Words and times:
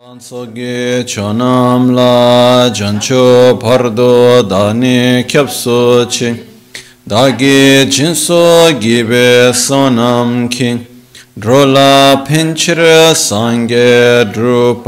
Sogi 0.00 1.04
chonam 1.04 1.94
la 1.94 2.70
jancho 2.72 3.58
pardo 3.60 4.42
dani 4.42 5.22
kyapso 5.28 6.06
chi 6.08 6.42
dagi 7.06 7.84
jinso 7.86 8.72
gibe 8.80 9.52
sonam 9.52 10.48
ki. 10.48 10.86
Drola 11.36 12.24
pinchira 12.26 13.14
sange 13.14 14.24
druparasho 14.32 14.80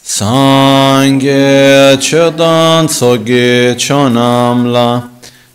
sange 0.00 1.96
chodan 1.98 2.88
sogi 2.88 3.74
chonam 3.76 4.70
la 4.72 5.08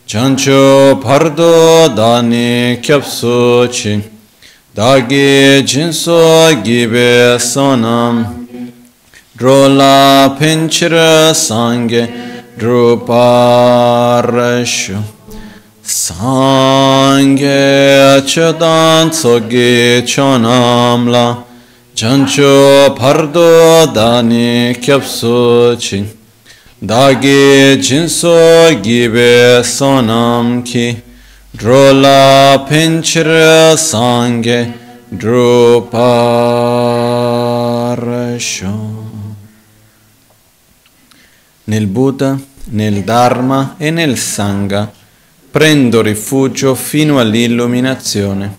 jancho 0.06 1.00
pardo 1.02 1.88
dani 1.96 2.78
kyapso 2.82 3.70
chi 3.72 4.15
dāgī 4.76 5.64
jīnsō 5.64 6.60
gībē 6.60 7.40
sōnam 7.40 8.18
drōlā 9.40 10.36
pinchira 10.36 11.32
sāngē 11.32 12.04
drupārashu 12.60 13.56
sāngē 15.94 17.56
achadān 18.20 19.16
tsōgī 19.16 20.04
chōnam 20.04 21.08
lā 21.16 21.24
janchō 21.96 22.52
pardo 23.00 23.88
dāni 23.96 24.76
kyapsō 24.76 25.80
chi. 25.80 26.04
Dāgī 26.84 27.80
jīnsō 27.80 28.36
gībē 28.84 29.64
sōnam 29.64 30.68
ki 30.68 31.15
Drola 31.56 32.66
pinchira 32.68 33.78
sangue 33.78 34.74
druparasho. 35.08 35.94
Nel 41.64 41.88
Buddha, 41.88 42.38
nel 42.72 43.04
Dharma 43.04 43.76
e 43.78 43.90
nel 43.90 44.18
Sangha 44.18 44.92
prendo 45.50 46.02
rifugio 46.02 46.76
fino 46.76 47.20
all'illuminazione. 47.20 48.58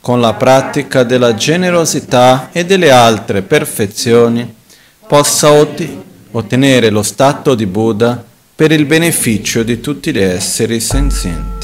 Con 0.00 0.20
la 0.20 0.34
pratica 0.34 1.04
della 1.04 1.36
generosità 1.36 2.48
e 2.50 2.64
delle 2.64 2.90
altre 2.90 3.42
perfezioni 3.42 4.52
possa 5.06 5.52
ottenere 6.32 6.90
lo 6.90 7.04
stato 7.04 7.54
di 7.54 7.66
Buddha 7.66 8.20
per 8.56 8.72
il 8.72 8.84
beneficio 8.84 9.62
di 9.62 9.80
tutti 9.80 10.12
gli 10.12 10.18
esseri 10.18 10.80
senzienti. 10.80 11.61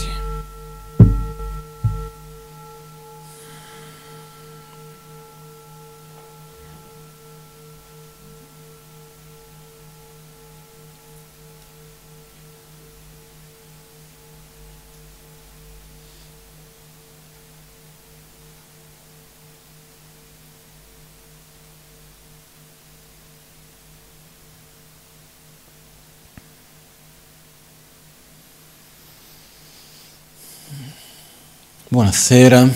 Buonasera. 31.98 32.70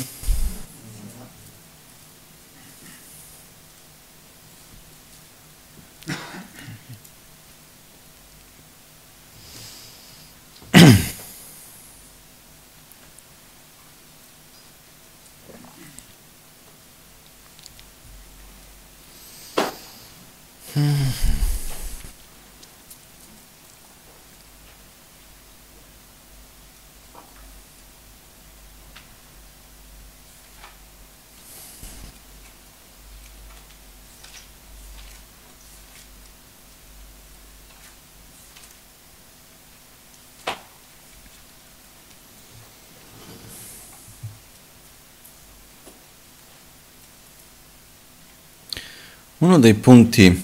Uno 49.52 49.60
dei 49.60 49.74
punti 49.74 50.42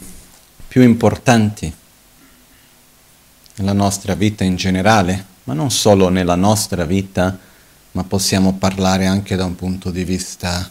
più 0.69 0.82
importanti 0.82 1.72
nella 3.54 3.72
nostra 3.72 4.14
vita 4.14 4.44
in 4.44 4.56
generale, 4.56 5.24
ma 5.44 5.54
non 5.54 5.70
solo 5.70 6.10
nella 6.10 6.34
nostra 6.34 6.84
vita, 6.84 7.38
ma 7.92 8.04
possiamo 8.04 8.56
parlare 8.56 9.06
anche 9.06 9.34
da 9.34 9.46
un 9.46 9.54
punto 9.54 9.91
di 9.91 10.04
vista 10.04 10.70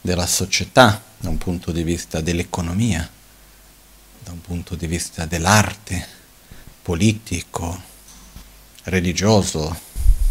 della 0.00 0.28
società, 0.28 1.02
da 1.18 1.28
un 1.28 1.36
punto 1.36 1.72
di 1.72 1.82
vista 1.82 2.20
dell'economia, 2.20 3.10
da 4.22 4.30
un 4.30 4.40
punto 4.40 4.76
di 4.76 4.86
vista 4.86 5.26
dell'arte, 5.26 6.06
politico, 6.80 7.82
religioso, 8.84 9.76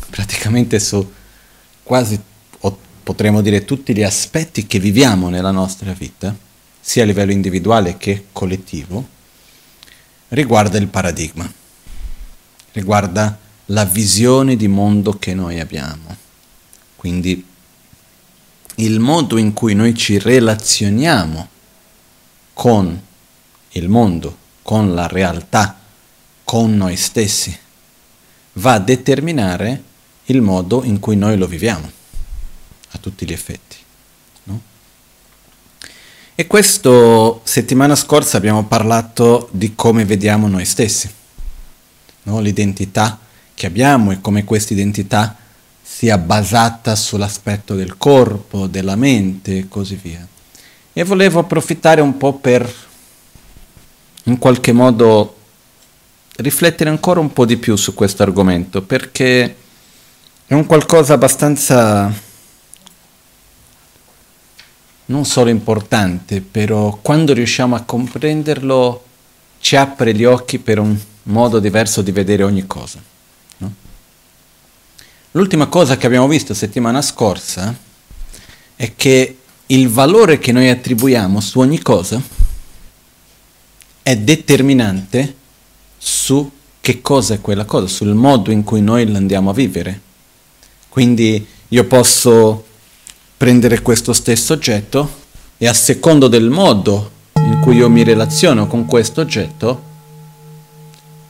praticamente 0.09 0.79
su 0.79 1.11
quasi, 1.83 2.17
potremmo 3.03 3.41
dire, 3.41 3.65
tutti 3.65 3.93
gli 3.93 4.03
aspetti 4.03 4.65
che 4.65 4.79
viviamo 4.79 5.27
nella 5.27 5.51
nostra 5.51 5.91
vita 5.91 6.51
sia 6.85 7.03
a 7.03 7.05
livello 7.05 7.31
individuale 7.31 7.97
che 7.97 8.25
collettivo, 8.33 9.07
riguarda 10.27 10.77
il 10.77 10.87
paradigma, 10.87 11.49
riguarda 12.73 13.39
la 13.67 13.85
visione 13.85 14.57
di 14.57 14.67
mondo 14.67 15.17
che 15.17 15.33
noi 15.33 15.61
abbiamo. 15.61 16.13
Quindi 16.97 17.45
il 18.75 18.99
modo 18.99 19.37
in 19.37 19.53
cui 19.53 19.75
noi 19.75 19.95
ci 19.95 20.19
relazioniamo 20.19 21.47
con 22.51 23.01
il 23.69 23.87
mondo, 23.87 24.37
con 24.61 24.93
la 24.93 25.07
realtà, 25.07 25.79
con 26.43 26.75
noi 26.75 26.97
stessi, 26.97 27.57
va 28.53 28.73
a 28.73 28.79
determinare 28.79 29.83
il 30.25 30.41
modo 30.41 30.83
in 30.83 30.99
cui 30.99 31.15
noi 31.15 31.37
lo 31.37 31.47
viviamo, 31.47 31.89
a 32.89 32.97
tutti 32.97 33.25
gli 33.25 33.31
effetti. 33.31 33.82
E 36.35 36.47
questo 36.47 37.41
settimana 37.43 37.95
scorsa 37.95 38.37
abbiamo 38.37 38.63
parlato 38.63 39.49
di 39.51 39.75
come 39.75 40.03
vediamo 40.03 40.47
noi 40.47 40.65
stessi, 40.65 41.07
no? 42.23 42.39
l'identità 42.39 43.19
che 43.53 43.67
abbiamo 43.67 44.11
e 44.11 44.19
come 44.19 44.43
questa 44.43 44.73
identità 44.73 45.37
sia 45.79 46.17
basata 46.17 46.95
sull'aspetto 46.95 47.75
del 47.75 47.97
corpo, 47.99 48.65
della 48.65 48.95
mente 48.95 49.59
e 49.59 49.67
così 49.67 49.93
via. 50.01 50.27
E 50.91 51.03
volevo 51.03 51.39
approfittare 51.39 52.01
un 52.01 52.17
po' 52.17 52.33
per 52.33 52.67
in 54.23 54.39
qualche 54.39 54.71
modo 54.71 55.37
riflettere 56.37 56.89
ancora 56.89 57.19
un 57.19 57.31
po' 57.31 57.45
di 57.45 57.57
più 57.57 57.75
su 57.75 57.93
questo 57.93 58.23
argomento, 58.23 58.81
perché 58.81 59.55
è 60.47 60.53
un 60.55 60.65
qualcosa 60.65 61.13
abbastanza 61.13 62.11
non 65.05 65.25
solo 65.25 65.49
importante, 65.49 66.41
però 66.41 66.97
quando 67.01 67.33
riusciamo 67.33 67.75
a 67.75 67.81
comprenderlo 67.81 69.03
ci 69.59 69.75
apre 69.75 70.13
gli 70.13 70.23
occhi 70.23 70.59
per 70.59 70.79
un 70.79 70.97
modo 71.23 71.59
diverso 71.59 72.01
di 72.01 72.11
vedere 72.11 72.43
ogni 72.43 72.65
cosa. 72.67 73.01
No? 73.57 73.73
L'ultima 75.31 75.67
cosa 75.67 75.97
che 75.97 76.05
abbiamo 76.05 76.27
visto 76.27 76.53
settimana 76.53 77.01
scorsa 77.01 77.75
è 78.75 78.95
che 78.95 79.37
il 79.67 79.89
valore 79.89 80.39
che 80.39 80.51
noi 80.51 80.69
attribuiamo 80.69 81.39
su 81.39 81.59
ogni 81.59 81.81
cosa 81.81 82.21
è 84.01 84.17
determinante 84.17 85.35
su 85.97 86.51
che 86.81 87.01
cosa 87.01 87.35
è 87.35 87.41
quella 87.41 87.63
cosa, 87.63 87.87
sul 87.87 88.13
modo 88.13 88.51
in 88.51 88.63
cui 88.63 88.81
noi 88.81 89.09
l'andiamo 89.09 89.49
a 89.49 89.53
vivere. 89.53 90.01
Quindi 90.89 91.47
io 91.69 91.85
posso 91.85 92.65
prendere 93.43 93.81
questo 93.81 94.13
stesso 94.13 94.53
oggetto 94.53 95.25
e 95.57 95.67
a 95.67 95.73
secondo 95.73 96.29
del 96.29 96.49
modo 96.49 97.11
in 97.33 97.59
cui 97.59 97.75
io 97.75 97.89
mi 97.89 98.01
relaziono 98.01 98.67
con 98.67 98.85
questo 98.85 99.19
oggetto, 99.19 99.83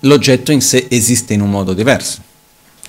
l'oggetto 0.01 0.51
in 0.51 0.61
sé 0.61 0.85
esiste 0.91 1.33
in 1.33 1.41
un 1.41 1.49
modo 1.49 1.73
diverso. 1.73 2.21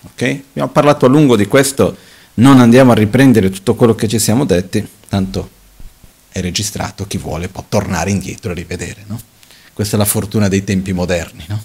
Ok? 0.03 0.43
Abbiamo 0.51 0.69
parlato 0.69 1.07
a 1.07 1.09
lungo 1.09 1.37
di 1.37 1.47
questo, 1.47 1.97
non 2.35 2.61
andiamo 2.61 2.93
a 2.93 2.95
riprendere 2.95 3.49
tutto 3.49 3.75
quello 3.75 3.95
che 3.95 4.09
ci 4.09 4.19
siamo 4.19 4.45
detti, 4.45 4.87
tanto 5.09 5.49
è 6.29 6.43
registrato, 6.43 7.07
chi 7.07 7.17
vuole 7.17 7.49
può 7.49 7.65
tornare 7.67 8.11
indietro 8.11 8.51
e 8.51 8.55
rivedere, 8.55 9.05
no? 9.07 9.19
Questa 9.73 9.97
è 9.97 9.99
la 9.99 10.05
fortuna 10.05 10.49
dei 10.49 10.65
tempi 10.65 10.93
moderni, 10.93 11.47
no? 11.49 11.65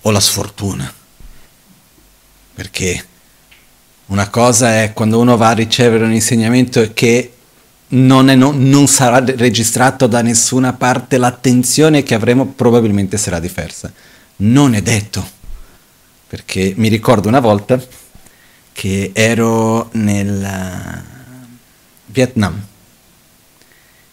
O 0.00 0.10
la 0.10 0.20
sfortuna. 0.20 0.90
Perché 2.54 3.04
una 4.06 4.28
cosa 4.28 4.82
è 4.82 4.92
quando 4.92 5.18
uno 5.18 5.36
va 5.36 5.48
a 5.48 5.52
ricevere 5.52 6.04
un 6.04 6.12
insegnamento 6.12 6.92
che 6.92 7.32
non, 7.88 8.28
è, 8.28 8.34
non, 8.34 8.68
non, 8.68 8.86
sarà 8.86 9.18
registrato 9.18 10.06
da 10.06 10.22
nessuna 10.22 10.72
parte, 10.72 11.18
l'attenzione 11.18 12.02
che 12.02 12.14
avremo 12.14 12.46
probabilmente 12.46 13.16
sarà 13.16 13.38
diversa. 13.38 13.92
Non 14.36 14.74
è 14.74 14.82
detto, 14.82 15.26
perché 16.26 16.74
mi 16.76 16.88
ricordo 16.88 17.28
una 17.28 17.40
volta 17.40 17.80
che 18.72 19.10
ero 19.12 19.88
nel 19.92 20.42
eh, 20.42 21.02
Vietnam 22.06 22.60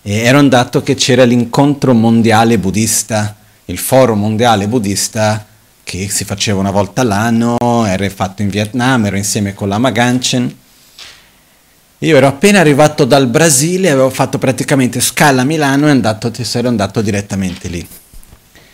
e 0.02 0.18
ero 0.18 0.38
andato 0.38 0.82
che 0.82 0.96
c'era 0.96 1.24
l'incontro 1.24 1.94
mondiale 1.94 2.58
buddista, 2.58 3.36
il 3.66 3.78
foro 3.78 4.16
mondiale 4.16 4.68
buddista 4.68 5.46
che 5.98 6.10
si 6.10 6.26
faceva 6.26 6.60
una 6.60 6.72
volta 6.72 7.02
all'anno, 7.02 7.58
era 7.86 8.10
fatto 8.10 8.42
in 8.42 8.50
Vietnam, 8.50 9.06
ero 9.06 9.18
insieme 9.18 9.54
con 9.54 9.70
Lama 9.70 9.92
Ganchen 9.92 10.62
io 12.04 12.18
ero 12.18 12.28
appena 12.28 12.60
arrivato 12.60 13.06
dal 13.06 13.28
Brasile, 13.28 13.90
avevo 13.90 14.10
fatto 14.10 14.38
praticamente 14.38 15.00
scala 15.00 15.44
a 15.44 15.46
Milano 15.46 15.88
e 15.88 15.92
andato, 15.92 16.34
ero 16.52 16.68
andato 16.68 17.02
direttamente 17.02 17.70
lì. 17.70 17.88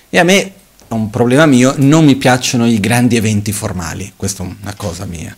E 0.10 0.18
a 0.18 0.24
me, 0.24 0.54
un 0.88 1.12
problema 1.12 1.46
mio, 1.46 1.76
non 1.78 2.06
mi 2.06 2.16
piacciono 2.16 2.66
i 2.66 2.80
grandi 2.80 3.18
eventi 3.18 3.52
formali, 3.52 4.14
questa 4.16 4.44
è 4.44 4.48
una 4.48 4.74
cosa 4.74 5.06
mia. 5.06 5.36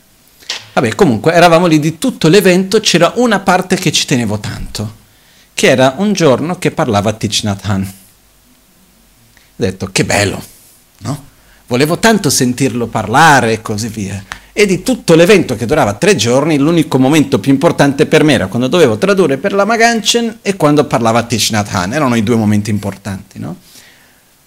Vabbè, 0.71 0.95
comunque 0.95 1.33
eravamo 1.33 1.65
lì 1.65 1.79
di 1.79 1.97
tutto 1.97 2.29
l'evento, 2.29 2.79
c'era 2.79 3.11
una 3.15 3.41
parte 3.41 3.75
che 3.75 3.91
ci 3.91 4.05
tenevo 4.05 4.39
tanto, 4.39 4.95
che 5.53 5.67
era 5.67 5.95
un 5.97 6.13
giorno 6.13 6.57
che 6.57 6.71
parlava 6.71 7.11
Thich 7.11 7.43
Nhat 7.43 7.65
Hanh. 7.65 7.85
Ho 7.87 7.91
detto, 9.57 9.89
che 9.91 10.05
bello, 10.05 10.41
no? 10.99 11.25
Volevo 11.71 11.99
tanto 11.99 12.29
sentirlo 12.29 12.87
parlare 12.87 13.53
e 13.53 13.61
così 13.61 13.87
via. 13.87 14.21
E 14.51 14.65
di 14.65 14.83
tutto 14.83 15.15
l'evento 15.15 15.55
che 15.55 15.65
durava 15.65 15.93
tre 15.93 16.17
giorni, 16.17 16.57
l'unico 16.57 16.99
momento 16.99 17.39
più 17.39 17.49
importante 17.49 18.07
per 18.07 18.25
me 18.25 18.33
era 18.33 18.47
quando 18.47 18.67
dovevo 18.67 18.97
tradurre 18.97 19.37
per 19.37 19.53
la 19.53 19.63
Maganchen 19.63 20.39
e 20.41 20.57
quando 20.57 20.83
parlava 20.83 21.23
Thich 21.23 21.51
Nhat 21.51 21.73
Hanh, 21.73 21.93
erano 21.93 22.15
i 22.15 22.23
due 22.23 22.35
momenti 22.35 22.69
importanti, 22.71 23.39
no? 23.39 23.55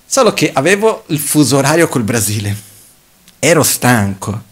Solo 0.04 0.34
che 0.34 0.50
avevo 0.52 1.04
il 1.06 1.18
fuso 1.18 1.56
orario 1.56 1.88
col 1.88 2.02
Brasile, 2.02 2.54
ero 3.38 3.62
stanco, 3.62 4.42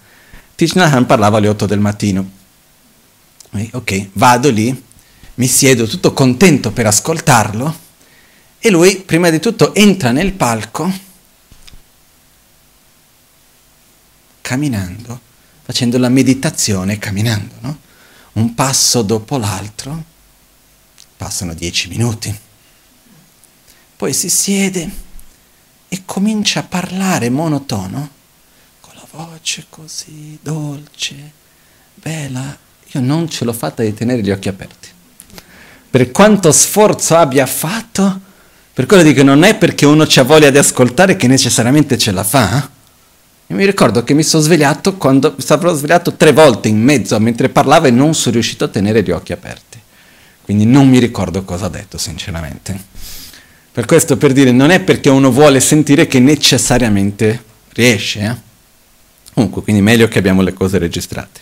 Thich 0.54 0.74
Nhat 0.74 0.94
Hanh 0.94 1.04
parlava 1.04 1.36
alle 1.36 1.48
8 1.48 1.66
del 1.66 1.78
mattino, 1.78 2.26
ok, 3.70 4.08
vado 4.14 4.48
lì, 4.48 4.82
mi 5.34 5.46
siedo 5.46 5.86
tutto 5.86 6.14
contento 6.14 6.70
per 6.70 6.86
ascoltarlo 6.86 7.76
e 8.58 8.70
lui 8.70 8.96
prima 9.04 9.28
di 9.28 9.40
tutto 9.40 9.74
entra 9.74 10.10
nel 10.10 10.32
palco 10.32 11.10
camminando 14.52 15.31
facendo 15.62 15.96
la 15.96 16.08
meditazione 16.08 16.99
camminando, 16.99 17.54
no? 17.60 17.78
Un 18.32 18.54
passo 18.54 19.02
dopo 19.02 19.38
l'altro, 19.38 20.04
passano 21.16 21.54
dieci 21.54 21.88
minuti. 21.88 22.34
Poi 23.96 24.12
si 24.12 24.28
siede 24.28 24.90
e 25.88 26.02
comincia 26.04 26.60
a 26.60 26.64
parlare 26.64 27.31
monotono, 27.31 28.10
con 28.81 28.94
la 28.96 29.06
voce 29.10 29.66
così 29.69 30.38
dolce, 30.43 31.32
bella. 31.94 32.58
Io 32.94 33.00
non 33.00 33.28
ce 33.31 33.44
l'ho 33.44 33.52
fatta 33.52 33.82
di 33.82 33.94
tenere 33.94 34.22
gli 34.22 34.31
occhi 34.31 34.48
aperti. 34.48 34.88
Per 35.90 36.10
quanto 36.10 36.50
sforzo 36.52 37.16
abbia 37.16 37.46
fatto, 37.46 38.20
per 38.72 38.87
quello 38.87 39.02
dico 39.02 39.22
non 39.22 39.44
è 39.44 39.56
perché 39.56 39.87
uno 39.87 40.02
ha 40.02 40.22
voglia 40.22 40.50
di 40.50 40.58
ascoltare 40.58 41.16
che 41.16 41.28
necessariamente 41.28 41.96
ce 41.96 42.10
la 42.10 42.25
fa. 42.25 42.71
E 43.47 43.55
mi 43.55 43.67
ricordo 43.67 44.03
che 44.05 44.15
mi 44.15 44.23
sono 44.23 44.43
svegliato 44.43 44.97
quando 44.97 45.35
mi 45.37 45.43
stavo 45.43 45.73
svegliato 45.75 46.15
tre 46.15 46.33
volte 46.33 46.69
in 46.69 46.81
mezzo 46.81 47.19
mentre 47.19 47.49
parlava 47.49 47.89
e 47.89 47.91
non 47.91 48.15
sono 48.15 48.35
riuscito 48.35 48.65
a 48.65 48.69
tenere 48.69 49.03
gli 49.03 49.11
occhi 49.11 49.33
aperti. 49.33 49.81
Quindi 50.43 50.65
non 50.65 50.89
mi 50.89 50.99
ricordo 50.99 51.44
cosa 51.44 51.67
ha 51.67 51.69
detto, 51.69 51.99
sinceramente. 51.99 52.79
Per 53.73 53.87
questo 53.87 54.17
per 54.17 54.33
dire, 54.33 54.53
non 54.53 54.71
è 54.71 54.81
perché 54.81 55.09
uno 55.09 55.31
vuole 55.31 55.61
sentire 55.61 56.06
che 56.06 56.19
necessariamente 56.19 57.43
riesce. 57.73 58.21
Eh? 58.21 58.37
Comunque, 59.33 59.62
quindi 59.62 59.81
meglio 59.81 60.09
che 60.09 60.19
abbiamo 60.19 60.43
le 60.43 60.53
cose 60.53 60.79
registrate. 60.79 61.41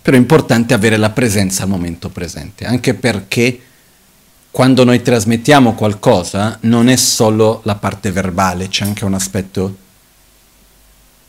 Però 0.00 0.16
è 0.16 0.20
importante 0.20 0.74
avere 0.74 0.96
la 0.96 1.10
presenza 1.10 1.64
al 1.64 1.68
momento 1.68 2.08
presente, 2.10 2.64
anche 2.64 2.94
perché 2.94 3.60
quando 4.52 4.84
noi 4.84 5.02
trasmettiamo 5.02 5.74
qualcosa 5.74 6.58
non 6.62 6.88
è 6.88 6.96
solo 6.96 7.60
la 7.64 7.74
parte 7.74 8.12
verbale, 8.12 8.68
c'è 8.68 8.84
anche 8.84 9.04
un 9.04 9.14
aspetto 9.14 9.76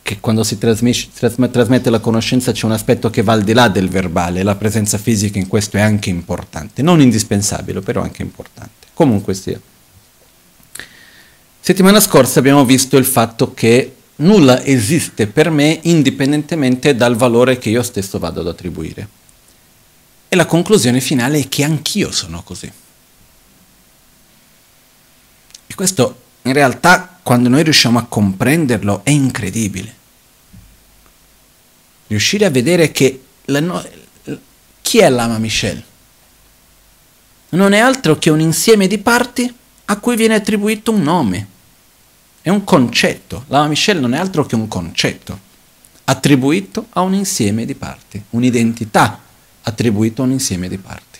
che 0.07 0.21
quando 0.21 0.45
si 0.45 0.57
trasmette 0.57 1.89
la 1.89 1.99
conoscenza 1.99 2.53
c'è 2.53 2.65
un 2.65 2.71
aspetto 2.71 3.09
che 3.09 3.23
va 3.23 3.33
al 3.33 3.43
di 3.43 3.51
là 3.51 3.67
del 3.67 3.89
verbale, 3.89 4.41
la 4.41 4.55
presenza 4.55 4.97
fisica 4.97 5.37
in 5.37 5.47
questo 5.47 5.75
è 5.75 5.81
anche 5.81 6.09
importante, 6.09 6.81
non 6.81 7.01
indispensabile, 7.01 7.81
però 7.81 8.03
anche 8.03 8.21
importante. 8.21 8.87
Comunque 8.93 9.33
sia. 9.33 9.59
Settimana 11.59 11.99
scorsa 11.99 12.39
abbiamo 12.39 12.63
visto 12.63 12.95
il 12.95 13.03
fatto 13.03 13.53
che 13.53 13.95
nulla 14.15 14.63
esiste 14.63 15.27
per 15.27 15.49
me 15.49 15.77
indipendentemente 15.83 16.95
dal 16.95 17.17
valore 17.17 17.57
che 17.57 17.69
io 17.69 17.83
stesso 17.83 18.17
vado 18.17 18.39
ad 18.39 18.47
attribuire. 18.47 19.09
E 20.29 20.37
la 20.37 20.45
conclusione 20.45 21.01
finale 21.01 21.39
è 21.39 21.49
che 21.49 21.65
anch'io 21.65 22.13
sono 22.13 22.43
così. 22.43 22.71
E 25.67 25.75
questo 25.75 26.21
in 26.47 26.53
realtà 26.53 27.19
quando 27.21 27.49
noi 27.49 27.63
riusciamo 27.63 27.99
a 27.99 28.05
comprenderlo 28.05 29.01
è 29.03 29.09
incredibile 29.09 29.95
riuscire 32.07 32.45
a 32.45 32.49
vedere 32.49 32.91
che 32.91 33.23
no- 33.45 33.85
chi 34.81 34.99
è 34.99 35.09
l'ama 35.09 35.37
Michel? 35.37 35.83
Non 37.49 37.73
è 37.73 37.79
altro 37.79 38.17
che 38.17 38.29
un 38.29 38.39
insieme 38.39 38.87
di 38.87 38.97
parti 38.97 39.53
a 39.85 39.97
cui 39.97 40.15
viene 40.15 40.35
attribuito 40.35 40.91
un 40.91 41.01
nome. 41.01 41.47
È 42.41 42.49
un 42.49 42.63
concetto. 42.63 43.45
L'ama 43.47 43.67
Michel 43.67 43.99
non 43.99 44.13
è 44.13 44.17
altro 44.17 44.45
che 44.45 44.55
un 44.55 44.67
concetto 44.67 45.45
attribuito 46.09 46.87
a 46.91 47.01
un 47.01 47.13
insieme 47.13 47.65
di 47.65 47.75
parti, 47.75 48.21
un'identità 48.29 49.21
attribuita 49.63 50.21
a 50.21 50.25
un 50.25 50.31
insieme 50.31 50.69
di 50.69 50.77
parti. 50.77 51.19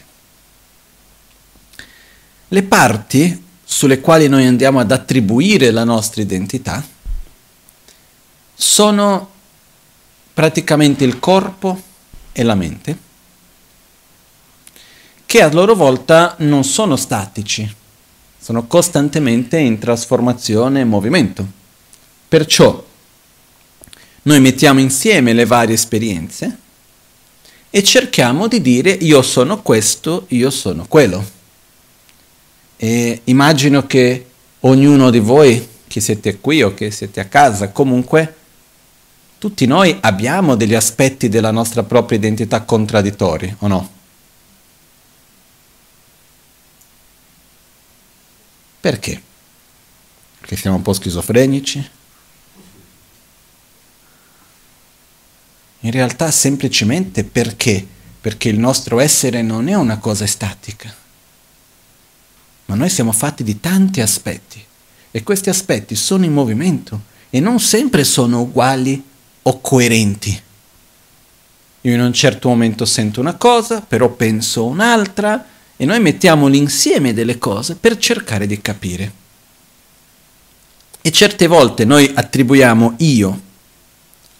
Le 2.47 2.63
parti 2.63 3.43
sulle 3.69 3.99
quali 3.99 4.29
noi 4.29 4.45
andiamo 4.45 4.79
ad 4.79 4.91
attribuire 4.91 5.71
la 5.71 5.83
nostra 5.83 6.21
identità 6.21 6.81
sono 8.55 9.29
praticamente 10.33 11.03
il 11.03 11.19
corpo 11.19 11.79
e 12.31 12.43
la 12.43 12.55
mente, 12.55 12.97
che 15.25 15.41
a 15.41 15.51
loro 15.51 15.75
volta 15.75 16.35
non 16.39 16.63
sono 16.63 16.95
statici, 16.95 17.69
sono 18.39 18.65
costantemente 18.67 19.59
in 19.59 19.77
trasformazione 19.77 20.79
e 20.79 20.85
movimento. 20.85 21.45
Perciò 22.29 22.83
noi 24.23 24.39
mettiamo 24.39 24.79
insieme 24.79 25.33
le 25.33 25.45
varie 25.45 25.75
esperienze 25.75 26.57
e 27.69 27.83
cerchiamo 27.83 28.47
di 28.47 28.61
dire 28.61 28.91
io 28.91 29.21
sono 29.21 29.61
questo, 29.61 30.25
io 30.29 30.49
sono 30.49 30.85
quello. 30.87 31.35
E 32.77 33.21
immagino 33.25 33.85
che 33.87 34.25
ognuno 34.61 35.09
di 35.09 35.19
voi, 35.19 35.67
che 35.87 35.99
siete 35.99 36.39
qui 36.39 36.61
o 36.61 36.73
che 36.73 36.91
siete 36.91 37.19
a 37.19 37.25
casa, 37.25 37.69
comunque 37.69 38.35
tutti 39.39 39.65
noi 39.65 39.97
abbiamo 40.01 40.55
degli 40.55 40.75
aspetti 40.75 41.27
della 41.29 41.51
nostra 41.51 41.83
propria 41.83 42.17
identità 42.17 42.61
contraddittori, 42.61 43.55
o 43.59 43.67
no? 43.67 43.95
Perché? 48.79 49.21
Perché 50.39 50.55
siamo 50.55 50.77
un 50.77 50.81
po' 50.81 50.93
schizofrenici? 50.93 51.89
In 55.81 55.91
realtà 55.91 56.31
semplicemente 56.31 57.23
perché? 57.23 57.85
Perché 58.19 58.49
il 58.49 58.57
nostro 58.57 58.99
essere 58.99 59.41
non 59.41 59.67
è 59.67 59.75
una 59.75 59.97
cosa 59.99 60.25
statica, 60.25 60.93
ma 62.67 62.75
noi 62.75 62.89
siamo 62.89 63.11
fatti 63.11 63.43
di 63.43 63.59
tanti 63.59 64.01
aspetti 64.01 64.63
e 65.11 65.23
questi 65.23 65.49
aspetti 65.49 65.95
sono 65.95 66.25
in 66.25 66.33
movimento 66.33 67.01
e 67.29 67.39
non 67.39 67.59
sempre 67.59 68.03
sono 68.03 68.41
uguali 68.41 69.03
o 69.41 69.61
coerenti. 69.61 70.41
Io 71.81 71.93
in 71.93 72.01
un 72.01 72.13
certo 72.13 72.49
momento 72.49 72.85
sento 72.85 73.19
una 73.19 73.35
cosa, 73.35 73.81
però 73.81 74.09
penso 74.09 74.65
un'altra 74.65 75.45
e 75.77 75.85
noi 75.85 75.99
mettiamo 75.99 76.47
l'insieme 76.47 77.13
delle 77.13 77.37
cose 77.37 77.75
per 77.75 77.97
cercare 77.97 78.45
di 78.45 78.59
capire. 78.61 79.11
E 81.01 81.11
certe 81.11 81.47
volte 81.47 81.85
noi 81.85 82.11
attribuiamo 82.13 82.95
io 82.97 83.41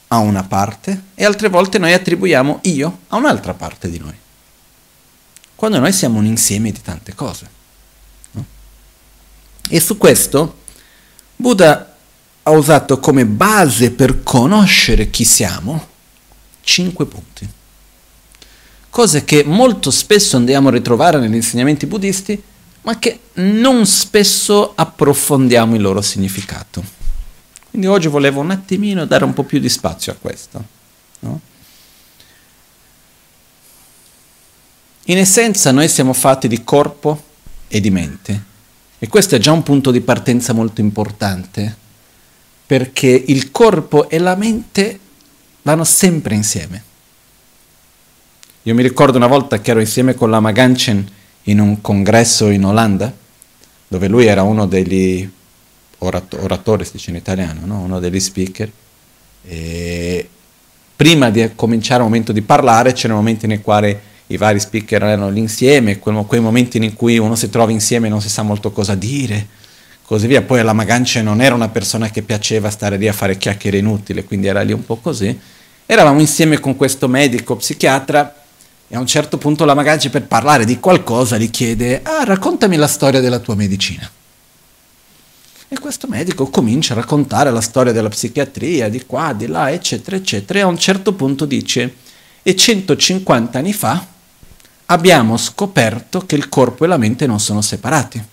a 0.10 0.18
una 0.18 0.44
parte 0.44 1.04
e 1.16 1.24
altre 1.24 1.48
volte 1.48 1.78
noi 1.78 1.94
attribuiamo 1.94 2.60
io 2.64 3.00
a 3.08 3.16
un'altra 3.16 3.54
parte 3.54 3.90
di 3.90 4.00
noi. 4.00 4.16
quando 5.56 5.80
noi 5.80 5.92
siamo 5.92 6.20
un 6.20 6.26
insieme 6.26 6.72
di 6.72 6.82
tante 6.82 7.16
cose. 7.16 7.57
E 9.70 9.80
su 9.80 9.98
questo 9.98 10.66
Buddha 11.36 11.96
ha 12.44 12.52
usato 12.52 13.00
come 13.00 13.26
base 13.26 13.92
per 13.92 14.24
conoscere 14.24 15.10
chi 15.10 15.24
siamo 15.24 15.88
cinque 16.62 17.06
punti. 17.06 17.48
Cose 18.90 19.24
che 19.24 19.44
molto 19.44 19.92
spesso 19.92 20.38
andiamo 20.38 20.70
a 20.70 20.72
ritrovare 20.72 21.20
negli 21.20 21.36
insegnamenti 21.36 21.86
buddisti, 21.86 22.42
ma 22.82 22.98
che 22.98 23.20
non 23.34 23.86
spesso 23.86 24.74
approfondiamo 24.74 25.76
il 25.76 25.82
loro 25.82 26.02
significato. 26.02 26.84
Quindi 27.70 27.88
oggi 27.88 28.08
volevo 28.08 28.40
un 28.40 28.50
attimino 28.50 29.06
dare 29.06 29.24
un 29.24 29.34
po' 29.34 29.44
più 29.44 29.60
di 29.60 29.70
spazio 29.70 30.14
a 30.14 30.16
questo. 30.16 30.64
No? 31.20 31.40
In 35.06 35.18
essenza 35.18 35.72
noi 35.72 35.88
siamo 35.88 36.14
fatti 36.14 36.48
di 36.48 36.64
corpo 36.64 37.24
e 37.68 37.80
di 37.80 37.92
mente 37.92 38.47
e 39.00 39.08
questo 39.08 39.36
è 39.36 39.40
già 39.40 39.52
un 39.52 39.64
punto 39.64 39.92
di 39.92 40.02
partenza 40.02 40.54
molto 40.54 40.82
importante 40.82 41.86
perché 42.66 43.08
il 43.08 43.52
corpo 43.52 44.10
e 44.10 44.18
la 44.20 44.36
mente 44.36 45.00
vanno 45.62 45.84
sempre 45.84 46.36
insieme. 46.36 46.84
Io 48.64 48.74
mi 48.74 48.82
ricordo 48.82 49.16
una 49.16 49.28
volta 49.28 49.62
che 49.62 49.72
ero 49.72 49.80
insieme 49.80 50.16
con 50.16 50.30
Lama 50.30 50.52
Ganchen 50.52 51.10
in 51.44 51.60
un 51.60 51.80
congresso 51.80 52.50
in 52.50 52.66
Olanda, 52.66 53.14
dove 53.88 54.08
lui 54.10 54.26
era 54.26 54.42
uno 54.44 54.66
degli 54.66 55.30
orato- 56.00 56.42
oratori, 56.42 56.84
si 56.84 56.94
dice 56.94 57.12
in 57.12 57.16
italiano, 57.16 57.62
no? 57.66 57.80
uno 57.80 58.00
degli 58.00 58.20
speaker, 58.20 58.70
e 59.44 60.30
prima 60.96 61.30
di 61.30 61.52
cominciare 61.56 62.02
il 62.02 62.10
momento 62.10 62.34
di 62.34 62.42
parlare 62.42 62.92
c'erano 62.92 63.20
momenti 63.20 63.48
nei 63.48 63.62
quali 63.62 63.98
i 64.28 64.38
vari 64.38 64.60
speaker 64.60 65.04
erano 65.04 65.30
lì 65.30 65.40
insieme, 65.40 66.00
quei, 66.00 66.40
momenti 66.42 66.78
in 66.78 66.94
cui 66.94 67.18
uno 67.18 67.36
si 67.36 67.50
trova 67.50 67.72
insieme 67.72 68.08
e 68.08 68.10
non 68.10 68.22
si 68.22 68.30
sa 68.30 68.42
molto 68.42 68.72
cosa 68.72 68.94
dire, 68.94 69.48
così 70.04 70.28
via. 70.28 70.42
Poi 70.42 70.62
la 70.64 70.74
Magancia 70.74 71.22
non 71.22 71.42
era 71.42 71.56
una 71.56 71.70
persona 71.70 72.10
che 72.10 72.22
piaceva 72.22 72.70
stare 72.70 72.98
lì 72.98 73.08
a 73.08 73.14
fare 73.14 73.38
chiacchiere 73.38 73.78
inutili, 73.78 74.26
quindi 74.26 74.48
era 74.48 74.62
lì 74.62 74.74
un 74.74 74.86
po' 74.86 74.98
così. 74.98 75.38
Eravamo 75.86 76.20
insieme 76.20 76.60
con 76.60 76.76
questo 76.76 77.08
medico 77.08 77.56
psichiatra 77.56 78.36
e 78.90 78.96
a 78.96 79.00
un 79.00 79.08
certo 79.08 79.38
punto 79.38 79.64
la 79.64 79.74
Magancia 79.74 80.10
per 80.10 80.24
parlare 80.24 80.66
di 80.66 80.78
qualcosa 80.80 81.38
gli 81.38 81.50
chiede, 81.50 82.02
ah 82.04 82.26
raccontami 82.26 82.76
la 82.76 82.88
storia 82.88 83.22
della 83.22 83.40
tua 83.40 83.56
medicina. 83.56 84.10
E 85.70 85.80
questo 85.80 86.08
medico 86.08 86.50
comincia 86.50 86.94
a 86.94 86.98
raccontare 86.98 87.52
la 87.52 87.62
storia 87.62 87.92
della 87.94 88.10
psichiatria, 88.10 88.90
di 88.90 89.06
qua, 89.06 89.34
di 89.34 89.48
là, 89.48 89.72
eccetera, 89.72 90.16
eccetera, 90.18 90.60
e 90.60 90.62
a 90.62 90.68
un 90.68 90.78
certo 90.78 91.14
punto 91.14 91.46
dice, 91.46 91.96
e 92.44 92.56
150 92.56 93.60
anni 93.60 93.74
fa 93.74 94.16
abbiamo 94.88 95.38
scoperto 95.38 96.26
che 96.26 96.36
il 96.36 96.50
corpo 96.50 96.84
e 96.84 96.88
la 96.88 96.98
mente 96.98 97.26
non 97.26 97.40
sono 97.40 97.62
separati. 97.62 98.24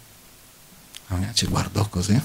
Ci 1.33 1.47
guardò 1.47 1.87
così. 1.89 2.21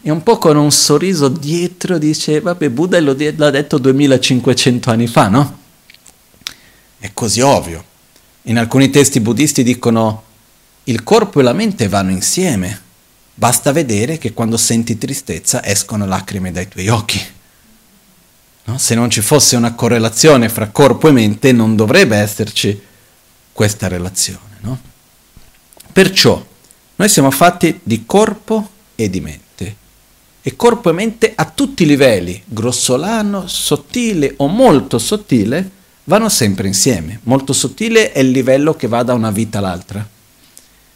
E 0.00 0.10
un 0.10 0.22
po' 0.22 0.38
con 0.38 0.56
un 0.56 0.70
sorriso 0.70 1.28
dietro 1.28 1.98
dice, 1.98 2.40
vabbè, 2.40 2.70
Buddha 2.70 3.00
l'ha 3.00 3.50
detto 3.50 3.78
2500 3.78 4.90
anni 4.90 5.06
fa, 5.06 5.28
no? 5.28 5.58
È 6.98 7.10
così 7.12 7.40
ovvio. 7.40 7.84
In 8.42 8.58
alcuni 8.58 8.90
testi 8.90 9.20
buddisti 9.20 9.62
dicono, 9.62 10.22
il 10.84 11.02
corpo 11.02 11.40
e 11.40 11.42
la 11.42 11.52
mente 11.52 11.88
vanno 11.88 12.12
insieme. 12.12 12.80
Basta 13.34 13.72
vedere 13.72 14.18
che 14.18 14.32
quando 14.32 14.56
senti 14.56 14.96
tristezza 14.96 15.64
escono 15.64 16.06
lacrime 16.06 16.52
dai 16.52 16.68
tuoi 16.68 16.88
occhi. 16.88 17.20
No? 18.68 18.76
Se 18.76 18.94
non 18.94 19.08
ci 19.08 19.22
fosse 19.22 19.56
una 19.56 19.72
correlazione 19.72 20.50
fra 20.50 20.68
corpo 20.68 21.08
e 21.08 21.12
mente 21.12 21.52
non 21.52 21.74
dovrebbe 21.74 22.16
esserci 22.16 22.78
questa 23.52 23.88
relazione. 23.88 24.58
No? 24.60 24.78
Perciò 25.90 26.44
noi 26.96 27.08
siamo 27.08 27.30
fatti 27.30 27.80
di 27.82 28.04
corpo 28.04 28.68
e 28.94 29.08
di 29.08 29.20
mente. 29.20 29.76
E 30.42 30.54
corpo 30.54 30.90
e 30.90 30.92
mente 30.92 31.32
a 31.34 31.46
tutti 31.46 31.84
i 31.84 31.86
livelli, 31.86 32.42
grossolano, 32.44 33.46
sottile 33.46 34.34
o 34.36 34.48
molto 34.48 34.98
sottile, 34.98 35.70
vanno 36.04 36.28
sempre 36.28 36.66
insieme. 36.66 37.20
Molto 37.24 37.54
sottile 37.54 38.12
è 38.12 38.18
il 38.18 38.30
livello 38.30 38.74
che 38.74 38.86
va 38.86 39.02
da 39.02 39.14
una 39.14 39.30
vita 39.30 39.58
all'altra. 39.58 40.06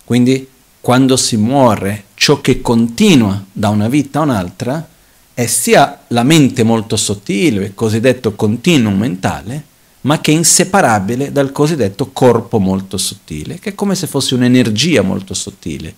Quindi 0.05 0.47
quando 0.81 1.17
si 1.17 1.37
muore, 1.37 2.05
ciò 2.15 2.41
che 2.41 2.61
continua 2.61 3.43
da 3.51 3.71
una 3.71 3.89
vita 3.89 4.19
a 4.19 4.23
un'altra 4.23 4.89
è 5.35 5.47
sia 5.47 6.05
la 6.09 6.23
mente 6.23 6.63
molto 6.63 6.97
sottile, 6.97 7.65
il 7.67 7.75
cosiddetto 7.75 8.35
continuum 8.35 8.97
mentale, 8.99 9.65
ma 10.03 10.21
che 10.21 10.33
è 10.33 10.35
inseparabile 10.35 11.33
dal 11.33 11.53
cosiddetto 11.53 12.11
corpo 12.11 12.59
molto 12.59 12.99
sottile, 12.99 13.59
che 13.59 13.71
è 13.71 13.75
come 13.75 13.95
se 13.95 14.07
fosse 14.07 14.35
un'energia 14.35 15.03
molto 15.03 15.33
sottile, 15.35 15.95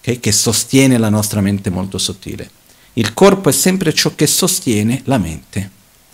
okay? 0.00 0.20
che 0.20 0.32
sostiene 0.32 0.98
la 0.98 1.08
nostra 1.08 1.40
mente 1.40 1.70
molto 1.70 1.98
sottile. 1.98 2.50
Il 2.94 3.14
corpo 3.14 3.48
è 3.48 3.52
sempre 3.52 3.92
ciò 3.92 4.14
che 4.14 4.26
sostiene 4.26 5.02
la 5.04 5.18
mente 5.18 5.70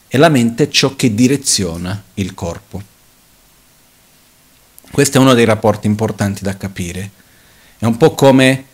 e 0.08 0.18
la 0.18 0.28
mente 0.28 0.64
è 0.64 0.68
ciò 0.68 0.96
che 0.96 1.14
direziona 1.14 2.02
il 2.14 2.34
corpo. 2.34 2.82
Questo 4.90 5.16
è 5.16 5.20
uno 5.20 5.34
dei 5.34 5.44
rapporti 5.44 5.86
importanti 5.86 6.42
da 6.42 6.56
capire. 6.56 7.10
È 7.78 7.84
un 7.84 7.96
po' 7.96 8.14
come 8.14 8.64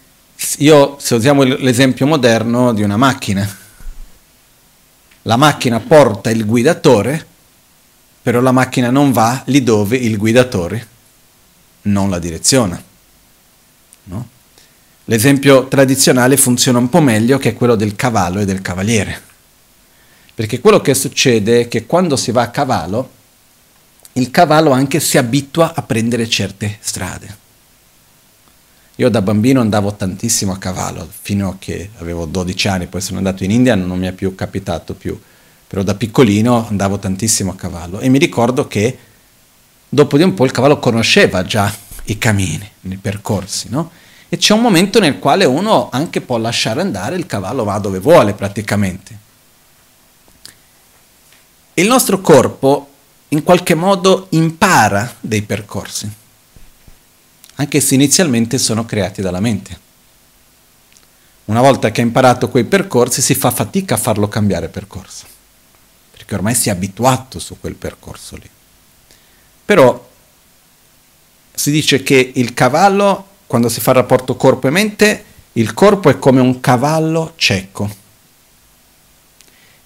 io, 0.59 0.97
se 1.01 1.15
usiamo 1.15 1.43
l'esempio 1.43 2.07
moderno 2.07 2.73
di 2.73 2.83
una 2.83 2.97
macchina, 2.97 3.49
la 5.23 5.37
macchina 5.37 5.81
porta 5.81 6.31
il 6.31 6.47
guidatore, 6.47 7.27
però 8.23 8.41
la 8.41 8.53
macchina 8.53 8.91
non 8.91 9.13
va 9.13 9.43
lì 9.47 9.63
dove 9.63 9.97
il 9.97 10.17
guidatore 10.17 10.97
non 11.83 12.11
la 12.11 12.19
direziona. 12.19 12.83
No? 14.05 14.29
L'esempio 15.05 15.69
tradizionale 15.69 16.37
funziona 16.37 16.79
un 16.79 16.89
po' 16.89 17.01
meglio 17.01 17.39
che 17.39 17.55
quello 17.55 17.75
del 17.75 17.97
cavallo 17.97 18.41
e 18.41 18.45
del 18.45 18.63
cavaliere. 18.63 19.23
Perché 20.35 20.61
quello 20.61 20.81
che 20.81 20.95
succede 20.95 21.63
è 21.63 21.69
che 21.69 21.87
quando 21.87 22.17
si 22.17 22.31
va 22.31 22.43
a 22.43 22.51
cavallo, 22.51 23.11
il 24.13 24.31
cavallo 24.31 24.71
anche 24.71 25.01
si 25.01 25.19
abitua 25.19 25.75
a 25.75 25.83
prendere 25.83 26.29
certe 26.29 26.79
strade. 26.81 27.47
Io 29.01 29.09
da 29.11 29.23
bambino 29.23 29.61
andavo 29.61 29.95
tantissimo 29.95 30.51
a 30.51 30.59
cavallo, 30.59 31.09
fino 31.09 31.51
a 31.51 31.57
che 31.57 31.91
avevo 31.99 32.25
12 32.25 32.67
anni, 32.67 32.87
poi 32.89 33.01
sono 33.01 33.19
andato 33.19 33.45
in 33.45 33.53
India, 33.53 33.77
non 33.77 33.97
mi 33.97 34.09
è 34.09 34.13
più 34.13 34.35
capitato 34.35 34.95
più, 34.95 35.17
però 35.69 35.85
da 35.85 35.95
piccolino 35.95 36.67
andavo 36.67 36.99
tantissimo 36.99 37.53
a 37.53 37.55
cavallo 37.55 38.01
e 38.01 38.09
mi 38.09 38.19
ricordo 38.19 38.67
che 38.67 38.99
dopo 39.89 40.17
di 40.17 40.25
un 40.25 40.35
po' 40.35 40.45
il 40.45 40.51
cavallo 40.51 40.81
conosceva 40.81 41.45
già 41.45 41.73
i 42.07 42.19
cammini, 42.19 42.69
i 42.81 42.97
percorsi, 42.97 43.69
no? 43.71 43.93
E 44.29 44.37
c'è 44.37 44.53
un 44.53 44.63
momento 44.63 44.99
nel 44.99 45.21
quale 45.21 45.45
uno 45.45 45.91
anche 45.93 46.21
può 46.21 46.37
lasciare 46.37 46.81
andare, 46.81 47.15
il 47.15 47.27
cavallo 47.27 47.63
va 47.63 47.79
dove 47.79 48.01
vuole 48.01 48.35
praticamente. 48.35 49.17
Il 51.75 51.87
nostro 51.87 52.21
corpo 52.21 52.89
in 53.29 53.45
qualche 53.45 53.77
modo 53.77 54.27
impara 54.31 55.15
dei 55.21 55.43
percorsi 55.43 56.27
anche 57.61 57.81
se 57.81 57.95
inizialmente 57.95 58.57
sono 58.57 58.85
creati 58.85 59.21
dalla 59.21 59.41
mente. 59.41 59.87
Una 61.47 61.61
volta 61.61 61.91
che 61.91 62.01
ha 62.01 62.05
imparato 62.05 62.49
quei 62.51 62.65
percorsi 62.65 63.21
si 63.21 63.35
fa 63.35 63.51
fatica 63.51 63.95
a 63.95 63.99
farlo 63.99 64.29
cambiare 64.29 64.69
percorso, 64.69 65.27
perché 66.11 66.35
ormai 66.35 66.55
si 66.55 66.69
è 66.69 66.73
abituato 66.73 67.39
su 67.39 67.59
quel 67.59 67.75
percorso 67.75 68.37
lì. 68.37 68.49
Però 69.65 70.09
si 71.53 71.71
dice 71.71 72.03
che 72.03 72.33
il 72.35 72.55
cavallo, 72.55 73.27
quando 73.47 73.69
si 73.69 73.81
fa 73.81 73.91
il 73.91 73.97
rapporto 73.97 74.37
corpo 74.37 74.69
e 74.69 74.71
mente, 74.71 75.25
il 75.55 75.75
corpo 75.75 76.11
è 76.11 76.19
come 76.19 76.41
un 76.41 76.61
cavallo 76.61 77.33
cieco 77.37 77.97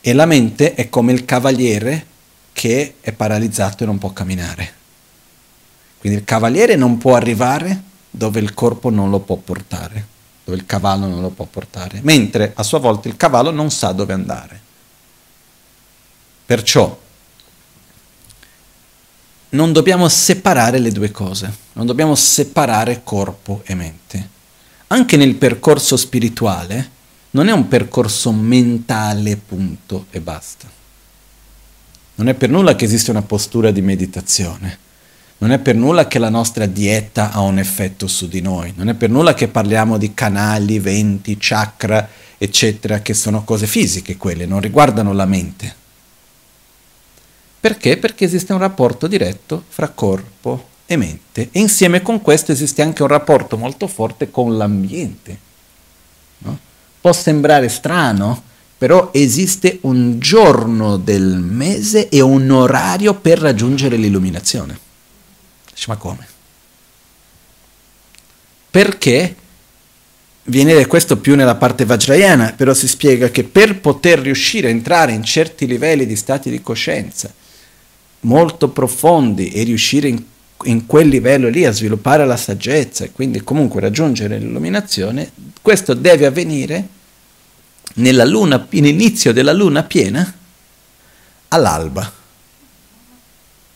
e 0.00 0.12
la 0.12 0.26
mente 0.26 0.75
è 0.75 0.91
come 0.91 1.12
il 1.12 1.25
cavaliere 1.25 2.07
che 2.52 2.97
è 3.00 3.12
paralizzato 3.12 3.85
e 3.85 3.87
non 3.87 3.99
può 3.99 4.12
camminare. 4.12 4.81
Quindi 6.02 6.18
il 6.18 6.25
cavaliere 6.25 6.75
non 6.75 6.99
può 6.99 7.14
arrivare 7.14 7.80
dove 8.11 8.40
il 8.40 8.54
corpo 8.54 8.90
non 8.90 9.09
lo 9.09 9.21
può 9.21 9.37
portare, 9.37 10.04
dove 10.42 10.56
il 10.56 10.66
cavallo 10.66 11.06
non 11.06 11.21
lo 11.21 11.28
può 11.28 11.44
portare, 11.44 12.00
mentre 12.02 12.50
a 12.56 12.64
sua 12.64 12.80
volta 12.80 13.06
il 13.06 13.16
cavallo 13.16 13.52
non 13.52 13.71
sa 13.71 13.92
dove 13.92 14.12
andare. 14.12 14.61
Perciò 16.44 17.00
non 19.50 19.73
dobbiamo 19.73 20.09
separare 20.09 20.80
le 20.80 20.90
due 20.90 21.12
cose, 21.12 21.54
non 21.75 21.87
dobbiamo 21.87 22.16
separare 22.16 23.02
corpo 23.04 23.62
e 23.64 23.76
mente. 23.76 24.28
Anche 24.88 25.16
nel 25.16 25.37
percorso 25.37 25.97
spirituale 25.97 26.90
non 27.30 27.47
è 27.47 27.52
un 27.52 27.68
percorso 27.68 28.32
mentale 28.32 29.37
punto 29.37 30.06
e 30.11 30.21
basta. 30.21 30.68
Non 32.16 32.28
è 32.28 32.35
per 32.35 32.50
nulla 32.50 32.75
che 32.75 32.87
esiste 32.87 33.12
una 33.12 33.23
postura 33.23 33.71
di 33.71 33.82
meditazione 33.82 34.90
non 35.42 35.50
è 35.50 35.58
per 35.58 35.75
nulla 35.75 36.06
che 36.06 36.20
la 36.20 36.28
nostra 36.28 36.66
dieta 36.66 37.32
ha 37.32 37.40
un 37.40 37.58
effetto 37.58 38.06
su 38.06 38.28
di 38.28 38.40
noi, 38.40 38.72
non 38.76 38.88
è 38.88 38.94
per 38.94 39.11
nulla 39.11 39.34
che 39.34 39.49
parliamo 39.49 39.99
di 39.99 40.14
canali, 40.14 40.78
venti, 40.78 41.37
chakra, 41.37 42.08
eccetera, 42.38 43.00
che 43.00 43.12
sono 43.12 43.42
cose 43.42 43.66
fisiche 43.66 44.16
quelle, 44.16 44.46
non 44.46 44.61
riguardano 44.61 45.12
la 45.12 45.26
mente. 45.26 45.75
Perché? 47.58 47.96
Perché 47.96 48.25
esiste 48.25 48.52
un 48.52 48.61
rapporto 48.61 49.08
diretto 49.08 49.64
fra 49.66 49.88
corpo 49.88 50.68
e 50.87 50.96
mente 50.96 51.49
e 51.50 51.58
insieme 51.58 52.02
con 52.02 52.22
questo 52.22 52.52
esiste 52.52 52.82
anche 52.82 53.02
un 53.02 53.08
rapporto 53.08 53.56
molto 53.56 53.88
forte 53.88 54.30
con 54.30 54.56
l'ambiente. 54.56 55.38
No? 56.38 56.56
Può 57.00 57.12
sembrare 57.12 57.68
strano, 57.68 58.40
però 58.78 59.11
esiste 59.12 59.78
un 59.82 60.20
giorno 60.20 60.99
del 60.99 61.40
mese 61.40 62.08
e 62.08 62.20
un 62.20 62.49
orario 62.49 63.14
per 63.14 63.40
raggiungere 63.40 63.96
l'illuminazione. 63.96 64.90
Ma 65.87 65.97
come? 65.97 66.26
Perché 68.71 69.37
viene 70.45 70.87
questo 70.87 71.19
più 71.19 71.35
nella 71.35 71.55
parte 71.55 71.85
vajrayana, 71.85 72.55
però 72.57 72.75
si 72.75 72.88
spiega 72.88 73.31
che 73.31 73.45
per 73.45 73.81
poter 73.81 74.21
riuscire 74.21 74.69
a 74.69 74.71
entrare 74.71 75.12
in 75.12 75.23
certi 75.23 75.67
livelli 75.67 76.07
di 76.07 76.17
stati 76.17 76.50
di 76.50 76.62
coscienza 76.62 77.33
molto 78.21 78.69
profondi 78.69 79.50
e 79.50 79.62
riuscire 79.64 80.09
in, 80.09 80.23
in 80.64 80.87
quel 80.87 81.09
livello 81.09 81.49
lì 81.49 81.64
a 81.64 81.73
sviluppare 81.73 82.25
la 82.25 82.37
saggezza 82.37 83.05
e 83.05 83.12
quindi 83.12 83.43
comunque 83.43 83.81
raggiungere 83.81 84.38
l'illuminazione, 84.38 85.31
questo 85.61 85.95
deve 85.95 86.26
avvenire 86.26 86.88
luna, 87.95 88.67
inizio 88.71 89.33
della 89.33 89.52
luna 89.52 89.83
piena 89.83 90.33
all'alba. 91.49 92.12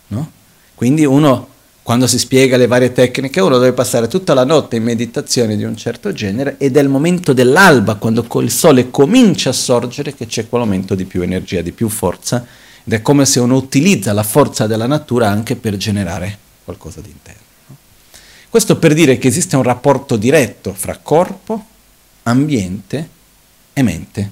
No? 0.09 0.31
Quindi 0.75 1.05
uno 1.05 1.55
quando 1.87 2.09
si 2.09 2.19
spiega 2.19 2.57
le 2.57 2.66
varie 2.66 2.90
tecniche, 2.90 3.40
uno 3.40 3.59
deve 3.59 3.73
passare 3.73 4.09
tutta 4.09 4.35
la 4.35 4.45
notte 4.45 4.75
in 4.75 4.83
meditazione 4.83 5.57
di 5.57 5.62
un 5.62 5.76
certo 5.76 6.12
genere 6.12 6.57
ed 6.59 6.76
è 6.76 6.81
il 6.81 6.88
momento 6.88 7.33
dell'alba, 7.33 7.95
quando 7.95 8.26
il 8.40 8.50
sole 8.50 8.90
comincia 8.90 9.50
a 9.50 9.52
sorgere, 9.52 10.12
che 10.12 10.26
c'è 10.26 10.49
quel 10.49 10.62
momento 10.62 10.97
di 10.97 11.05
più 11.05 11.23
energia, 11.23 11.61
di 11.61 11.71
più 11.71 11.88
forza, 11.88 12.45
ed 12.83 12.93
è 12.93 13.02
come 13.02 13.25
se 13.25 13.38
uno 13.38 13.55
utilizza 13.55 14.12
la 14.12 14.25
forza 14.25 14.66
della 14.66 14.88
natura 14.88 15.28
anche 15.28 15.55
per 15.55 15.76
generare 15.76 16.37
qualcosa 16.64 17.00
di 17.00 17.09
interno. 17.09 17.76
Questo 18.50 18.78
per 18.78 18.93
dire 18.93 19.16
che 19.19 19.28
esiste 19.28 19.55
un 19.55 19.62
rapporto 19.62 20.16
diretto 20.16 20.75
fra 20.75 20.99
corpo, 21.00 21.66
ambiente 22.25 23.09
e 23.73 23.83
mente. 23.85 24.31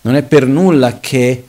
Non 0.00 0.16
è 0.16 0.24
per 0.24 0.48
nulla 0.48 0.98
che 0.98 1.44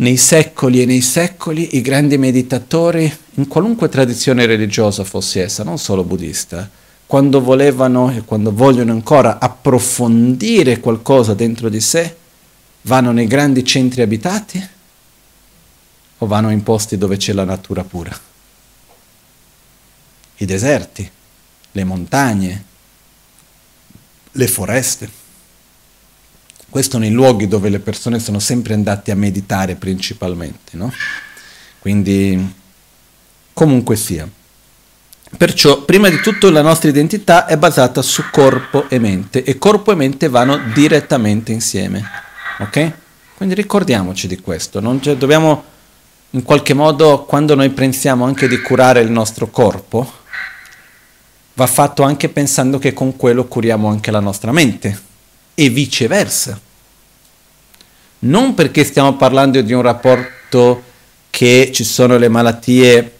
nei 0.00 0.16
secoli 0.16 0.82
e 0.82 0.86
nei 0.86 1.02
secoli 1.02 1.76
i 1.76 1.80
grandi 1.82 2.16
meditatori, 2.16 3.12
in 3.34 3.48
qualunque 3.48 3.88
tradizione 3.88 4.46
religiosa 4.46 5.04
fosse 5.04 5.42
essa, 5.42 5.62
non 5.62 5.78
solo 5.78 6.04
buddista, 6.04 6.68
quando 7.06 7.40
volevano 7.42 8.10
e 8.10 8.22
quando 8.22 8.52
vogliono 8.52 8.92
ancora 8.92 9.38
approfondire 9.38 10.80
qualcosa 10.80 11.34
dentro 11.34 11.68
di 11.68 11.80
sé, 11.80 12.16
vanno 12.82 13.12
nei 13.12 13.26
grandi 13.26 13.62
centri 13.64 14.00
abitati 14.00 14.68
o 16.18 16.26
vanno 16.26 16.50
in 16.50 16.62
posti 16.62 16.96
dove 16.96 17.16
c'è 17.16 17.32
la 17.32 17.44
natura 17.44 17.84
pura? 17.84 18.18
I 20.36 20.44
deserti, 20.46 21.10
le 21.72 21.84
montagne, 21.84 22.64
le 24.32 24.48
foreste. 24.48 25.19
Questo 26.70 26.98
nei 26.98 27.10
luoghi 27.10 27.48
dove 27.48 27.68
le 27.68 27.80
persone 27.80 28.20
sono 28.20 28.38
sempre 28.38 28.74
andate 28.74 29.10
a 29.10 29.16
meditare 29.16 29.74
principalmente, 29.74 30.76
no? 30.76 30.92
Quindi, 31.80 32.54
comunque 33.52 33.96
sia. 33.96 34.28
Perciò, 35.36 35.82
prima 35.82 36.08
di 36.08 36.20
tutto, 36.20 36.48
la 36.48 36.62
nostra 36.62 36.88
identità 36.88 37.46
è 37.46 37.56
basata 37.56 38.02
su 38.02 38.22
corpo 38.30 38.88
e 38.88 39.00
mente 39.00 39.42
e 39.42 39.58
corpo 39.58 39.90
e 39.90 39.96
mente 39.96 40.28
vanno 40.28 40.60
direttamente 40.72 41.50
insieme, 41.50 42.08
ok? 42.60 42.92
Quindi 43.36 43.56
ricordiamoci 43.56 44.28
di 44.28 44.40
questo, 44.40 44.80
cioè, 45.00 45.16
dobbiamo 45.16 45.64
in 46.30 46.44
qualche 46.44 46.74
modo, 46.74 47.24
quando 47.24 47.56
noi 47.56 47.70
pensiamo 47.70 48.24
anche 48.24 48.46
di 48.46 48.60
curare 48.60 49.00
il 49.00 49.10
nostro 49.10 49.48
corpo, 49.48 50.08
va 51.54 51.66
fatto 51.66 52.04
anche 52.04 52.28
pensando 52.28 52.78
che 52.78 52.92
con 52.92 53.16
quello 53.16 53.46
curiamo 53.46 53.88
anche 53.88 54.12
la 54.12 54.20
nostra 54.20 54.52
mente 54.52 55.08
e 55.60 55.68
viceversa. 55.68 56.58
Non 58.20 58.54
perché 58.54 58.82
stiamo 58.82 59.16
parlando 59.16 59.60
di 59.60 59.74
un 59.74 59.82
rapporto 59.82 60.84
che 61.28 61.70
ci 61.74 61.84
sono 61.84 62.16
le 62.16 62.28
malattie 62.28 63.18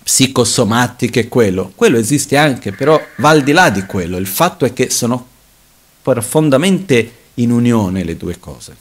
psicosomatiche, 0.00 1.26
quello, 1.26 1.72
quello 1.74 1.98
esiste 1.98 2.36
anche, 2.36 2.70
però 2.70 3.00
va 3.16 3.30
al 3.30 3.42
di 3.42 3.50
là 3.50 3.68
di 3.70 3.84
quello, 3.84 4.16
il 4.16 4.28
fatto 4.28 4.64
è 4.64 4.72
che 4.72 4.90
sono 4.90 5.26
profondamente 6.02 7.12
in 7.34 7.50
unione 7.50 8.04
le 8.04 8.16
due 8.16 8.38
cose. 8.38 8.76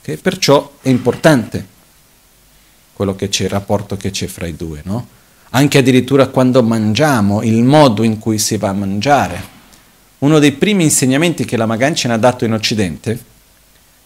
Okay? 0.00 0.16
Perciò 0.16 0.72
è 0.82 0.88
importante 0.88 1.64
quello 2.92 3.14
che 3.14 3.28
c'è, 3.28 3.44
il 3.44 3.50
rapporto 3.50 3.96
che 3.96 4.10
c'è 4.10 4.26
fra 4.26 4.48
i 4.48 4.56
due, 4.56 4.80
no? 4.82 5.06
Anche 5.50 5.78
addirittura 5.78 6.26
quando 6.26 6.60
mangiamo, 6.64 7.42
il 7.44 7.62
modo 7.62 8.02
in 8.02 8.18
cui 8.18 8.38
si 8.38 8.56
va 8.56 8.70
a 8.70 8.72
mangiare 8.72 9.53
uno 10.24 10.38
dei 10.38 10.52
primi 10.52 10.84
insegnamenti 10.84 11.44
che 11.44 11.58
la 11.58 11.66
Magancina 11.66 12.14
ha 12.14 12.18
dato 12.18 12.46
in 12.46 12.54
Occidente, 12.54 13.14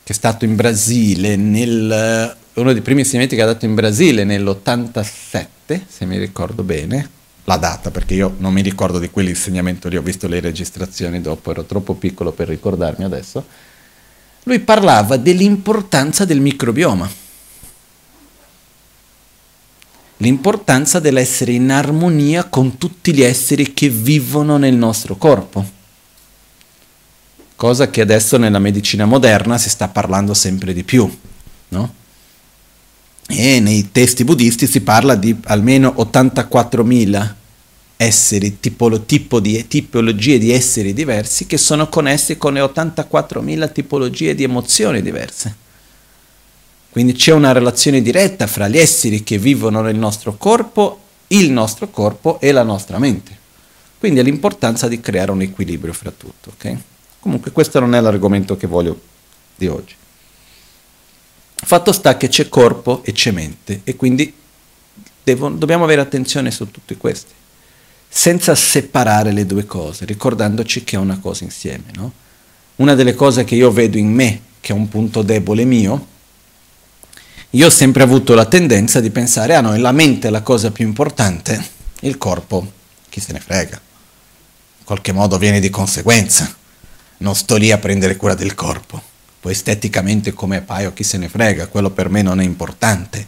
che 0.02 0.12
è 0.12 0.16
stato 0.16 0.44
in 0.44 0.56
Brasile, 0.56 1.36
nel, 1.36 2.36
uno 2.54 2.72
dei 2.72 2.82
primi 2.82 3.00
insegnamenti 3.00 3.36
che 3.36 3.42
ha 3.42 3.46
dato 3.46 3.64
in 3.64 3.74
Brasile 3.74 4.24
nell'87, 4.24 5.80
se 5.86 6.06
mi 6.06 6.18
ricordo 6.18 6.64
bene, 6.64 7.08
la 7.44 7.56
data, 7.56 7.92
perché 7.92 8.14
io 8.14 8.34
non 8.38 8.52
mi 8.52 8.62
ricordo 8.62 8.98
di 8.98 9.10
quell'insegnamento 9.10 9.88
lì, 9.88 9.96
ho 9.96 10.02
visto 10.02 10.26
le 10.26 10.40
registrazioni 10.40 11.20
dopo, 11.20 11.52
ero 11.52 11.62
troppo 11.62 11.94
piccolo 11.94 12.32
per 12.32 12.48
ricordarmi 12.48 13.04
adesso, 13.04 13.46
lui 14.42 14.58
parlava 14.58 15.16
dell'importanza 15.16 16.24
del 16.24 16.40
microbioma, 16.40 17.08
l'importanza 20.16 20.98
dell'essere 20.98 21.52
in 21.52 21.70
armonia 21.70 22.42
con 22.44 22.76
tutti 22.76 23.14
gli 23.14 23.22
esseri 23.22 23.72
che 23.72 23.88
vivono 23.88 24.56
nel 24.56 24.74
nostro 24.74 25.14
corpo 25.14 25.76
cosa 27.58 27.90
che 27.90 28.00
adesso 28.00 28.36
nella 28.36 28.60
medicina 28.60 29.04
moderna 29.04 29.58
si 29.58 29.68
sta 29.68 29.88
parlando 29.88 30.32
sempre 30.32 30.72
di 30.72 30.84
più. 30.84 31.12
No? 31.70 31.94
E 33.26 33.58
nei 33.58 33.90
testi 33.90 34.22
buddisti 34.22 34.68
si 34.68 34.80
parla 34.80 35.16
di 35.16 35.36
almeno 35.46 35.92
84.000 35.98 37.34
esseri, 37.96 38.60
tipolo, 38.60 39.02
tipo 39.02 39.40
di, 39.40 39.66
tipologie 39.66 40.38
di 40.38 40.52
esseri 40.52 40.94
diversi 40.94 41.46
che 41.46 41.58
sono 41.58 41.88
connessi 41.88 42.36
con 42.36 42.52
le 42.52 42.60
84.000 42.60 43.72
tipologie 43.72 44.36
di 44.36 44.44
emozioni 44.44 45.02
diverse. 45.02 45.56
Quindi 46.90 47.14
c'è 47.14 47.32
una 47.32 47.50
relazione 47.50 48.00
diretta 48.00 48.46
fra 48.46 48.68
gli 48.68 48.78
esseri 48.78 49.24
che 49.24 49.36
vivono 49.36 49.80
nel 49.80 49.96
nostro 49.96 50.36
corpo, 50.36 51.00
il 51.26 51.50
nostro 51.50 51.90
corpo 51.90 52.38
e 52.38 52.52
la 52.52 52.62
nostra 52.62 53.00
mente. 53.00 53.36
Quindi 53.98 54.20
è 54.20 54.22
l'importanza 54.22 54.86
di 54.86 55.00
creare 55.00 55.32
un 55.32 55.42
equilibrio 55.42 55.92
fra 55.92 56.12
tutto. 56.16 56.52
Okay? 56.54 56.78
Comunque 57.20 57.50
questo 57.50 57.80
non 57.80 57.94
è 57.94 58.00
l'argomento 58.00 58.56
che 58.56 58.66
voglio 58.66 59.00
di 59.56 59.66
oggi. 59.66 59.94
Fatto 61.54 61.92
sta 61.92 62.16
che 62.16 62.28
c'è 62.28 62.48
corpo 62.48 63.02
e 63.04 63.12
c'è 63.12 63.32
mente 63.32 63.80
e 63.84 63.96
quindi 63.96 64.32
devo, 65.22 65.48
dobbiamo 65.48 65.84
avere 65.84 66.00
attenzione 66.00 66.50
su 66.50 66.70
tutti 66.70 66.96
questi, 66.96 67.32
senza 68.08 68.54
separare 68.54 69.32
le 69.32 69.44
due 69.44 69.66
cose, 69.66 70.04
ricordandoci 70.04 70.84
che 70.84 70.96
è 70.96 70.98
una 70.98 71.18
cosa 71.18 71.44
insieme. 71.44 71.84
No? 71.94 72.12
Una 72.76 72.94
delle 72.94 73.14
cose 73.14 73.44
che 73.44 73.56
io 73.56 73.72
vedo 73.72 73.98
in 73.98 74.12
me, 74.12 74.40
che 74.60 74.72
è 74.72 74.76
un 74.76 74.88
punto 74.88 75.22
debole 75.22 75.64
mio, 75.64 76.06
io 77.50 77.66
ho 77.66 77.70
sempre 77.70 78.04
avuto 78.04 78.34
la 78.34 78.44
tendenza 78.44 79.00
di 79.00 79.10
pensare, 79.10 79.54
ah 79.54 79.60
no, 79.60 79.76
la 79.76 79.92
mente 79.92 80.28
è 80.28 80.30
la 80.30 80.42
cosa 80.42 80.70
più 80.70 80.86
importante, 80.86 81.62
il 82.00 82.16
corpo, 82.16 82.72
chi 83.08 83.20
se 83.20 83.32
ne 83.32 83.40
frega, 83.40 83.80
in 84.78 84.84
qualche 84.84 85.12
modo 85.12 85.38
viene 85.38 85.58
di 85.58 85.70
conseguenza 85.70 86.57
non 87.18 87.34
sto 87.34 87.56
lì 87.56 87.70
a 87.70 87.78
prendere 87.78 88.16
cura 88.16 88.34
del 88.34 88.54
corpo. 88.54 89.00
Poi 89.40 89.52
esteticamente 89.52 90.32
come 90.32 90.58
appaio 90.58 90.92
chi 90.92 91.04
se 91.04 91.16
ne 91.16 91.28
frega, 91.28 91.68
quello 91.68 91.90
per 91.90 92.08
me 92.08 92.22
non 92.22 92.40
è 92.40 92.44
importante, 92.44 93.26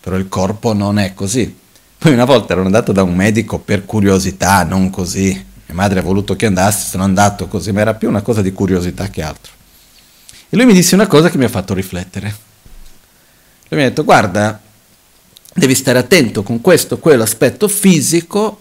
però 0.00 0.16
il 0.16 0.28
corpo 0.28 0.72
non 0.72 0.98
è 0.98 1.14
così. 1.14 1.56
Poi 1.98 2.12
una 2.12 2.24
volta 2.24 2.52
ero 2.52 2.64
andato 2.64 2.92
da 2.92 3.02
un 3.02 3.14
medico 3.14 3.58
per 3.58 3.84
curiosità, 3.84 4.64
non 4.64 4.90
così. 4.90 5.30
Mia 5.30 5.74
madre 5.74 6.00
ha 6.00 6.02
voluto 6.02 6.36
che 6.36 6.46
andassi, 6.46 6.88
sono 6.88 7.04
andato 7.04 7.48
così, 7.48 7.72
ma 7.72 7.80
era 7.80 7.94
più 7.94 8.08
una 8.08 8.22
cosa 8.22 8.42
di 8.42 8.52
curiosità 8.52 9.08
che 9.08 9.22
altro. 9.22 9.52
E 10.48 10.56
lui 10.56 10.66
mi 10.66 10.74
disse 10.74 10.94
una 10.94 11.06
cosa 11.06 11.30
che 11.30 11.38
mi 11.38 11.44
ha 11.44 11.48
fatto 11.48 11.74
riflettere. 11.74 12.34
Lui 13.68 13.80
mi 13.80 13.86
ha 13.86 13.88
detto, 13.88 14.04
guarda, 14.04 14.60
devi 15.54 15.74
stare 15.74 15.98
attento 15.98 16.42
con 16.42 16.60
questo, 16.60 16.98
quell'aspetto 16.98 17.66
fisico 17.66 18.60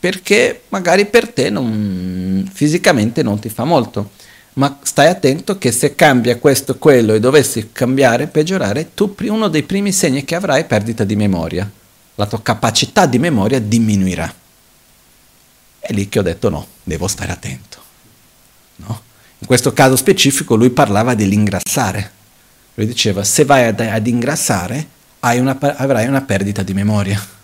perché 0.00 0.62
magari 0.68 1.06
per 1.06 1.28
te 1.32 1.50
non, 1.50 2.48
fisicamente 2.52 3.22
non 3.22 3.38
ti 3.38 3.48
fa 3.48 3.64
molto, 3.64 4.10
ma 4.54 4.78
stai 4.82 5.08
attento 5.08 5.58
che 5.58 5.72
se 5.72 5.94
cambia 5.94 6.38
questo 6.38 6.78
quello 6.78 7.14
e 7.14 7.20
dovessi 7.20 7.70
cambiare, 7.72 8.26
peggiorare, 8.26 8.94
tu 8.94 9.14
uno 9.22 9.48
dei 9.48 9.62
primi 9.62 9.92
segni 9.92 10.24
che 10.24 10.34
avrai 10.34 10.62
è 10.62 10.66
perdita 10.66 11.04
di 11.04 11.16
memoria, 11.16 11.70
la 12.16 12.26
tua 12.26 12.42
capacità 12.42 13.06
di 13.06 13.18
memoria 13.18 13.60
diminuirà. 13.60 14.32
È 15.78 15.92
lì 15.92 16.08
che 16.08 16.18
ho 16.18 16.22
detto 16.22 16.48
no, 16.48 16.66
devo 16.82 17.06
stare 17.06 17.32
attento. 17.32 17.78
No? 18.76 19.00
In 19.38 19.46
questo 19.46 19.72
caso 19.72 19.94
specifico 19.96 20.56
lui 20.56 20.70
parlava 20.70 21.14
dell'ingrassare. 21.14 22.12
Lui 22.74 22.86
diceva 22.86 23.22
se 23.24 23.44
vai 23.44 23.66
ad, 23.66 23.80
ad 23.80 24.06
ingrassare 24.06 24.86
una, 25.20 25.56
avrai 25.58 26.06
una 26.06 26.22
perdita 26.22 26.62
di 26.62 26.74
memoria. 26.74 27.36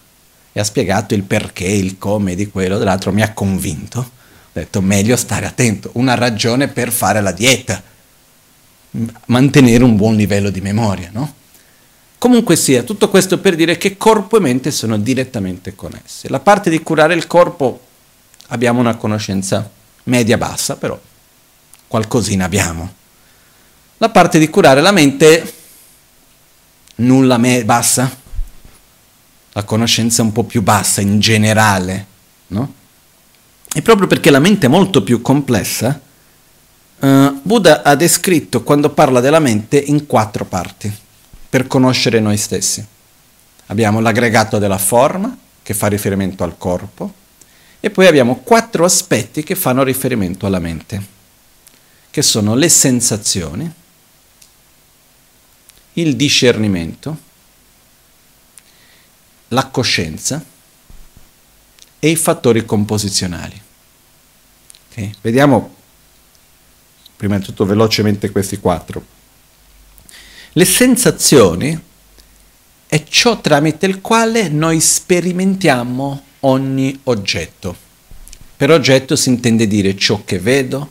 E 0.56 0.60
ha 0.60 0.64
spiegato 0.64 1.14
il 1.14 1.24
perché, 1.24 1.64
il 1.66 1.98
come 1.98 2.36
di 2.36 2.48
quello, 2.48 2.78
dell'altro 2.78 3.12
mi 3.12 3.22
ha 3.22 3.32
convinto. 3.32 3.98
Ho 3.98 4.50
detto 4.52 4.80
meglio 4.80 5.16
stare 5.16 5.46
attento, 5.46 5.90
una 5.94 6.14
ragione 6.14 6.68
per 6.68 6.92
fare 6.92 7.20
la 7.20 7.32
dieta, 7.32 7.82
mantenere 9.26 9.82
un 9.82 9.96
buon 9.96 10.14
livello 10.14 10.50
di 10.50 10.60
memoria, 10.60 11.10
no? 11.12 11.34
Comunque 12.18 12.54
sia, 12.54 12.84
tutto 12.84 13.10
questo 13.10 13.38
per 13.40 13.56
dire 13.56 13.76
che 13.76 13.96
corpo 13.96 14.36
e 14.36 14.40
mente 14.40 14.70
sono 14.70 14.96
direttamente 14.96 15.74
connessi. 15.74 16.28
La 16.28 16.38
parte 16.38 16.70
di 16.70 16.80
curare 16.82 17.14
il 17.14 17.26
corpo 17.26 17.80
abbiamo 18.46 18.78
una 18.78 18.94
conoscenza 18.94 19.68
media-bassa, 20.04 20.76
però 20.76 20.98
qualcosina 21.88 22.44
abbiamo. 22.44 22.94
La 23.98 24.08
parte 24.08 24.38
di 24.38 24.48
curare 24.48 24.80
la 24.80 24.92
mente, 24.92 25.54
nulla 26.96 27.38
me- 27.38 27.64
bassa, 27.64 28.22
la 29.56 29.62
conoscenza 29.62 30.22
un 30.22 30.32
po' 30.32 30.42
più 30.42 30.62
bassa 30.62 31.00
in 31.00 31.20
generale, 31.20 32.06
no? 32.48 32.74
E 33.72 33.82
proprio 33.82 34.08
perché 34.08 34.30
la 34.30 34.40
mente 34.40 34.66
è 34.66 34.68
molto 34.68 35.02
più 35.02 35.22
complessa, 35.22 36.00
uh, 36.98 37.40
Buddha 37.40 37.82
ha 37.82 37.94
descritto 37.94 38.64
quando 38.64 38.90
parla 38.90 39.20
della 39.20 39.38
mente 39.38 39.78
in 39.78 40.06
quattro 40.06 40.44
parti 40.44 40.92
per 41.48 41.68
conoscere 41.68 42.18
noi 42.18 42.36
stessi. 42.36 42.84
Abbiamo 43.66 44.00
l'aggregato 44.00 44.58
della 44.58 44.78
forma, 44.78 45.36
che 45.62 45.72
fa 45.72 45.86
riferimento 45.86 46.42
al 46.42 46.58
corpo, 46.58 47.12
e 47.78 47.90
poi 47.90 48.06
abbiamo 48.06 48.40
quattro 48.40 48.84
aspetti 48.84 49.44
che 49.44 49.54
fanno 49.54 49.84
riferimento 49.84 50.46
alla 50.46 50.58
mente, 50.58 51.02
che 52.10 52.22
sono 52.22 52.56
le 52.56 52.68
sensazioni, 52.68 53.72
il 55.94 56.16
discernimento, 56.16 57.23
la 59.54 59.66
coscienza 59.68 60.44
e 61.98 62.08
i 62.10 62.16
fattori 62.16 62.66
composizionali. 62.66 63.58
Okay? 64.90 65.14
Vediamo 65.22 65.74
prima 67.16 67.38
di 67.38 67.44
tutto 67.44 67.64
velocemente 67.64 68.30
questi 68.30 68.58
quattro. 68.58 69.02
Le 70.52 70.64
sensazioni 70.64 71.80
è 72.86 73.04
ciò 73.04 73.40
tramite 73.40 73.86
il 73.86 74.00
quale 74.00 74.48
noi 74.48 74.80
sperimentiamo 74.80 76.22
ogni 76.40 77.00
oggetto. 77.04 77.74
Per 78.56 78.70
oggetto 78.70 79.16
si 79.16 79.30
intende 79.30 79.66
dire 79.66 79.96
ciò 79.96 80.22
che 80.24 80.38
vedo, 80.38 80.90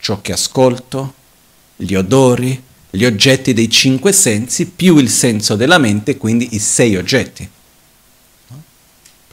ciò 0.00 0.20
che 0.20 0.32
ascolto, 0.32 1.14
gli 1.76 1.94
odori, 1.94 2.60
gli 2.90 3.04
oggetti 3.04 3.52
dei 3.52 3.70
cinque 3.70 4.12
sensi 4.12 4.66
più 4.66 4.96
il 4.96 5.10
senso 5.10 5.54
della 5.54 5.78
mente, 5.78 6.16
quindi 6.16 6.54
i 6.54 6.58
sei 6.58 6.96
oggetti. 6.96 7.48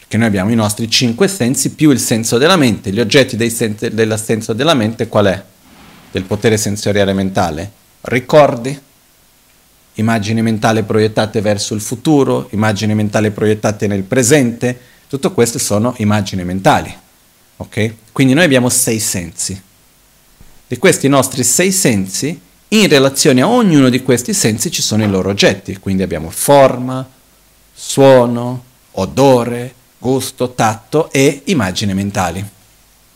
Perché 0.06 0.18
noi 0.18 0.28
abbiamo 0.28 0.52
i 0.52 0.56
nostri 0.56 0.88
cinque 0.88 1.28
sensi 1.28 1.72
più 1.72 1.90
il 1.90 2.00
senso 2.00 2.38
della 2.38 2.58
mente. 2.58 2.92
Gli 2.92 3.00
oggetti 3.00 3.36
dei 3.36 3.50
sensi, 3.50 3.90
del 3.90 4.20
senso 4.20 4.54
della 4.54 4.76
mente 4.76 5.08
qual 5.08 5.26
è? 5.26 5.44
Del 6.12 6.24
potere 6.24 6.58
sensoriale 6.58 7.12
mentale? 7.12 7.72
Ricordi, 8.02 8.80
immagini 9.96 10.44
mentali 10.44 10.84
proiettate 10.84 11.42
verso 11.42 11.74
il 11.74 11.82
futuro, 11.82 12.50
immagini 12.52 12.94
mentali 12.94 13.32
proiettate 13.32 13.88
nel 13.88 14.04
presente, 14.04 14.80
tutto 15.08 15.32
questo 15.34 15.58
sono 15.58 15.96
immagini 15.98 16.44
mentali. 16.44 16.96
Ok? 17.58 17.94
Quindi 18.12 18.36
noi 18.36 18.44
abbiamo 18.44 18.70
sei 18.70 19.00
sensi. 19.00 19.60
Di 20.68 20.78
questi 20.78 21.08
nostri 21.08 21.44
sei 21.44 21.72
sensi, 21.72 22.40
in 22.68 22.88
relazione 22.88 23.42
a 23.42 23.48
ognuno 23.48 23.90
di 23.90 24.04
questi 24.04 24.36
sensi 24.36 24.70
ci 24.70 24.84
sono 24.84 25.04
i 25.04 25.10
loro 25.10 25.30
oggetti, 25.30 25.78
quindi 25.78 26.04
abbiamo 26.04 26.30
forma, 26.30 27.08
suono, 27.74 28.64
odore, 28.92 29.74
gusto, 30.06 30.54
tatto 30.54 31.12
e 31.12 31.42
immagini 31.46 31.96
mentali. 31.96 32.48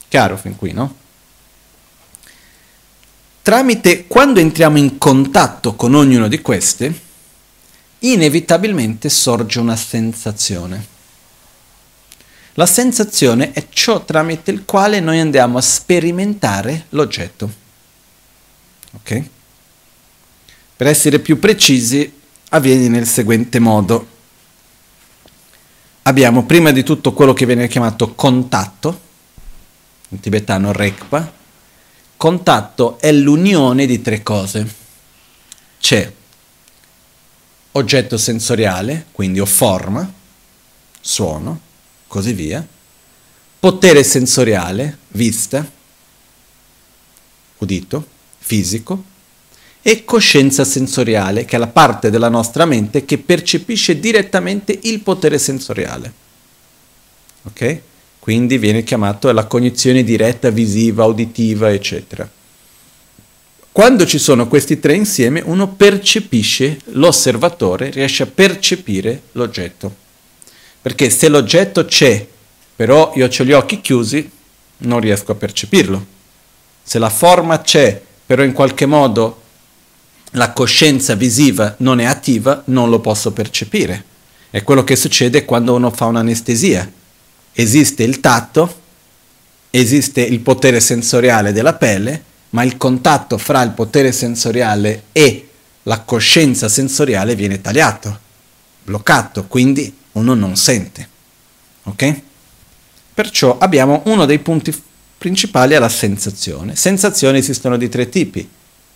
Chiaro 0.08 0.38
fin 0.38 0.56
qui, 0.56 0.72
no? 0.72 0.96
Tramite 3.44 4.08
quando 4.08 4.40
entriamo 4.40 4.80
in 4.80 4.98
contatto 4.98 5.76
con 5.76 5.94
ognuno 5.94 6.28
di 6.28 6.42
questi, 6.42 6.92
inevitabilmente 8.00 9.08
sorge 9.08 9.60
una 9.60 9.76
sensazione. 9.76 10.98
La 12.54 12.66
sensazione 12.66 13.52
è 13.52 13.68
ciò 13.70 14.04
tramite 14.04 14.50
il 14.50 14.66
quale 14.66 15.00
noi 15.00 15.20
andiamo 15.20 15.60
a 15.60 15.62
sperimentare 15.62 16.88
l'oggetto. 16.90 17.54
Ok? 18.96 19.24
Per 20.76 20.88
essere 20.88 21.20
più 21.20 21.38
precisi, 21.38 22.12
avviene 22.50 22.88
nel 22.88 23.06
seguente 23.06 23.60
modo. 23.60 24.18
Abbiamo 26.10 26.44
prima 26.44 26.72
di 26.72 26.82
tutto 26.82 27.14
quello 27.14 27.34
che 27.34 27.46
viene 27.46 27.68
chiamato 27.68 28.16
contatto, 28.16 29.00
in 30.10 30.20
tibetano 30.20 30.72
rekpa. 30.72 31.32
Contatto 32.18 32.98
è 32.98 33.12
l'unione 33.12 33.86
di 33.86 34.02
tre 34.02 34.24
cose. 34.24 34.76
C'è 35.80 36.12
oggetto 37.74 38.18
sensoriale, 38.18 39.06
quindi 39.12 39.40
o 39.40 39.46
forma, 39.46 40.12
suono, 41.00 41.60
così 42.08 42.34
via. 42.34 42.68
Potere 43.60 44.04
sensoriale, 44.04 44.98
vista, 45.10 45.64
udito, 47.60 48.08
fisico, 48.40 49.04
e 49.82 50.04
coscienza 50.04 50.64
sensoriale, 50.64 51.46
che 51.46 51.56
è 51.56 51.60
la 51.60 51.68
parte 51.68 52.10
della 52.10 52.30
nostra 52.30 52.66
mente 52.66 53.06
che 53.06 53.18
percepisce 53.18 54.00
direttamente 54.00 54.78
il 54.84 55.00
potere 55.00 55.38
sensoriale. 55.38 56.14
Ok? 57.44 57.80
Quindi 58.20 58.58
viene 58.58 58.84
chiamato 58.84 59.32
la 59.32 59.46
cognizione 59.46 60.04
diretta, 60.04 60.50
visiva, 60.50 61.06
uditiva, 61.06 61.72
eccetera. 61.72 62.30
Quando 63.72 64.06
ci 64.06 64.18
sono 64.18 64.48
questi 64.48 64.80
tre 64.80 64.94
insieme, 64.94 65.42
uno 65.46 65.70
percepisce, 65.70 66.80
l'osservatore 66.92 67.90
riesce 67.92 68.24
a 68.24 68.28
percepire 68.28 69.22
l'oggetto. 69.34 69.96
Perché 70.82 71.10
se 71.10 71.30
l'oggetto 71.30 71.86
c'è, 71.86 72.28
però 72.76 73.14
io 73.16 73.28
ho 73.28 73.44
gli 73.44 73.52
occhi 73.54 73.80
chiusi, 73.80 74.30
non 74.80 75.00
riesco 75.00 75.32
a 75.32 75.36
percepirlo. 75.36 76.06
Se 76.84 77.00
la 77.00 77.10
forma 77.10 77.62
c'è, 77.62 78.02
però 78.26 78.44
in 78.44 78.52
qualche 78.52 78.86
modo 78.86 79.42
la 80.32 80.52
coscienza 80.52 81.16
visiva 81.16 81.76
non 81.80 82.00
è 82.00 82.06
attiva, 82.06 82.64
non 82.66 82.90
lo 82.90 83.00
posso 83.00 83.32
percepire. 83.32 84.04
È 84.50 84.64
quello 84.64 84.84
che 84.84 84.96
succede 84.96 85.46
quando 85.46 85.74
uno 85.74 85.90
fa 85.92 86.06
un'anestesia. 86.06 86.92
Esiste 87.54 88.04
il 88.04 88.20
tatto, 88.20 88.82
esiste 89.70 90.22
il 90.22 90.40
potere 90.40 90.80
sensoriale 90.80 91.52
della 91.52 91.74
pelle, 91.74 92.24
ma 92.52 92.64
il 92.64 92.78
contatto 92.78 93.38
fra 93.38 93.62
il 93.62 93.72
potere 93.72 94.12
sensoriale 94.12 95.04
e 95.12 95.48
la 95.84 96.02
coscienza 96.02 96.68
sensoriale 96.68 97.36
viene 97.36 97.62
tagliato, 97.62 98.20
bloccato, 98.84 99.46
quindi 99.46 99.96
uno 100.14 100.34
non 100.34 100.56
sente. 100.56 101.08
Ok? 101.84 102.22
Perciò 103.14 103.58
abbiamo 103.58 104.04
uno 104.06 104.26
dei 104.26 104.40
punti 104.40 104.74
principali 105.18 105.76
alla 105.76 105.90
sensazione. 105.90 106.76
Sensazioni 106.76 107.40
esistono 107.40 107.78
di 107.78 107.90
tre 107.90 108.10
tipi, 108.10 108.48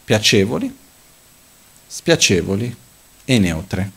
piacevoli, 0.05 0.81
spiacevoli 1.95 2.75
e 3.23 3.37
neutre. 3.37 3.91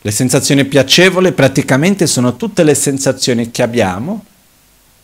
Le 0.00 0.10
sensazioni 0.10 0.64
piacevoli 0.64 1.32
praticamente 1.32 2.06
sono 2.06 2.36
tutte 2.36 2.64
le 2.64 2.74
sensazioni 2.74 3.50
che 3.50 3.62
abbiamo, 3.62 4.24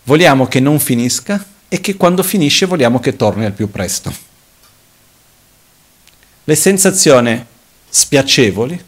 vogliamo 0.04 0.46
che 0.46 0.58
non 0.60 0.80
finisca 0.80 1.44
e 1.68 1.80
che 1.82 1.96
quando 1.96 2.22
finisce 2.22 2.64
vogliamo 2.64 2.98
che 2.98 3.14
torni 3.14 3.44
al 3.44 3.52
più 3.52 3.70
presto. 3.70 4.10
Le 6.44 6.54
sensazioni 6.54 7.44
spiacevoli 7.90 8.82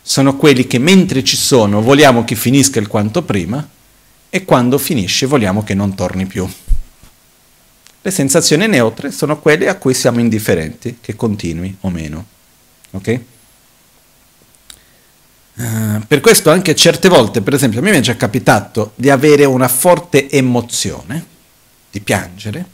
sono 0.00 0.36
quelli 0.36 0.66
che 0.66 0.78
mentre 0.78 1.22
ci 1.22 1.36
sono 1.36 1.82
vogliamo 1.82 2.24
che 2.24 2.36
finisca 2.36 2.80
il 2.80 2.88
quanto 2.88 3.22
prima 3.22 3.68
e 4.30 4.44
quando 4.46 4.78
finisce 4.78 5.26
vogliamo 5.26 5.62
che 5.62 5.74
non 5.74 5.94
torni 5.94 6.24
più. 6.24 6.48
Le 8.00 8.10
sensazioni 8.10 8.66
neutre 8.66 9.10
sono 9.10 9.38
quelle 9.38 9.68
a 9.68 9.76
cui 9.76 9.94
siamo 9.94 10.20
indifferenti, 10.20 10.98
che 11.00 11.16
continui 11.16 11.76
o 11.80 11.90
meno. 11.90 12.26
Ok? 12.92 13.20
Uh, 15.54 16.06
per 16.06 16.20
questo 16.20 16.50
anche 16.50 16.76
certe 16.76 17.08
volte, 17.08 17.42
per 17.42 17.54
esempio, 17.54 17.80
a 17.80 17.82
me 17.82 17.90
mi 17.90 17.96
è 17.96 18.00
già 18.00 18.16
capitato 18.16 18.92
di 18.94 19.10
avere 19.10 19.44
una 19.44 19.66
forte 19.66 20.30
emozione, 20.30 21.26
di 21.90 22.00
piangere, 22.00 22.64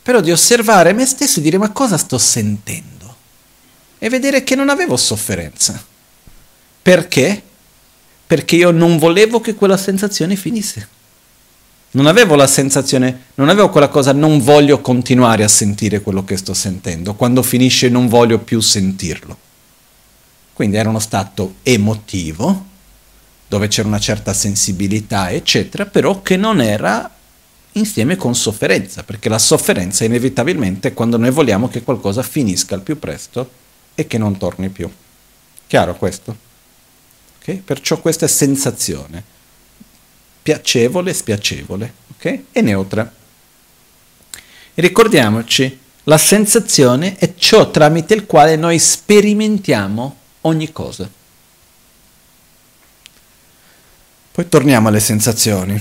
però 0.00 0.20
di 0.20 0.30
osservare 0.30 0.92
me 0.92 1.04
stesso 1.04 1.40
e 1.40 1.42
dire 1.42 1.58
ma 1.58 1.70
cosa 1.70 1.96
sto 1.96 2.18
sentendo? 2.18 3.16
E 3.98 4.08
vedere 4.08 4.44
che 4.44 4.54
non 4.54 4.68
avevo 4.68 4.96
sofferenza. 4.96 5.82
Perché? 6.82 7.42
Perché 8.26 8.56
io 8.56 8.70
non 8.70 8.98
volevo 8.98 9.40
che 9.40 9.54
quella 9.54 9.76
sensazione 9.76 10.36
finisse. 10.36 10.93
Non 11.94 12.06
avevo 12.06 12.34
la 12.34 12.48
sensazione, 12.48 13.26
non 13.34 13.48
avevo 13.48 13.70
quella 13.70 13.88
cosa, 13.88 14.12
non 14.12 14.40
voglio 14.40 14.80
continuare 14.80 15.44
a 15.44 15.48
sentire 15.48 16.00
quello 16.00 16.24
che 16.24 16.36
sto 16.36 16.52
sentendo. 16.52 17.14
Quando 17.14 17.42
finisce 17.42 17.88
non 17.88 18.08
voglio 18.08 18.40
più 18.40 18.60
sentirlo. 18.60 19.38
Quindi 20.52 20.76
era 20.76 20.88
uno 20.88 20.98
stato 20.98 21.56
emotivo, 21.62 22.66
dove 23.46 23.68
c'era 23.68 23.86
una 23.86 24.00
certa 24.00 24.32
sensibilità, 24.32 25.30
eccetera, 25.30 25.86
però 25.86 26.20
che 26.20 26.36
non 26.36 26.60
era 26.60 27.08
insieme 27.72 28.16
con 28.16 28.34
sofferenza, 28.34 29.04
perché 29.04 29.28
la 29.28 29.38
sofferenza 29.38 30.04
inevitabilmente 30.04 30.88
è 30.88 30.94
quando 30.94 31.16
noi 31.16 31.30
vogliamo 31.30 31.68
che 31.68 31.82
qualcosa 31.82 32.22
finisca 32.22 32.74
al 32.74 32.82
più 32.82 32.98
presto 32.98 33.50
e 33.94 34.06
che 34.08 34.18
non 34.18 34.36
torni 34.36 34.68
più. 34.68 34.90
Chiaro 35.66 35.94
questo? 35.94 36.36
Okay? 37.38 37.60
Perciò 37.60 38.00
questa 38.00 38.26
è 38.26 38.28
sensazione, 38.28 39.22
piacevole, 40.44 41.14
spiacevole, 41.14 41.94
ok? 42.14 42.40
E 42.52 42.60
neutra. 42.60 43.10
Ricordiamoci, 44.74 45.78
la 46.04 46.18
sensazione 46.18 47.16
è 47.16 47.34
ciò 47.34 47.70
tramite 47.70 48.12
il 48.12 48.26
quale 48.26 48.56
noi 48.56 48.78
sperimentiamo 48.78 50.16
ogni 50.42 50.70
cosa. 50.70 51.08
Poi 54.32 54.48
torniamo 54.48 54.88
alle 54.88 55.00
sensazioni. 55.00 55.80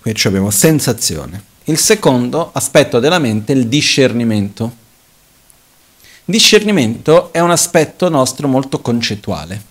Qui 0.00 0.14
abbiamo 0.24 0.50
sensazione. 0.50 1.42
Il 1.64 1.78
secondo 1.78 2.50
aspetto 2.52 3.00
della 3.00 3.18
mente 3.18 3.52
è 3.52 3.56
il 3.56 3.66
discernimento. 3.66 4.76
Discernimento 6.24 7.32
è 7.32 7.40
un 7.40 7.50
aspetto 7.50 8.08
nostro 8.08 8.46
molto 8.46 8.80
concettuale. 8.80 9.64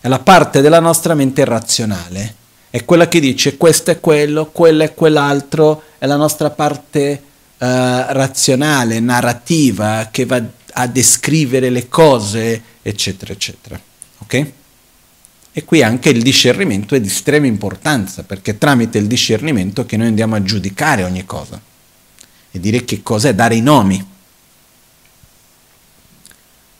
È 0.00 0.08
la 0.08 0.20
parte 0.20 0.62
della 0.62 0.80
nostra 0.80 1.12
mente 1.14 1.44
razionale. 1.44 2.42
È 2.74 2.84
quella 2.84 3.06
che 3.06 3.20
dice 3.20 3.56
questo 3.56 3.92
è 3.92 4.00
quello, 4.00 4.46
quello 4.50 4.82
è 4.82 4.94
quell'altro, 4.94 5.84
è 5.96 6.06
la 6.06 6.16
nostra 6.16 6.50
parte 6.50 7.22
uh, 7.22 7.56
razionale, 7.58 8.98
narrativa, 8.98 10.08
che 10.10 10.26
va 10.26 10.42
a 10.72 10.86
descrivere 10.88 11.70
le 11.70 11.88
cose, 11.88 12.60
eccetera, 12.82 13.32
eccetera. 13.32 13.80
Ok? 14.18 14.46
E 15.52 15.64
qui 15.64 15.84
anche 15.84 16.08
il 16.08 16.20
discernimento 16.20 16.96
è 16.96 17.00
di 17.00 17.06
estrema 17.06 17.46
importanza, 17.46 18.24
perché 18.24 18.50
è 18.50 18.58
tramite 18.58 18.98
il 18.98 19.06
discernimento 19.06 19.86
che 19.86 19.96
noi 19.96 20.08
andiamo 20.08 20.34
a 20.34 20.42
giudicare 20.42 21.04
ogni 21.04 21.24
cosa 21.24 21.60
e 22.50 22.58
dire 22.58 22.84
che 22.84 23.04
cosa 23.04 23.28
è 23.28 23.34
dare 23.36 23.54
i 23.54 23.60
nomi. 23.60 24.04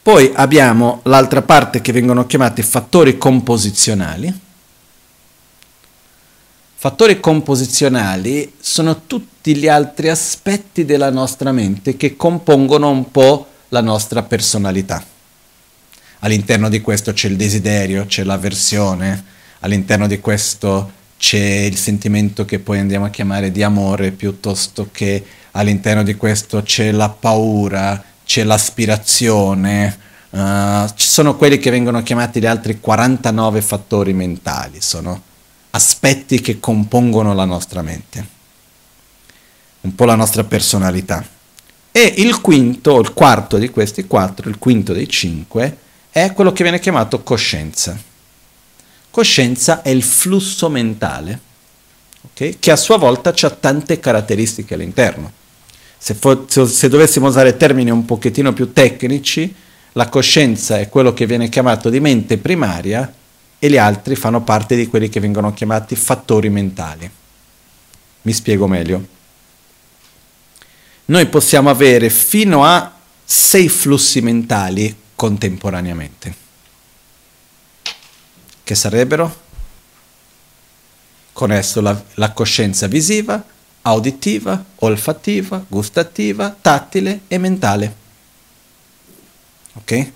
Poi 0.02 0.33
abbiamo 0.35 1.02
l'altra 1.04 1.42
parte 1.42 1.80
che 1.80 1.92
vengono 1.92 2.26
chiamati 2.26 2.62
fattori 2.62 3.16
composizionali. 3.16 4.42
Fattori 6.85 7.18
composizionali 7.18 8.57
sono 8.61 9.07
tutti 9.07 9.57
gli 9.57 9.68
altri 9.68 10.11
aspetti 10.11 10.85
della 10.85 11.09
nostra 11.09 11.51
mente 11.51 11.97
che 11.97 12.14
compongono 12.14 12.90
un 12.90 13.11
po' 13.11 13.47
la 13.70 13.81
nostra 13.81 14.23
personalità. 14.23 15.03
All'interno 16.18 16.68
di 16.68 16.83
questo 16.83 17.14
c'è 17.14 17.29
il 17.29 17.37
desiderio, 17.37 18.05
c'è 18.05 18.23
l'avversione, 18.23 19.25
all'interno 19.61 20.07
di 20.07 20.20
questo 20.20 20.92
c'è 21.16 21.38
il 21.38 21.79
sentimento 21.79 22.44
che 22.44 22.59
poi 22.59 22.81
andiamo 22.81 23.07
a 23.07 23.09
chiamare 23.09 23.51
di 23.51 23.62
amore 23.62 24.11
piuttosto 24.11 24.90
che 24.92 25.25
all'interno 25.53 26.03
di 26.03 26.16
questo 26.16 26.61
c'è 26.61 26.90
la 26.90 27.09
paura, 27.09 28.05
c'è 28.27 28.44
l'aspirazione, 28.44 29.99
uh, 30.29 30.87
ci 30.94 31.09
sono 31.09 31.35
quelli 31.37 31.57
che 31.57 31.70
vengono 31.70 32.03
chiamati 32.03 32.40
gli 32.40 32.47
altri 32.47 32.79
49 32.79 33.62
fattori 33.62 34.12
mentali, 34.12 34.83
sono 34.83 35.33
aspetti 35.74 36.40
che 36.40 36.60
compongono 36.60 37.34
la 37.34 37.44
nostra 37.44 37.82
mente, 37.82 38.26
un 39.82 39.94
po' 39.94 40.04
la 40.04 40.14
nostra 40.14 40.44
personalità. 40.44 41.26
E 41.90 42.14
il 42.18 42.40
quinto, 42.40 43.00
il 43.00 43.12
quarto 43.12 43.58
di 43.58 43.68
questi 43.70 44.06
quattro, 44.06 44.48
il 44.48 44.58
quinto 44.58 44.92
dei 44.92 45.08
cinque, 45.08 45.78
è 46.10 46.32
quello 46.32 46.52
che 46.52 46.62
viene 46.62 46.78
chiamato 46.78 47.22
coscienza. 47.22 47.96
Coscienza 49.10 49.82
è 49.82 49.88
il 49.88 50.02
flusso 50.02 50.68
mentale, 50.68 51.40
okay? 52.30 52.56
che 52.60 52.70
a 52.70 52.76
sua 52.76 52.96
volta 52.96 53.34
ha 53.37 53.50
tante 53.50 53.98
caratteristiche 53.98 54.74
all'interno. 54.74 55.32
Se, 55.98 56.14
fo- 56.14 56.46
se 56.48 56.88
dovessimo 56.88 57.26
usare 57.26 57.56
termini 57.56 57.90
un 57.90 58.04
pochettino 58.04 58.52
più 58.52 58.72
tecnici, 58.72 59.52
la 59.92 60.08
coscienza 60.08 60.78
è 60.78 60.88
quello 60.88 61.12
che 61.12 61.26
viene 61.26 61.48
chiamato 61.48 61.90
di 61.90 61.98
mente 61.98 62.38
primaria 62.38 63.12
e 63.64 63.70
gli 63.70 63.79
altri 63.79 64.14
fanno 64.14 64.42
parte 64.42 64.77
di 64.77 64.88
quelli 64.88 65.09
che 65.09 65.20
vengono 65.20 65.55
chiamati 65.55 65.96
fattori 65.96 66.50
mentali. 66.50 67.11
Mi 68.20 68.33
spiego 68.35 68.66
meglio. 68.66 69.09
Noi 71.07 71.24
possiamo 71.29 71.70
avere 71.70 72.11
fino 72.11 72.62
a 72.62 72.94
sei 73.24 73.70
flussi 73.70 74.20
mentali 74.20 74.94
contemporaneamente. 75.14 76.35
Che 78.62 78.74
sarebbero? 78.74 79.35
Con 81.33 81.50
esso 81.50 81.81
la, 81.81 82.05
la 82.16 82.33
coscienza 82.33 82.87
visiva, 82.87 83.42
auditiva, 83.81 84.62
olfattiva, 84.74 85.64
gustativa, 85.66 86.55
tattile 86.61 87.22
e 87.29 87.38
mentale. 87.38 87.96
Ok? 89.72 90.12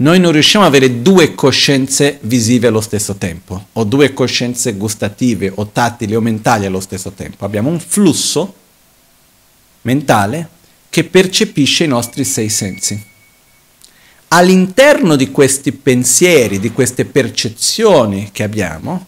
Noi 0.00 0.20
non 0.20 0.32
riusciamo 0.32 0.64
ad 0.64 0.74
avere 0.74 1.02
due 1.02 1.34
coscienze 1.34 2.18
visive 2.22 2.68
allo 2.68 2.80
stesso 2.80 3.16
tempo, 3.16 3.68
o 3.72 3.84
due 3.84 4.12
coscienze 4.12 4.74
gustative, 4.74 5.52
o 5.54 5.66
tattili, 5.68 6.14
o 6.14 6.20
mentali 6.20 6.66
allo 6.66 6.80
stesso 6.80 7.10
tempo. 7.10 7.44
Abbiamo 7.44 7.68
un 7.68 7.80
flusso 7.80 8.54
mentale 9.82 10.48
che 10.88 11.04
percepisce 11.04 11.84
i 11.84 11.88
nostri 11.88 12.24
sei 12.24 12.48
sensi 12.48 13.06
all'interno 14.28 15.16
di 15.16 15.30
questi 15.30 15.72
pensieri, 15.72 16.58
di 16.58 16.72
queste 16.72 17.04
percezioni 17.04 18.30
che 18.32 18.42
abbiamo, 18.42 19.06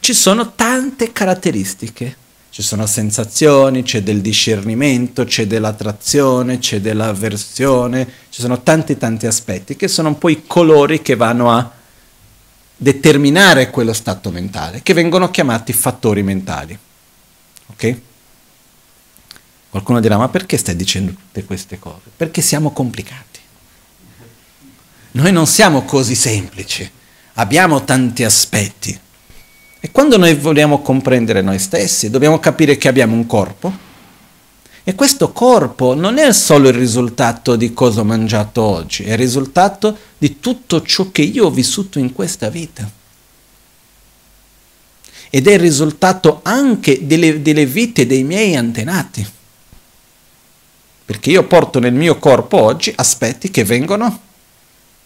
ci 0.00 0.14
sono 0.14 0.54
tante 0.54 1.12
caratteristiche. 1.12 2.16
Ci 2.50 2.62
sono 2.62 2.86
sensazioni, 2.86 3.82
c'è 3.82 4.02
del 4.02 4.20
discernimento, 4.20 5.24
c'è 5.24 5.46
dell'attrazione, 5.46 6.58
c'è 6.58 6.80
dell'avversione, 6.80 8.08
ci 8.30 8.40
sono 8.40 8.62
tanti 8.62 8.96
tanti 8.96 9.26
aspetti 9.26 9.76
che 9.76 9.86
sono 9.86 10.08
un 10.08 10.18
po' 10.18 10.28
i 10.28 10.44
colori 10.46 11.02
che 11.02 11.14
vanno 11.14 11.50
a 11.50 11.70
determinare 12.76 13.70
quello 13.70 13.92
stato 13.92 14.30
mentale, 14.30 14.82
che 14.82 14.94
vengono 14.94 15.30
chiamati 15.30 15.72
fattori 15.72 16.22
mentali. 16.22 16.78
Ok? 17.66 18.00
Qualcuno 19.70 20.00
dirà, 20.00 20.16
ma 20.16 20.28
perché 20.28 20.56
stai 20.56 20.76
dicendo 20.76 21.12
tutte 21.12 21.44
queste 21.44 21.78
cose? 21.78 22.10
Perché 22.16 22.40
siamo 22.40 22.72
complicati. 22.72 23.40
Noi 25.12 25.32
non 25.32 25.46
siamo 25.46 25.84
così 25.84 26.14
semplici, 26.14 26.88
abbiamo 27.34 27.84
tanti 27.84 28.24
aspetti. 28.24 28.98
E 29.80 29.90
quando 29.92 30.16
noi 30.16 30.34
vogliamo 30.34 30.82
comprendere 30.82 31.40
noi 31.40 31.58
stessi, 31.58 32.10
dobbiamo 32.10 32.40
capire 32.40 32.76
che 32.76 32.88
abbiamo 32.88 33.14
un 33.14 33.26
corpo. 33.26 33.86
E 34.82 34.94
questo 34.94 35.32
corpo 35.32 35.94
non 35.94 36.18
è 36.18 36.32
solo 36.32 36.68
il 36.68 36.74
risultato 36.74 37.56
di 37.56 37.74
cosa 37.74 38.00
ho 38.00 38.04
mangiato 38.04 38.62
oggi, 38.62 39.04
è 39.04 39.12
il 39.12 39.18
risultato 39.18 39.96
di 40.16 40.40
tutto 40.40 40.82
ciò 40.82 41.10
che 41.12 41.22
io 41.22 41.46
ho 41.46 41.50
vissuto 41.50 41.98
in 41.98 42.12
questa 42.12 42.48
vita. 42.48 42.90
Ed 45.30 45.46
è 45.46 45.52
il 45.52 45.58
risultato 45.58 46.40
anche 46.42 47.06
delle, 47.06 47.42
delle 47.42 47.66
vite 47.66 48.06
dei 48.06 48.24
miei 48.24 48.56
antenati. 48.56 49.26
Perché 51.04 51.30
io 51.30 51.44
porto 51.44 51.78
nel 51.78 51.92
mio 51.92 52.18
corpo 52.18 52.56
oggi 52.56 52.92
aspetti 52.96 53.50
che 53.50 53.64
vengono 53.64 54.20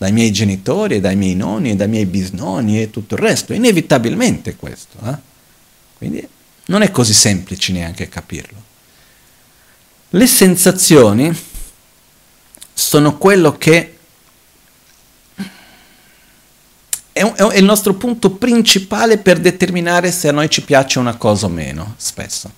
dai 0.03 0.11
miei 0.11 0.33
genitori, 0.33 0.99
dai 0.99 1.15
miei 1.15 1.37
nonni, 1.37 1.77
dai 1.77 1.87
miei 1.87 2.07
bisnonni 2.07 2.83
e 2.83 2.91
tutto 2.91 3.15
il 3.15 3.21
resto, 3.21 3.53
inevitabilmente 3.53 4.57
questo. 4.57 4.97
Eh? 5.05 5.17
Quindi 5.97 6.29
non 6.67 6.83
è 6.83 6.91
così 6.91 7.15
semplice 7.15 7.71
neanche 7.71 8.09
capirlo. 8.09 8.61
Le 10.09 10.27
sensazioni 10.27 11.33
sono 12.75 13.17
quello 13.17 13.57
che 13.57 13.97
è, 17.13 17.25
è 17.25 17.57
il 17.57 17.65
nostro 17.65 17.95
punto 17.95 18.31
principale 18.33 19.19
per 19.19 19.39
determinare 19.39 20.11
se 20.11 20.27
a 20.27 20.33
noi 20.33 20.51
ci 20.51 20.63
piace 20.63 20.99
una 20.99 21.15
cosa 21.15 21.47
o 21.47 21.49
meno, 21.49 21.95
spesso. 21.97 22.51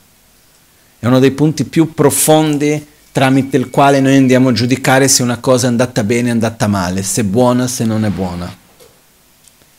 È 0.98 1.04
uno 1.04 1.18
dei 1.18 1.32
punti 1.32 1.64
più 1.64 1.92
profondi 1.92 2.92
tramite 3.14 3.56
il 3.56 3.70
quale 3.70 4.00
noi 4.00 4.16
andiamo 4.16 4.48
a 4.48 4.52
giudicare 4.52 5.06
se 5.06 5.22
una 5.22 5.38
cosa 5.38 5.66
è 5.66 5.68
andata 5.68 6.02
bene 6.02 6.22
o 6.22 6.26
è 6.30 6.32
andata 6.32 6.66
male, 6.66 7.04
se 7.04 7.20
è 7.20 7.24
buona, 7.24 7.68
se 7.68 7.84
non 7.84 8.04
è 8.04 8.08
buona. 8.08 8.52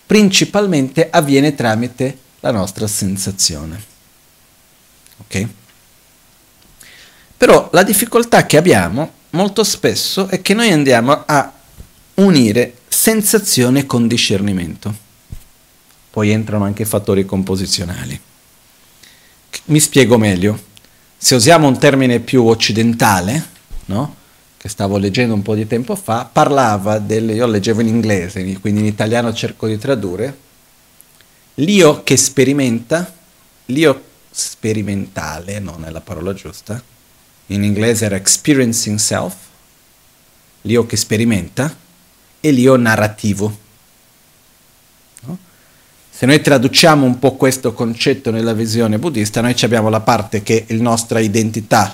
Principalmente 0.06 1.10
avviene 1.10 1.54
tramite 1.54 2.18
la 2.40 2.52
nostra 2.52 2.88
sensazione. 2.88 3.84
Ok? 5.18 5.48
Però 7.36 7.68
la 7.74 7.84
difficoltà 7.84 8.46
che 8.46 8.56
abbiamo 8.56 9.12
molto 9.32 9.66
spesso 9.66 10.30
è 10.30 10.42
che 10.42 10.54
noi 10.54 10.72
andiamo 10.72 11.24
a 11.26 11.52
unire 12.14 12.78
sensazione 12.88 13.86
con 13.86 14.08
discernimento. 14.08 14.96
Poi 16.10 16.30
entrano 16.30 16.64
anche 16.64 16.86
fattori 16.86 17.26
composizionali. 17.26 18.18
Mi 19.66 19.80
spiego 19.82 20.18
meglio 20.18 20.74
se 21.18 21.36
usiamo 21.36 21.68
un 21.68 21.78
termine 21.78 22.20
più 22.20 22.46
occidentale, 22.46 23.44
no? 23.86 24.16
che 24.58 24.70
stavo 24.70 24.98
leggendo 24.98 25.34
un 25.34 25.42
po' 25.42 25.54
di 25.54 25.68
tempo 25.68 25.96
fa, 25.96 26.28
parlava 26.32 26.98
del, 26.98 27.30
io 27.30 27.46
leggevo 27.46 27.82
in 27.82 27.88
inglese, 27.88 28.42
quindi 28.60 28.82
in 28.82 28.88
italiano 28.88 29.32
cerco 29.34 29.68
di 29.68 29.78
tradurre, 29.78 30.38
l'io 31.56 32.04
che 32.04 32.18
sperimenta, 32.18 33.14
l'io 33.66 34.04
sperimentale, 34.32 35.60
non 35.60 35.86
è 35.86 35.92
la 35.92 36.02
parola 36.02 36.34
giusta, 36.34 36.82
in 37.48 37.64
inglese 37.64 38.06
era 38.06 38.16
experiencing 38.16 38.98
self, 38.98 39.36
l'io 40.62 40.86
che 40.86 40.98
sperimenta, 40.98 41.84
e 42.40 42.52
l'io 42.52 42.76
narrativo. 42.76 43.58
Se 46.18 46.26
noi 46.26 46.40
traduciamo 46.40 47.06
un 47.06 47.20
po' 47.20 47.36
questo 47.36 47.74
concetto 47.74 48.32
nella 48.32 48.54
visione 48.54 48.98
buddista, 48.98 49.42
noi 49.42 49.54
abbiamo 49.64 49.90
la 49.90 50.00
parte 50.00 50.44
che 50.44 50.64
la 50.70 50.82
nostra 50.82 51.20
identità 51.20 51.94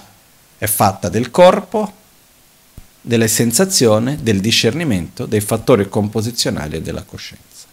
è 0.59 0.67
fatta 0.67 1.09
del 1.09 1.31
corpo, 1.31 1.91
delle 3.01 3.27
sensazioni, 3.27 4.17
del 4.21 4.39
discernimento, 4.39 5.25
dei 5.25 5.41
fattori 5.41 5.89
composizionali 5.89 6.75
e 6.75 6.81
della 6.83 7.01
coscienza. 7.01 7.65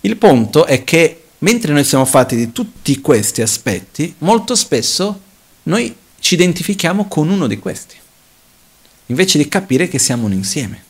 Il 0.00 0.16
punto 0.16 0.64
è 0.64 0.82
che 0.82 1.24
mentre 1.40 1.74
noi 1.74 1.84
siamo 1.84 2.06
fatti 2.06 2.36
di 2.36 2.52
tutti 2.52 2.98
questi 3.02 3.42
aspetti, 3.42 4.14
molto 4.20 4.54
spesso 4.54 5.20
noi 5.64 5.94
ci 6.20 6.34
identifichiamo 6.36 7.06
con 7.06 7.28
uno 7.28 7.46
di 7.46 7.58
questi, 7.58 7.96
invece 9.08 9.36
di 9.36 9.46
capire 9.46 9.88
che 9.88 9.98
siamo 9.98 10.24
un 10.24 10.32
insieme. 10.32 10.82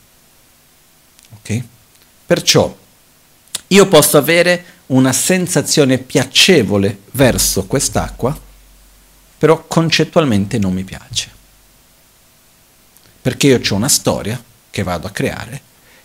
Ok? 1.34 1.60
Perciò 2.24 2.78
io 3.72 3.86
posso 3.86 4.16
avere 4.18 4.64
una 4.86 5.12
sensazione 5.12 5.98
piacevole 5.98 7.02
verso 7.12 7.64
quest'acqua, 7.66 8.36
però 9.38 9.64
concettualmente 9.66 10.58
non 10.58 10.72
mi 10.72 10.82
piace. 10.82 11.30
Perché 13.22 13.46
io 13.46 13.60
ho 13.68 13.74
una 13.74 13.88
storia 13.88 14.42
che 14.70 14.82
vado 14.82 15.06
a 15.06 15.10
creare, 15.10 15.60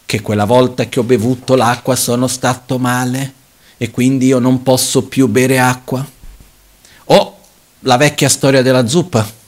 che 0.05 0.21
quella 0.21 0.45
volta 0.45 0.87
che 0.87 0.99
ho 0.99 1.03
bevuto 1.03 1.55
l'acqua 1.55 1.95
sono 1.95 2.27
stato 2.27 2.77
male 2.77 3.33
e 3.77 3.89
quindi 3.89 4.27
io 4.27 4.39
non 4.39 4.61
posso 4.61 5.03
più 5.03 5.27
bere 5.27 5.59
acqua. 5.59 6.05
O 7.05 7.39
la 7.79 7.97
vecchia 7.97 8.29
storia 8.29 8.61
della 8.61 8.87
zuppa 8.87 9.43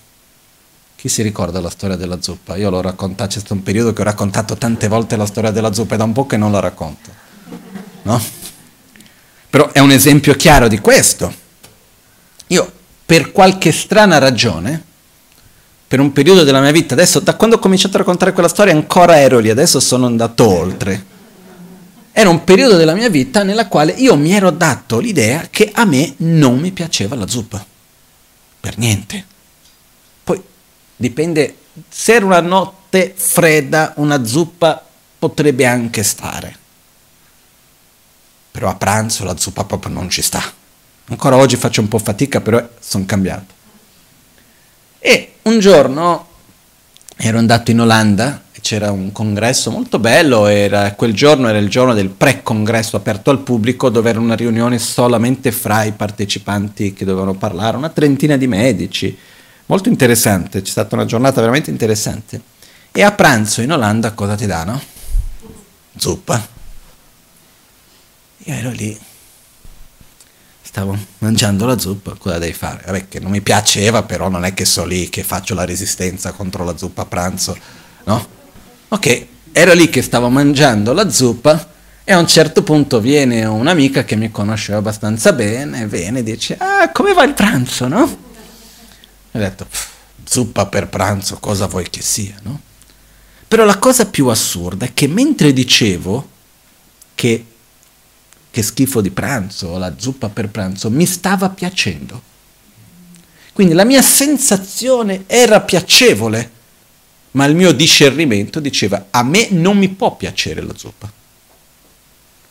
chi 0.97 1.09
si 1.09 1.21
ricorda 1.21 1.61
la 1.61 1.69
storia 1.69 1.95
della 1.95 2.19
zuppa? 2.23 2.55
Io 2.55 2.71
l'ho 2.71 2.81
raccontata, 2.81 3.29
c'è 3.29 3.37
stato 3.37 3.53
un 3.53 3.61
periodo 3.61 3.93
che 3.93 4.01
ho 4.01 4.03
raccontato 4.03 4.55
tante 4.55 4.87
volte 4.87 5.15
la 5.15 5.27
storia 5.27 5.51
della 5.51 5.71
zuppa 5.71 5.93
e 5.93 5.97
da 5.97 6.03
un 6.03 6.11
po' 6.11 6.25
che 6.25 6.37
non 6.37 6.51
la 6.51 6.59
racconto. 6.59 7.11
No? 8.07 8.21
Però 9.49 9.71
è 9.71 9.79
un 9.79 9.91
esempio 9.91 10.33
chiaro 10.35 10.67
di 10.67 10.79
questo. 10.79 11.33
Io, 12.47 12.71
per 13.05 13.31
qualche 13.31 13.71
strana 13.71 14.17
ragione, 14.17 14.83
per 15.87 15.99
un 15.99 16.11
periodo 16.13 16.43
della 16.43 16.61
mia 16.61 16.71
vita, 16.71 16.93
adesso 16.93 17.19
da 17.19 17.35
quando 17.35 17.57
ho 17.57 17.59
cominciato 17.59 17.95
a 17.95 17.99
raccontare 17.99 18.33
quella 18.33 18.49
storia 18.49 18.73
ancora 18.73 19.19
ero 19.19 19.39
lì, 19.39 19.49
adesso 19.49 19.79
sono 19.79 20.05
andato 20.05 20.47
oltre. 20.47 21.15
Era 22.11 22.29
un 22.29 22.43
periodo 22.43 22.77
della 22.77 22.93
mia 22.93 23.09
vita 23.09 23.43
nella 23.43 23.67
quale 23.67 23.91
io 23.91 24.15
mi 24.15 24.31
ero 24.31 24.49
dato 24.49 24.99
l'idea 24.99 25.47
che 25.51 25.69
a 25.73 25.85
me 25.85 26.13
non 26.17 26.59
mi 26.59 26.71
piaceva 26.71 27.15
la 27.15 27.27
zuppa. 27.27 27.63
Per 28.59 28.77
niente 28.77 29.35
Dipende, 30.99 31.55
se 31.87 32.15
era 32.15 32.25
una 32.25 32.41
notte 32.41 33.13
fredda, 33.15 33.93
una 33.97 34.25
zuppa 34.25 34.83
potrebbe 35.19 35.67
anche 35.67 36.01
stare. 36.01 36.57
Però 38.57 38.69
a 38.69 38.75
pranzo 38.75 39.23
la 39.23 39.37
zuppa 39.37 39.65
proprio 39.65 39.93
non 39.93 40.09
ci 40.09 40.23
sta. 40.23 40.41
Ancora 41.09 41.35
oggi 41.35 41.55
faccio 41.57 41.79
un 41.79 41.87
po' 41.87 41.99
fatica, 41.99 42.41
però 42.41 42.67
sono 42.79 43.05
cambiato. 43.05 43.53
E 44.97 45.33
un 45.43 45.59
giorno 45.59 46.27
ero 47.15 47.37
andato 47.37 47.69
in 47.69 47.81
Olanda 47.81 48.41
c'era 48.61 48.89
un 48.89 49.11
congresso 49.11 49.69
molto 49.69 49.99
bello, 49.99 50.47
era, 50.47 50.91
quel 50.93 51.13
giorno 51.13 51.47
era 51.47 51.59
il 51.59 51.69
giorno 51.69 51.93
del 51.93 52.09
pre-congresso 52.09 52.97
aperto 52.97 53.29
al 53.29 53.41
pubblico 53.41 53.89
dove 53.89 54.09
era 54.09 54.19
una 54.19 54.33
riunione 54.33 54.79
solamente 54.79 55.51
fra 55.51 55.83
i 55.83 55.91
partecipanti 55.91 56.93
che 56.93 57.05
dovevano 57.05 57.35
parlare, 57.35 57.77
una 57.77 57.89
trentina 57.89 58.37
di 58.37 58.47
medici, 58.47 59.15
molto 59.67 59.87
interessante, 59.87 60.63
c'è 60.63 60.71
stata 60.71 60.95
una 60.95 61.05
giornata 61.05 61.41
veramente 61.41 61.69
interessante. 61.69 62.41
E 62.91 63.03
a 63.03 63.11
pranzo 63.11 63.61
in 63.61 63.71
Olanda 63.71 64.13
cosa 64.13 64.33
ti 64.33 64.47
danno? 64.47 64.81
Zuppa. 65.95 66.56
Io 68.47 68.53
ero 68.53 68.69
lì, 68.69 68.97
stavo 70.61 70.97
mangiando 71.17 71.65
la 71.65 71.77
zuppa, 71.77 72.15
cosa 72.17 72.37
devi 72.37 72.53
fare? 72.53 72.81
Vabbè, 72.85 73.09
che 73.09 73.19
non 73.19 73.31
mi 73.31 73.41
piaceva, 73.41 74.03
però 74.03 74.29
non 74.29 74.45
è 74.45 74.53
che 74.53 74.63
so 74.63 74.85
lì 74.85 75.09
che 75.09 75.21
faccio 75.21 75.53
la 75.53 75.65
resistenza 75.65 76.31
contro 76.31 76.63
la 76.63 76.77
zuppa 76.77 77.01
a 77.01 77.05
pranzo, 77.05 77.57
no? 78.05 78.27
Ok, 78.87 79.25
ero 79.51 79.73
lì 79.73 79.89
che 79.89 80.01
stavo 80.01 80.29
mangiando 80.29 80.93
la 80.93 81.09
zuppa 81.09 81.73
e 82.05 82.13
a 82.13 82.19
un 82.19 82.27
certo 82.27 82.63
punto 82.63 83.01
viene 83.01 83.43
un'amica 83.43 84.05
che 84.05 84.15
mi 84.15 84.31
conosceva 84.31 84.77
abbastanza 84.77 85.33
bene, 85.33 85.85
viene 85.85 86.19
e 86.19 86.23
dice, 86.23 86.55
ah, 86.57 86.89
come 86.93 87.11
va 87.11 87.25
il 87.25 87.33
pranzo, 87.33 87.89
no? 87.89 88.03
ho 88.03 89.37
detto, 89.37 89.67
zuppa 90.23 90.67
per 90.67 90.87
pranzo, 90.87 91.37
cosa 91.41 91.65
vuoi 91.65 91.89
che 91.89 92.01
sia, 92.01 92.35
no? 92.43 92.61
Però 93.45 93.65
la 93.65 93.77
cosa 93.77 94.05
più 94.05 94.27
assurda 94.27 94.85
è 94.85 94.93
che 94.93 95.09
mentre 95.09 95.51
dicevo 95.51 96.29
che, 97.13 97.45
che 98.49 98.63
schifo 98.63 99.01
di 99.01 99.11
pranzo, 99.11 99.77
la 99.77 99.93
zuppa 99.97 100.29
per 100.29 100.49
pranzo, 100.49 100.89
mi 100.89 101.05
stava 101.05 101.49
piacendo. 101.49 102.21
Quindi 103.53 103.73
la 103.73 103.85
mia 103.85 104.01
sensazione 104.01 105.23
era 105.25 105.61
piacevole, 105.61 106.51
ma 107.31 107.45
il 107.45 107.55
mio 107.55 107.71
discernimento 107.71 108.59
diceva 108.59 109.07
a 109.09 109.23
me 109.23 109.47
non 109.51 109.77
mi 109.77 109.89
può 109.89 110.15
piacere 110.15 110.61
la 110.61 110.75
zuppa. 110.75 111.11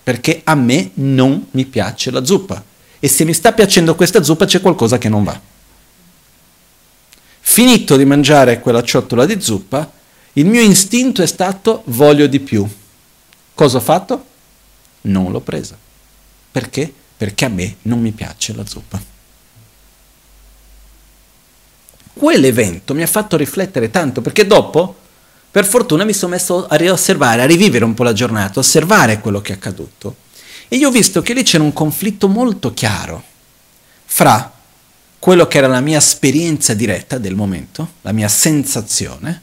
Perché 0.02 0.40
a 0.44 0.54
me 0.54 0.90
non 0.94 1.46
mi 1.52 1.64
piace 1.64 2.10
la 2.10 2.24
zuppa. 2.24 2.62
E 2.98 3.08
se 3.08 3.24
mi 3.24 3.34
sta 3.34 3.52
piacendo 3.52 3.94
questa 3.94 4.22
zuppa 4.22 4.46
c'è 4.46 4.60
qualcosa 4.60 4.98
che 4.98 5.08
non 5.08 5.24
va. 5.24 5.40
Finito 7.40 7.96
di 7.96 8.04
mangiare 8.04 8.58
quella 8.58 8.82
ciotola 8.82 9.26
di 9.26 9.40
zuppa, 9.40 9.90
il 10.34 10.46
mio 10.46 10.60
istinto 10.60 11.22
è 11.22 11.26
stato 11.26 11.82
voglio 11.86 12.26
di 12.26 12.40
più. 12.40 12.68
Cosa 13.54 13.76
ho 13.78 13.80
fatto? 13.80 14.24
Non 15.02 15.30
l'ho 15.30 15.40
presa. 15.40 15.78
Perché? 16.56 16.90
Perché 17.18 17.44
a 17.44 17.48
me 17.48 17.76
non 17.82 18.00
mi 18.00 18.12
piace 18.12 18.54
la 18.54 18.64
zuppa. 18.64 18.98
Quell'evento 22.14 22.94
mi 22.94 23.02
ha 23.02 23.06
fatto 23.06 23.36
riflettere 23.36 23.90
tanto 23.90 24.22
perché 24.22 24.46
dopo, 24.46 24.96
per 25.50 25.66
fortuna, 25.66 26.04
mi 26.04 26.14
sono 26.14 26.32
messo 26.32 26.66
a 26.66 26.76
riosservare, 26.76 27.42
a 27.42 27.44
rivivere 27.44 27.84
un 27.84 27.92
po' 27.92 28.04
la 28.04 28.14
giornata, 28.14 28.54
a 28.54 28.60
osservare 28.60 29.20
quello 29.20 29.42
che 29.42 29.52
è 29.52 29.56
accaduto. 29.56 30.16
E 30.68 30.76
io 30.76 30.88
ho 30.88 30.90
visto 30.90 31.20
che 31.20 31.34
lì 31.34 31.42
c'era 31.42 31.62
un 31.62 31.74
conflitto 31.74 32.26
molto 32.26 32.72
chiaro 32.72 33.22
fra 34.06 34.50
quello 35.18 35.46
che 35.46 35.58
era 35.58 35.66
la 35.66 35.82
mia 35.82 35.98
esperienza 35.98 36.72
diretta 36.72 37.18
del 37.18 37.34
momento, 37.34 37.96
la 38.00 38.12
mia 38.12 38.28
sensazione, 38.28 39.42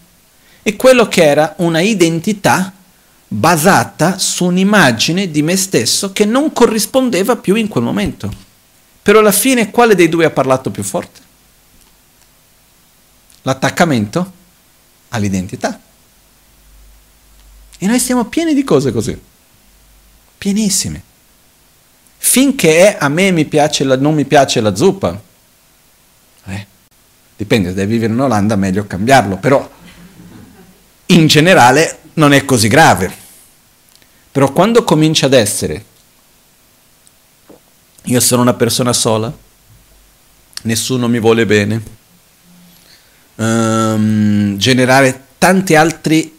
e 0.64 0.76
quello 0.76 1.08
che 1.08 1.24
era 1.24 1.54
una 1.58 1.82
identità 1.82 2.74
basata 3.34 4.20
su 4.20 4.46
un'immagine 4.46 5.32
di 5.32 5.42
me 5.42 5.56
stesso 5.56 6.12
che 6.12 6.24
non 6.24 6.54
corrispondeva 6.54 7.36
più 7.36 7.56
in 7.56 7.68
quel 7.68 7.84
momento. 7.84 8.32
Però 9.02 9.20
alla 9.20 9.32
fine 9.32 9.72
quale 9.72 9.96
dei 9.96 10.08
due 10.08 10.26
ha 10.26 10.30
parlato 10.30 10.70
più 10.70 10.84
forte? 10.84 11.20
L'attaccamento 13.42 14.32
all'identità. 15.10 15.82
E 17.80 17.86
noi 17.88 18.00
siamo 18.00 18.26
pieni 18.26 18.54
di 18.54 18.64
cose 18.64 18.92
così. 18.92 19.20
Pienissime. 20.38 21.02
Finché 22.20 22.96
a 22.96 23.10
me 23.10 23.32
mi 23.32 23.46
piace 23.46 23.84
la, 23.84 23.98
non 23.98 24.14
mi 24.14 24.26
piace 24.26 24.62
la 24.62 24.76
zuppa, 24.76 25.20
eh, 26.46 26.68
dipende, 27.36 27.70
se 27.70 27.74
devi 27.74 27.94
vivere 27.94 28.14
in 28.14 28.20
Olanda 28.20 28.56
meglio 28.56 28.86
cambiarlo, 28.86 29.38
però 29.38 29.70
in 31.08 31.28
generale 31.28 32.00
non 32.14 32.32
è 32.32 32.46
così 32.46 32.68
grave. 32.68 33.22
Però 34.34 34.52
quando 34.52 34.84
comincia 34.84 35.28
ad 35.28 35.34
essere, 35.34 35.86
io 38.06 38.20
sono 38.20 38.42
una 38.42 38.56
persona 38.56 38.92
sola, 38.92 39.32
nessuno 40.64 41.08
mi 41.08 41.20
vuole 41.20 41.46
bene, 41.46 41.84
um, 43.36 44.58
generare 44.58 45.26
tanti 45.38 45.76
altri, 45.76 46.36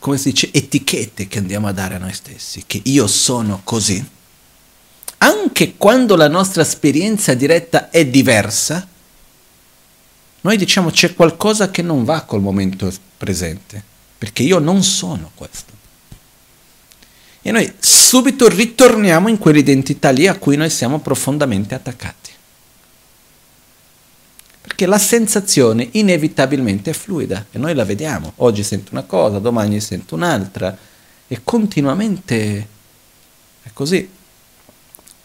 come 0.00 0.18
si 0.18 0.30
dice, 0.30 0.50
etichette 0.52 1.28
che 1.28 1.38
andiamo 1.38 1.68
a 1.68 1.72
dare 1.72 1.94
a 1.94 1.98
noi 1.98 2.12
stessi, 2.14 2.64
che 2.66 2.80
io 2.82 3.06
sono 3.06 3.60
così, 3.62 4.04
anche 5.18 5.76
quando 5.76 6.16
la 6.16 6.28
nostra 6.28 6.62
esperienza 6.62 7.34
diretta 7.34 7.90
è 7.90 8.04
diversa, 8.06 8.88
noi 10.40 10.56
diciamo 10.56 10.90
c'è 10.90 11.14
qualcosa 11.14 11.70
che 11.70 11.82
non 11.82 12.02
va 12.02 12.22
col 12.22 12.40
momento 12.40 12.92
presente, 13.16 13.80
perché 14.18 14.42
io 14.42 14.58
non 14.58 14.82
sono 14.82 15.30
questo. 15.36 15.69
E 17.42 17.50
noi 17.50 17.72
subito 17.78 18.48
ritorniamo 18.48 19.28
in 19.28 19.38
quell'identità 19.38 20.10
lì 20.10 20.26
a 20.26 20.36
cui 20.36 20.56
noi 20.56 20.70
siamo 20.70 21.00
profondamente 21.00 21.74
attaccati. 21.74 22.30
Perché 24.60 24.86
la 24.86 24.98
sensazione 24.98 25.88
inevitabilmente 25.92 26.90
è 26.90 26.92
fluida 26.92 27.46
e 27.50 27.58
noi 27.58 27.74
la 27.74 27.84
vediamo. 27.84 28.32
Oggi 28.36 28.62
sento 28.62 28.92
una 28.92 29.02
cosa, 29.02 29.38
domani 29.38 29.80
sento 29.80 30.14
un'altra 30.14 30.76
e 31.26 31.40
continuamente 31.42 32.66
è 33.62 33.70
così. 33.72 33.96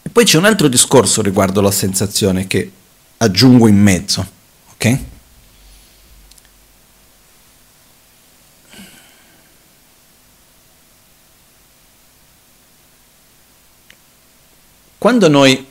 E 0.02 0.08
poi 0.08 0.24
c'è 0.24 0.38
un 0.38 0.46
altro 0.46 0.68
discorso 0.68 1.20
riguardo 1.20 1.60
la 1.60 1.70
sensazione 1.70 2.46
che 2.46 2.70
aggiungo 3.18 3.68
in 3.68 3.76
mezzo, 3.76 4.26
ok? 4.72 4.98
Quando 15.06 15.28
noi 15.28 15.64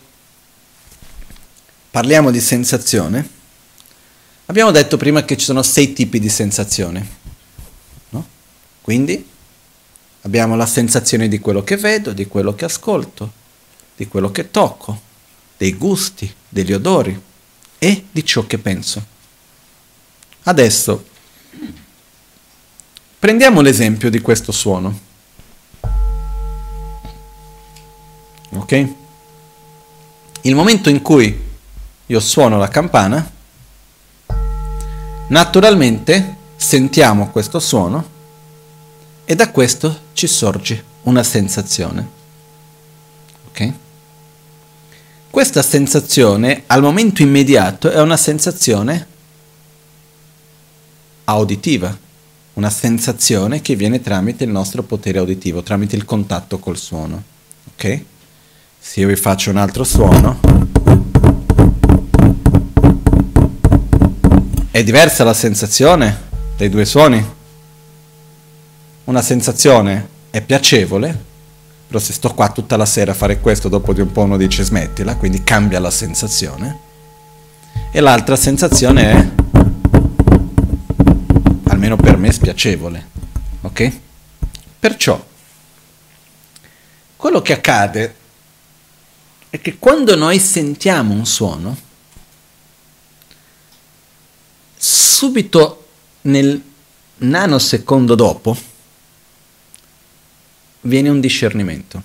parliamo 1.91 2.31
di 2.31 2.39
sensazione, 2.39 3.29
abbiamo 4.45 4.71
detto 4.71 4.95
prima 4.95 5.25
che 5.25 5.35
ci 5.35 5.43
sono 5.43 5.61
sei 5.61 5.91
tipi 5.91 6.21
di 6.21 6.29
sensazione. 6.29 7.09
No? 8.11 8.25
Quindi 8.79 9.27
abbiamo 10.21 10.55
la 10.55 10.65
sensazione 10.65 11.27
di 11.27 11.39
quello 11.39 11.65
che 11.65 11.75
vedo, 11.75 12.13
di 12.13 12.27
quello 12.27 12.55
che 12.55 12.63
ascolto, 12.63 13.33
di 13.97 14.07
quello 14.07 14.31
che 14.31 14.51
tocco, 14.51 15.01
dei 15.57 15.73
gusti, 15.73 16.33
degli 16.47 16.71
odori 16.71 17.21
e 17.77 18.05
di 18.09 18.23
ciò 18.23 18.47
che 18.47 18.57
penso. 18.57 19.05
Adesso 20.43 21.07
prendiamo 23.19 23.59
l'esempio 23.59 24.09
di 24.09 24.21
questo 24.21 24.53
suono. 24.53 24.97
Ok? 28.51 29.03
Il 30.45 30.53
momento 30.53 30.89
in 30.89 31.01
cui 31.01 31.41
io 32.05 32.19
suono 32.19 32.59
la 32.59 32.67
campana, 32.67 33.31
naturalmente 35.29 36.35
sentiamo 36.55 37.31
questo 37.31 37.59
suono 37.59 38.09
e 39.25 39.33
da 39.33 39.49
questo 39.49 40.01
ci 40.13 40.27
sorge 40.27 40.83
una 41.03 41.23
sensazione. 41.23 42.09
Ok? 43.47 43.73
Questa 45.31 45.63
sensazione 45.63 46.61
al 46.67 46.83
momento 46.83 47.23
immediato 47.23 47.89
è 47.89 47.99
una 47.99 48.17
sensazione 48.17 49.07
auditiva, 51.23 51.97
una 52.53 52.69
sensazione 52.69 53.63
che 53.63 53.75
viene 53.75 53.99
tramite 53.99 54.43
il 54.43 54.51
nostro 54.51 54.83
potere 54.83 55.17
uditivo, 55.17 55.63
tramite 55.63 55.95
il 55.95 56.05
contatto 56.05 56.59
col 56.59 56.77
suono. 56.77 57.23
Ok? 57.73 58.03
Se 58.87 58.99
io 58.99 59.07
vi 59.07 59.15
faccio 59.15 59.49
un 59.49 59.57
altro 59.57 59.83
suono, 59.83 60.39
È 64.69 64.83
diversa 64.83 65.23
la 65.23 65.33
sensazione 65.33 66.21
dei 66.55 66.69
due 66.69 66.85
suoni? 66.85 67.25
Una 69.05 69.21
sensazione 69.21 70.07
è 70.29 70.41
piacevole, 70.41 71.23
però 71.87 71.97
se 71.97 72.13
sto 72.13 72.33
qua 72.33 72.49
tutta 72.49 72.77
la 72.77 72.85
sera 72.85 73.11
a 73.11 73.15
fare 73.15 73.39
questo, 73.39 73.69
dopo 73.69 73.91
di 73.91 74.01
un 74.01 74.11
po' 74.11 74.21
uno 74.21 74.37
dice 74.37 74.63
smettila, 74.63 75.15
quindi 75.15 75.43
cambia 75.43 75.79
la 75.79 75.89
sensazione. 75.89 76.79
E 77.91 77.99
l'altra 78.01 78.35
sensazione 78.35 79.11
è, 79.11 79.29
almeno 81.69 81.95
per 81.95 82.17
me, 82.17 82.31
spiacevole. 82.31 83.07
Ok? 83.61 83.91
Perciò, 84.79 85.25
quello 87.15 87.41
che 87.41 87.53
accade 87.53 88.23
è 89.55 89.61
che 89.61 89.77
quando 89.79 90.15
noi 90.15 90.37
sentiamo 90.37 91.13
un 91.13 91.25
suono, 91.25 91.77
subito 94.75 95.87
nel 96.23 96.61
nanosecondo 97.17 98.15
dopo 98.15 98.57
viene 100.81 101.09
un 101.09 101.21
discernimento. 101.21 102.03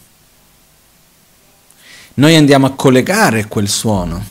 Noi 2.14 2.36
andiamo 2.36 2.66
a 2.66 2.74
collegare 2.74 3.46
quel 3.46 3.68
suono 3.68 4.24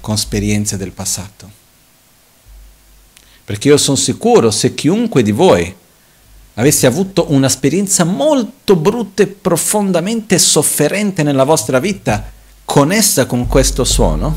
con 0.00 0.14
esperienze 0.14 0.76
del 0.76 0.90
passato. 0.90 1.48
Perché 3.44 3.68
io 3.68 3.76
sono 3.76 3.96
sicuro 3.96 4.50
se 4.50 4.74
chiunque 4.74 5.22
di 5.22 5.30
voi 5.30 5.72
avesse 6.54 6.86
avuto 6.86 7.30
un'esperienza 7.30 8.02
molto 8.02 8.74
brutta 8.74 9.22
e 9.22 9.28
profondamente 9.28 10.36
sofferente 10.38 11.22
nella 11.22 11.44
vostra 11.44 11.78
vita, 11.78 12.34
connessa 12.66 13.24
con 13.24 13.46
questo 13.46 13.84
suono, 13.84 14.36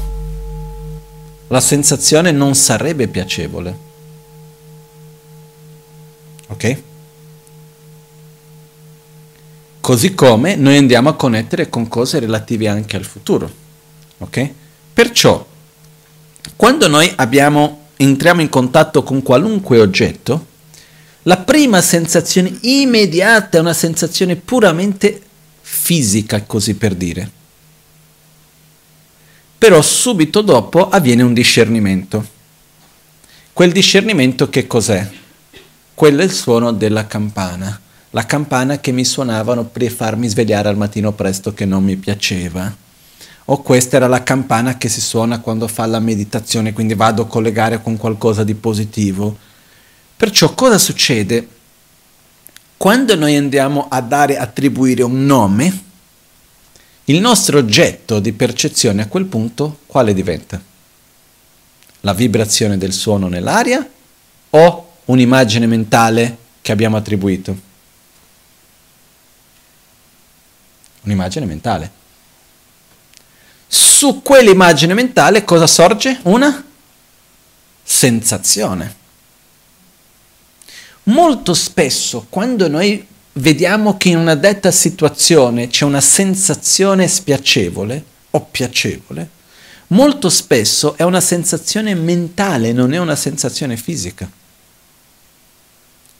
la 1.48 1.60
sensazione 1.60 2.32
non 2.32 2.56
sarebbe 2.56 3.10
piacevole. 3.10 3.88
Ok? 6.48 6.82
Così 9.82 10.14
come 10.14 10.56
noi 10.56 10.78
andiamo 10.78 11.10
a 11.10 11.16
connettere 11.16 11.70
con 11.70 11.88
cose 11.88 12.20
relative 12.20 12.68
anche 12.68 12.96
al 12.96 13.04
futuro. 13.04 13.52
Ok? 14.20 14.50
Perciò, 14.94 15.46
quando 16.56 16.88
noi 16.88 17.12
abbiamo, 17.16 17.88
entriamo 17.98 18.42
in 18.42 18.50
contatto 18.50 19.04
con 19.04 19.24
qualunque 19.24 19.80
oggetto, 19.80 20.46
la 21.24 21.38
prima 21.38 21.82
sensazione 21.82 22.56
immediata 22.62 23.58
è 23.58 23.62
una 23.62 23.74
sensazione 23.74 24.36
puramente 24.36 25.20
fisica, 25.62 26.44
così 26.44 26.76
per 26.76 26.96
dire 26.96 27.38
però 29.60 29.82
subito 29.82 30.40
dopo 30.40 30.88
avviene 30.88 31.22
un 31.22 31.34
discernimento. 31.34 32.26
Quel 33.52 33.74
discernimento 33.74 34.50
che 34.50 34.66
cos'è? 34.68 35.06
Quello 35.94 36.22
è 36.22 36.24
il 36.24 36.32
suono 36.32 36.72
della 36.72 37.08
campana, 37.08 37.78
la 38.12 38.26
campana 38.26 38.80
che 38.80 38.94
mi 38.94 39.04
suonavano 39.04 39.66
per 39.66 39.92
farmi 39.92 40.30
svegliare 40.30 40.70
al 40.70 40.78
mattino 40.78 41.12
presto 41.12 41.54
che 41.54 41.66
non 41.66 41.84
mi 41.84 41.98
piaceva. 41.98 42.74
O 43.52 43.62
questa 43.62 43.98
era 43.98 44.08
la 44.08 44.24
campana 44.24 44.78
che 44.78 44.88
si 44.88 45.02
suona 45.02 45.42
quando 45.42 45.68
fa 45.68 45.86
la 45.88 46.00
meditazione, 46.00 46.72
quindi 46.72 46.94
vado 46.94 47.24
a 47.24 47.28
collegare 47.28 47.82
con 47.82 47.98
qualcosa 47.98 48.46
di 48.46 48.56
positivo. 48.56 49.38
Perciò 50.16 50.54
cosa 50.54 50.78
succede? 50.78 51.48
Quando 52.78 53.14
noi 53.16 53.36
andiamo 53.36 53.88
a 53.90 54.00
dare, 54.00 54.38
attribuire 54.38 55.04
un 55.04 55.26
nome, 55.26 55.88
il 57.10 57.20
nostro 57.20 57.58
oggetto 57.58 58.20
di 58.20 58.34
percezione 58.34 59.02
a 59.02 59.08
quel 59.08 59.26
punto 59.26 59.80
quale 59.88 60.14
diventa? 60.14 60.62
La 62.02 62.14
vibrazione 62.14 62.78
del 62.78 62.94
suono 62.94 63.28
nell'aria 63.28 63.88
o 64.52 64.92
un'immagine 65.06 65.66
mentale 65.66 66.38
che 66.62 66.72
abbiamo 66.72 66.98
attribuito? 66.98 67.68
Un'immagine 71.02 71.46
mentale. 71.48 71.92
Su 73.66 74.22
quell'immagine 74.22 74.94
mentale 74.94 75.44
cosa 75.44 75.66
sorge? 75.66 76.20
Una 76.24 76.64
sensazione. 77.82 78.98
Molto 81.04 81.56
spesso 81.56 82.28
quando 82.30 82.68
noi 82.68 83.08
vediamo 83.34 83.98
che 83.98 84.10
in 84.10 84.18
una 84.18 84.36
detta 84.36 84.72
situazione 84.72 85.68
c'è 85.68 85.86
una 85.86 86.02
sensazione 86.02 87.08
spiacevole 87.08 88.04
o 88.32 88.42
piacevole, 88.46 89.30
molto 89.88 90.30
spesso 90.30 90.96
è 90.98 91.04
una 91.04 91.22
sensazione 91.22 91.96
mentale, 91.96 92.72
non 92.74 92.94
è 92.94 92.98
una 92.98 93.16
sensazione 93.16 93.78
fisica. 93.78 94.30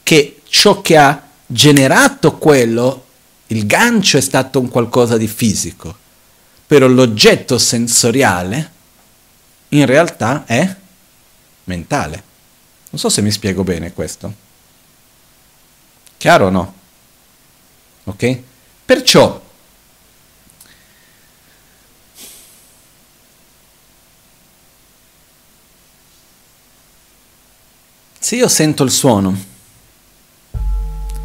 Che 0.04 0.42
ciò 0.48 0.82
che 0.82 0.98
ha 0.98 1.28
generato 1.46 2.38
quello, 2.38 3.06
il 3.48 3.66
gancio 3.66 4.18
è 4.18 4.22
stato 4.22 4.60
un 4.60 4.70
qualcosa 4.70 5.18
di 5.18 5.28
fisico, 5.28 5.96
però 6.66 6.88
l'oggetto 6.88 7.58
sensoriale 7.58 8.72
in 9.70 9.86
realtà 9.86 10.46
è 10.46 10.76
mentale. 11.66 12.24
Non 12.92 13.00
so 13.00 13.10
se 13.10 13.22
mi 13.22 13.32
spiego 13.32 13.64
bene 13.64 13.94
questo. 13.94 14.34
Chiaro 16.18 16.48
o 16.48 16.50
no? 16.50 16.74
Ok? 18.10 18.40
Perciò 18.86 19.40
se 28.18 28.36
io 28.36 28.48
sento 28.48 28.84
il 28.84 28.92
suono 28.92 29.38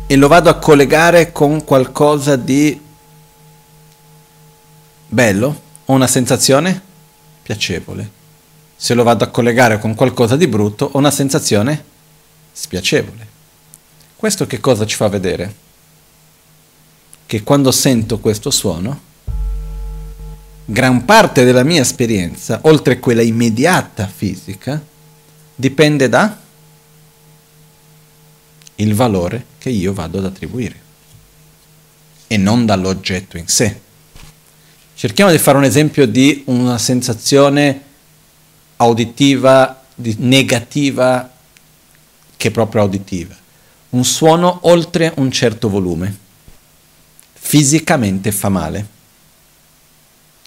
e 0.07 0.16
lo 0.16 0.28
vado 0.28 0.51
a 0.51 0.59
collegare 0.59 1.32
con 1.32 1.64
qualcosa 1.64 2.37
di 2.37 2.78
bello, 5.09 5.61
ho 5.87 5.93
una 5.93 6.07
sensazione 6.07 6.80
piacevole. 7.43 8.22
Se 8.76 8.93
lo 8.93 9.03
vado 9.03 9.24
a 9.24 9.28
collegare 9.28 9.78
con 9.78 9.95
qualcosa 9.95 10.37
di 10.37 10.47
brutto, 10.47 10.91
ho 10.93 10.99
una 10.99 11.11
sensazione 11.11 11.82
spiacevole. 12.53 13.26
Questo 14.16 14.47
che 14.47 14.61
cosa 14.61 14.85
ci 14.85 14.97
fa 14.97 15.09
vedere? 15.09 15.64
Che 17.35 17.43
quando 17.43 17.72
sento 17.72 18.20
questo 18.20 18.53
suono, 18.53 19.01
gran 20.66 21.05
parte 21.05 21.43
della 21.43 21.64
mia 21.64 21.80
esperienza, 21.80 22.61
oltre 22.62 22.95
a 22.95 22.99
quella 23.01 23.22
immediata 23.22 24.07
fisica, 24.07 24.80
dipende 25.53 26.09
da 26.09 26.39
il 28.76 28.95
valore 28.95 29.47
che 29.59 29.68
io 29.68 29.93
vado 29.93 30.18
ad 30.18 30.26
attribuire 30.26 30.76
e 32.28 32.37
non 32.37 32.66
dall'oggetto 32.66 33.37
in 33.37 33.49
sé. 33.49 33.80
Cerchiamo 34.95 35.32
di 35.32 35.39
fare 35.39 35.59
un 35.59 35.64
esempio 35.64 36.07
di 36.07 36.45
una 36.47 36.78
sensazione 36.78 37.82
auditiva 38.76 39.82
negativa 39.97 41.32
che 42.37 42.51
proprio 42.53 42.82
auditiva. 42.82 43.35
Un 43.91 44.05
suono 44.05 44.61
oltre 44.62 45.12
un 45.16 45.32
certo 45.32 45.68
volume. 45.68 46.22
Fisicamente 47.57 48.33
fa 48.33 48.49
male. 48.49 48.85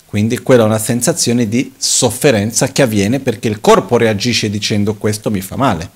Quindi 0.08 0.40
quella 0.40 0.64
è 0.64 0.66
una 0.66 0.78
sensazione 0.78 1.48
di 1.48 1.74
sofferenza 1.78 2.74
che 2.74 2.82
avviene 2.82 3.22
perché 3.22 3.48
il 3.48 3.62
corpo 3.62 3.96
reagisce 3.96 4.50
dicendo 4.50 4.96
questo 4.96 5.32
mi 5.32 5.40
fa 5.40 5.56
male. 5.56 5.90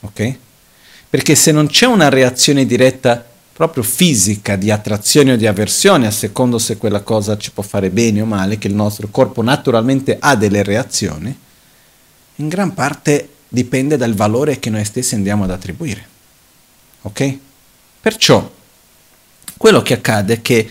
Ok? 0.00 0.34
Perché 1.10 1.34
se 1.34 1.52
non 1.52 1.66
c'è 1.66 1.84
una 1.84 2.08
reazione 2.08 2.64
diretta 2.64 3.22
proprio 3.52 3.82
fisica 3.82 4.56
di 4.56 4.70
attrazione 4.70 5.34
o 5.34 5.36
di 5.36 5.46
avversione, 5.46 6.06
a 6.06 6.10
secondo 6.10 6.58
se 6.58 6.78
quella 6.78 7.02
cosa 7.02 7.36
ci 7.36 7.50
può 7.50 7.62
fare 7.62 7.90
bene 7.90 8.22
o 8.22 8.24
male, 8.24 8.56
che 8.56 8.68
il 8.68 8.74
nostro 8.74 9.08
corpo 9.10 9.42
naturalmente 9.42 10.16
ha 10.18 10.36
delle 10.36 10.62
reazioni, 10.62 11.38
in 12.36 12.48
gran 12.48 12.72
parte 12.72 13.28
dipende 13.46 13.98
dal 13.98 14.14
valore 14.14 14.58
che 14.58 14.70
noi 14.70 14.86
stessi 14.86 15.16
andiamo 15.16 15.44
ad 15.44 15.50
attribuire. 15.50 16.08
Ok? 17.02 17.38
Perciò, 18.00 18.53
quello 19.56 19.82
che 19.82 19.94
accade 19.94 20.34
è 20.34 20.42
che 20.42 20.70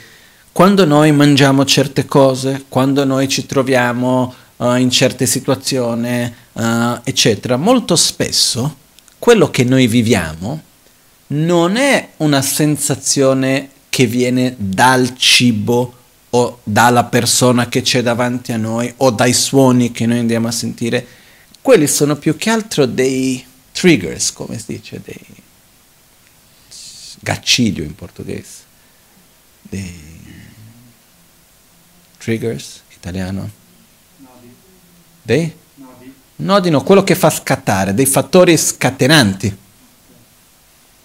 quando 0.51 0.86
noi 0.86 1.11
mangiamo 1.11 1.65
certe 1.65 2.05
cose, 2.05 2.65
quando 2.69 3.05
noi 3.05 3.27
ci 3.27 3.45
troviamo 3.45 4.34
uh, 4.57 4.75
in 4.75 4.91
certe 4.91 5.25
situazioni, 5.25 6.31
uh, 6.53 6.99
eccetera, 7.03 7.57
molto 7.57 7.95
spesso 7.95 8.81
quello 9.17 9.49
che 9.49 9.63
noi 9.63 9.88
viviamo 9.88 10.61
non 11.27 11.77
è 11.77 12.09
una 12.17 12.41
sensazione 12.41 13.69
che 13.89 14.05
viene 14.05 14.55
dal 14.57 15.15
cibo 15.17 15.93
o 16.29 16.59
dalla 16.63 17.05
persona 17.05 17.69
che 17.69 17.81
c'è 17.81 18.01
davanti 18.01 18.51
a 18.51 18.57
noi 18.57 18.91
o 18.97 19.11
dai 19.11 19.34
suoni 19.34 19.91
che 19.91 20.05
noi 20.05 20.19
andiamo 20.19 20.47
a 20.47 20.51
sentire. 20.51 21.07
Quelli 21.61 21.88
sono 21.88 22.15
più 22.17 22.36
che 22.36 22.49
altro 22.49 22.86
dei 22.86 23.43
triggers, 23.71 24.34
come 24.34 24.57
si 24.59 24.65
dice, 24.67 24.99
dei 25.03 25.25
gaciglio 27.19 27.84
in 27.84 27.95
portoghese. 27.95 28.61
Dei 29.64 30.11
triggers, 32.18 32.82
italiano? 32.93 33.49
Dei? 35.22 35.61
Nodi 36.36 36.70
no, 36.70 36.84
quello 36.84 37.03
che 37.03 37.16
fa 37.16 37.30
scattare, 37.30 37.93
dei 37.93 38.05
fattori 38.05 38.57
scatenanti, 38.57 39.57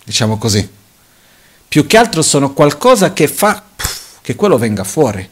diciamo 0.04 0.38
così. 0.38 0.68
Più 1.68 1.86
che 1.86 1.96
altro 1.96 2.22
sono 2.22 2.52
qualcosa 2.52 3.12
che 3.12 3.28
fa 3.28 3.64
che 4.20 4.34
quello 4.34 4.58
venga 4.58 4.84
fuori, 4.84 5.28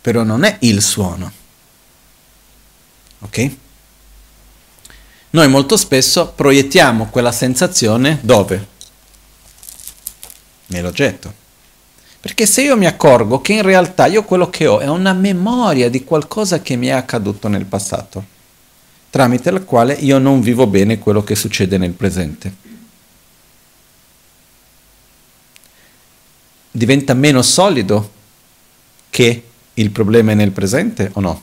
però 0.00 0.22
non 0.22 0.44
è 0.44 0.58
il 0.60 0.82
suono. 0.82 1.32
Ok? 3.20 3.56
Noi 5.30 5.48
molto 5.48 5.76
spesso 5.76 6.32
proiettiamo 6.32 7.08
quella 7.08 7.32
sensazione 7.32 8.18
dove? 8.22 8.68
Nell'oggetto. 10.66 11.40
Perché 12.22 12.46
se 12.46 12.62
io 12.62 12.76
mi 12.76 12.86
accorgo 12.86 13.40
che 13.40 13.54
in 13.54 13.62
realtà 13.62 14.06
io 14.06 14.22
quello 14.22 14.48
che 14.48 14.68
ho 14.68 14.78
è 14.78 14.86
una 14.86 15.12
memoria 15.12 15.90
di 15.90 16.04
qualcosa 16.04 16.62
che 16.62 16.76
mi 16.76 16.86
è 16.86 16.92
accaduto 16.92 17.48
nel 17.48 17.64
passato, 17.64 18.24
tramite 19.10 19.50
la 19.50 19.60
quale 19.60 19.94
io 19.94 20.18
non 20.18 20.40
vivo 20.40 20.68
bene 20.68 21.00
quello 21.00 21.24
che 21.24 21.34
succede 21.34 21.78
nel 21.78 21.90
presente. 21.90 22.54
Diventa 26.70 27.12
meno 27.14 27.42
solido 27.42 28.12
che 29.10 29.48
il 29.74 29.90
problema 29.90 30.30
è 30.30 30.34
nel 30.36 30.52
presente 30.52 31.10
o 31.14 31.20
no? 31.20 31.42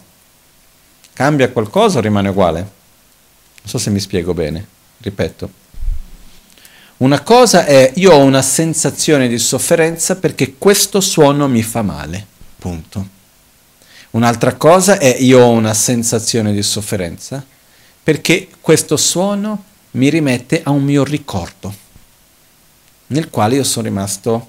Cambia 1.12 1.50
qualcosa 1.50 1.98
o 1.98 2.02
rimane 2.02 2.30
uguale? 2.30 2.60
Non 2.60 3.66
so 3.66 3.78
se 3.78 3.90
mi 3.90 4.00
spiego 4.00 4.34
bene, 4.34 4.66
ripeto. 5.00 5.52
Una 7.00 7.22
cosa 7.22 7.64
è 7.66 7.94
io 7.96 8.12
ho 8.12 8.24
una 8.24 8.42
sensazione 8.42 9.30
di 9.30 9.38
sofferenza 9.38 10.18
perché 10.18 10.56
questo 10.58 11.00
suono 11.00 11.48
mi 11.48 11.64
fa 11.64 11.82
male, 11.82 12.26
punto. 12.58 13.08
Un'altra 14.12 14.56
cosa 14.56 14.98
è 14.98 15.16
io 15.18 15.40
ho 15.40 15.50
una 15.50 15.74
sensazione 15.74 16.52
di 16.52 16.62
sofferenza 16.62 17.46
perché 18.04 18.50
questo 18.60 18.98
suono 18.98 19.64
mi 19.92 20.10
rimette 20.10 20.62
a 20.62 20.72
un 20.72 20.84
mio 20.84 21.06
ricordo, 21.06 21.74
nel 23.08 23.30
quale 23.30 23.56
io 23.56 23.64
sono 23.64 23.88
rimasto 23.88 24.48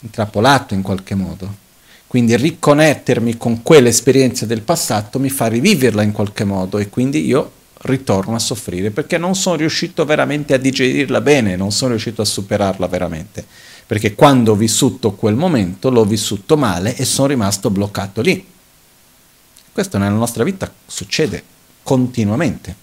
intrappolato 0.00 0.72
in 0.72 0.80
qualche 0.80 1.14
modo. 1.14 1.62
Quindi 2.06 2.36
riconnettermi 2.36 3.36
con 3.36 3.62
quell'esperienza 3.62 4.46
del 4.46 4.62
passato 4.62 5.18
mi 5.18 5.28
fa 5.28 5.48
riviverla 5.48 6.00
in 6.00 6.12
qualche 6.12 6.44
modo 6.44 6.78
e 6.78 6.88
quindi 6.88 7.26
io 7.26 7.52
ritorno 7.84 8.34
a 8.34 8.38
soffrire 8.38 8.90
perché 8.90 9.18
non 9.18 9.34
sono 9.34 9.56
riuscito 9.56 10.04
veramente 10.04 10.54
a 10.54 10.58
digerirla 10.58 11.20
bene, 11.20 11.56
non 11.56 11.70
sono 11.72 11.90
riuscito 11.90 12.22
a 12.22 12.26
superarla 12.26 12.86
veramente. 12.86 13.44
Perché 13.86 14.14
quando 14.14 14.52
ho 14.52 14.56
vissuto 14.56 15.12
quel 15.12 15.34
momento 15.34 15.90
l'ho 15.90 16.04
vissuto 16.04 16.56
male 16.56 16.96
e 16.96 17.04
sono 17.04 17.28
rimasto 17.28 17.70
bloccato 17.70 18.22
lì. 18.22 18.46
Questo 19.72 19.98
nella 19.98 20.14
nostra 20.14 20.44
vita 20.44 20.72
succede 20.86 21.42
continuamente. 21.82 22.82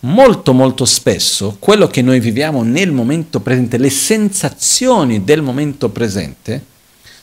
Molto 0.00 0.52
molto 0.52 0.84
spesso 0.84 1.56
quello 1.58 1.86
che 1.86 2.02
noi 2.02 2.20
viviamo 2.20 2.62
nel 2.62 2.92
momento 2.92 3.40
presente, 3.40 3.78
le 3.78 3.90
sensazioni 3.90 5.24
del 5.24 5.42
momento 5.42 5.88
presente, 5.90 6.72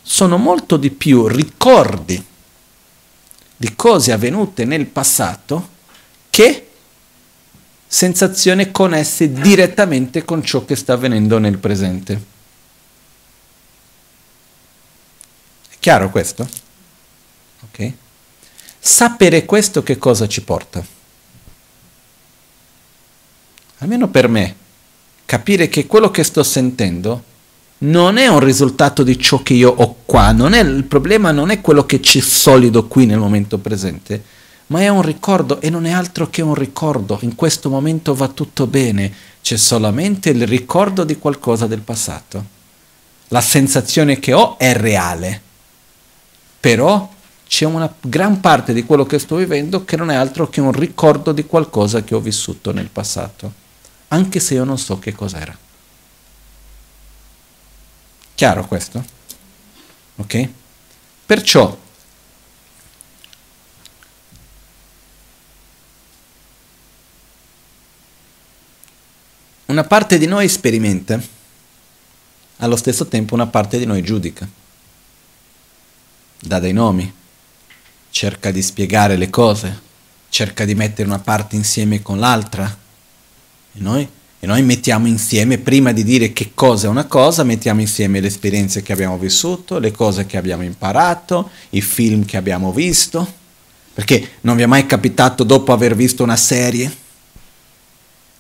sono 0.04 0.38
molto 0.38 0.78
di 0.78 0.90
più 0.90 1.28
ricordi 1.28 2.24
di 3.56 3.76
cose 3.76 4.12
avvenute 4.12 4.66
nel 4.66 4.88
passato 4.88 5.80
che 6.32 6.68
sensazioni 7.86 8.72
connesse 8.72 9.34
direttamente 9.34 10.24
con 10.24 10.42
ciò 10.42 10.64
che 10.64 10.78
sta 10.78 10.94
avvenendo 10.94 11.38
nel 11.38 11.58
presente. 11.58 12.14
È 15.70 15.76
chiaro 15.78 16.10
questo? 16.10 16.50
Ok? 17.66 17.92
Sapere 18.80 19.46
questo 19.46 19.84
che 19.84 19.98
cosa 19.98 20.28
ci 20.28 20.42
porta? 20.42 20.84
Almeno 23.80 24.08
per 24.08 24.30
me, 24.30 24.56
capire 25.26 25.68
che 25.68 25.86
quello 25.86 26.12
che 26.12 26.24
sto 26.24 26.44
sentendo 26.44 27.24
non 27.80 28.18
è 28.18 28.28
un 28.28 28.40
risultato 28.40 29.04
di 29.04 29.20
ciò 29.20 29.44
che 29.44 29.54
io 29.54 29.70
ho 29.70 29.98
qua, 30.06 30.32
non 30.32 30.54
è, 30.54 30.62
il 30.62 30.86
problema 30.86 31.32
non 31.32 31.50
è 31.50 31.60
quello 31.60 31.86
che 31.86 32.00
c'è 32.00 32.22
solido 32.22 32.88
qui 32.88 33.06
nel 33.06 33.18
momento 33.18 33.58
presente, 33.58 34.24
ma 34.72 34.80
è 34.80 34.88
un 34.88 35.02
ricordo 35.02 35.60
e 35.60 35.70
non 35.70 35.86
è 35.86 35.92
altro 35.92 36.30
che 36.30 36.42
un 36.42 36.56
ricordo. 36.56 37.20
In 37.22 37.36
questo 37.36 37.70
momento 37.70 38.16
va 38.16 38.30
tutto 38.30 38.68
bene, 38.68 39.14
c'è 39.42 39.58
solamente 39.58 40.30
il 40.30 40.48
ricordo 40.48 41.04
di 41.04 41.18
qualcosa 41.18 41.68
del 41.68 41.82
passato. 41.82 42.60
La 43.28 43.42
sensazione 43.42 44.20
che 44.20 44.32
ho 44.34 44.58
è 44.58 44.74
reale, 44.74 45.42
però 46.60 47.10
c'è 47.46 47.66
una 47.66 47.94
gran 48.00 48.40
parte 48.40 48.72
di 48.72 48.86
quello 48.86 49.06
che 49.06 49.20
sto 49.20 49.36
vivendo 49.36 49.84
che 49.84 49.98
non 49.98 50.10
è 50.10 50.16
altro 50.16 50.48
che 50.50 50.62
un 50.62 50.72
ricordo 50.72 51.34
di 51.34 51.46
qualcosa 51.46 52.04
che 52.04 52.16
ho 52.16 52.22
vissuto 52.22 52.72
nel 52.72 52.90
passato, 52.90 53.52
anche 54.10 54.40
se 54.40 54.54
io 54.54 54.64
non 54.64 54.78
so 54.78 55.00
che 55.00 55.12
cos'era. 55.12 55.58
Chiaro 58.36 58.66
questo? 58.66 59.04
Ok? 60.16 60.50
Perciò 61.26 61.78
una 69.72 69.86
parte 69.86 70.18
di 70.18 70.26
noi 70.26 70.50
sperimenta, 70.50 71.20
allo 72.58 72.76
stesso 72.76 73.08
tempo 73.08 73.34
una 73.34 73.48
parte 73.48 73.78
di 73.80 73.86
noi 73.86 74.04
giudica, 74.04 74.48
dà 76.42 76.60
dei 76.60 76.74
nomi, 76.74 77.12
cerca 78.10 78.52
di 78.52 78.62
spiegare 78.62 79.16
le 79.16 79.30
cose, 79.30 79.80
cerca 80.28 80.66
di 80.66 80.76
mettere 80.76 81.08
una 81.08 81.20
parte 81.20 81.56
insieme 81.56 82.02
con 82.02 82.20
l'altra. 82.20 82.66
E 83.74 83.80
noi, 83.80 84.08
e 84.40 84.46
noi 84.46 84.62
mettiamo 84.62 85.08
insieme, 85.08 85.58
prima 85.58 85.94
di 85.94 86.04
dire 86.04 86.34
che 86.34 86.52
cosa 86.54 86.88
è 86.88 86.90
una 86.90 87.06
cosa, 87.06 87.44
mettiamo 87.44 87.80
insieme 87.80 88.20
le 88.20 88.28
esperienze 88.28 88.82
che 88.82 88.92
abbiamo 88.92 89.18
vissuto, 89.18 89.80
le 89.80 89.92
cose 89.92 90.26
che 90.26 90.36
abbiamo 90.36 90.64
imparato, 90.64 91.50
i 91.70 91.82
film 91.82 92.26
che 92.26 92.36
abbiamo 92.36 92.74
visto. 92.74 93.40
Perché 93.94 94.32
non 94.42 94.58
vi 94.58 94.64
è 94.64 94.68
mai 94.68 94.86
capitato 94.86 95.46
dopo 95.46 95.72
aver 95.72 95.96
visto 95.96 96.24
una 96.24 96.38
serie 96.38 97.01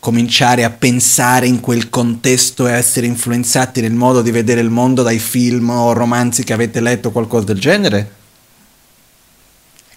cominciare 0.01 0.63
a 0.63 0.71
pensare 0.71 1.45
in 1.45 1.59
quel 1.59 1.91
contesto 1.91 2.67
e 2.67 2.71
essere 2.71 3.05
influenzati 3.05 3.81
nel 3.81 3.93
modo 3.93 4.23
di 4.23 4.31
vedere 4.31 4.59
il 4.59 4.71
mondo 4.71 5.03
dai 5.03 5.19
film 5.19 5.69
o 5.69 5.93
romanzi 5.93 6.43
che 6.43 6.53
avete 6.53 6.81
letto 6.81 7.09
o 7.09 7.11
qualcosa 7.11 7.45
del 7.45 7.59
genere? 7.59 8.15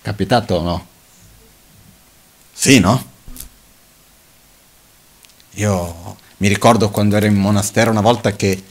Capitato 0.03 0.57
o 0.57 0.63
no? 0.63 0.87
Sì, 2.53 2.81
no? 2.81 3.03
Io 5.53 6.17
mi 6.37 6.49
ricordo 6.49 6.91
quando 6.91 7.17
ero 7.17 7.25
in 7.25 7.37
monastero 7.37 7.91
una 7.91 8.03
volta 8.03 8.37
che 8.37 8.63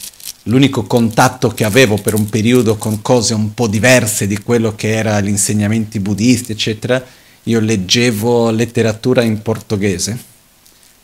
l'unico 0.43 0.83
contatto 0.83 1.49
che 1.49 1.63
avevo 1.63 1.97
per 1.97 2.13
un 2.13 2.29
periodo 2.29 2.75
con 2.75 3.01
cose 3.01 3.33
un 3.33 3.55
po' 3.55 3.67
diverse 3.67 4.27
di 4.27 4.37
quello 4.37 4.75
che 4.75 4.93
era 4.93 5.19
gli 5.19 5.29
insegnamenti 5.29 5.99
buddisti, 5.99 6.51
eccetera, 6.51 7.03
io 7.45 7.59
leggevo 7.59 8.51
letteratura 8.51 9.23
in 9.23 9.41
portoghese 9.41 10.31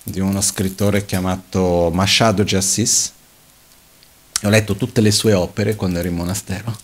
di 0.09 0.19
uno 0.19 0.41
scrittore 0.41 1.05
chiamato 1.05 1.89
Machado 1.93 2.43
de 2.43 2.57
Assis. 2.57 3.11
Ho 4.43 4.49
letto 4.49 4.75
tutte 4.75 5.01
le 5.01 5.11
sue 5.11 5.33
opere 5.33 5.75
quando 5.75 5.99
ero 5.99 6.07
in 6.07 6.15
monastero 6.15 6.75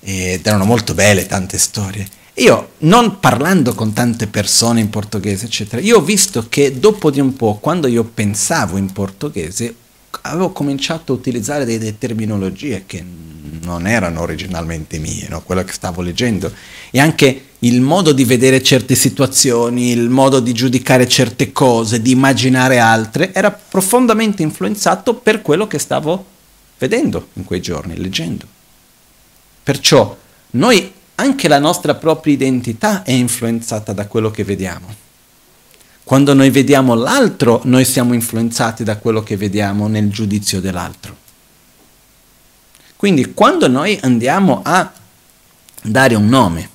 ed 0.00 0.46
erano 0.46 0.64
molto 0.64 0.94
belle 0.94 1.26
tante 1.26 1.58
storie. 1.58 2.08
Io, 2.36 2.72
non 2.78 3.20
parlando 3.20 3.74
con 3.74 3.92
tante 3.92 4.26
persone 4.26 4.80
in 4.80 4.88
portoghese, 4.88 5.44
eccetera, 5.44 5.82
io 5.82 5.98
ho 5.98 6.02
visto 6.02 6.46
che 6.48 6.78
dopo 6.78 7.10
di 7.10 7.20
un 7.20 7.36
po', 7.36 7.58
quando 7.58 7.86
io 7.86 8.04
pensavo 8.04 8.78
in 8.78 8.90
portoghese, 8.90 9.74
avevo 10.22 10.50
cominciato 10.50 11.12
a 11.12 11.16
utilizzare 11.16 11.64
delle 11.64 11.98
terminologie 11.98 12.84
che 12.86 13.04
non 13.62 13.86
erano 13.86 14.20
originalmente 14.20 14.98
mie, 14.98 15.28
no? 15.28 15.42
quello 15.42 15.64
che 15.64 15.72
stavo 15.72 16.02
leggendo, 16.02 16.52
e 16.90 17.00
anche 17.00 17.44
il 17.60 17.80
modo 17.80 18.12
di 18.12 18.24
vedere 18.24 18.62
certe 18.62 18.94
situazioni, 18.94 19.90
il 19.90 20.08
modo 20.08 20.40
di 20.40 20.52
giudicare 20.52 21.06
certe 21.06 21.52
cose, 21.52 22.02
di 22.02 22.10
immaginare 22.10 22.78
altre, 22.78 23.32
era 23.32 23.50
profondamente 23.50 24.42
influenzato 24.42 25.14
per 25.14 25.42
quello 25.42 25.66
che 25.66 25.78
stavo 25.78 26.24
vedendo 26.78 27.28
in 27.34 27.44
quei 27.44 27.60
giorni, 27.60 27.96
leggendo. 27.96 28.46
Perciò 29.62 30.16
noi, 30.52 30.92
anche 31.14 31.46
la 31.46 31.60
nostra 31.60 31.94
propria 31.94 32.34
identità 32.34 33.04
è 33.04 33.12
influenzata 33.12 33.92
da 33.92 34.06
quello 34.08 34.30
che 34.30 34.42
vediamo. 34.42 35.02
Quando 36.04 36.34
noi 36.34 36.50
vediamo 36.50 36.94
l'altro, 36.94 37.60
noi 37.64 37.84
siamo 37.84 38.12
influenzati 38.12 38.82
da 38.84 38.96
quello 38.96 39.22
che 39.22 39.36
vediamo 39.36 39.86
nel 39.86 40.10
giudizio 40.10 40.60
dell'altro. 40.60 41.16
Quindi 42.96 43.32
quando 43.32 43.68
noi 43.68 43.98
andiamo 44.02 44.62
a 44.64 44.92
dare 45.82 46.14
un 46.14 46.28
nome, 46.28 46.68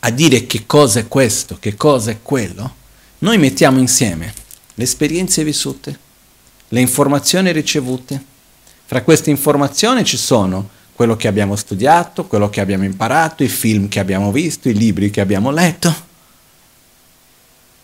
a 0.00 0.10
dire 0.10 0.46
che 0.46 0.64
cosa 0.66 1.00
è 1.00 1.08
questo, 1.08 1.56
che 1.58 1.74
cosa 1.74 2.10
è 2.10 2.18
quello, 2.22 2.74
noi 3.18 3.38
mettiamo 3.38 3.78
insieme 3.78 4.32
le 4.74 4.84
esperienze 4.84 5.42
vissute, 5.42 5.98
le 6.68 6.80
informazioni 6.80 7.50
ricevute. 7.52 8.22
Fra 8.84 9.02
queste 9.02 9.30
informazioni 9.30 10.04
ci 10.04 10.16
sono 10.16 10.68
quello 10.94 11.16
che 11.16 11.28
abbiamo 11.28 11.56
studiato, 11.56 12.26
quello 12.26 12.48
che 12.48 12.60
abbiamo 12.60 12.84
imparato, 12.84 13.42
i 13.42 13.48
film 13.48 13.88
che 13.88 14.00
abbiamo 14.00 14.30
visto, 14.32 14.68
i 14.68 14.74
libri 14.74 15.10
che 15.10 15.20
abbiamo 15.20 15.50
letto, 15.50 16.05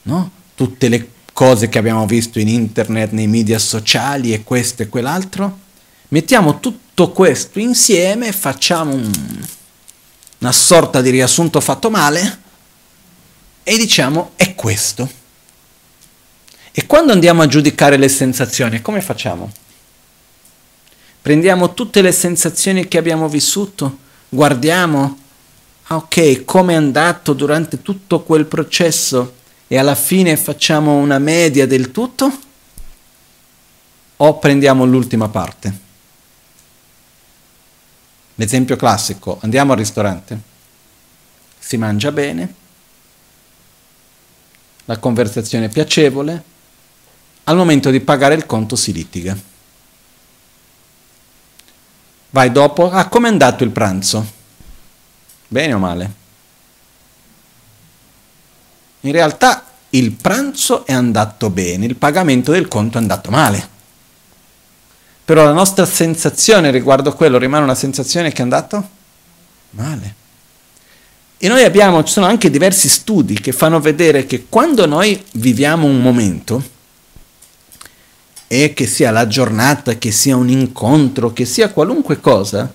no? 0.03 0.31
tutte 0.55 0.89
le 0.89 1.09
cose 1.33 1.69
che 1.69 1.79
abbiamo 1.79 2.07
visto 2.07 2.39
in 2.39 2.49
internet, 2.49 3.13
nei 3.13 3.27
media 3.27 3.59
sociali 3.59 4.33
e 4.33 4.45
questo 4.45 4.83
e 4.83 4.89
quell'altro. 4.89 5.59
Mettiamo 6.09 6.61
tutto 6.61 7.11
questo 7.11 7.59
insieme 7.59 8.29
e 8.29 8.33
facciamo 8.33 8.95
un, 8.95 9.11
una 10.39 10.53
sorta 10.53 11.01
di 11.01 11.11
riassunto 11.11 11.61
fatto 11.61 11.91
male 11.91 12.41
e 13.63 13.77
diciamo 13.77 14.33
è 14.37 14.55
questo. 14.55 15.21
E 16.71 16.87
quando 16.87 17.13
andiamo 17.13 17.43
a 17.43 17.47
giudicare 17.47 17.97
le 17.97 18.09
sensazioni, 18.09 18.81
come 18.81 19.01
facciamo? 19.01 19.51
Prendiamo 21.21 21.75
tutte 21.75 22.03
le 22.03 22.13
sensazioni 22.13 22.89
che 22.89 22.99
abbiamo 22.99 23.29
vissuto, 23.29 23.99
guardiamo, 24.29 25.19
ah, 25.85 25.97
ok, 25.97 26.45
come 26.45 26.73
è 26.73 26.77
andato 26.77 27.33
durante 27.33 27.81
tutto 27.81 28.23
quel 28.23 28.47
processo 28.47 29.41
e 29.73 29.79
alla 29.79 29.95
fine 29.95 30.37
facciamo 30.37 30.99
una 30.99 31.19
media 31.19 31.67
del 31.67 31.93
tutto? 31.93 32.31
O 34.19 34.39
prendiamo 34.39 34.85
l'ultima 34.85 35.31
parte? 35.31 35.79
L'esempio 38.35 38.77
classico, 38.77 39.39
andiamo 39.41 39.73
al 39.73 39.79
ristorante, 39.79 40.39
si 41.59 41.79
mangia 41.79 42.13
bene, 42.13 42.55
la 44.85 44.99
conversazione 44.99 45.65
è 45.65 45.71
piacevole, 45.71 46.43
al 47.45 47.57
momento 47.57 47.89
di 47.89 48.01
pagare 48.01 48.35
il 48.35 48.45
conto 48.45 48.77
si 48.77 48.93
litiga. 48.93 49.35
Vai 52.29 52.53
dopo, 52.53 52.91
ah 52.91 53.09
com'è 53.09 53.29
andato 53.29 53.65
il 53.65 53.71
pranzo? 53.71 54.33
Bene 55.49 55.73
o 55.73 55.79
male? 55.79 56.22
In 59.03 59.13
realtà 59.13 59.65
il 59.91 60.13
pranzo 60.13 60.85
è 60.87 60.93
andato 60.93 61.51
bene, 61.51 61.87
il 61.87 61.97
pagamento 61.97 62.53
del 62.53 62.69
conto 62.69 62.99
è 62.99 63.01
andato 63.01 63.31
male 63.31 63.73
però 65.25 65.45
la 65.45 65.53
nostra 65.53 65.87
sensazione 65.87 66.71
riguardo 66.71 67.11
a 67.11 67.15
quello 67.15 67.39
rimane 67.39 67.65
una 67.65 67.75
sensazione 67.75 68.33
che 68.33 68.39
è 68.39 68.43
andato 68.43 68.89
male. 69.71 70.15
E 71.39 71.49
noi 71.49 71.63
abbiamo, 71.63 72.03
ci 72.05 72.13
sono 72.13 72.27
anche 72.27 72.51
diversi 72.51 72.89
studi 72.89 73.41
che 73.41 73.53
fanno 73.53 73.81
vedere 73.81 74.27
che 74.27 74.47
quando 74.49 74.85
noi 74.87 75.23
viviamo 75.33 75.87
un 75.87 76.01
momento, 76.01 76.71
e 78.47 78.75
che 78.75 78.87
sia 78.87 79.11
la 79.11 79.27
giornata, 79.27 79.95
che 79.95 80.11
sia 80.11 80.37
un 80.37 80.51
incontro, 80.51 81.33
che 81.33 81.47
sia 81.47 81.71
qualunque 81.71 82.21
cosa, 82.21 82.71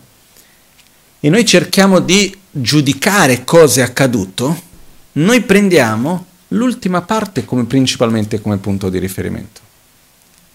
e 1.20 1.30
noi 1.30 1.46
cerchiamo 1.46 2.00
di 2.00 2.36
giudicare 2.50 3.44
cosa 3.44 3.82
è 3.82 3.84
accaduto, 3.84 4.64
noi 5.18 5.42
prendiamo 5.42 6.26
l'ultima 6.50 7.02
parte 7.02 7.46
come 7.46 7.66
principalmente 7.66 8.42
come 8.42 8.58
punto 8.58 8.90
di 8.90 9.00
riferimento. 9.00 9.62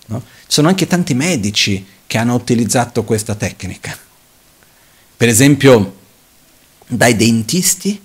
No? 0.06 0.20
Ci 0.20 0.46
sono 0.46 0.68
anche 0.68 0.86
tanti 0.86 1.14
medici 1.14 1.84
che 2.06 2.18
hanno 2.18 2.34
utilizzato 2.34 3.04
questa 3.04 3.34
tecnica. 3.34 3.96
Per 5.16 5.28
esempio, 5.28 5.96
dai 6.86 7.16
dentisti, 7.16 8.00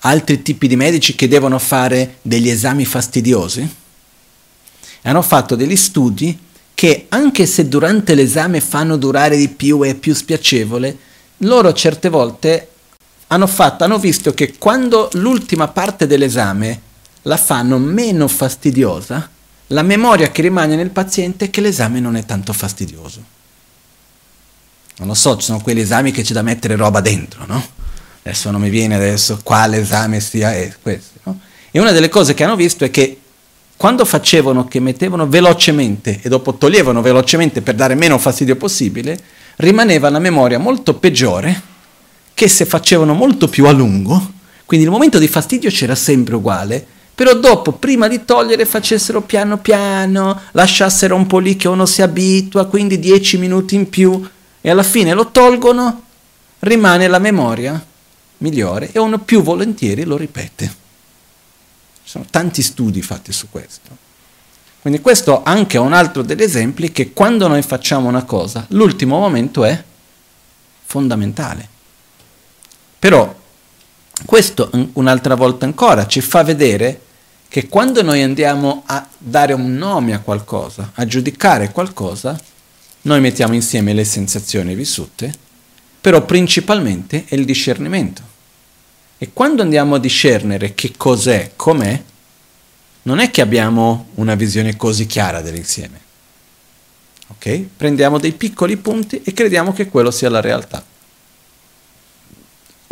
altri 0.00 0.42
tipi 0.42 0.66
di 0.66 0.76
medici 0.76 1.14
che 1.14 1.28
devono 1.28 1.58
fare 1.58 2.18
degli 2.22 2.48
esami 2.48 2.84
fastidiosi. 2.84 3.76
Hanno 5.02 5.22
fatto 5.22 5.54
degli 5.56 5.76
studi 5.76 6.38
che 6.74 7.06
anche 7.08 7.46
se 7.46 7.68
durante 7.68 8.14
l'esame 8.14 8.60
fanno 8.60 8.96
durare 8.96 9.36
di 9.36 9.48
più 9.48 9.84
e 9.84 9.90
è 9.90 9.94
più 9.94 10.14
spiacevole, 10.14 10.96
loro 11.38 11.72
certe 11.72 12.08
volte 12.08 12.71
hanno, 13.32 13.46
fatto, 13.46 13.84
hanno 13.84 13.98
visto 13.98 14.34
che 14.34 14.56
quando 14.58 15.08
l'ultima 15.14 15.68
parte 15.68 16.06
dell'esame 16.06 16.80
la 17.22 17.38
fanno 17.38 17.78
meno 17.78 18.28
fastidiosa, 18.28 19.28
la 19.68 19.82
memoria 19.82 20.30
che 20.30 20.42
rimane 20.42 20.76
nel 20.76 20.90
paziente 20.90 21.46
è 21.46 21.50
che 21.50 21.62
l'esame 21.62 21.98
non 21.98 22.16
è 22.16 22.26
tanto 22.26 22.52
fastidioso. 22.52 23.24
Non 24.98 25.08
lo 25.08 25.14
so, 25.14 25.36
ci 25.38 25.46
sono 25.46 25.60
quegli 25.62 25.80
esami 25.80 26.10
che 26.10 26.22
c'è 26.22 26.34
da 26.34 26.42
mettere 26.42 26.76
roba 26.76 27.00
dentro, 27.00 27.44
no? 27.46 27.64
Adesso 28.22 28.50
non 28.50 28.60
mi 28.60 28.68
viene 28.68 28.96
adesso 28.96 29.40
quale 29.42 29.78
esame 29.78 30.20
sia 30.20 30.54
e 30.54 30.74
questo, 30.80 31.20
no? 31.22 31.40
E 31.70 31.80
una 31.80 31.92
delle 31.92 32.10
cose 32.10 32.34
che 32.34 32.44
hanno 32.44 32.54
visto 32.54 32.84
è 32.84 32.90
che 32.90 33.18
quando 33.78 34.04
facevano 34.04 34.68
che 34.68 34.78
mettevano 34.78 35.26
velocemente 35.26 36.20
e 36.20 36.28
dopo 36.28 36.54
toglievano 36.54 37.00
velocemente 37.00 37.62
per 37.62 37.74
dare 37.74 37.94
meno 37.94 38.18
fastidio 38.18 38.56
possibile, 38.56 39.18
rimaneva 39.56 40.10
la 40.10 40.18
memoria 40.18 40.58
molto 40.58 40.94
peggiore 40.94 41.70
che 42.34 42.48
se 42.48 42.64
facevano 42.64 43.14
molto 43.14 43.48
più 43.48 43.66
a 43.66 43.72
lungo, 43.72 44.32
quindi 44.64 44.86
il 44.86 44.92
momento 44.92 45.18
di 45.18 45.28
fastidio 45.28 45.70
c'era 45.70 45.94
sempre 45.94 46.34
uguale, 46.34 46.86
però 47.14 47.34
dopo, 47.34 47.72
prima 47.72 48.08
di 48.08 48.24
togliere, 48.24 48.64
facessero 48.64 49.20
piano 49.20 49.58
piano, 49.58 50.40
lasciassero 50.52 51.14
un 51.14 51.26
po' 51.26 51.38
lì 51.38 51.56
che 51.56 51.68
uno 51.68 51.84
si 51.86 52.00
abitua, 52.00 52.66
quindi 52.66 52.98
10 52.98 53.36
minuti 53.38 53.74
in 53.74 53.88
più, 53.88 54.26
e 54.60 54.70
alla 54.70 54.82
fine 54.82 55.12
lo 55.12 55.30
tolgono, 55.30 56.02
rimane 56.60 57.08
la 57.08 57.18
memoria 57.18 57.84
migliore 58.38 58.90
e 58.92 58.98
uno 58.98 59.18
più 59.18 59.42
volentieri 59.42 60.04
lo 60.04 60.16
ripete. 60.16 60.66
Ci 62.02 62.10
sono 62.10 62.24
tanti 62.30 62.62
studi 62.62 63.02
fatti 63.02 63.32
su 63.32 63.48
questo. 63.50 64.10
Quindi 64.80 65.00
questo 65.00 65.42
anche 65.44 65.76
è 65.76 65.80
un 65.80 65.92
altro 65.92 66.22
degli 66.22 66.42
esempi 66.42 66.90
che 66.90 67.12
quando 67.12 67.46
noi 67.46 67.62
facciamo 67.62 68.08
una 68.08 68.24
cosa, 68.24 68.66
l'ultimo 68.70 69.18
momento 69.18 69.64
è 69.64 69.80
fondamentale. 70.84 71.68
Però 73.02 73.36
questo 74.24 74.70
un'altra 74.92 75.34
volta 75.34 75.64
ancora 75.64 76.06
ci 76.06 76.20
fa 76.20 76.44
vedere 76.44 77.00
che 77.48 77.66
quando 77.66 78.00
noi 78.00 78.22
andiamo 78.22 78.84
a 78.86 79.04
dare 79.18 79.54
un 79.54 79.74
nome 79.74 80.14
a 80.14 80.20
qualcosa, 80.20 80.92
a 80.94 81.04
giudicare 81.04 81.72
qualcosa, 81.72 82.40
noi 83.02 83.20
mettiamo 83.20 83.54
insieme 83.54 83.92
le 83.92 84.04
sensazioni 84.04 84.76
vissute, 84.76 85.34
però 86.00 86.24
principalmente 86.24 87.24
è 87.26 87.34
il 87.34 87.44
discernimento. 87.44 88.22
E 89.18 89.30
quando 89.32 89.62
andiamo 89.62 89.96
a 89.96 89.98
discernere 89.98 90.72
che 90.74 90.92
cos'è, 90.96 91.54
com'è, 91.56 92.00
non 93.02 93.18
è 93.18 93.32
che 93.32 93.40
abbiamo 93.40 94.10
una 94.14 94.36
visione 94.36 94.76
così 94.76 95.06
chiara 95.06 95.40
dell'insieme. 95.40 96.00
Ok? 97.26 97.64
Prendiamo 97.76 98.20
dei 98.20 98.32
piccoli 98.32 98.76
punti 98.76 99.22
e 99.24 99.32
crediamo 99.32 99.72
che 99.72 99.88
quello 99.88 100.12
sia 100.12 100.30
la 100.30 100.40
realtà. 100.40 100.90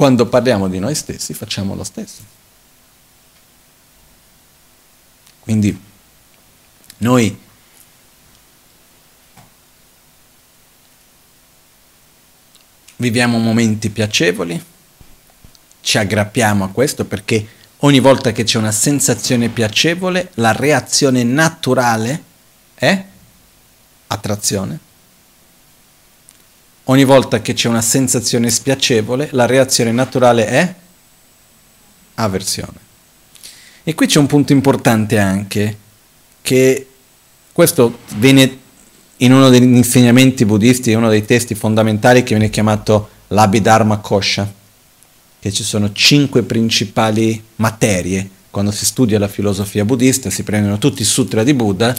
Quando 0.01 0.25
parliamo 0.25 0.67
di 0.69 0.79
noi 0.79 0.95
stessi 0.95 1.35
facciamo 1.35 1.75
lo 1.75 1.85
stesso. 1.85 2.23
Quindi 5.41 5.79
noi 6.97 7.39
viviamo 12.97 13.37
momenti 13.37 13.91
piacevoli, 13.91 14.65
ci 15.83 15.99
aggrappiamo 15.99 16.65
a 16.65 16.69
questo 16.71 17.05
perché 17.05 17.47
ogni 17.81 18.01
volta 18.01 18.33
che 18.33 18.45
c'è 18.45 18.57
una 18.57 18.73
sensazione 18.73 19.51
piacevole, 19.51 20.31
la 20.37 20.53
reazione 20.53 21.25
naturale 21.25 22.25
è 22.73 23.05
attrazione. 24.07 24.90
Ogni 26.91 27.05
volta 27.05 27.41
che 27.41 27.53
c'è 27.53 27.69
una 27.69 27.83
sensazione 27.83 28.51
spiacevole, 28.51 29.29
la 29.31 29.47
reazione 29.47 29.93
naturale 29.93 30.47
è 30.47 30.75
avversione. 32.15 32.79
E 33.85 33.95
qui 33.95 34.07
c'è 34.07 34.19
un 34.19 34.27
punto 34.27 34.53
importante 34.53 35.17
anche, 35.17 35.77
che 36.43 36.89
questo 37.53 37.99
viene 38.17 38.59
in 39.19 39.33
uno 39.33 39.51
degli 39.51 39.63
insegnamenti 39.63 40.45
buddisti, 40.45 40.93
uno 40.93 41.09
dei 41.09 41.25
testi 41.25 41.55
fondamentali 41.55 42.25
che 42.25 42.35
viene 42.35 42.51
chiamato 42.51 43.09
l'Abhidharma 43.29 43.99
Kosha, 43.99 44.53
che 45.39 45.53
ci 45.53 45.63
sono 45.63 45.93
cinque 45.93 46.43
principali 46.43 47.41
materie. 47.57 48.29
Quando 48.51 48.73
si 48.73 48.85
studia 48.85 49.21
la 49.21 49.29
filosofia 49.29 49.85
buddista 49.85 50.29
si 50.29 50.43
prendono 50.43 50.79
tutti 50.79 51.03
i 51.03 51.05
sutra 51.05 51.45
di 51.45 51.55
Buddha, 51.55 51.95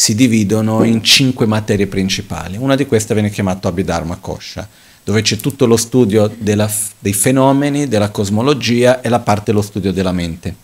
si 0.00 0.14
dividono 0.14 0.82
in 0.84 1.04
cinque 1.04 1.44
materie 1.44 1.86
principali. 1.86 2.56
Una 2.56 2.74
di 2.74 2.86
queste 2.86 3.12
viene 3.12 3.28
chiamata 3.28 3.68
Abhidharma 3.68 4.16
Kosha, 4.16 4.66
dove 5.04 5.20
c'è 5.20 5.36
tutto 5.36 5.66
lo 5.66 5.76
studio 5.76 6.34
della, 6.38 6.70
dei 6.98 7.12
fenomeni, 7.12 7.86
della 7.86 8.08
cosmologia 8.08 9.02
e 9.02 9.10
la 9.10 9.18
parte 9.18 9.50
dello 9.50 9.60
studio 9.60 9.92
della 9.92 10.12
mente. 10.12 10.54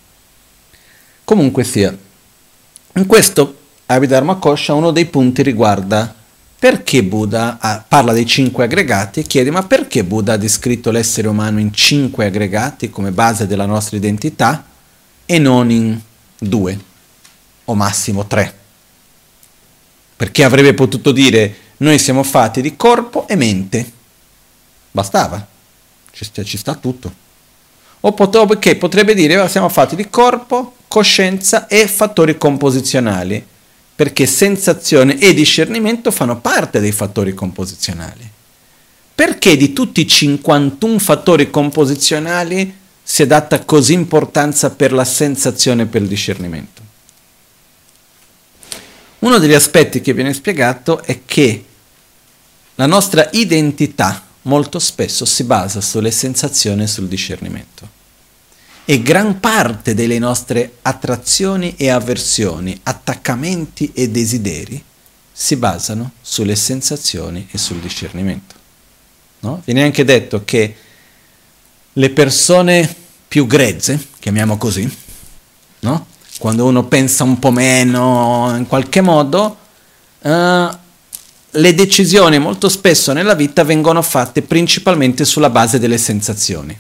Comunque 1.23 1.65
sia, 1.65 1.95
in 2.95 3.05
questo 3.05 3.59
Abhidharma 3.85 4.37
Kosha 4.37 4.73
uno 4.73 4.91
dei 4.91 5.05
punti 5.05 5.43
riguarda 5.43 6.15
perché 6.59 7.05
Buddha 7.05 7.59
ha, 7.61 7.85
parla 7.87 8.15
dei 8.15 8.25
cinque 8.25 8.65
aggregati 8.65 9.21
e 9.21 9.25
chiede 9.25 9.51
ma 9.51 9.65
perché 9.65 10.03
Buddha 10.03 10.33
ha 10.33 10.39
descritto 10.39 10.91
l'essere 10.91 11.29
umano 11.29 11.61
in 11.61 11.75
cinque 11.75 12.25
aggregati 12.25 12.89
come 12.89 13.11
base 13.11 13.47
della 13.47 13.67
nostra 13.67 13.99
identità 13.99 14.65
e 15.27 15.39
non 15.39 15.71
in 15.71 16.01
due 16.39 16.81
o 17.67 17.75
massimo 17.75 18.25
tre. 18.25 18.65
Perché 20.17 20.45
avrebbe 20.45 20.75
potuto 20.75 21.13
dire 21.13 21.55
noi 21.79 21.99
siamo 21.99 22.23
fatti 22.23 22.61
di 22.61 22.77
corpo 22.77 23.29
e 23.29 23.37
mente. 23.37 23.93
Bastava, 24.91 25.47
ci 26.13 26.25
sta, 26.25 26.43
ci 26.43 26.57
sta 26.57 26.75
tutto. 26.75 27.13
O 28.01 28.13
pot- 28.13 28.77
potrebbe 28.77 29.15
dire 29.15 29.49
siamo 29.49 29.69
fatti 29.69 29.97
di 29.97 30.09
corpo, 30.09 30.77
coscienza 30.89 31.67
e 31.67 31.87
fattori 31.87 32.39
composizionali 32.39 33.55
perché 33.97 34.27
sensazione 34.27 35.19
e 35.19 35.33
discernimento 35.33 36.11
fanno 36.11 36.39
parte 36.39 36.81
dei 36.81 36.93
fattori 36.93 37.33
composizionali. 37.33 38.31
Perché 39.15 39.57
di 39.57 39.73
tutti 39.73 40.03
i 40.03 40.07
51 40.07 40.99
fattori 40.99 41.49
composizionali 41.49 42.77
si 43.03 43.23
è 43.23 43.27
data 43.27 43.65
così 43.65 43.95
importanza 43.95 44.71
per 44.71 44.93
la 44.93 45.05
sensazione 45.07 45.85
e 45.85 45.87
per 45.87 46.03
il 46.03 46.09
discernimento? 46.09 46.83
Uno 49.27 49.39
degli 49.39 49.55
aspetti 49.55 50.01
che 50.01 50.15
viene 50.15 50.33
spiegato 50.33 51.03
è 51.03 51.23
che 51.25 51.65
la 52.77 52.87
nostra 52.87 53.29
identità 53.33 54.25
molto 54.43 54.79
spesso 54.79 55.25
si 55.25 55.43
basa 55.43 55.81
sulle 55.81 56.13
sensazioni 56.13 56.85
e 56.85 56.87
sul 56.87 57.09
discernimento 57.09 57.89
e 58.85 59.03
gran 59.03 59.41
parte 59.41 59.95
delle 59.95 60.21
nostre 60.21 60.75
attrazioni 60.83 61.75
e 61.77 61.89
avversioni, 61.89 62.79
attaccamenti 62.85 63.91
e 63.93 64.11
desideri 64.11 64.81
si 65.33 65.57
basano 65.57 66.13
sulle 66.21 66.55
sensazioni 66.55 67.49
e 67.51 67.59
sul 67.59 67.81
discernimento. 67.81 68.55
No? 69.41 69.61
Viene 69.65 69.83
anche 69.83 70.05
detto 70.05 70.45
che 70.45 70.77
le 71.93 72.11
persone 72.11 72.95
più 73.27 73.49
grezze, 73.49 74.07
chiamiamo 74.21 74.57
così, 74.57 74.89
no? 75.81 76.15
Quando 76.39 76.65
uno 76.65 76.85
pensa 76.85 77.25
un 77.25 77.39
po' 77.39 77.51
meno 77.51 78.53
in 78.57 78.67
qualche 78.67 79.01
modo, 79.01 79.57
uh, 80.21 80.69
le 81.51 81.75
decisioni 81.75 82.39
molto 82.39 82.69
spesso 82.69 83.13
nella 83.13 83.35
vita 83.35 83.65
vengono 83.65 84.03
fatte 84.03 84.43
principalmente 84.43 85.25
sulla 85.25 85.51
base 85.51 85.79
delle 85.79 85.99
sensazioni. 85.99 86.77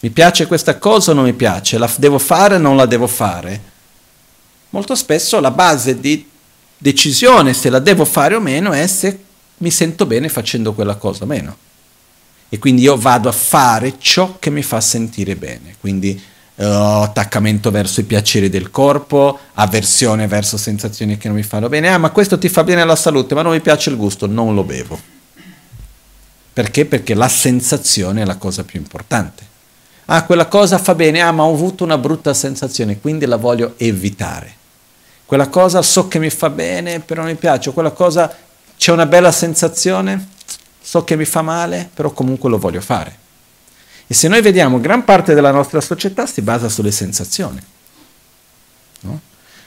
Mi 0.00 0.10
piace 0.10 0.46
questa 0.46 0.78
cosa 0.78 1.10
o 1.10 1.14
non 1.14 1.24
mi 1.24 1.32
piace? 1.32 1.78
La 1.78 1.90
devo 1.96 2.18
fare 2.18 2.56
o 2.56 2.58
non 2.58 2.76
la 2.76 2.86
devo 2.86 3.06
fare? 3.06 3.76
Molto 4.70 4.94
spesso 4.94 5.40
la 5.40 5.50
base 5.50 5.98
di 5.98 6.28
decisione 6.76 7.54
se 7.54 7.70
la 7.70 7.80
devo 7.80 8.04
fare 8.04 8.34
o 8.34 8.40
meno 8.40 8.72
è 8.72 8.86
se 8.86 9.24
mi 9.58 9.70
sento 9.70 10.06
bene 10.06 10.28
facendo 10.28 10.74
quella 10.74 10.96
cosa 10.96 11.24
o 11.24 11.26
meno. 11.26 11.56
E 12.50 12.58
quindi 12.58 12.82
io 12.82 12.96
vado 12.96 13.28
a 13.28 13.32
fare 13.32 13.94
ciò 13.98 14.36
che 14.38 14.50
mi 14.50 14.62
fa 14.62 14.80
sentire 14.80 15.34
bene. 15.36 15.74
Quindi 15.80 16.20
uh, 16.58 17.02
attaccamento 17.02 17.70
verso 17.70 18.00
i 18.00 18.04
piaceri 18.04 18.48
del 18.48 18.70
corpo, 18.70 19.38
avversione 19.54 20.26
verso 20.26 20.56
sensazioni 20.56 21.16
che 21.16 21.28
non 21.28 21.36
mi 21.36 21.42
fanno 21.42 21.68
bene. 21.68 21.88
Ah, 21.88 21.98
ma 21.98 22.10
questo 22.10 22.38
ti 22.38 22.48
fa 22.48 22.62
bene 22.64 22.82
alla 22.82 22.96
salute, 22.96 23.34
ma 23.34 23.42
non 23.42 23.52
mi 23.52 23.60
piace 23.60 23.90
il 23.90 23.96
gusto, 23.96 24.26
non 24.26 24.54
lo 24.54 24.64
bevo. 24.64 24.98
Perché? 26.52 26.86
Perché 26.86 27.14
la 27.14 27.28
sensazione 27.28 28.22
è 28.22 28.24
la 28.24 28.36
cosa 28.36 28.64
più 28.64 28.78
importante 28.78 29.48
ah 30.10 30.24
quella 30.24 30.46
cosa 30.46 30.78
fa 30.78 30.94
bene, 30.94 31.20
ah 31.20 31.32
ma 31.32 31.44
ho 31.44 31.52
avuto 31.52 31.84
una 31.84 31.98
brutta 31.98 32.32
sensazione, 32.34 33.00
quindi 33.00 33.26
la 33.26 33.36
voglio 33.36 33.74
evitare. 33.76 34.56
Quella 35.24 35.48
cosa 35.48 35.82
so 35.82 36.08
che 36.08 36.18
mi 36.18 36.30
fa 36.30 36.48
bene, 36.48 37.00
però 37.00 37.22
non 37.22 37.30
mi 37.30 37.36
piace, 37.36 37.72
quella 37.72 37.90
cosa 37.90 38.34
c'è 38.76 38.92
una 38.92 39.06
bella 39.06 39.30
sensazione, 39.32 40.28
so 40.80 41.04
che 41.04 41.16
mi 41.16 41.26
fa 41.26 41.42
male, 41.42 41.90
però 41.92 42.10
comunque 42.10 42.48
lo 42.48 42.58
voglio 42.58 42.80
fare. 42.80 43.26
E 44.10 44.14
se 44.14 44.26
noi 44.26 44.40
vediamo, 44.40 44.80
gran 44.80 45.04
parte 45.04 45.34
della 45.34 45.50
nostra 45.50 45.82
società 45.82 46.26
si 46.26 46.40
basa 46.40 46.70
sulle 46.70 46.90
sensazioni. 46.90 47.62
No? 49.00 49.20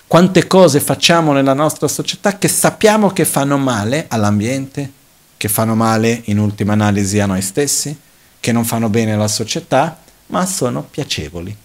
Quante 0.07 0.47
cose 0.47 0.79
facciamo 0.79 1.31
nella 1.31 1.53
nostra 1.53 1.87
società 1.87 2.39
che 2.39 2.47
sappiamo 2.47 3.11
che 3.11 3.23
fanno 3.23 3.57
male 3.57 4.07
all'ambiente, 4.09 4.91
che 5.37 5.47
fanno 5.47 5.75
male 5.75 6.23
in 6.25 6.39
ultima 6.39 6.73
analisi 6.73 7.19
a 7.19 7.27
noi 7.27 7.43
stessi, 7.43 7.95
che 8.39 8.51
non 8.51 8.65
fanno 8.65 8.89
bene 8.89 9.13
alla 9.13 9.27
società, 9.27 10.01
ma 10.27 10.43
sono 10.47 10.81
piacevoli. 10.81 11.55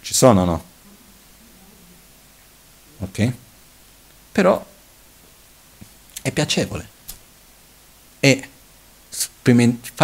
Ci 0.00 0.14
sono 0.14 0.40
o 0.40 0.44
no? 0.46 0.64
Ok? 3.00 3.32
Però 4.32 4.64
è 6.22 6.30
piacevole. 6.30 6.88
E 8.20 8.48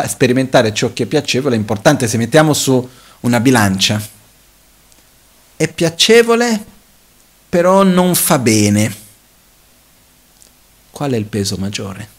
sperimentare 0.06 0.72
ciò 0.72 0.92
che 0.92 1.04
è 1.04 1.06
piacevole 1.06 1.56
è 1.56 1.58
importante 1.58 2.08
se 2.08 2.16
mettiamo 2.16 2.52
su 2.52 2.88
una 3.20 3.40
bilancia. 3.40 4.00
È 5.56 5.68
piacevole, 5.72 6.64
però 7.48 7.82
non 7.82 8.14
fa 8.14 8.38
bene. 8.38 8.96
Qual 10.90 11.12
è 11.12 11.16
il 11.16 11.26
peso 11.26 11.56
maggiore? 11.56 12.18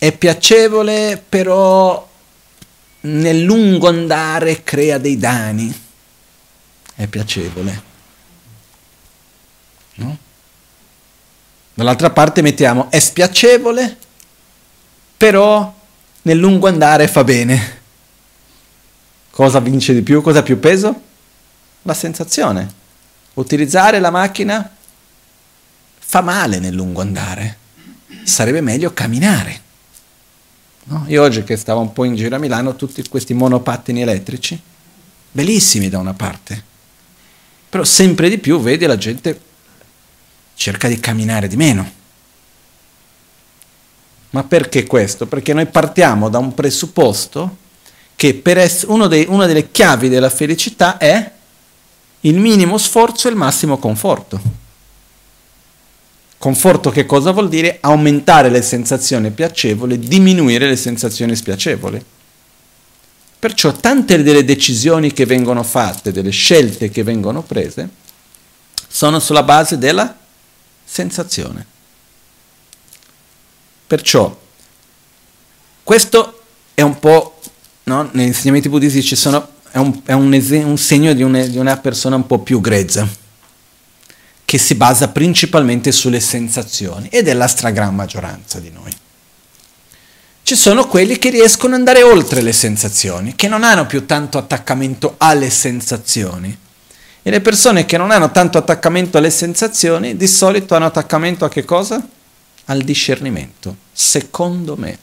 è 0.00 0.16
piacevole, 0.16 1.22
però 1.28 2.08
nel 3.00 3.42
lungo 3.42 3.86
andare 3.86 4.62
crea 4.62 4.96
dei 4.96 5.18
danni. 5.18 5.70
È 6.94 7.06
piacevole. 7.06 7.82
No? 9.96 10.16
Dall'altra 11.74 12.10
parte 12.10 12.42
mettiamo 12.42 12.90
è 12.90 12.98
spiacevole, 12.98 13.96
però 15.16 15.74
nel 16.22 16.38
lungo 16.38 16.66
andare 16.68 17.08
fa 17.08 17.24
bene. 17.24 17.78
Cosa 19.30 19.60
vince 19.60 19.94
di 19.94 20.02
più? 20.02 20.20
Cosa 20.20 20.40
ha 20.40 20.42
più 20.42 20.58
peso? 20.58 21.00
La 21.82 21.94
sensazione. 21.94 22.78
Utilizzare 23.34 24.00
la 24.00 24.10
macchina 24.10 24.76
fa 25.98 26.20
male 26.20 26.58
nel 26.58 26.74
lungo 26.74 27.00
andare. 27.00 27.56
Sarebbe 28.24 28.60
meglio 28.60 28.92
camminare. 28.92 29.68
No? 30.84 31.04
Io 31.08 31.22
oggi 31.22 31.44
che 31.44 31.56
stavo 31.56 31.80
un 31.80 31.92
po' 31.92 32.04
in 32.04 32.16
giro 32.16 32.34
a 32.34 32.38
Milano, 32.38 32.74
tutti 32.74 33.06
questi 33.08 33.32
monopattini 33.32 34.02
elettrici, 34.02 34.60
bellissimi 35.30 35.88
da 35.88 35.98
una 35.98 36.14
parte, 36.14 36.64
però 37.68 37.84
sempre 37.84 38.28
di 38.28 38.38
più 38.38 38.60
vedi 38.60 38.86
la 38.86 38.96
gente 38.96 39.40
cerca 40.60 40.88
di 40.88 41.00
camminare 41.00 41.48
di 41.48 41.56
meno. 41.56 41.90
Ma 44.30 44.44
perché 44.44 44.84
questo? 44.84 45.26
Perché 45.26 45.54
noi 45.54 45.64
partiamo 45.64 46.28
da 46.28 46.36
un 46.36 46.52
presupposto 46.52 47.56
che 48.14 48.42
ess- 48.44 48.86
dei, 49.06 49.24
una 49.26 49.46
delle 49.46 49.70
chiavi 49.70 50.10
della 50.10 50.28
felicità 50.28 50.98
è 50.98 51.32
il 52.20 52.38
minimo 52.38 52.76
sforzo 52.76 53.26
e 53.26 53.30
il 53.30 53.38
massimo 53.38 53.78
conforto. 53.78 54.38
Conforto 56.36 56.90
che 56.90 57.06
cosa 57.06 57.30
vuol 57.30 57.48
dire? 57.48 57.78
Aumentare 57.80 58.50
le 58.50 58.60
sensazioni 58.60 59.30
piacevoli, 59.30 59.98
diminuire 59.98 60.68
le 60.68 60.76
sensazioni 60.76 61.34
spiacevoli. 61.36 62.04
Perciò 63.38 63.72
tante 63.72 64.22
delle 64.22 64.44
decisioni 64.44 65.10
che 65.14 65.24
vengono 65.24 65.62
fatte, 65.62 66.12
delle 66.12 66.30
scelte 66.30 66.90
che 66.90 67.02
vengono 67.02 67.40
prese, 67.40 67.88
sono 68.86 69.18
sulla 69.20 69.42
base 69.42 69.78
della 69.78 70.19
sensazione. 70.90 71.64
Perciò 73.86 74.38
questo 75.82 76.42
è 76.74 76.82
un 76.82 76.98
po', 76.98 77.40
no? 77.84 78.08
negli 78.12 78.28
insegnamenti 78.28 78.68
buddistici 78.68 79.14
è, 79.14 79.78
un, 79.78 80.00
è 80.04 80.12
un, 80.12 80.32
esem- 80.34 80.66
un, 80.68 80.78
segno 80.78 81.12
di, 81.12 81.22
un, 81.22 81.46
di 81.48 81.58
una 81.58 81.76
persona 81.76 82.16
un 82.16 82.26
po' 82.26 82.38
più 82.38 82.60
grezza, 82.60 83.08
che 84.44 84.58
si 84.58 84.74
basa 84.74 85.08
principalmente 85.08 85.92
sulle 85.92 86.20
sensazioni 86.20 87.08
ed 87.08 87.28
è 87.28 87.34
la 87.34 87.46
stragrande 87.46 87.94
maggioranza 87.94 88.58
di 88.58 88.70
noi. 88.70 88.90
Ci 90.42 90.56
sono 90.56 90.86
quelli 90.86 91.18
che 91.18 91.30
riescono 91.30 91.74
ad 91.74 91.80
andare 91.80 92.02
oltre 92.02 92.42
le 92.42 92.52
sensazioni, 92.52 93.36
che 93.36 93.48
non 93.48 93.62
hanno 93.62 93.86
più 93.86 94.06
tanto 94.06 94.38
attaccamento 94.38 95.14
alle 95.18 95.50
sensazioni. 95.50 96.56
E 97.22 97.30
le 97.30 97.40
persone 97.40 97.84
che 97.84 97.98
non 97.98 98.10
hanno 98.10 98.30
tanto 98.30 98.56
attaccamento 98.56 99.18
alle 99.18 99.30
sensazioni, 99.30 100.16
di 100.16 100.26
solito 100.26 100.74
hanno 100.74 100.86
attaccamento 100.86 101.44
a 101.44 101.50
che 101.50 101.64
cosa? 101.64 102.06
Al 102.66 102.82
discernimento, 102.82 103.76
secondo 103.92 104.76
me. 104.76 104.98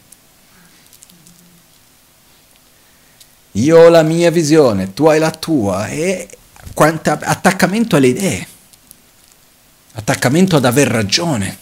Io 3.52 3.78
ho 3.78 3.90
la 3.90 4.04
mia 4.04 4.32
visione, 4.32 4.94
tu 4.94 5.06
hai 5.08 5.20
la 5.20 5.32
tua, 5.32 5.88
e 5.88 6.28
quanto 6.74 7.12
attaccamento 7.12 7.96
alle 7.96 8.08
idee, 8.08 8.48
attaccamento 9.94 10.56
ad 10.56 10.66
aver 10.66 10.88
ragione. 10.88 11.58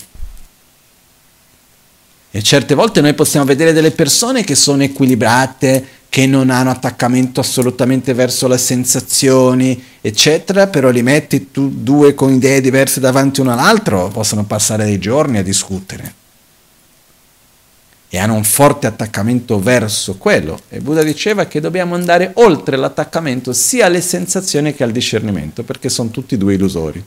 E 2.35 2.43
certe 2.43 2.75
volte 2.75 2.99
noi 2.99 3.13
possiamo 3.13 3.45
vedere 3.45 3.71
delle 3.71 3.91
persone 3.91 4.43
che 4.43 4.55
sono 4.55 4.83
equilibrate, 4.83 5.87
che 6.09 6.27
non 6.27 6.49
hanno 6.49 6.69
attaccamento 6.69 7.39
assolutamente 7.39 8.13
verso 8.13 8.49
le 8.49 8.57
sensazioni, 8.57 9.81
eccetera, 10.01 10.67
però 10.67 10.89
li 10.89 11.01
metti 11.01 11.49
tu 11.49 11.69
due 11.69 12.13
con 12.13 12.33
idee 12.33 12.59
diverse 12.59 12.99
davanti 12.99 13.39
uno 13.39 13.53
all'altro, 13.53 14.09
possono 14.09 14.43
passare 14.43 14.83
dei 14.83 14.99
giorni 14.99 15.37
a 15.37 15.43
discutere. 15.43 16.13
E 18.09 18.17
hanno 18.17 18.33
un 18.33 18.43
forte 18.43 18.87
attaccamento 18.87 19.57
verso 19.57 20.17
quello. 20.17 20.59
E 20.67 20.81
Buddha 20.81 21.03
diceva 21.03 21.45
che 21.45 21.61
dobbiamo 21.61 21.95
andare 21.95 22.31
oltre 22.33 22.75
l'attaccamento 22.75 23.53
sia 23.53 23.85
alle 23.85 24.01
sensazioni 24.01 24.75
che 24.75 24.83
al 24.83 24.91
discernimento, 24.91 25.63
perché 25.63 25.87
sono 25.87 26.09
tutti 26.09 26.37
due 26.37 26.55
illusori. 26.55 27.01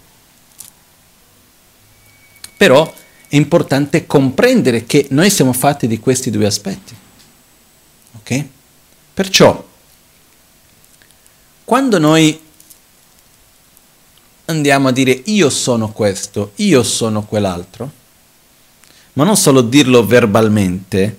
Però 2.57 2.91
è 3.29 3.37
importante 3.37 4.07
comprendere 4.07 4.87
che 4.87 5.07
noi 5.11 5.29
siamo 5.29 5.53
fatti 5.53 5.87
di 5.87 6.01
questi 6.01 6.31
due 6.31 6.47
aspetti. 6.47 6.97
Ok? 8.16 8.45
Perciò, 9.12 9.66
quando 11.64 11.99
noi 11.99 12.41
andiamo 14.47 14.89
a 14.89 14.93
dire 14.93 15.22
io 15.26 15.51
sono 15.51 15.93
questo, 15.93 16.53
io 16.57 16.83
sono 16.83 17.24
quell'altro, 17.24 17.93
ma 19.14 19.24
non 19.24 19.37
solo 19.37 19.61
dirlo 19.61 20.07
verbalmente, 20.07 21.18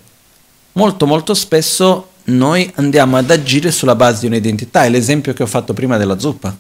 molto 0.74 1.06
molto 1.06 1.36
spesso 1.36 2.14
noi 2.24 2.72
andiamo 2.76 3.18
ad 3.18 3.30
agire 3.30 3.72
sulla 3.72 3.96
base 3.96 4.22
di 4.22 4.28
un'identità. 4.28 4.84
È 4.84 4.90
l'esempio 4.90 5.34
che 5.34 5.44
ho 5.44 5.48
fatto 5.48 5.74
prima 5.74 5.98
della 5.98 6.18
zuppa. 6.18 6.56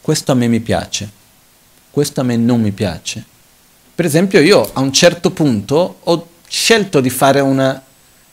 Questo 0.00 0.32
a 0.32 0.34
me 0.34 0.48
mi 0.48 0.60
piace 0.60 1.20
questo 1.92 2.22
a 2.22 2.24
me 2.24 2.36
non 2.36 2.60
mi 2.60 2.72
piace. 2.72 3.22
Per 3.94 4.04
esempio 4.06 4.40
io 4.40 4.68
a 4.72 4.80
un 4.80 4.92
certo 4.92 5.30
punto 5.30 5.98
ho 6.02 6.28
scelto 6.48 7.00
di 7.00 7.10
fare 7.10 7.40
una 7.40 7.80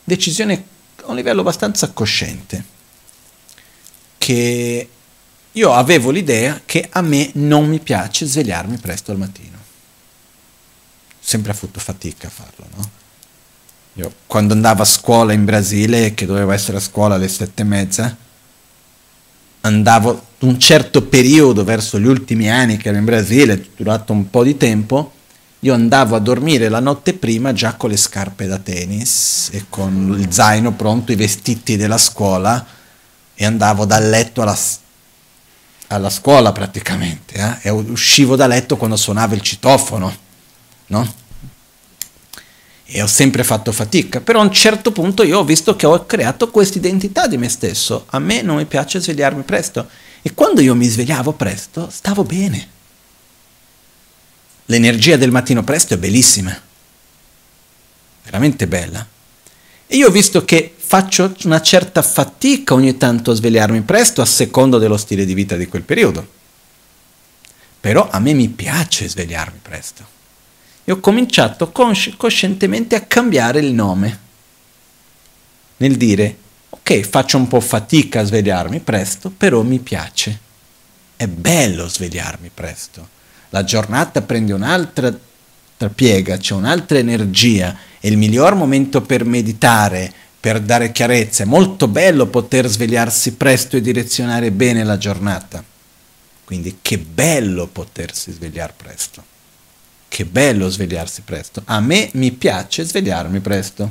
decisione 0.03 0.63
a 1.03 1.09
un 1.09 1.15
livello 1.15 1.41
abbastanza 1.41 1.91
cosciente, 1.91 2.63
che 4.17 4.89
io 5.51 5.73
avevo 5.73 6.09
l'idea 6.09 6.61
che 6.65 6.87
a 6.89 7.01
me 7.01 7.31
non 7.33 7.67
mi 7.67 7.79
piace 7.79 8.25
svegliarmi 8.25 8.77
presto 8.77 9.11
al 9.11 9.17
mattino. 9.17 9.57
Sempre 11.19 11.51
ha 11.51 11.55
fatto 11.55 11.79
fatica 11.79 12.27
a 12.27 12.31
farlo, 12.31 12.65
no? 12.75 12.89
Io 13.93 14.13
quando 14.25 14.53
andavo 14.53 14.83
a 14.83 14.85
scuola 14.85 15.33
in 15.33 15.43
Brasile, 15.43 16.13
che 16.13 16.25
dovevo 16.25 16.51
essere 16.51 16.77
a 16.77 16.81
scuola 16.81 17.15
alle 17.15 17.27
sette 17.27 17.63
e 17.63 17.65
mezza, 17.65 18.15
andavo 19.61 20.27
un 20.39 20.59
certo 20.59 21.03
periodo, 21.03 21.63
verso 21.63 21.99
gli 21.99 22.07
ultimi 22.07 22.49
anni 22.49 22.77
che 22.77 22.89
ero 22.89 22.97
in 22.97 23.05
Brasile, 23.05 23.67
durato 23.75 24.13
un 24.13 24.29
po' 24.29 24.43
di 24.43 24.55
tempo, 24.57 25.13
io 25.59 25.73
andavo 25.73 26.15
a 26.15 26.19
dormire 26.19 26.69
la 26.69 26.79
notte 26.79 27.13
prima 27.13 27.51
già 27.51 27.73
con 27.73 27.89
le 27.89 27.97
scarpe 27.97 28.47
da 28.47 28.57
tennis 28.57 29.49
e 29.51 29.65
con 29.67 30.15
il 30.17 30.31
zaino 30.31 30.71
pronto, 30.73 31.11
i 31.11 31.15
vestiti 31.15 31.75
della 31.75 31.97
scuola 31.97 32.65
e 33.33 33.45
andavo 33.45 33.83
dal 33.83 34.07
letto 34.07 34.41
alla, 34.41 34.57
alla 35.87 36.09
scuola 36.09 36.53
praticamente 36.53 37.35
eh? 37.35 37.67
e 37.67 37.69
uscivo 37.69 38.37
da 38.37 38.47
letto 38.47 38.77
quando 38.77 38.95
suonava 38.95 39.35
il 39.35 39.41
citofono, 39.41 40.15
no? 40.87 41.13
E 42.91 43.03
ho 43.03 43.07
sempre 43.07 43.43
fatto 43.43 43.71
fatica, 43.71 44.19
però 44.19 44.39
a 44.39 44.43
un 44.43 44.51
certo 44.51 44.91
punto 44.91 45.21
io 45.21 45.39
ho 45.39 45.43
visto 45.43 45.75
che 45.75 45.85
ho 45.85 46.07
creato 46.07 46.49
questa 46.49 46.79
identità 46.79 47.27
di 47.27 47.37
me 47.37 47.47
stesso. 47.47 48.05
A 48.09 48.17
me 48.17 48.41
non 48.41 48.57
mi 48.57 48.65
piace 48.65 48.99
svegliarmi 48.99 49.43
presto 49.43 49.87
e 50.23 50.33
quando 50.33 50.59
io 50.59 50.73
mi 50.73 50.87
svegliavo 50.87 51.33
presto 51.33 51.87
stavo 51.91 52.23
bene. 52.23 52.77
L'energia 54.65 55.17
del 55.17 55.29
mattino 55.29 55.63
presto 55.63 55.93
è 55.93 55.97
bellissima, 55.97 56.59
veramente 58.23 58.65
bella. 58.65 59.05
E 59.85 59.95
io 59.95 60.07
ho 60.07 60.11
visto 60.11 60.43
che 60.43 60.73
faccio 60.75 61.35
una 61.43 61.61
certa 61.61 62.01
fatica 62.01 62.73
ogni 62.73 62.97
tanto 62.97 63.31
a 63.31 63.35
svegliarmi 63.35 63.81
presto 63.81 64.21
a 64.21 64.25
seconda 64.25 64.79
dello 64.79 64.97
stile 64.97 65.25
di 65.25 65.35
vita 65.35 65.55
di 65.55 65.67
quel 65.67 65.83
periodo. 65.83 66.27
Però 67.79 68.09
a 68.09 68.19
me 68.19 68.33
mi 68.33 68.49
piace 68.49 69.07
svegliarmi 69.07 69.59
presto 69.61 70.17
e 70.89 70.93
ho 70.93 70.99
cominciato 70.99 71.71
consci- 71.71 72.17
coscientemente 72.17 72.95
a 72.95 73.01
cambiare 73.01 73.59
il 73.59 73.73
nome. 73.73 74.19
Nel 75.77 75.95
dire, 75.97 76.35
ok, 76.69 77.01
faccio 77.01 77.37
un 77.37 77.47
po' 77.47 77.59
fatica 77.59 78.21
a 78.21 78.23
svegliarmi 78.23 78.79
presto, 78.79 79.29
però 79.29 79.61
mi 79.61 79.77
piace. 79.77 80.39
È 81.15 81.27
bello 81.27 81.87
svegliarmi 81.87 82.49
presto. 82.51 83.07
La 83.49 83.63
giornata 83.63 84.23
prende 84.23 84.51
un'altra 84.51 85.15
piega, 85.93 86.37
c'è 86.37 86.55
un'altra 86.55 86.97
energia. 86.97 87.77
È 87.99 88.07
il 88.07 88.17
miglior 88.17 88.55
momento 88.55 89.03
per 89.03 89.25
meditare, 89.25 90.11
per 90.39 90.59
dare 90.59 90.91
chiarezza. 90.91 91.43
È 91.43 91.45
molto 91.45 91.87
bello 91.87 92.25
poter 92.25 92.65
svegliarsi 92.65 93.33
presto 93.33 93.77
e 93.77 93.81
direzionare 93.81 94.49
bene 94.49 94.83
la 94.83 94.97
giornata. 94.97 95.63
Quindi 96.45 96.79
che 96.81 96.97
bello 96.97 97.67
potersi 97.67 98.31
svegliare 98.31 98.73
presto. 98.75 99.28
Che 100.09 100.25
bello 100.25 100.67
svegliarsi 100.67 101.21
presto. 101.21 101.61
A 101.65 101.79
me 101.79 102.09
mi 102.13 102.31
piace 102.31 102.83
svegliarmi 102.83 103.39
presto. 103.39 103.89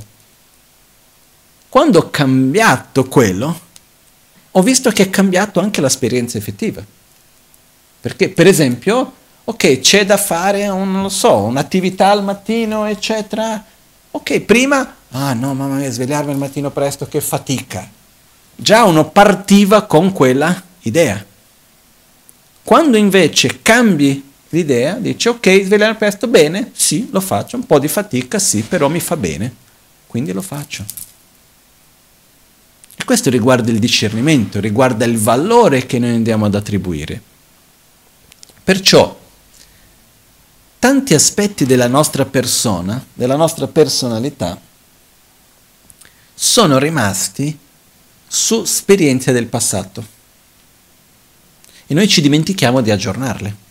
Quando 1.69 1.99
ho 1.99 2.11
cambiato 2.11 3.07
quello, 3.07 3.61
ho 4.51 4.63
visto 4.63 4.91
che 4.91 5.05
è 5.05 5.11
cambiato 5.11 5.61
anche 5.61 5.81
l'esperienza 5.81 6.37
effettiva. 6.37 6.85
Perché, 8.01 8.29
per 8.31 8.47
esempio, 8.47 9.13
ok, 9.45 9.81
c'è 9.81 10.05
da 10.05 10.17
fare, 10.17 10.69
un, 10.69 11.09
so, 11.11 11.37
un'attività 11.37 12.11
al 12.11 12.25
mattino, 12.25 12.85
eccetera. 12.87 13.65
Ok, 14.11 14.41
prima, 14.41 14.97
ah 15.11 15.33
no, 15.35 15.55
mamma 15.55 15.77
mia, 15.77 15.91
svegliarmi 15.91 16.33
al 16.33 16.39
mattino 16.39 16.71
presto, 16.71 17.07
che 17.07 17.21
fatica. 17.21 17.89
Già 18.55 18.85
uno 18.85 19.09
partiva 19.11 19.83
con 19.83 20.13
quella 20.13 20.63
idea. 20.81 21.25
Quando 22.63 22.97
invece 22.97 23.63
cambi 23.63 24.28
l'idea, 24.51 24.95
dice 24.95 25.29
ok, 25.29 25.63
svegliare 25.65 25.95
presto, 25.95 26.27
bene, 26.27 26.71
sì, 26.75 27.09
lo 27.11 27.21
faccio, 27.21 27.57
un 27.57 27.67
po' 27.67 27.79
di 27.79 27.89
fatica, 27.89 28.39
sì, 28.39 28.63
però 28.63 28.89
mi 28.89 29.01
fa 29.01 29.17
bene, 29.17 29.55
quindi 30.07 30.33
lo 30.33 30.43
faccio. 30.43 30.85
E 32.97 33.05
questo 33.05 33.31
riguarda 33.31 33.71
il 33.71 33.79
discernimento, 33.79 34.61
riguarda 34.61 35.05
il 35.05 35.19
valore 35.19 35.87
che 35.87 35.99
noi 35.99 36.15
andiamo 36.15 36.47
ad 36.47 36.55
attribuire. 36.55 37.23
Perciò, 38.65 39.19
tanti 40.79 41.15
aspetti 41.15 41.65
della 41.65 41.87
nostra 41.87 42.25
persona, 42.25 43.05
della 43.15 43.37
nostra 43.37 43.67
personalità, 43.69 44.61
sono 46.35 46.79
rimasti 46.79 47.57
su 48.27 48.63
esperienze 48.63 49.33
del 49.33 49.47
passato. 49.47 50.17
E 51.87 51.95
noi 51.95 52.07
ci 52.09 52.21
dimentichiamo 52.21 52.81
di 52.81 52.91
aggiornarle. 52.91 53.67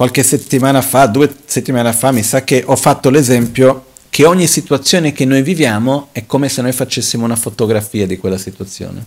Qualche 0.00 0.22
settimana 0.22 0.80
fa, 0.80 1.04
due 1.04 1.30
settimane 1.44 1.92
fa, 1.92 2.10
mi 2.10 2.22
sa 2.22 2.42
che 2.42 2.62
ho 2.64 2.74
fatto 2.74 3.10
l'esempio 3.10 3.88
che 4.08 4.24
ogni 4.24 4.46
situazione 4.46 5.12
che 5.12 5.26
noi 5.26 5.42
viviamo 5.42 6.08
è 6.12 6.24
come 6.24 6.48
se 6.48 6.62
noi 6.62 6.72
facessimo 6.72 7.22
una 7.22 7.36
fotografia 7.36 8.06
di 8.06 8.16
quella 8.16 8.38
situazione. 8.38 9.04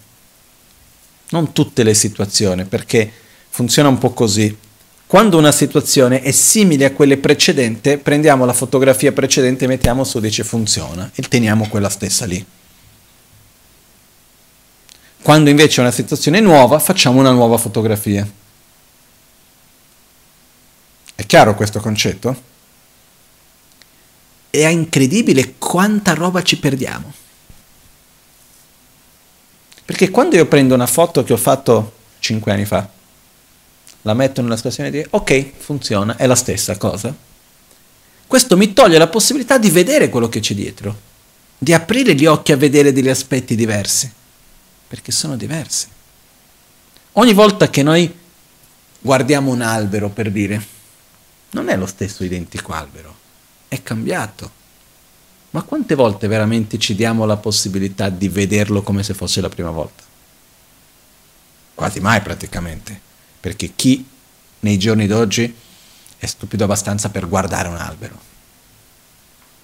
Non 1.29 1.51
tutte 1.51 1.81
le 1.81 1.95
situazioni, 1.95 2.65
perché 2.65 3.11
funziona 3.49 3.89
un 3.89 3.97
po' 3.97 4.11
così. 4.11 4.55
Quando 5.07 5.39
una 5.39 5.51
situazione 5.51 6.21
è 6.21 6.29
simile 6.29 6.85
a 6.85 6.91
quella 6.91 7.17
precedente, 7.17 7.97
prendiamo 7.97 8.45
la 8.45 8.53
fotografia 8.53 9.11
precedente, 9.11 9.65
mettiamo 9.65 10.03
su, 10.03 10.19
dice 10.19 10.43
funziona 10.43 11.09
e 11.15 11.23
teniamo 11.23 11.69
quella 11.69 11.89
stessa 11.89 12.27
lì. 12.27 12.45
Quando 15.23 15.49
invece 15.49 15.81
è 15.81 15.83
una 15.85 15.91
situazione 15.91 16.39
nuova, 16.39 16.77
facciamo 16.77 17.19
una 17.19 17.31
nuova 17.31 17.57
fotografia. 17.57 18.41
È 21.15 21.25
chiaro 21.25 21.55
questo 21.55 21.79
concetto? 21.79 22.51
È 24.49 24.67
incredibile 24.67 25.55
quanta 25.57 26.13
roba 26.13 26.43
ci 26.43 26.57
perdiamo. 26.57 27.13
Perché 29.85 30.09
quando 30.09 30.35
io 30.35 30.45
prendo 30.47 30.73
una 30.73 30.87
foto 30.87 31.23
che 31.23 31.33
ho 31.33 31.37
fatto 31.37 31.93
5 32.19 32.51
anni 32.51 32.65
fa, 32.65 32.89
la 34.03 34.13
metto 34.13 34.41
nella 34.41 34.55
situazione 34.55 34.91
di 34.91 35.05
ok, 35.09 35.51
funziona, 35.57 36.15
è 36.15 36.25
la 36.25 36.35
stessa 36.35 36.77
cosa. 36.77 37.15
Questo 38.25 38.57
mi 38.57 38.73
toglie 38.73 38.97
la 38.97 39.07
possibilità 39.07 39.57
di 39.57 39.69
vedere 39.69 40.09
quello 40.09 40.29
che 40.29 40.39
c'è 40.39 40.53
dietro, 40.53 40.97
di 41.57 41.73
aprire 41.73 42.15
gli 42.15 42.25
occhi 42.25 42.51
a 42.51 42.57
vedere 42.57 42.91
degli 42.91 43.09
aspetti 43.09 43.55
diversi, 43.55 44.11
perché 44.87 45.11
sono 45.11 45.35
diversi. 45.35 45.87
Ogni 47.13 47.33
volta 47.33 47.69
che 47.69 47.83
noi 47.83 48.11
guardiamo 48.99 49.51
un 49.51 49.61
albero 49.61 50.09
per 50.09 50.31
dire, 50.31 50.65
non 51.53 51.69
è 51.69 51.77
lo 51.77 51.85
stesso 51.85 52.23
identico 52.23 52.71
albero, 52.73 53.15
è 53.67 53.81
cambiato. 53.81 54.61
Ma 55.51 55.61
quante 55.61 55.95
volte 55.95 56.27
veramente 56.27 56.79
ci 56.79 56.95
diamo 56.95 57.25
la 57.25 57.37
possibilità 57.37 58.09
di 58.09 58.27
vederlo 58.27 58.81
come 58.81 59.03
se 59.03 59.13
fosse 59.13 59.39
la 59.39 59.49
prima 59.49 59.69
volta? 59.69 60.03
Quasi 61.75 61.99
mai 61.99 62.21
praticamente 62.21 62.99
perché 63.39 63.73
chi 63.75 64.05
nei 64.61 64.77
giorni 64.79 65.05
d'oggi 65.05 65.53
è 66.17 66.25
stupido 66.25 66.63
abbastanza 66.63 67.09
per 67.09 67.27
guardare 67.27 67.67
un 67.67 67.75
albero. 67.75 68.31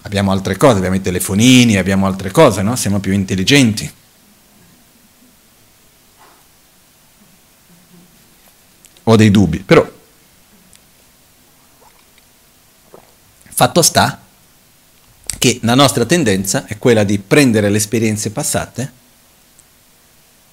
Abbiamo 0.01 0.31
altre 0.31 0.57
cose, 0.57 0.77
abbiamo 0.77 0.95
i 0.95 1.01
telefonini, 1.01 1.77
abbiamo 1.77 2.05
altre 2.05 2.31
cose, 2.31 2.61
no? 2.61 2.75
Siamo 2.75 2.99
più 2.99 3.13
intelligenti. 3.13 3.91
Ho 9.03 9.15
dei 9.15 9.31
dubbi, 9.31 9.59
però 9.59 9.97
fatto 13.59 13.81
sta 13.81 14.17
che 15.37 15.59
la 15.63 15.75
nostra 15.75 16.05
tendenza 16.05 16.65
è 16.65 16.77
quella 16.77 17.03
di 17.03 17.19
prendere 17.19 17.69
le 17.69 17.75
esperienze 17.75 18.31
passate 18.31 18.89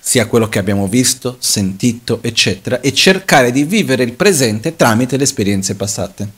sia 0.00 0.26
quello 0.26 0.48
che 0.48 0.58
abbiamo 0.58 0.88
visto, 0.88 1.36
sentito, 1.38 2.18
eccetera, 2.20 2.80
e 2.80 2.92
cercare 2.92 3.52
di 3.52 3.62
vivere 3.62 4.02
il 4.02 4.14
presente 4.14 4.74
tramite 4.74 5.16
le 5.16 5.22
esperienze 5.22 5.76
passate. 5.76 6.30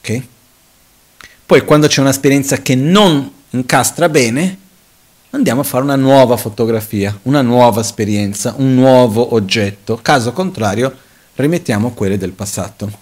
Ok? 0.00 0.22
Poi 1.46 1.64
quando 1.64 1.86
c'è 1.86 2.02
un'esperienza 2.02 2.58
che 2.60 2.74
non 2.74 3.32
incastra 3.48 4.10
bene, 4.10 4.58
andiamo 5.30 5.62
a 5.62 5.64
fare 5.64 5.84
una 5.84 5.96
nuova 5.96 6.36
fotografia, 6.36 7.18
una 7.22 7.40
nuova 7.40 7.80
esperienza, 7.80 8.52
un 8.58 8.74
nuovo 8.74 9.32
oggetto. 9.32 9.98
Caso 10.02 10.32
contrario, 10.32 10.94
rimettiamo 11.36 11.92
quelle 11.92 12.18
del 12.18 12.32
passato. 12.32 13.01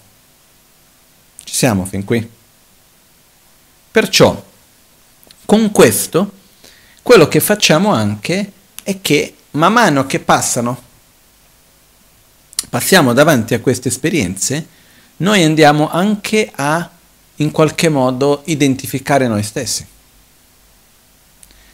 Siamo 1.61 1.85
fin 1.85 2.03
qui? 2.03 2.27
Perciò, 3.91 4.43
con 5.45 5.69
questo, 5.69 6.31
quello 7.03 7.27
che 7.27 7.39
facciamo 7.39 7.93
anche 7.93 8.51
è 8.81 8.99
che 8.99 9.35
man 9.51 9.71
mano 9.71 10.07
che 10.07 10.19
passano, 10.21 10.81
passiamo 12.67 13.13
davanti 13.13 13.53
a 13.53 13.59
queste 13.59 13.89
esperienze, 13.89 14.67
noi 15.17 15.43
andiamo 15.43 15.87
anche 15.91 16.51
a 16.51 16.89
in 17.35 17.51
qualche 17.51 17.89
modo 17.89 18.41
identificare 18.45 19.27
noi 19.27 19.43
stessi. 19.43 19.85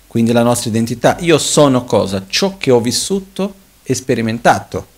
Quindi 0.05 0.33
la 0.33 0.43
nostra 0.43 0.69
identità. 0.69 1.15
Io 1.21 1.37
sono 1.37 1.85
cosa? 1.85 2.25
Ciò 2.27 2.57
che 2.57 2.71
ho 2.71 2.81
vissuto 2.81 3.55
e 3.83 3.95
sperimentato. 3.95 4.95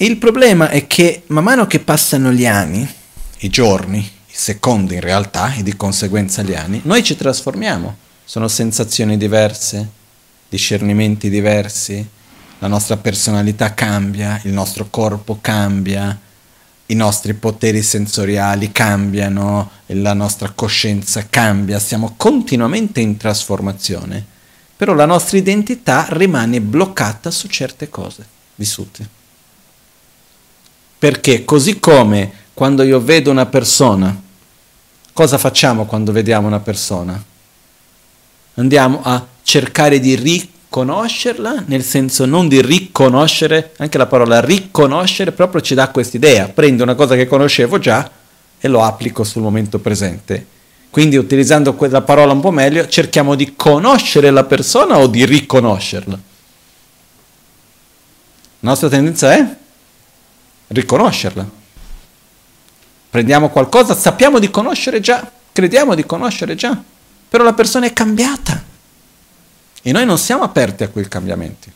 Il 0.00 0.16
problema 0.18 0.68
è 0.68 0.86
che 0.86 1.24
man 1.26 1.42
mano 1.42 1.66
che 1.66 1.80
passano 1.80 2.30
gli 2.30 2.46
anni, 2.46 2.88
i 3.38 3.48
giorni, 3.48 3.98
i 3.98 4.32
secondi 4.32 4.94
in 4.94 5.00
realtà, 5.00 5.54
e 5.54 5.64
di 5.64 5.74
conseguenza 5.74 6.42
gli 6.42 6.54
anni, 6.54 6.80
noi 6.84 7.02
ci 7.02 7.16
trasformiamo 7.16 7.96
sono 8.24 8.46
sensazioni 8.46 9.16
diverse, 9.16 9.88
discernimenti 10.48 11.28
diversi, 11.28 12.06
la 12.60 12.68
nostra 12.68 12.96
personalità 12.96 13.74
cambia, 13.74 14.40
il 14.44 14.52
nostro 14.52 14.86
corpo 14.88 15.38
cambia, 15.40 16.16
i 16.86 16.94
nostri 16.94 17.34
poteri 17.34 17.82
sensoriali 17.82 18.70
cambiano, 18.70 19.70
la 19.86 20.12
nostra 20.12 20.50
coscienza 20.50 21.26
cambia, 21.28 21.80
siamo 21.80 22.14
continuamente 22.16 23.00
in 23.00 23.16
trasformazione, 23.16 24.24
però 24.76 24.94
la 24.94 25.06
nostra 25.06 25.38
identità 25.38 26.06
rimane 26.10 26.60
bloccata 26.60 27.32
su 27.32 27.48
certe 27.48 27.88
cose 27.88 28.24
vissute. 28.54 29.17
Perché 30.98 31.44
così 31.44 31.78
come 31.78 32.32
quando 32.54 32.82
io 32.82 33.00
vedo 33.00 33.30
una 33.30 33.46
persona, 33.46 34.20
cosa 35.12 35.38
facciamo 35.38 35.86
quando 35.86 36.12
vediamo 36.12 36.46
una 36.46 36.60
persona? 36.60 37.22
andiamo 38.58 39.00
a 39.02 39.24
cercare 39.42 39.98
di 39.98 40.14
riconoscerla, 40.14 41.64
nel 41.66 41.82
senso 41.82 42.26
non 42.26 42.48
di 42.48 42.60
riconoscere, 42.60 43.72
anche 43.78 43.98
la 43.98 44.06
parola 44.06 44.40
riconoscere 44.40 45.32
proprio 45.32 45.60
ci 45.60 45.74
dà 45.74 45.88
questa 45.88 46.16
idea, 46.16 46.48
prendo 46.48 46.82
una 46.82 46.94
cosa 46.94 47.14
che 47.14 47.26
conoscevo 47.26 47.78
già 47.78 48.10
e 48.60 48.68
lo 48.68 48.82
applico 48.82 49.24
sul 49.24 49.42
momento 49.42 49.78
presente. 49.78 50.56
Quindi 50.90 51.16
utilizzando 51.16 51.74
quella 51.74 52.02
parola 52.02 52.32
un 52.32 52.40
po' 52.40 52.50
meglio, 52.50 52.86
cerchiamo 52.88 53.34
di 53.34 53.54
conoscere 53.54 54.30
la 54.30 54.44
persona 54.44 54.98
o 54.98 55.06
di 55.06 55.24
riconoscerla. 55.24 56.18
La 58.60 58.70
nostra 58.70 58.88
tendenza 58.88 59.32
è 59.32 59.46
riconoscerla. 60.68 61.48
Prendiamo 63.10 63.48
qualcosa, 63.48 63.94
sappiamo 63.94 64.38
di 64.38 64.50
conoscere 64.50 65.00
già, 65.00 65.30
crediamo 65.52 65.94
di 65.94 66.04
conoscere 66.04 66.54
già 66.54 66.82
però 67.28 67.44
la 67.44 67.52
persona 67.52 67.86
è 67.86 67.92
cambiata 67.92 68.64
e 69.82 69.92
noi 69.92 70.06
non 70.06 70.18
siamo 70.18 70.42
aperti 70.42 70.82
a 70.82 70.88
quei 70.88 71.06
cambiamenti. 71.08 71.70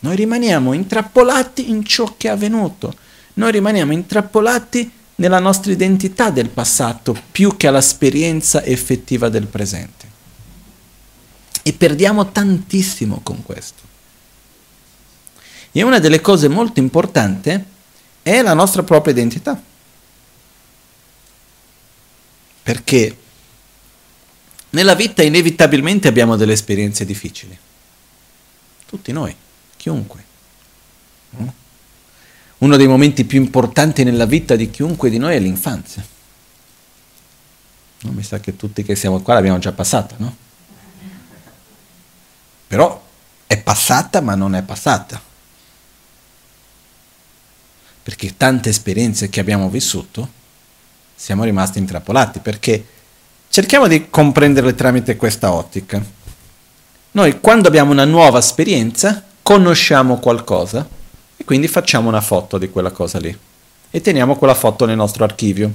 Noi 0.00 0.16
rimaniamo 0.16 0.72
intrappolati 0.72 1.68
in 1.68 1.84
ciò 1.84 2.14
che 2.16 2.28
è 2.28 2.30
avvenuto, 2.30 2.94
noi 3.34 3.52
rimaniamo 3.52 3.92
intrappolati 3.92 4.90
nella 5.16 5.38
nostra 5.38 5.70
identità 5.70 6.30
del 6.30 6.48
passato 6.48 7.14
più 7.30 7.56
che 7.58 7.66
all'esperienza 7.66 8.64
effettiva 8.64 9.28
del 9.28 9.46
presente. 9.46 10.08
E 11.62 11.74
perdiamo 11.74 12.32
tantissimo 12.32 13.20
con 13.22 13.42
questo. 13.42 13.82
E 15.72 15.82
una 15.82 15.98
delle 15.98 16.22
cose 16.22 16.48
molto 16.48 16.80
importanti 16.80 17.62
è 18.22 18.42
la 18.42 18.54
nostra 18.54 18.82
propria 18.82 19.12
identità. 19.12 19.60
Perché 22.62 23.16
nella 24.70 24.94
vita 24.94 25.22
inevitabilmente 25.22 26.08
abbiamo 26.08 26.36
delle 26.36 26.52
esperienze 26.52 27.04
difficili. 27.04 27.58
Tutti 28.86 29.12
noi, 29.12 29.34
chiunque. 29.76 30.24
Uno 32.58 32.76
dei 32.76 32.86
momenti 32.86 33.24
più 33.24 33.40
importanti 33.40 34.04
nella 34.04 34.26
vita 34.26 34.54
di 34.54 34.70
chiunque 34.70 35.10
di 35.10 35.18
noi 35.18 35.34
è 35.34 35.38
l'infanzia. 35.38 36.04
No, 38.02 38.12
mi 38.12 38.22
sa 38.22 38.40
che 38.40 38.56
tutti 38.56 38.82
che 38.82 38.94
siamo 38.94 39.20
qua 39.20 39.34
l'abbiamo 39.34 39.58
già 39.58 39.72
passata, 39.72 40.14
no? 40.18 40.36
Però 42.66 43.02
è 43.46 43.58
passata 43.58 44.20
ma 44.20 44.34
non 44.34 44.54
è 44.54 44.62
passata. 44.62 45.20
Perché 48.02 48.36
tante 48.36 48.70
esperienze 48.70 49.28
che 49.28 49.40
abbiamo 49.40 49.68
vissuto 49.68 50.38
siamo 51.14 51.44
rimasti 51.44 51.78
intrappolati 51.78 52.38
perché 52.38 52.84
Cerchiamo 53.52 53.88
di 53.88 54.08
comprenderle 54.10 54.76
tramite 54.76 55.16
questa 55.16 55.50
ottica. 55.50 56.00
Noi 57.10 57.40
quando 57.40 57.66
abbiamo 57.66 57.90
una 57.90 58.04
nuova 58.04 58.38
esperienza 58.38 59.24
conosciamo 59.42 60.20
qualcosa 60.20 60.88
e 61.36 61.44
quindi 61.44 61.66
facciamo 61.66 62.08
una 62.08 62.20
foto 62.20 62.58
di 62.58 62.70
quella 62.70 62.92
cosa 62.92 63.18
lì 63.18 63.36
e 63.90 64.00
teniamo 64.00 64.36
quella 64.36 64.54
foto 64.54 64.86
nel 64.86 64.94
nostro 64.94 65.24
archivio. 65.24 65.68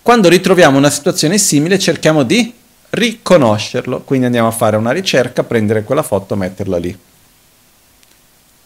Quando 0.00 0.30
ritroviamo 0.30 0.78
una 0.78 0.88
situazione 0.88 1.36
simile 1.36 1.78
cerchiamo 1.78 2.22
di 2.22 2.50
riconoscerlo, 2.88 4.00
quindi 4.00 4.24
andiamo 4.24 4.48
a 4.48 4.50
fare 4.50 4.76
una 4.76 4.92
ricerca, 4.92 5.44
prendere 5.44 5.84
quella 5.84 6.02
foto, 6.02 6.34
metterla 6.34 6.78
lì. 6.78 6.98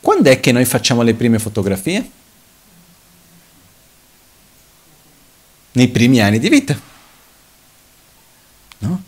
Quando 0.00 0.30
è 0.30 0.38
che 0.38 0.52
noi 0.52 0.64
facciamo 0.64 1.02
le 1.02 1.14
prime 1.14 1.40
fotografie? 1.40 2.08
Nei 5.78 5.86
primi 5.86 6.20
anni 6.20 6.40
di 6.40 6.48
vita. 6.48 6.76
No? 8.78 9.02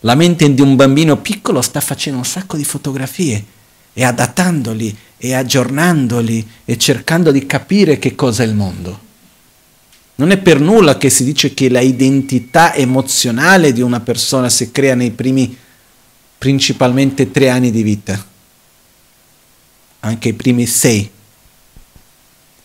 La 0.00 0.14
mente 0.14 0.54
di 0.54 0.62
un 0.62 0.74
bambino 0.74 1.18
piccolo 1.18 1.60
sta 1.60 1.82
facendo 1.82 2.16
un 2.16 2.24
sacco 2.24 2.56
di 2.56 2.64
fotografie 2.64 3.44
e 3.92 4.04
adattandoli 4.04 4.96
e 5.18 5.34
aggiornandoli 5.34 6.48
e 6.64 6.78
cercando 6.78 7.30
di 7.30 7.44
capire 7.44 7.98
che 7.98 8.14
cosa 8.14 8.42
è 8.42 8.46
il 8.46 8.54
mondo. 8.54 9.00
Non 10.14 10.30
è 10.30 10.38
per 10.38 10.60
nulla 10.60 10.96
che 10.96 11.10
si 11.10 11.24
dice 11.24 11.52
che 11.52 11.68
la 11.68 11.80
identità 11.80 12.74
emozionale 12.74 13.74
di 13.74 13.82
una 13.82 14.00
persona 14.00 14.48
si 14.48 14.70
crea 14.70 14.94
nei 14.94 15.10
primi 15.10 15.54
principalmente 16.38 17.30
tre 17.30 17.50
anni 17.50 17.70
di 17.70 17.82
vita, 17.82 18.26
anche 20.00 20.28
i 20.30 20.34
primi 20.34 20.64
sei, 20.64 21.10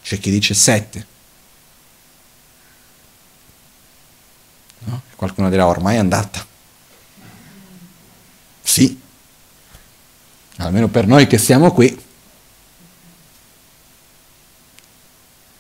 c'è 0.02 0.18
chi 0.18 0.32
dice 0.32 0.54
sette. 0.54 1.09
Qualcuno 5.20 5.50
dirà 5.50 5.68
ormai 5.68 5.98
è 5.98 6.00
andata. 6.00 6.48
Sì, 8.62 8.98
almeno 10.60 10.88
per 10.88 11.08
noi 11.08 11.28
che 11.28 11.38
siamo 11.38 11.74
qui. 11.74 12.06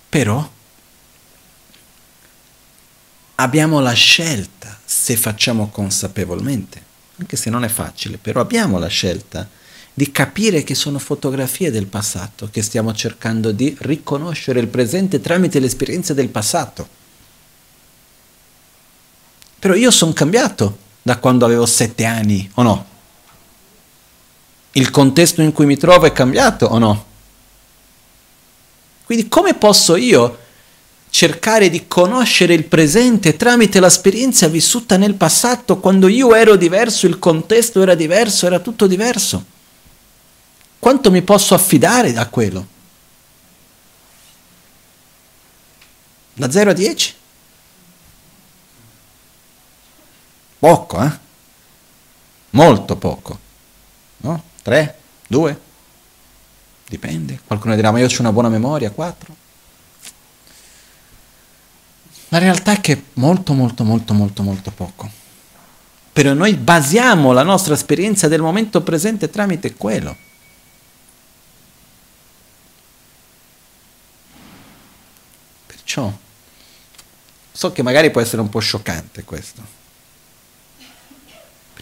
Però 0.07 0.49
abbiamo 3.35 3.81
la 3.81 3.91
scelta 3.91 4.79
se 4.85 5.17
facciamo 5.17 5.67
consapevolmente, 5.67 6.81
anche 7.17 7.35
se 7.35 7.49
non 7.49 7.65
è 7.65 7.69
facile, 7.69 8.17
però 8.17 8.39
abbiamo 8.39 8.79
la 8.79 8.87
scelta 8.87 9.45
di 9.93 10.09
capire 10.09 10.63
che 10.63 10.73
sono 10.73 10.99
fotografie 10.99 11.69
del 11.69 11.87
passato, 11.87 12.47
che 12.49 12.61
stiamo 12.61 12.93
cercando 12.93 13.51
di 13.51 13.75
riconoscere 13.81 14.61
il 14.61 14.69
presente 14.69 15.19
tramite 15.19 15.59
l'esperienza 15.59 16.13
del 16.13 16.29
passato. 16.29 16.98
Però 19.59 19.73
io 19.73 19.91
sono 19.91 20.13
cambiato 20.13 20.77
da 21.01 21.17
quando 21.17 21.45
avevo 21.45 21.65
sette 21.65 22.05
anni, 22.05 22.49
o 22.55 22.61
no? 22.61 22.85
Il 24.71 24.89
contesto 24.89 25.41
in 25.41 25.51
cui 25.51 25.65
mi 25.65 25.77
trovo 25.77 26.05
è 26.05 26.13
cambiato 26.13 26.65
o 26.65 26.77
no? 26.77 27.05
Quindi 29.03 29.27
come 29.27 29.55
posso 29.55 29.95
io 29.95 30.37
cercare 31.09 31.69
di 31.69 31.87
conoscere 31.87 32.53
il 32.53 32.65
presente 32.65 33.35
tramite 33.35 33.79
l'esperienza 33.79 34.47
vissuta 34.47 34.95
nel 34.97 35.15
passato, 35.15 35.79
quando 35.79 36.07
io 36.07 36.35
ero 36.35 36.55
diverso, 36.55 37.07
il 37.07 37.19
contesto 37.19 37.81
era 37.81 37.95
diverso, 37.95 38.45
era 38.45 38.59
tutto 38.59 38.87
diverso? 38.87 39.43
Quanto 40.77 41.11
mi 41.11 41.21
posso 41.23 41.55
affidare 41.55 42.15
a 42.15 42.27
quello? 42.27 42.67
Da 46.35 46.49
0 46.49 46.69
a 46.69 46.73
10? 46.73 47.15
Poco, 50.59 51.01
eh? 51.01 51.11
Molto 52.51 52.97
poco. 52.97 53.39
No? 54.17 54.43
3? 54.61 54.97
2? 55.27 55.61
Dipende. 56.87 57.39
Qualcuno 57.45 57.75
dirà, 57.75 57.91
ma 57.91 57.99
io 57.99 58.07
ho 58.07 58.15
una 58.19 58.33
buona 58.33 58.49
memoria, 58.49 58.91
4? 58.91 59.35
La 62.29 62.37
realtà 62.39 62.73
è 62.73 62.81
che 62.81 63.05
molto, 63.13 63.53
molto, 63.53 63.83
molto, 63.83 64.13
molto, 64.13 64.43
molto 64.43 64.71
poco. 64.71 65.09
Però 66.11 66.33
noi 66.33 66.55
basiamo 66.55 67.31
la 67.31 67.43
nostra 67.43 67.73
esperienza 67.73 68.27
del 68.27 68.41
momento 68.41 68.81
presente 68.81 69.29
tramite 69.29 69.75
quello. 69.75 70.15
Perciò, 75.65 76.11
so 77.51 77.71
che 77.71 77.81
magari 77.81 78.11
può 78.11 78.19
essere 78.19 78.41
un 78.41 78.49
po' 78.49 78.59
scioccante 78.59 79.23
questo. 79.23 79.78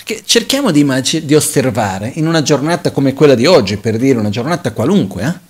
Perché 0.07 0.23
cerchiamo 0.23 0.71
di, 0.71 0.79
immag- 0.79 1.17
di 1.17 1.35
osservare 1.35 2.09
in 2.15 2.27
una 2.27 2.41
giornata 2.41 2.91
come 2.91 3.13
quella 3.13 3.35
di 3.35 3.45
oggi, 3.45 3.75
per 3.75 3.97
dire 3.97 4.17
una 4.17 4.29
giornata 4.29 4.71
qualunque, 4.71 5.21
eh? 5.21 5.45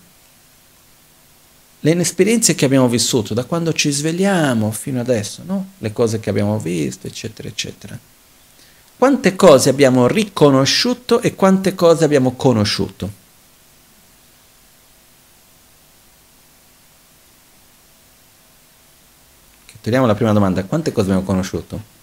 le 1.82 2.02
esperienze 2.02 2.56
che 2.56 2.66
abbiamo 2.66 2.90
vissuto 2.90 3.36
da 3.36 3.44
quando 3.44 3.72
ci 3.72 3.92
svegliamo 3.92 4.72
fino 4.72 5.00
adesso, 5.00 5.44
no? 5.46 5.74
le 5.78 5.94
cose 5.94 6.20
che 6.20 6.32
abbiamo 6.32 6.58
visto, 6.58 7.06
eccetera, 7.06 7.48
eccetera. 7.48 7.96
Quante 8.98 9.36
cose 9.36 9.70
abbiamo 9.70 10.08
riconosciuto 10.08 11.22
e 11.22 11.36
quante 11.36 11.76
cose 11.76 12.04
abbiamo 12.04 12.32
conosciuto? 12.32 13.12
Togliamo 19.82 20.08
la 20.08 20.16
prima 20.16 20.34
domanda, 20.34 20.64
quante 20.64 20.92
cose 20.92 21.10
abbiamo 21.12 21.24
conosciuto? 21.24 21.97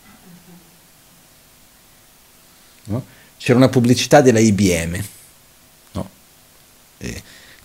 No? 2.85 3.05
C'era 3.37 3.59
una 3.59 3.69
pubblicità 3.69 4.21
della 4.21 4.39
IBM, 4.39 5.03
no? 5.93 6.09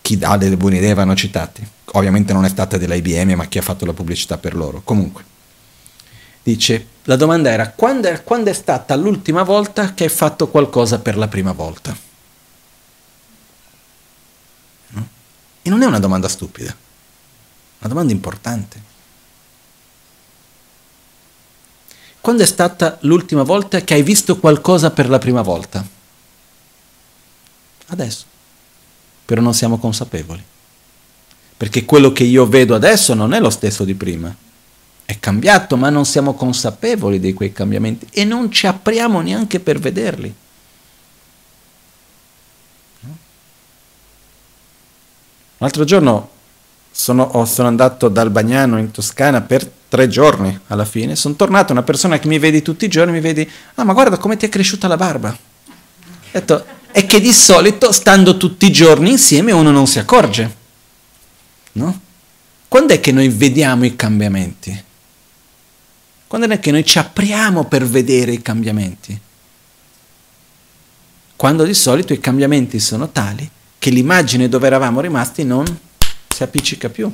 chi 0.01 0.19
ha 0.21 0.37
delle 0.37 0.57
buone 0.57 0.77
idee 0.77 0.93
vanno 0.93 1.15
citati. 1.15 1.65
Ovviamente 1.93 2.33
non 2.33 2.45
è 2.45 2.49
stata 2.49 2.77
della 2.77 2.95
IBM, 2.95 3.33
ma 3.33 3.45
chi 3.45 3.57
ha 3.57 3.61
fatto 3.61 3.85
la 3.85 3.93
pubblicità 3.93 4.37
per 4.37 4.55
loro. 4.55 4.81
Comunque, 4.83 5.23
dice, 6.43 6.87
la 7.03 7.15
domanda 7.15 7.49
era, 7.49 7.71
quando 7.71 8.07
è, 8.09 8.23
quando 8.23 8.49
è 8.49 8.53
stata 8.53 8.95
l'ultima 8.95 9.43
volta 9.43 9.93
che 9.93 10.03
hai 10.03 10.09
fatto 10.09 10.47
qualcosa 10.49 10.99
per 10.99 11.17
la 11.17 11.27
prima 11.27 11.51
volta? 11.51 11.95
No? 14.89 15.07
E 15.61 15.69
non 15.69 15.81
è 15.81 15.85
una 15.85 15.99
domanda 15.99 16.27
stupida, 16.27 16.69
è 16.69 16.75
una 17.79 17.89
domanda 17.89 18.11
importante. 18.11 18.88
Quando 22.21 22.43
è 22.43 22.45
stata 22.45 22.97
l'ultima 23.01 23.43
volta 23.43 23.81
che 23.81 23.93
hai 23.93 24.03
visto 24.03 24.37
qualcosa 24.37 24.91
per 24.91 25.09
la 25.09 25.19
prima 25.19 25.41
volta? 25.41 25.85
Adesso 27.87 28.29
però 29.29 29.41
non 29.41 29.53
siamo 29.53 29.77
consapevoli. 29.77 30.43
Perché 31.55 31.85
quello 31.85 32.11
che 32.11 32.23
io 32.23 32.47
vedo 32.47 32.73
adesso 32.73 33.13
non 33.13 33.35
è 33.35 33.39
lo 33.39 33.51
stesso 33.51 33.83
di 33.83 33.93
prima. 33.93 34.35
È 35.05 35.19
cambiato, 35.19 35.77
ma 35.77 35.91
non 35.91 36.03
siamo 36.03 36.33
consapevoli 36.33 37.19
di 37.19 37.33
quei 37.33 37.51
cambiamenti 37.51 38.07
e 38.09 38.25
non 38.25 38.51
ci 38.51 38.65
apriamo 38.65 39.21
neanche 39.21 39.59
per 39.59 39.77
vederli. 39.77 40.33
L'altro 45.57 45.83
giorno 45.83 46.29
sono, 46.89 47.45
sono, 47.45 47.67
andato 47.67 48.09
dal 48.09 48.31
Bagnano 48.31 48.79
in 48.79 48.89
Toscana 48.89 49.41
per 49.41 49.71
tre 49.89 50.07
giorni 50.07 50.57
alla 50.67 50.85
fine. 50.85 51.15
Sono 51.15 51.35
tornato, 51.35 51.73
una 51.73 51.83
persona 51.83 52.19
che 52.19 52.27
mi 52.27 52.39
vedi 52.39 52.61
tutti 52.61 52.85
i 52.85 52.87
giorni 52.87 53.11
mi 53.11 53.19
vedi, 53.19 53.49
ah 53.75 53.83
ma 53.83 53.93
guarda 53.93 54.17
come 54.17 54.37
ti 54.37 54.45
è 54.45 54.49
cresciuta 54.49 54.87
la 54.87 54.95
barba. 54.95 55.29
Ho 55.31 56.31
detto, 56.31 56.65
è 56.91 57.05
che 57.05 57.19
di 57.19 57.33
solito, 57.33 57.91
stando 57.91 58.37
tutti 58.37 58.67
i 58.67 58.71
giorni 58.71 59.11
insieme, 59.11 59.51
uno 59.51 59.71
non 59.71 59.87
si 59.87 59.99
accorge. 59.99 60.55
No? 61.73 61.99
Quando 62.67 62.93
è 62.93 62.99
che 62.99 63.11
noi 63.11 63.29
vediamo 63.29 63.83
i 63.83 63.95
cambiamenti? 63.95 64.83
Quando 66.27 66.47
è 66.47 66.59
che 66.59 66.71
noi 66.71 66.85
ci 66.85 66.99
apriamo 66.99 67.65
per 67.65 67.85
vedere 67.85 68.31
i 68.31 68.41
cambiamenti? 68.41 69.19
Quando 71.35 71.63
di 71.63 71.73
solito 71.73 72.13
i 72.13 72.19
cambiamenti 72.19 72.79
sono 72.79 73.09
tali 73.09 73.49
che 73.79 73.89
l'immagine 73.89 74.49
dove 74.49 74.67
eravamo 74.67 74.99
rimasti 74.99 75.43
non 75.43 75.65
si 76.27 76.43
appiccica 76.43 76.89
più. 76.89 77.11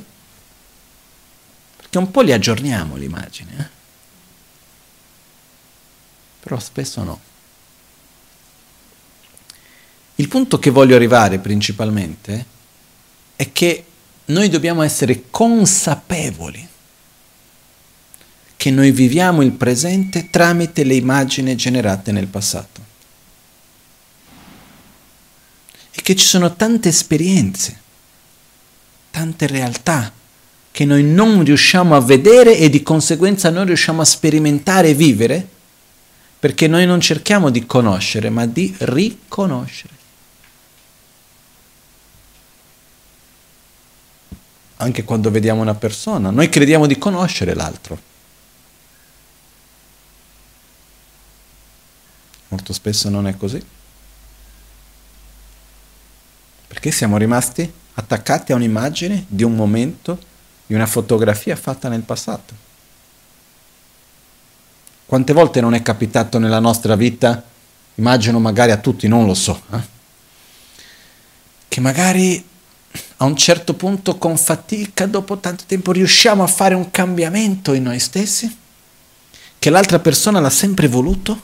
Perché 1.96 1.98
un 1.98 2.10
po' 2.10 2.20
li 2.20 2.32
aggiorniamo 2.32 2.96
l'immagine, 2.96 3.58
eh? 3.58 3.68
però 6.40 6.58
spesso 6.58 7.02
no. 7.02 7.20
Il 10.16 10.28
punto 10.28 10.58
che 10.58 10.68
voglio 10.70 10.94
arrivare 10.94 11.38
principalmente 11.38 12.44
è 13.36 13.50
che 13.50 13.84
noi 14.26 14.48
dobbiamo 14.50 14.82
essere 14.82 15.30
consapevoli 15.30 16.68
che 18.56 18.70
noi 18.70 18.90
viviamo 18.90 19.40
il 19.42 19.52
presente 19.52 20.28
tramite 20.28 20.84
le 20.84 20.94
immagini 20.94 21.56
generate 21.56 22.12
nel 22.12 22.26
passato. 22.26 22.84
E 25.92 26.02
che 26.02 26.14
ci 26.14 26.26
sono 26.26 26.54
tante 26.56 26.90
esperienze, 26.90 27.80
tante 29.10 29.46
realtà 29.46 30.24
che 30.76 30.84
noi 30.84 31.02
non 31.02 31.42
riusciamo 31.42 31.96
a 31.96 32.02
vedere 32.02 32.58
e 32.58 32.68
di 32.68 32.82
conseguenza 32.82 33.48
non 33.48 33.64
riusciamo 33.64 34.02
a 34.02 34.04
sperimentare 34.04 34.90
e 34.90 34.94
vivere 34.94 35.48
perché 36.38 36.68
noi 36.68 36.84
non 36.84 37.00
cerchiamo 37.00 37.48
di 37.48 37.64
conoscere 37.64 38.28
ma 38.28 38.44
di 38.44 38.74
riconoscere. 38.80 39.94
anche 44.78 45.04
quando 45.04 45.30
vediamo 45.30 45.62
una 45.62 45.74
persona. 45.74 46.28
Noi 46.28 46.50
crediamo 46.50 46.86
di 46.86 46.98
conoscere 46.98 47.54
l'altro. 47.54 47.98
Molto 52.48 52.74
spesso 52.74 53.08
non 53.08 53.26
è 53.26 53.34
così. 53.38 53.64
Perché 56.66 56.90
siamo 56.90 57.16
rimasti 57.16 57.72
attaccati 57.94 58.52
a 58.52 58.56
un'immagine 58.56 59.24
di 59.26 59.42
un 59.42 59.54
momento, 59.54 60.35
di 60.66 60.74
una 60.74 60.86
fotografia 60.86 61.56
fatta 61.56 61.88
nel 61.88 62.02
passato. 62.02 62.64
Quante 65.06 65.32
volte 65.32 65.60
non 65.60 65.74
è 65.74 65.82
capitato 65.82 66.38
nella 66.38 66.58
nostra 66.58 66.96
vita, 66.96 67.42
immagino 67.94 68.40
magari 68.40 68.72
a 68.72 68.76
tutti, 68.76 69.06
non 69.06 69.24
lo 69.24 69.34
so, 69.34 69.62
eh? 69.72 69.94
che 71.68 71.80
magari 71.80 72.44
a 73.18 73.24
un 73.24 73.36
certo 73.36 73.74
punto 73.74 74.16
con 74.18 74.36
fatica, 74.36 75.06
dopo 75.06 75.38
tanto 75.38 75.64
tempo, 75.66 75.92
riusciamo 75.92 76.42
a 76.42 76.46
fare 76.46 76.74
un 76.74 76.90
cambiamento 76.90 77.72
in 77.72 77.84
noi 77.84 77.98
stessi? 77.98 78.56
Che 79.58 79.70
l'altra 79.70 79.98
persona 79.98 80.40
l'ha 80.40 80.50
sempre 80.50 80.88
voluto? 80.88 81.40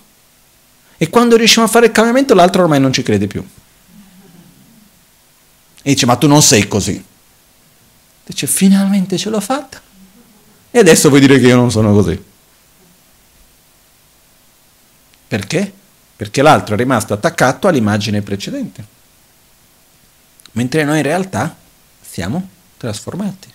E 0.96 1.08
quando 1.08 1.36
riusciamo 1.36 1.66
a 1.66 1.70
fare 1.70 1.86
il 1.86 1.92
cambiamento 1.92 2.34
l'altro 2.34 2.62
ormai 2.62 2.80
non 2.80 2.92
ci 2.92 3.02
crede 3.02 3.26
più. 3.26 3.46
E 5.82 5.92
dice, 5.92 6.06
ma 6.06 6.16
tu 6.16 6.26
non 6.28 6.42
sei 6.42 6.68
così. 6.68 7.02
Dice, 8.24 8.46
finalmente 8.46 9.18
ce 9.18 9.30
l'ho 9.30 9.40
fatta. 9.40 9.80
E 10.70 10.78
adesso 10.78 11.08
vuoi 11.08 11.20
dire 11.20 11.38
che 11.38 11.46
io 11.46 11.56
non 11.56 11.70
sono 11.70 11.92
così. 11.92 12.30
Perché? 15.28 15.72
Perché 16.16 16.42
l'altro 16.42 16.74
è 16.74 16.78
rimasto 16.78 17.14
attaccato 17.14 17.68
all'immagine 17.68 18.22
precedente. 18.22 18.84
Mentre 20.52 20.84
noi 20.84 20.98
in 20.98 21.02
realtà 21.02 21.56
siamo 22.00 22.48
trasformati. 22.76 23.50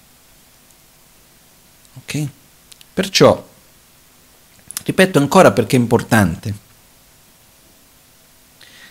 Ok? 1.96 2.28
Perciò, 2.94 3.48
ripeto 4.84 5.20
ancora 5.20 5.52
perché 5.52 5.76
è 5.76 5.80
importante, 5.80 6.54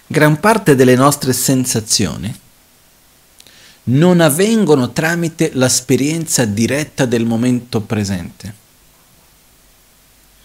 gran 0.07 0.39
parte 0.39 0.77
delle 0.77 0.95
nostre 0.95 1.33
sensazioni 1.33 2.33
non 3.89 4.21
avvengono 4.21 4.93
tramite 4.93 5.51
l'esperienza 5.55 6.45
diretta 6.45 7.05
del 7.05 7.25
momento 7.25 7.81
presente, 7.83 8.55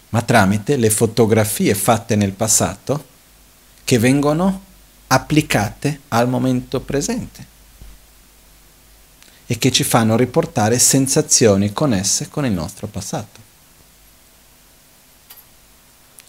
ma 0.09 0.21
tramite 0.21 0.75
le 0.75 0.89
fotografie 0.89 1.73
fatte 1.73 2.15
nel 2.15 2.33
passato 2.33 3.07
che 3.83 3.97
vengono 3.97 4.65
applicate 5.07 6.01
al 6.09 6.29
momento 6.29 6.81
presente 6.81 7.47
e 9.47 9.57
che 9.57 9.71
ci 9.71 9.83
fanno 9.83 10.15
riportare 10.15 10.77
sensazioni 10.79 11.73
connesse 11.73 12.29
con 12.29 12.45
il 12.45 12.51
nostro 12.51 12.87
passato. 12.87 13.39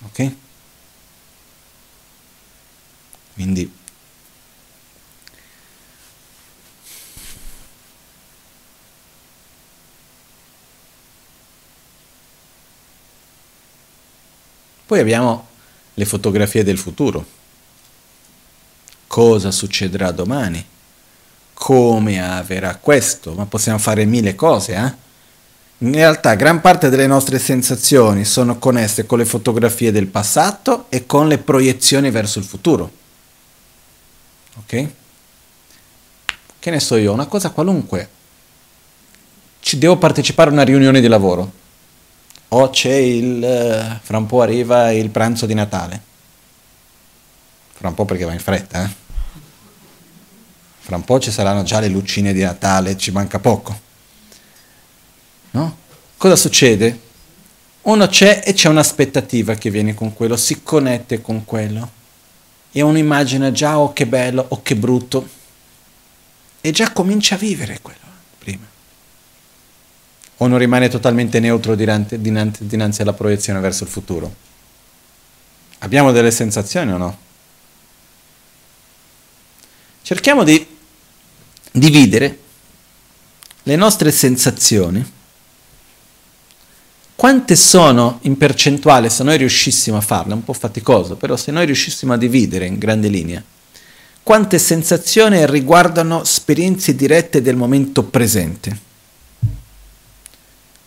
Ok? 0.05 0.34
Quindi 3.34 3.80
Poi 14.93 15.01
abbiamo 15.01 15.47
le 15.94 16.05
fotografie 16.05 16.62
del 16.64 16.77
futuro. 16.77 17.24
Cosa 19.06 19.51
succederà 19.51 20.10
domani? 20.10 20.62
come 21.55 22.20
avverrà 22.20 22.77
questo, 22.77 23.32
ma 23.32 23.47
possiamo 23.47 23.78
fare 23.78 24.05
mille 24.05 24.35
cose, 24.35 24.74
eh? 24.74 24.93
In 25.78 25.94
realtà 25.94 26.35
gran 26.35 26.60
parte 26.60 26.90
delle 26.90 27.06
nostre 27.06 27.39
sensazioni 27.39 28.27
sono 28.27 28.59
connesse 28.59 29.06
con 29.06 29.16
le 29.16 29.24
fotografie 29.24 29.93
del 29.93 30.09
passato 30.09 30.85
e 30.90 31.06
con 31.06 31.27
le 31.27 31.39
proiezioni 31.39 32.10
verso 32.10 32.39
il 32.39 32.44
futuro. 32.44 32.90
Ok? 34.59 34.89
Che 36.59 36.70
ne 36.70 36.81
so 36.81 36.97
io, 36.97 37.14
una 37.14 37.27
cosa 37.27 37.48
qualunque. 37.48 38.09
Ci 39.60 39.78
devo 39.78 39.97
partecipare 39.97 40.51
a 40.51 40.52
una 40.52 40.64
riunione 40.64 41.01
di 41.01 41.09
lavoro. 41.09 41.60
O 42.54 42.68
c'è 42.68 42.94
il... 42.94 43.42
Eh, 43.42 43.98
fra 44.02 44.18
un 44.18 44.26
po' 44.26 44.42
arriva 44.42 44.90
il 44.90 45.08
pranzo 45.08 45.46
di 45.46 45.54
Natale. 45.54 46.00
Fra 47.72 47.88
un 47.88 47.94
po' 47.94 48.04
perché 48.04 48.24
va 48.24 48.32
in 48.32 48.40
fretta, 48.40 48.84
eh? 48.84 48.90
Fra 50.80 50.96
un 50.96 51.04
po' 51.04 51.18
ci 51.18 51.30
saranno 51.30 51.62
già 51.62 51.80
le 51.80 51.88
lucine 51.88 52.32
di 52.32 52.42
Natale, 52.42 52.96
ci 52.98 53.10
manca 53.10 53.38
poco. 53.38 53.80
No? 55.52 55.76
Cosa 56.16 56.36
succede? 56.36 57.00
Uno 57.82 58.06
c'è 58.06 58.42
e 58.44 58.52
c'è 58.52 58.68
un'aspettativa 58.68 59.54
che 59.54 59.70
viene 59.70 59.94
con 59.94 60.12
quello, 60.12 60.36
si 60.36 60.62
connette 60.62 61.22
con 61.22 61.44
quello. 61.44 61.90
E 62.70 62.82
uno 62.82 62.98
immagina 62.98 63.50
già 63.50 63.78
oh 63.78 63.92
che 63.92 64.06
bello, 64.06 64.44
oh 64.48 64.60
che 64.62 64.76
brutto. 64.76 65.26
E 66.60 66.70
già 66.70 66.92
comincia 66.92 67.34
a 67.34 67.38
vivere 67.38 67.80
quello. 67.80 68.01
O 70.43 70.48
non 70.48 70.59
rimane 70.59 70.89
totalmente 70.89 71.39
neutro 71.39 71.77
dinanzi, 71.77 73.01
alla 73.01 73.12
proiezione 73.12 73.60
verso 73.60 73.85
il 73.85 73.90
futuro. 73.90 74.35
Abbiamo 75.78 76.10
delle 76.10 76.32
sensazioni 76.32 76.90
o 76.90 76.97
no? 76.97 77.16
Cerchiamo 80.02 80.43
di 80.43 80.66
dividere 81.70 82.39
le 83.62 83.77
nostre 83.77 84.10
sensazioni. 84.10 85.12
Quante 87.14 87.55
sono 87.55 88.19
in 88.23 88.36
percentuale, 88.36 89.10
se 89.10 89.23
noi 89.23 89.36
riuscissimo 89.36 89.97
a 89.97 90.01
farle, 90.01 90.32
è 90.32 90.35
un 90.35 90.43
po' 90.43 90.55
faticoso, 90.55 91.14
però 91.14 91.36
se 91.36 91.52
noi 91.52 91.66
riuscissimo 91.66 92.14
a 92.14 92.16
dividere 92.16 92.66
in 92.66 92.78
grandi 92.78 93.09
linee, 93.09 93.44
quante 94.24 94.59
sensazioni 94.59 95.47
riguardano 95.47 96.23
esperienze 96.23 96.97
dirette 96.97 97.40
del 97.40 97.55
momento 97.55 98.02
presente? 98.02 98.90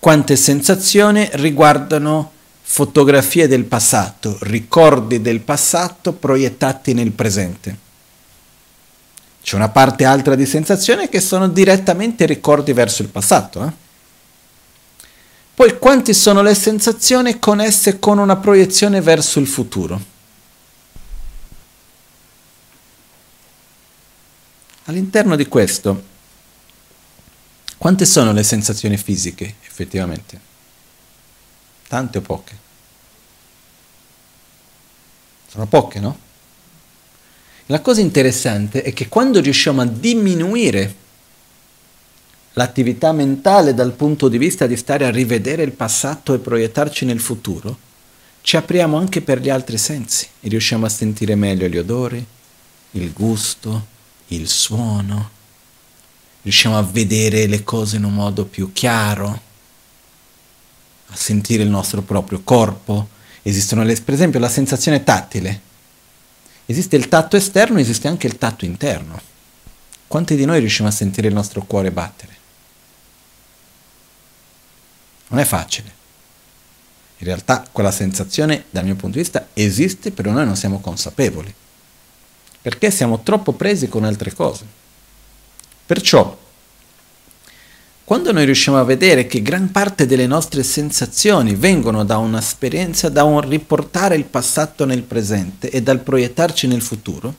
Quante 0.05 0.35
sensazioni 0.35 1.27
riguardano 1.31 2.31
fotografie 2.61 3.47
del 3.47 3.63
passato, 3.63 4.37
ricordi 4.41 5.19
del 5.19 5.39
passato 5.39 6.13
proiettati 6.13 6.93
nel 6.93 7.11
presente? 7.11 7.75
C'è 9.41 9.55
una 9.55 9.69
parte 9.69 10.05
altra 10.05 10.35
di 10.35 10.45
sensazioni 10.45 11.09
che 11.09 11.19
sono 11.19 11.47
direttamente 11.47 12.27
ricordi 12.27 12.71
verso 12.71 13.01
il 13.01 13.07
passato. 13.07 13.65
Eh? 13.65 13.71
Poi 15.55 15.79
quanti 15.79 16.13
sono 16.13 16.43
le 16.43 16.53
sensazioni 16.53 17.39
connesse 17.39 17.97
con 17.97 18.19
una 18.19 18.35
proiezione 18.35 19.01
verso 19.01 19.39
il 19.39 19.47
futuro? 19.47 19.99
All'interno 24.83 25.35
di 25.35 25.47
questo, 25.47 26.13
quante 27.85 28.05
sono 28.05 28.31
le 28.31 28.41
sensazioni 28.41 28.97
fisiche 28.97 29.57
effettivamente? 29.63 30.39
Tante 31.87 32.17
o 32.17 32.21
poche? 32.21 32.57
Sono 35.47 35.67
poche, 35.67 35.99
no? 35.99 36.17
La 37.67 37.81
cosa 37.81 38.01
interessante 38.01 38.81
è 38.81 38.91
che 38.91 39.07
quando 39.07 39.39
riusciamo 39.39 39.81
a 39.81 39.85
diminuire 39.85 40.95
l'attività 42.53 43.11
mentale 43.11 43.75
dal 43.75 43.93
punto 43.93 44.29
di 44.29 44.39
vista 44.39 44.65
di 44.65 44.77
stare 44.77 45.05
a 45.05 45.11
rivedere 45.11 45.61
il 45.61 45.73
passato 45.73 46.33
e 46.33 46.39
proiettarci 46.39 47.05
nel 47.05 47.19
futuro, 47.19 47.77
ci 48.41 48.57
apriamo 48.57 48.97
anche 48.97 49.21
per 49.21 49.39
gli 49.39 49.51
altri 49.51 49.77
sensi 49.77 50.27
e 50.39 50.49
riusciamo 50.49 50.87
a 50.87 50.89
sentire 50.89 51.35
meglio 51.35 51.67
gli 51.67 51.77
odori, 51.77 52.25
il 52.93 53.13
gusto, 53.13 53.85
il 54.29 54.47
suono, 54.47 55.34
riusciamo 56.45 56.77
a 56.77 56.81
vedere 56.81 57.45
le 57.45 57.63
cose 57.63 57.97
in 57.97 58.05
un 58.05 58.13
modo 58.13 58.45
più 58.45 58.71
chiaro, 58.71 59.41
a 61.07 61.15
sentire 61.15 61.63
il 61.63 61.69
nostro 61.69 62.01
proprio 62.01 62.41
corpo. 62.43 63.09
Esistono 63.41 63.83
le, 63.83 63.99
per 64.01 64.13
esempio 64.13 64.39
la 64.39 64.49
sensazione 64.49 65.03
tattile 65.03 65.65
Esiste 66.67 66.95
il 66.95 67.07
tatto 67.09 67.35
esterno, 67.35 67.79
esiste 67.79 68.07
anche 68.07 68.25
il 68.25 68.37
tatto 68.37 68.65
interno. 68.65 69.21
Quanti 70.07 70.35
di 70.35 70.45
noi 70.45 70.59
riusciamo 70.59 70.89
a 70.89 70.91
sentire 70.91 71.27
il 71.27 71.33
nostro 71.33 71.63
cuore 71.63 71.91
battere? 71.91 72.33
Non 75.27 75.39
è 75.39 75.45
facile. 75.45 75.93
In 77.17 77.27
realtà 77.27 77.65
quella 77.71 77.91
sensazione, 77.91 78.65
dal 78.71 78.83
mio 78.83 78.95
punto 78.95 79.17
di 79.17 79.23
vista, 79.23 79.49
esiste, 79.53 80.11
però 80.11 80.31
noi 80.31 80.45
non 80.45 80.55
siamo 80.55 80.79
consapevoli. 80.79 81.53
Perché 82.61 82.89
siamo 82.89 83.21
troppo 83.21 83.51
presi 83.51 83.87
con 83.87 84.03
altre 84.03 84.33
cose. 84.33 84.65
Perciò 85.85 86.43
quando 88.05 88.31
noi 88.31 88.45
riusciamo 88.45 88.77
a 88.77 88.83
vedere 88.83 89.25
che 89.25 89.41
gran 89.41 89.71
parte 89.71 90.05
delle 90.05 90.27
nostre 90.27 90.61
sensazioni 90.61 91.55
vengono 91.55 92.05
da 92.05 92.19
un'esperienza, 92.19 93.09
da 93.09 93.23
un 93.23 93.41
riportare 93.41 94.15
il 94.15 94.25
passato 94.25 94.85
nel 94.85 95.01
presente 95.01 95.71
e 95.71 95.81
dal 95.81 96.01
proiettarci 96.01 96.67
nel 96.67 96.83
futuro, 96.83 97.33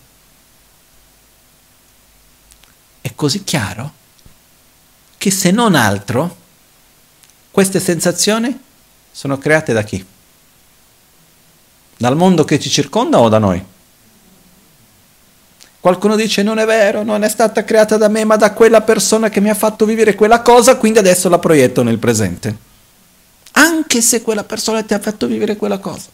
è 3.01 3.14
così 3.14 3.44
chiaro 3.44 3.93
che 5.16 5.31
se 5.31 5.52
non 5.52 5.77
altro 5.77 6.36
queste 7.52 7.78
sensazioni 7.78 8.60
sono 9.12 9.39
create 9.39 9.73
da 9.73 9.85
chi? 9.85 10.05
Dal 11.97 12.16
mondo 12.16 12.44
che 12.44 12.59
ci 12.59 12.70
circonda 12.70 13.20
o 13.20 13.28
da 13.28 13.39
noi? 13.39 13.64
Qualcuno 15.87 16.17
dice 16.17 16.43
non 16.43 16.59
è 16.59 16.67
vero, 16.67 17.05
non 17.05 17.23
è 17.23 17.29
stata 17.29 17.63
creata 17.63 17.97
da 17.97 18.09
me, 18.09 18.25
ma 18.25 18.35
da 18.35 18.53
quella 18.53 18.81
persona 18.81 19.29
che 19.29 19.39
mi 19.41 19.51
ha 19.51 19.55
fatto 19.55 19.85
vivere 19.85 20.17
quella 20.17 20.43
cosa, 20.43 20.75
quindi 20.75 20.99
adesso 20.99 21.29
la 21.29 21.39
proietto 21.39 21.85
nel 21.85 21.99
presente. 21.99 22.57
Anche 23.53 24.01
se 24.01 24.21
quella 24.21 24.43
persona 24.43 24.83
ti 24.83 24.95
ha 24.95 24.99
fatto 24.99 25.29
vivere 25.29 25.55
quella 25.55 25.79
cosa. 25.79 26.09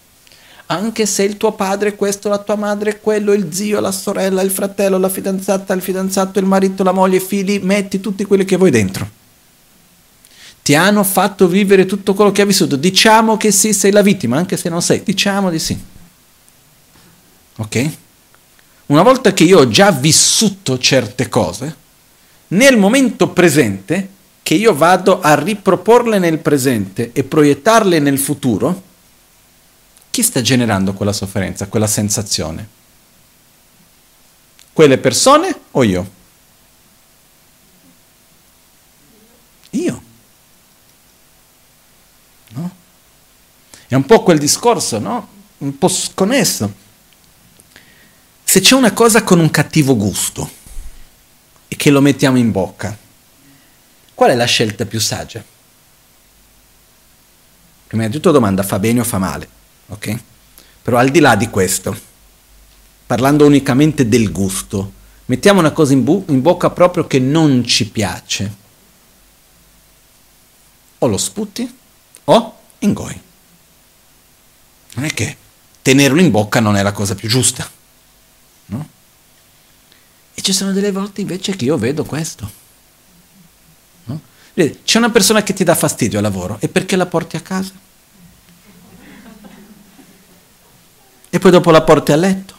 anche 0.67 1.07
se 1.07 1.23
il 1.23 1.39
tuo 1.39 1.53
padre 1.53 1.89
è 1.89 1.97
questo, 1.97 2.29
la 2.29 2.37
tua 2.37 2.57
madre 2.57 2.91
è 2.91 3.01
quello, 3.01 3.33
il 3.33 3.49
zio, 3.51 3.81
la 3.81 3.93
sorella, 3.93 4.43
il 4.43 4.51
fratello, 4.51 4.99
la 4.99 5.09
fidanzata, 5.09 5.73
il 5.73 5.81
fidanzato, 5.81 6.39
il 6.39 6.45
marito, 6.45 6.83
la 6.83 6.93
moglie, 6.93 7.17
i 7.17 7.21
figli, 7.21 7.59
metti 7.63 7.99
tutti 7.99 8.27
quelli 8.27 8.45
che 8.45 8.59
vuoi 8.59 8.71
dentro. 8.71 9.09
Ti 10.61 10.75
hanno 10.75 11.03
fatto 11.03 11.49
vivere 11.49 11.87
tutto 11.87 12.13
quello 12.13 12.31
che 12.31 12.43
hai 12.43 12.47
vissuto. 12.47 12.77
Diciamo 12.77 13.39
che 13.39 13.51
sì, 13.51 13.73
sei 13.73 13.91
la 13.91 14.03
vittima, 14.03 14.37
anche 14.37 14.59
se 14.59 14.69
non 14.69 14.83
sei. 14.83 15.03
Diciamo 15.03 15.49
di 15.49 15.59
sì. 15.59 15.83
Ok? 17.57 17.91
Una 18.87 19.03
volta 19.03 19.33
che 19.33 19.45
io 19.45 19.61
ho 19.61 19.69
già 19.69 19.91
vissuto 19.91 20.79
certe 20.79 21.29
cose, 21.29 21.77
nel 22.49 22.77
momento 22.77 23.31
presente, 23.31 24.09
che 24.43 24.55
io 24.55 24.75
vado 24.75 25.21
a 25.21 25.35
riproporle 25.35 26.19
nel 26.19 26.39
presente 26.39 27.11
e 27.13 27.25
proiettarle 27.25 27.99
nel 28.01 28.19
futuro, 28.19 28.83
chi 30.11 30.23
sta 30.23 30.43
generando 30.43 30.93
quella 30.93 31.13
sofferenza, 31.13 31.69
quella 31.69 31.87
sensazione? 31.87 32.69
Quelle 34.73 34.99
persone 34.99 35.59
o 35.71 35.83
io? 35.83 36.11
Io. 39.71 40.03
No? 42.49 42.71
È 43.87 43.95
un 43.95 44.05
po' 44.05 44.23
quel 44.23 44.39
discorso, 44.39 44.99
no? 44.99 45.29
Un 45.59 45.79
po' 45.79 45.89
sconnesso. 45.89 46.81
Se 48.53 48.61
c'è 48.61 48.75
una 48.75 48.93
cosa 48.93 49.25
con 49.25 49.41
un 49.41 49.51
cattivo 49.51 49.97
gusto 49.97 50.47
e 51.69 51.75
che 51.75 51.89
lo 51.89 52.03
mettiamo 52.03 52.37
in 52.37 52.51
bocca, 52.51 52.95
qual 54.13 54.31
è 54.31 54.35
la 54.35 54.45
scelta 54.45 54.85
più 54.85 55.01
saggia? 55.01 55.43
Prima 57.87 58.05
di 58.05 58.13
tutto 58.13 58.31
domanda, 58.31 58.63
fa 58.63 58.79
bene 58.79 59.01
o 59.01 59.05
fa 59.05 59.17
male? 59.17 59.49
ok? 59.87 60.19
Però 60.83 60.99
al 60.99 61.09
di 61.09 61.21
là 61.21 61.35
di 61.35 61.49
questo, 61.49 61.99
parlando 63.07 63.47
unicamente 63.47 64.07
del 64.07 64.31
gusto, 64.31 64.93
mettiamo 65.25 65.61
una 65.61 65.73
cosa 65.73 65.95
in, 65.95 66.05
bu- 66.05 66.27
in 66.29 66.43
bocca 66.43 66.69
proprio 66.69 67.07
che 67.07 67.19
non 67.19 67.65
ci 67.65 67.89
piace. 67.89 68.55
O 70.99 71.07
lo 71.07 71.17
sputi 71.17 71.75
o 72.25 72.59
ingoi. 72.81 73.19
Non 74.97 75.07
è 75.07 75.11
che 75.15 75.37
tenerlo 75.81 76.21
in 76.21 76.31
bocca 76.31 76.61
non 76.61 76.77
è 76.77 76.83
la 76.83 76.93
cosa 76.93 77.15
più 77.15 77.31
giusta, 77.31 77.81
no? 78.73 78.89
E 80.35 80.41
ci 80.41 80.53
sono 80.53 80.73
delle 80.73 80.93
volte 80.93 81.21
invece 81.21 81.55
che 81.57 81.65
io 81.65 81.77
vedo 81.77 82.05
questo. 82.05 82.51
No? 84.05 84.21
C'è 84.55 84.99
una 84.99 85.11
persona 85.11 85.43
che 85.43 85.53
ti 85.53 85.65
dà 85.65 85.75
fastidio 85.75 86.19
al 86.19 86.25
lavoro 86.25 86.57
e 86.61 86.69
perché 86.69 86.97
la 86.97 87.07
porti 87.07 87.37
a 87.37 87.41
casa? 87.41 87.73
e 91.35 91.39
poi 91.39 91.51
dopo 91.51 91.71
la 91.71 91.81
porti 91.81 92.13
a 92.13 92.17
letto. 92.17 92.55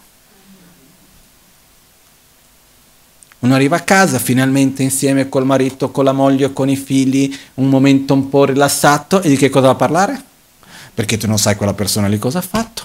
Uno 3.42 3.54
arriva 3.54 3.76
a 3.76 3.82
casa 3.82 4.18
finalmente 4.18 4.82
insieme 4.82 5.30
col 5.30 5.46
marito, 5.46 5.92
con 5.92 6.04
la 6.04 6.12
moglie, 6.12 6.54
con 6.54 6.70
i 6.70 6.76
figli, 6.76 7.38
un 7.56 7.70
momento 7.70 8.16
un 8.16 8.30
po' 8.30 8.46
rilassato 8.46 9.22
e 9.22 9.30
di 9.30 9.38
che 9.38 9.52
cosa 9.52 9.68
va 9.68 9.74
a 9.74 9.76
parlare? 9.76 10.24
Perché 10.92 11.18
tu 11.18 11.28
non 11.28 11.38
sai 11.38 11.56
quella 11.56 11.76
persona 11.76 12.08
lì 12.08 12.18
cosa 12.18 12.40
ha 12.40 12.42
fatto 12.42 12.84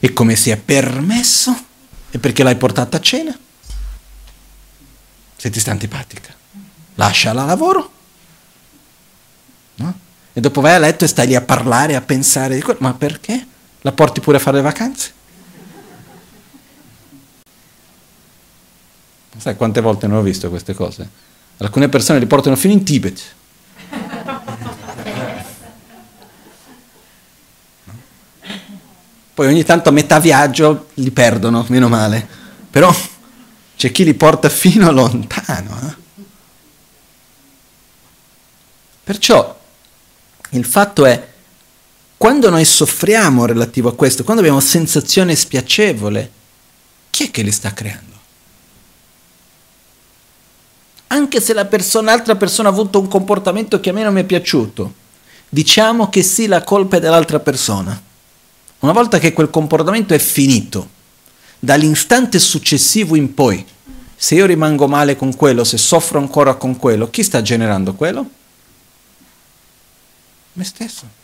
e 0.00 0.12
come 0.12 0.34
si 0.34 0.50
è 0.50 0.56
permesso 0.56 1.56
e 2.10 2.18
perché 2.18 2.42
l'hai 2.42 2.56
portata 2.56 2.96
a 2.96 3.00
cena. 3.00 3.38
Se 5.36 5.50
ti 5.50 5.60
sta 5.60 5.70
antipatica, 5.70 6.34
lasciala 6.94 7.42
a 7.42 7.46
lavoro. 7.46 7.92
No? 9.76 9.98
E 10.32 10.40
dopo 10.40 10.60
vai 10.60 10.74
a 10.74 10.78
letto 10.78 11.04
e 11.04 11.08
stai 11.08 11.28
lì 11.28 11.34
a 11.34 11.40
parlare, 11.40 11.94
a 11.94 12.00
pensare 12.00 12.54
di 12.54 12.62
quello. 12.62 12.80
Ma 12.82 12.94
perché? 12.94 13.46
La 13.82 13.92
porti 13.92 14.20
pure 14.20 14.38
a 14.38 14.40
fare 14.40 14.56
le 14.56 14.62
vacanze? 14.62 15.12
Sai 19.36 19.54
quante 19.56 19.80
volte 19.80 20.08
non 20.08 20.18
ho 20.18 20.22
visto 20.22 20.48
queste 20.48 20.74
cose? 20.74 21.08
Alcune 21.58 21.88
persone 21.88 22.18
li 22.18 22.26
portano 22.26 22.56
fino 22.56 22.72
in 22.72 22.84
Tibet. 22.84 23.36
Poi 29.38 29.46
ogni 29.46 29.62
tanto 29.62 29.90
a 29.90 29.92
metà 29.92 30.18
viaggio 30.18 30.88
li 30.94 31.12
perdono, 31.12 31.64
meno 31.68 31.86
male. 31.86 32.26
Però 32.68 32.92
c'è 33.76 33.92
chi 33.92 34.02
li 34.02 34.14
porta 34.14 34.48
fino 34.48 34.90
lontano. 34.90 35.78
Eh? 35.80 36.22
Perciò 39.04 39.56
il 40.50 40.64
fatto 40.64 41.04
è, 41.04 41.28
quando 42.16 42.50
noi 42.50 42.64
soffriamo 42.64 43.46
relativo 43.46 43.88
a 43.88 43.94
questo, 43.94 44.24
quando 44.24 44.42
abbiamo 44.42 44.58
sensazione 44.58 45.36
spiacevole, 45.36 46.30
chi 47.08 47.26
è 47.26 47.30
che 47.30 47.42
li 47.42 47.52
sta 47.52 47.72
creando? 47.72 48.16
anche 51.10 51.40
se 51.40 51.54
la 51.54 51.64
persona, 51.64 52.10
l'altra 52.10 52.34
persona 52.34 52.70
ha 52.70 52.72
avuto 52.72 52.98
un 52.98 53.06
comportamento 53.06 53.78
che 53.78 53.90
a 53.90 53.92
me 53.92 54.02
non 54.02 54.12
mi 54.12 54.22
è 54.22 54.24
piaciuto, 54.24 54.92
diciamo 55.48 56.08
che 56.08 56.24
sì, 56.24 56.48
la 56.48 56.64
colpa 56.64 56.96
è 56.96 57.00
dell'altra 57.00 57.38
persona. 57.38 58.06
Una 58.80 58.92
volta 58.92 59.18
che 59.18 59.32
quel 59.32 59.50
comportamento 59.50 60.14
è 60.14 60.18
finito, 60.18 60.88
dall'istante 61.58 62.38
successivo 62.38 63.16
in 63.16 63.34
poi, 63.34 63.64
se 64.14 64.34
io 64.34 64.46
rimango 64.46 64.86
male 64.86 65.16
con 65.16 65.34
quello, 65.34 65.64
se 65.64 65.78
soffro 65.78 66.18
ancora 66.18 66.54
con 66.54 66.76
quello, 66.76 67.10
chi 67.10 67.22
sta 67.22 67.42
generando 67.42 67.94
quello? 67.94 68.28
Me 70.52 70.64
stesso. 70.64 71.16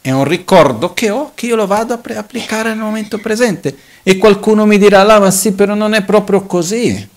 È 0.00 0.10
un 0.10 0.24
ricordo 0.24 0.94
che 0.94 1.10
ho, 1.10 1.32
che 1.34 1.46
io 1.46 1.56
lo 1.56 1.66
vado 1.66 1.94
a 1.94 1.98
pre- 1.98 2.16
applicare 2.16 2.70
nel 2.70 2.78
momento 2.78 3.18
presente. 3.18 3.76
E 4.02 4.18
qualcuno 4.18 4.66
mi 4.66 4.78
dirà, 4.78 5.02
là, 5.02 5.20
ma 5.20 5.30
sì, 5.30 5.52
però 5.52 5.74
non 5.74 5.94
è 5.94 6.02
proprio 6.02 6.42
così 6.42 7.08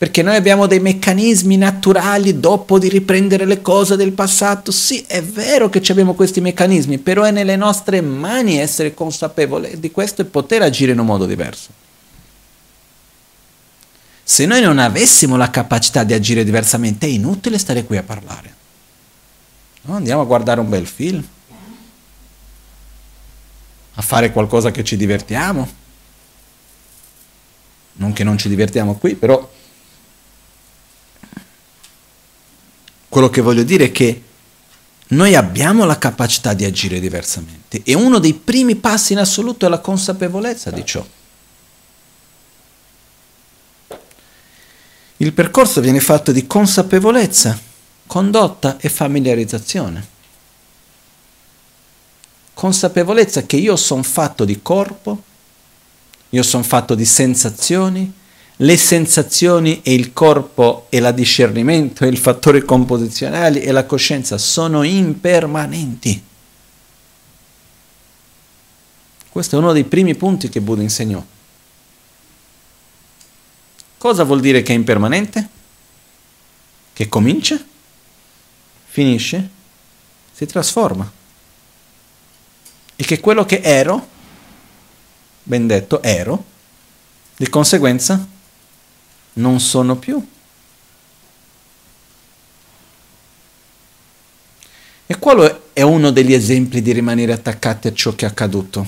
perché 0.00 0.22
noi 0.22 0.34
abbiamo 0.34 0.66
dei 0.66 0.80
meccanismi 0.80 1.58
naturali 1.58 2.40
dopo 2.40 2.78
di 2.78 2.88
riprendere 2.88 3.44
le 3.44 3.60
cose 3.60 3.96
del 3.96 4.12
passato. 4.12 4.72
Sì, 4.72 5.04
è 5.06 5.22
vero 5.22 5.68
che 5.68 5.82
abbiamo 5.90 6.14
questi 6.14 6.40
meccanismi, 6.40 6.96
però 6.96 7.24
è 7.24 7.30
nelle 7.30 7.54
nostre 7.54 8.00
mani 8.00 8.56
essere 8.56 8.94
consapevoli 8.94 9.78
di 9.78 9.90
questo 9.90 10.22
e 10.22 10.24
poter 10.24 10.62
agire 10.62 10.92
in 10.92 11.00
un 11.00 11.04
modo 11.04 11.26
diverso. 11.26 11.68
Se 14.22 14.46
noi 14.46 14.62
non 14.62 14.78
avessimo 14.78 15.36
la 15.36 15.50
capacità 15.50 16.02
di 16.02 16.14
agire 16.14 16.44
diversamente, 16.44 17.04
è 17.04 17.10
inutile 17.10 17.58
stare 17.58 17.84
qui 17.84 17.98
a 17.98 18.02
parlare. 18.02 18.54
No, 19.82 19.96
andiamo 19.96 20.22
a 20.22 20.24
guardare 20.24 20.60
un 20.60 20.70
bel 20.70 20.86
film, 20.86 21.22
a 23.92 24.00
fare 24.00 24.32
qualcosa 24.32 24.70
che 24.70 24.82
ci 24.82 24.96
divertiamo. 24.96 25.68
Non 27.92 28.14
che 28.14 28.24
non 28.24 28.38
ci 28.38 28.48
divertiamo 28.48 28.94
qui, 28.94 29.14
però 29.14 29.58
Quello 33.10 33.28
che 33.28 33.40
voglio 33.40 33.64
dire 33.64 33.86
è 33.86 33.90
che 33.90 34.22
noi 35.08 35.34
abbiamo 35.34 35.84
la 35.84 35.98
capacità 35.98 36.54
di 36.54 36.64
agire 36.64 37.00
diversamente 37.00 37.82
e 37.82 37.94
uno 37.94 38.20
dei 38.20 38.34
primi 38.34 38.76
passi 38.76 39.14
in 39.14 39.18
assoluto 39.18 39.66
è 39.66 39.68
la 39.68 39.80
consapevolezza 39.80 40.70
di 40.70 40.84
ciò. 40.86 41.04
Il 45.16 45.32
percorso 45.32 45.80
viene 45.80 45.98
fatto 45.98 46.30
di 46.30 46.46
consapevolezza, 46.46 47.58
condotta 48.06 48.78
e 48.78 48.88
familiarizzazione. 48.88 50.06
Consapevolezza 52.54 53.42
che 53.42 53.56
io 53.56 53.74
sono 53.74 54.04
fatto 54.04 54.44
di 54.44 54.62
corpo, 54.62 55.20
io 56.28 56.42
sono 56.44 56.62
fatto 56.62 56.94
di 56.94 57.04
sensazioni, 57.04 58.19
le 58.62 58.76
sensazioni 58.76 59.80
e 59.82 59.94
il 59.94 60.12
corpo 60.12 60.86
e 60.90 61.00
la 61.00 61.12
discernimento 61.12 62.04
e 62.04 62.08
il 62.08 62.18
fattore 62.18 62.62
composizionale 62.62 63.62
e 63.62 63.72
la 63.72 63.86
coscienza 63.86 64.36
sono 64.36 64.82
impermanenti. 64.82 66.22
Questo 69.30 69.56
è 69.56 69.58
uno 69.58 69.72
dei 69.72 69.84
primi 69.84 70.14
punti 70.14 70.48
che 70.48 70.60
Buddha 70.60 70.82
insegnò. 70.82 71.24
Cosa 73.96 74.24
vuol 74.24 74.40
dire 74.40 74.62
che 74.62 74.72
è 74.72 74.76
impermanente? 74.76 75.48
Che 76.92 77.08
comincia, 77.08 77.58
finisce, 78.86 79.50
si 80.32 80.44
trasforma. 80.44 81.10
E 82.96 83.04
che 83.04 83.20
quello 83.20 83.46
che 83.46 83.60
ero, 83.62 84.06
ben 85.44 85.66
detto, 85.66 86.02
ero, 86.02 86.44
di 87.36 87.48
conseguenza 87.48 88.38
non 89.34 89.60
sono 89.60 89.96
più. 89.96 90.26
E 95.06 95.18
qual 95.18 95.62
è 95.72 95.82
uno 95.82 96.10
degli 96.10 96.32
esempi 96.32 96.82
di 96.82 96.92
rimanere 96.92 97.32
attaccati 97.32 97.88
a 97.88 97.92
ciò 97.92 98.14
che 98.14 98.26
è 98.26 98.28
accaduto? 98.28 98.86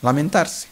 Lamentarsi. 0.00 0.66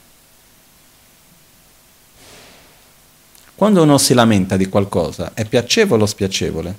Quando 3.54 3.82
uno 3.82 3.98
si 3.98 4.14
lamenta 4.14 4.56
di 4.56 4.68
qualcosa, 4.68 5.32
è 5.34 5.44
piacevole 5.44 6.02
o 6.02 6.06
spiacevole? 6.06 6.78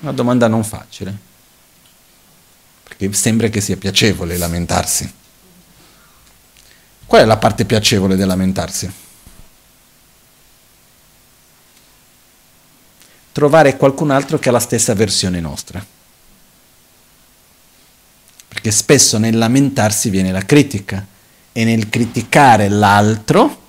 Una 0.00 0.12
domanda 0.12 0.48
non 0.48 0.62
facile, 0.62 1.16
perché 2.82 3.12
sembra 3.12 3.48
che 3.48 3.60
sia 3.60 3.76
piacevole 3.76 4.36
lamentarsi. 4.36 5.10
Qual 7.06 7.22
è 7.22 7.24
la 7.24 7.38
parte 7.38 7.64
piacevole 7.64 8.16
del 8.16 8.26
lamentarsi? 8.26 8.92
Trovare 13.36 13.76
qualcun 13.76 14.10
altro 14.10 14.38
che 14.38 14.48
ha 14.48 14.52
la 14.52 14.58
stessa 14.58 14.94
versione 14.94 15.40
nostra. 15.40 15.84
Perché 18.48 18.70
spesso 18.70 19.18
nel 19.18 19.36
lamentarsi 19.36 20.08
viene 20.08 20.32
la 20.32 20.40
critica 20.40 21.06
e 21.52 21.64
nel 21.64 21.90
criticare 21.90 22.70
l'altro 22.70 23.60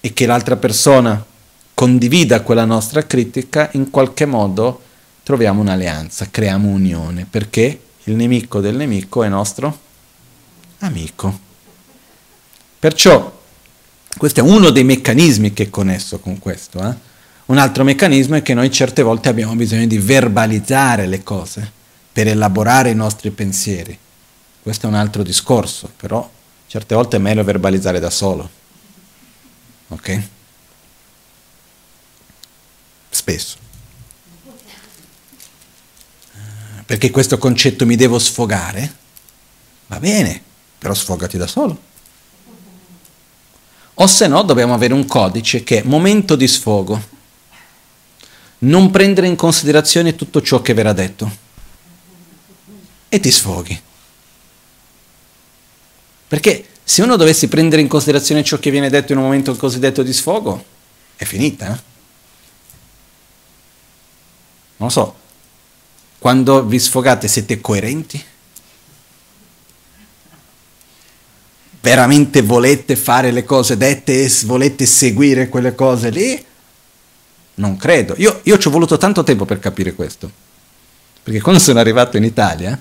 e 0.00 0.14
che 0.14 0.24
l'altra 0.24 0.56
persona 0.56 1.22
condivida 1.74 2.40
quella 2.40 2.64
nostra 2.64 3.04
critica, 3.04 3.68
in 3.72 3.90
qualche 3.90 4.24
modo 4.24 4.80
troviamo 5.24 5.60
un'alleanza, 5.60 6.28
creiamo 6.30 6.66
unione, 6.66 7.26
perché 7.28 7.82
il 8.04 8.14
nemico 8.14 8.60
del 8.60 8.76
nemico 8.76 9.22
è 9.24 9.28
nostro 9.28 9.78
amico. 10.78 11.38
Perciò 12.78 13.42
questo 14.16 14.40
è 14.40 14.42
uno 14.42 14.70
dei 14.70 14.84
meccanismi 14.84 15.52
che 15.52 15.68
connesso 15.68 16.18
con 16.18 16.38
questo. 16.38 16.78
Eh? 16.78 17.12
Un 17.46 17.58
altro 17.58 17.84
meccanismo 17.84 18.36
è 18.36 18.42
che 18.42 18.54
noi 18.54 18.70
certe 18.70 19.02
volte 19.02 19.28
abbiamo 19.28 19.54
bisogno 19.54 19.86
di 19.86 19.98
verbalizzare 19.98 21.06
le 21.06 21.22
cose 21.22 21.70
per 22.10 22.26
elaborare 22.26 22.90
i 22.90 22.94
nostri 22.94 23.30
pensieri. 23.30 23.98
Questo 24.62 24.86
è 24.86 24.88
un 24.88 24.94
altro 24.94 25.22
discorso, 25.22 25.92
però 25.94 26.28
certe 26.66 26.94
volte 26.94 27.16
è 27.16 27.20
meglio 27.20 27.44
verbalizzare 27.44 28.00
da 28.00 28.08
solo. 28.08 28.48
Ok? 29.88 30.22
Spesso. 33.10 33.58
Perché 36.86 37.10
questo 37.10 37.36
concetto 37.36 37.84
mi 37.84 37.96
devo 37.96 38.18
sfogare? 38.18 38.96
Va 39.88 39.98
bene, 39.98 40.42
però 40.78 40.94
sfogati 40.94 41.36
da 41.36 41.46
solo. 41.46 41.78
O 43.94 44.06
se 44.06 44.26
no 44.28 44.42
dobbiamo 44.42 44.72
avere 44.72 44.94
un 44.94 45.04
codice 45.06 45.62
che 45.62 45.80
è 45.80 45.84
momento 45.84 46.36
di 46.36 46.48
sfogo. 46.48 47.12
Non 48.64 48.90
prendere 48.90 49.26
in 49.26 49.36
considerazione 49.36 50.14
tutto 50.14 50.42
ciò 50.42 50.60
che 50.60 50.74
verrà 50.74 50.92
detto. 50.92 51.30
E 53.08 53.20
ti 53.20 53.30
sfoghi. 53.30 53.80
Perché 56.28 56.66
se 56.82 57.02
uno 57.02 57.16
dovesse 57.16 57.48
prendere 57.48 57.82
in 57.82 57.88
considerazione 57.88 58.42
ciò 58.42 58.58
che 58.58 58.70
viene 58.70 58.90
detto 58.90 59.12
in 59.12 59.18
un 59.18 59.24
momento 59.24 59.54
cosiddetto 59.56 60.02
di 60.02 60.12
sfogo, 60.12 60.64
è 61.16 61.24
finita. 61.24 61.66
Eh? 61.66 61.82
Non 64.76 64.88
lo 64.88 64.88
so, 64.88 65.14
quando 66.18 66.64
vi 66.64 66.78
sfogate 66.78 67.28
siete 67.28 67.60
coerenti? 67.60 68.24
veramente 71.84 72.40
volete 72.40 72.96
fare 72.96 73.30
le 73.30 73.44
cose 73.44 73.76
dette 73.76 74.24
e 74.24 74.32
volete 74.46 74.86
seguire 74.86 75.50
quelle 75.50 75.74
cose 75.74 76.08
lì? 76.08 76.44
Non 77.56 77.76
credo. 77.76 78.14
Io, 78.18 78.40
io 78.42 78.58
ci 78.58 78.68
ho 78.68 78.70
voluto 78.70 78.96
tanto 78.96 79.22
tempo 79.22 79.44
per 79.44 79.58
capire 79.58 79.94
questo. 79.94 80.30
Perché 81.22 81.40
quando 81.40 81.60
sono 81.60 81.78
arrivato 81.78 82.16
in 82.16 82.24
Italia, 82.24 82.80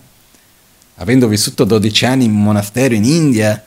avendo 0.96 1.28
vissuto 1.28 1.64
12 1.64 2.06
anni 2.06 2.26
in 2.26 2.34
monastero 2.34 2.94
in 2.94 3.06
India, 3.06 3.64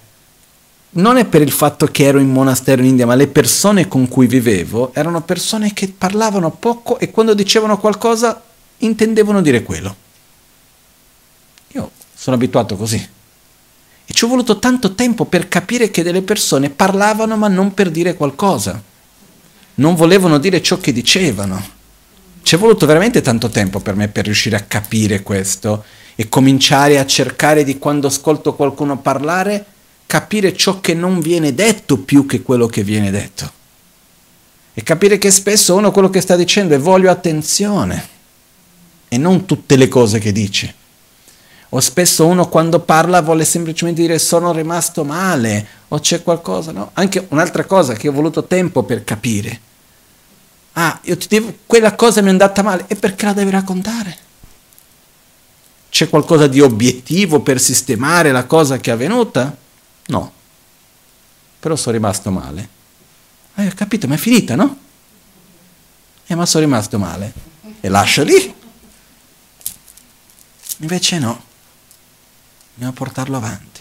non 0.90 1.16
è 1.16 1.24
per 1.24 1.42
il 1.42 1.50
fatto 1.50 1.86
che 1.86 2.04
ero 2.04 2.18
in 2.18 2.30
monastero 2.30 2.82
in 2.82 2.88
India, 2.88 3.06
ma 3.06 3.14
le 3.14 3.26
persone 3.26 3.88
con 3.88 4.08
cui 4.08 4.26
vivevo 4.26 4.92
erano 4.94 5.22
persone 5.22 5.72
che 5.72 5.92
parlavano 5.96 6.50
poco 6.50 6.98
e 6.98 7.10
quando 7.10 7.34
dicevano 7.34 7.78
qualcosa 7.78 8.42
intendevano 8.78 9.42
dire 9.42 9.62
quello. 9.62 9.94
Io 11.68 11.90
sono 12.14 12.36
abituato 12.36 12.76
così. 12.76 13.08
E 14.08 14.12
ci 14.12 14.24
ho 14.24 14.28
voluto 14.28 14.58
tanto 14.58 14.94
tempo 14.94 15.24
per 15.24 15.48
capire 15.48 15.90
che 15.90 16.02
delle 16.02 16.22
persone 16.22 16.70
parlavano 16.70 17.36
ma 17.36 17.48
non 17.48 17.74
per 17.74 17.90
dire 17.90 18.14
qualcosa. 18.14 18.80
Non 19.76 19.94
volevano 19.94 20.38
dire 20.38 20.62
ciò 20.62 20.78
che 20.78 20.92
dicevano. 20.92 21.74
Ci 22.42 22.54
è 22.54 22.58
voluto 22.58 22.86
veramente 22.86 23.20
tanto 23.20 23.48
tempo 23.48 23.80
per 23.80 23.94
me 23.94 24.08
per 24.08 24.24
riuscire 24.24 24.56
a 24.56 24.60
capire 24.60 25.22
questo 25.22 25.84
e 26.14 26.28
cominciare 26.28 26.98
a 26.98 27.04
cercare 27.04 27.64
di 27.64 27.78
quando 27.78 28.06
ascolto 28.06 28.54
qualcuno 28.54 28.98
parlare, 28.98 29.64
capire 30.06 30.56
ciò 30.56 30.80
che 30.80 30.94
non 30.94 31.20
viene 31.20 31.54
detto 31.54 31.98
più 31.98 32.24
che 32.24 32.42
quello 32.42 32.66
che 32.66 32.82
viene 32.82 33.10
detto. 33.10 33.52
E 34.72 34.82
capire 34.82 35.18
che 35.18 35.30
spesso 35.30 35.74
uno 35.74 35.90
quello 35.90 36.08
che 36.08 36.20
sta 36.20 36.36
dicendo 36.36 36.74
è 36.74 36.78
voglio 36.78 37.10
attenzione 37.10 38.08
e 39.08 39.18
non 39.18 39.44
tutte 39.44 39.76
le 39.76 39.88
cose 39.88 40.18
che 40.18 40.32
dice. 40.32 40.74
O 41.70 41.80
spesso 41.80 42.24
uno 42.24 42.48
quando 42.48 42.80
parla 42.80 43.20
vuole 43.20 43.44
semplicemente 43.44 44.00
dire 44.00 44.18
sono 44.18 44.52
rimasto 44.52 45.04
male 45.04 45.66
o 45.88 45.98
c'è 45.98 46.22
qualcosa, 46.22 46.72
no? 46.72 46.90
Anche 46.94 47.26
un'altra 47.28 47.64
cosa 47.64 47.94
che 47.94 48.08
ho 48.08 48.12
voluto 48.12 48.44
tempo 48.44 48.84
per 48.84 49.04
capire. 49.04 49.60
Ah, 50.78 51.00
io 51.04 51.16
ti 51.16 51.26
devo, 51.28 51.56
quella 51.64 51.94
cosa 51.94 52.20
mi 52.20 52.26
è 52.26 52.30
andata 52.30 52.62
male 52.62 52.84
e 52.86 52.96
perché 52.96 53.24
la 53.24 53.32
devi 53.32 53.50
raccontare? 53.50 54.18
C'è 55.88 56.10
qualcosa 56.10 56.46
di 56.46 56.60
obiettivo 56.60 57.40
per 57.40 57.58
sistemare 57.58 58.30
la 58.30 58.44
cosa 58.44 58.76
che 58.76 58.90
è 58.90 58.92
avvenuta? 58.92 59.56
No. 60.08 60.32
Però 61.58 61.74
sono 61.76 61.96
rimasto 61.96 62.30
male. 62.30 62.68
Hai 63.54 63.68
eh, 63.68 63.74
capito, 63.74 64.06
ma 64.06 64.16
è 64.16 64.18
finita, 64.18 64.54
no? 64.54 64.78
Eh, 66.26 66.34
ma 66.34 66.44
sono 66.44 66.64
rimasto 66.64 66.98
male. 66.98 67.32
E 67.80 67.88
lascia 67.88 68.22
lì. 68.22 68.54
Invece 70.78 71.18
no 71.18 71.42
dobbiamo 72.74 72.92
portarlo 72.92 73.36
avanti. 73.38 73.80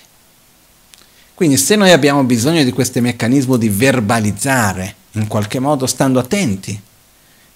Quindi 1.34 1.58
se 1.58 1.76
noi 1.76 1.92
abbiamo 1.92 2.24
bisogno 2.24 2.64
di 2.64 2.72
questo 2.72 3.02
meccanismo 3.02 3.58
di 3.58 3.68
verbalizzare, 3.68 4.96
in 5.12 5.28
qualche 5.28 5.60
modo 5.60 5.86
stando 5.86 6.20
attenti, 6.20 6.82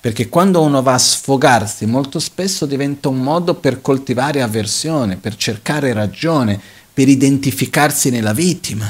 perché 0.02 0.30
quando 0.30 0.62
uno 0.62 0.82
va 0.82 0.94
a 0.94 0.98
sfogarsi 0.98 1.86
molto 1.86 2.20
spesso 2.20 2.66
diventa 2.66 3.10
un 3.10 3.20
modo 3.20 3.56
per 3.56 3.82
coltivare 3.82 4.42
avversione, 4.42 5.18
per 5.18 5.36
cercare 5.36 5.92
ragione, 5.92 6.60
per 6.94 7.10
identificarsi 7.10 8.10
nella 8.10 8.34
vittima. 8.34 8.90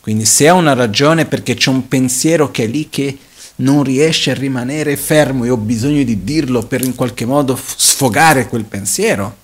Quindi 0.00 0.24
se 0.24 0.48
ha 0.48 0.54
una 0.54 0.74
ragione 0.74 1.26
perché 1.26 1.54
c'è 1.54 1.70
un 1.70 1.88
pensiero 1.88 2.50
che 2.50 2.64
è 2.64 2.66
lì 2.66 2.88
che 2.88 3.18
non 3.56 3.82
riesce 3.82 4.30
a 4.30 4.34
rimanere 4.34 4.96
fermo 4.96 5.44
e 5.44 5.50
ho 5.50 5.56
bisogno 5.56 6.02
di 6.02 6.24
dirlo 6.24 6.66
per 6.66 6.82
in 6.82 6.94
qualche 6.94 7.24
modo 7.24 7.58
sfogare 7.58 8.48
quel 8.48 8.64
pensiero, 8.64 9.36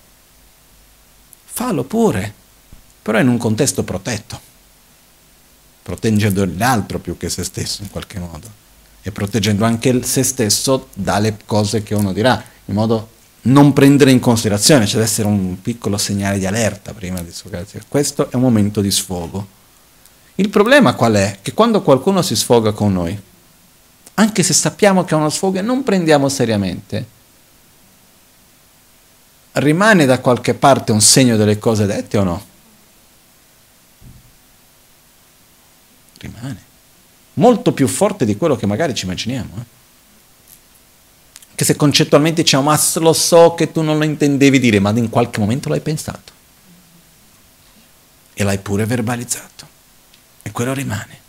fallo 1.44 1.84
pure, 1.84 2.34
però 3.02 3.20
in 3.20 3.28
un 3.28 3.38
contesto 3.38 3.84
protetto, 3.84 4.40
proteggendo 5.90 6.48
l'altro 6.56 7.00
più 7.00 7.16
che 7.16 7.28
se 7.28 7.42
stesso 7.42 7.82
in 7.82 7.90
qualche 7.90 8.20
modo 8.20 8.48
e 9.02 9.10
proteggendo 9.10 9.64
anche 9.64 10.02
se 10.04 10.22
stesso 10.22 10.88
dalle 10.94 11.36
cose 11.44 11.82
che 11.82 11.94
uno 11.94 12.12
dirà, 12.12 12.42
in 12.66 12.74
modo 12.74 13.08
non 13.42 13.72
prendere 13.72 14.10
in 14.10 14.20
considerazione, 14.20 14.84
deve 14.84 15.02
essere 15.02 15.26
un 15.26 15.60
piccolo 15.60 15.96
segnale 15.96 16.38
di 16.38 16.46
allerta 16.46 16.92
prima 16.92 17.20
di 17.22 17.32
sfogarsi. 17.32 17.80
Questo 17.88 18.30
è 18.30 18.36
un 18.36 18.42
momento 18.42 18.80
di 18.80 18.90
sfogo. 18.90 19.58
Il 20.36 20.48
problema 20.48 20.94
qual 20.94 21.14
è? 21.14 21.38
Che 21.42 21.54
quando 21.54 21.82
qualcuno 21.82 22.22
si 22.22 22.36
sfoga 22.36 22.72
con 22.72 22.92
noi, 22.92 23.18
anche 24.14 24.42
se 24.42 24.52
sappiamo 24.52 25.04
che 25.04 25.14
è 25.14 25.18
uno 25.18 25.30
sfogo 25.30 25.58
e 25.58 25.62
non 25.62 25.82
prendiamo 25.82 26.28
seriamente, 26.28 27.06
rimane 29.52 30.04
da 30.04 30.20
qualche 30.20 30.54
parte 30.54 30.92
un 30.92 31.00
segno 31.00 31.36
delle 31.36 31.58
cose 31.58 31.86
dette 31.86 32.18
o 32.18 32.22
no? 32.22 32.48
Rimane. 36.20 36.68
Molto 37.34 37.72
più 37.72 37.88
forte 37.88 38.24
di 38.24 38.36
quello 38.36 38.56
che 38.56 38.66
magari 38.66 38.94
ci 38.94 39.06
immaginiamo. 39.06 39.54
Eh? 39.58 39.64
Che 41.54 41.64
se 41.64 41.76
concettualmente 41.76 42.42
diciamo, 42.42 42.70
ma 42.70 42.80
lo 42.96 43.12
so 43.12 43.54
che 43.54 43.72
tu 43.72 43.82
non 43.82 43.98
lo 43.98 44.04
intendevi 44.04 44.58
dire, 44.58 44.78
ma 44.78 44.90
in 44.90 45.08
qualche 45.08 45.40
momento 45.40 45.68
l'hai 45.68 45.80
pensato. 45.80 46.32
E 48.34 48.44
l'hai 48.44 48.58
pure 48.58 48.84
verbalizzato. 48.86 49.68
E 50.42 50.50
quello 50.50 50.72
rimane. 50.74 51.20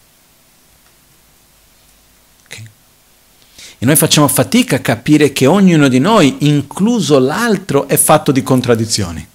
E 3.83 3.85
noi 3.87 3.95
facciamo 3.95 4.27
fatica 4.27 4.75
a 4.75 4.79
capire 4.79 5.33
che 5.33 5.47
ognuno 5.47 5.87
di 5.87 5.97
noi, 5.97 6.35
incluso 6.41 7.17
l'altro, 7.17 7.87
è 7.87 7.97
fatto 7.97 8.31
di 8.31 8.43
contraddizioni. 8.43 9.27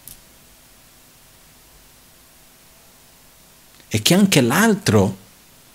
E 3.88 4.02
che 4.02 4.14
anche 4.14 4.40
l'altro 4.40 5.16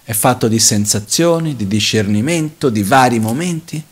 è 0.04 0.14
fatto 0.14 0.48
di 0.48 0.60
sensazioni, 0.60 1.56
di 1.56 1.68
discernimento, 1.68 2.70
di 2.70 2.84
vari 2.84 3.20
momenti. 3.20 3.84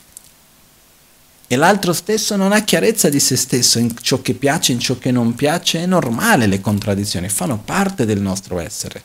E 1.52 1.56
l'altro 1.56 1.94
stesso 1.94 2.36
non 2.36 2.52
ha 2.52 2.64
chiarezza 2.64 3.10
di 3.10 3.19
se 3.19 3.36
stesso 3.36 3.80
in 3.80 3.95
ciò 4.02 4.22
che 4.22 4.34
piace, 4.34 4.72
in 4.72 4.80
ciò 4.80 4.98
che 4.98 5.11
non 5.11 5.36
piace. 5.36 5.81
È 5.81 5.86
normale 5.86 6.45
le 6.45 6.61
contraddizioni, 6.61 7.30
fanno 7.30 7.57
parte 7.57 8.06
del 8.06 8.22
nostro 8.22 8.60
essere. 8.60 9.03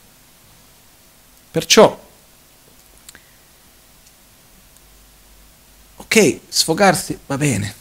Perciò 1.51 2.03
Ok, 5.97 6.39
sfogarsi 6.47 7.19
va 7.25 7.37
bene, 7.37 7.73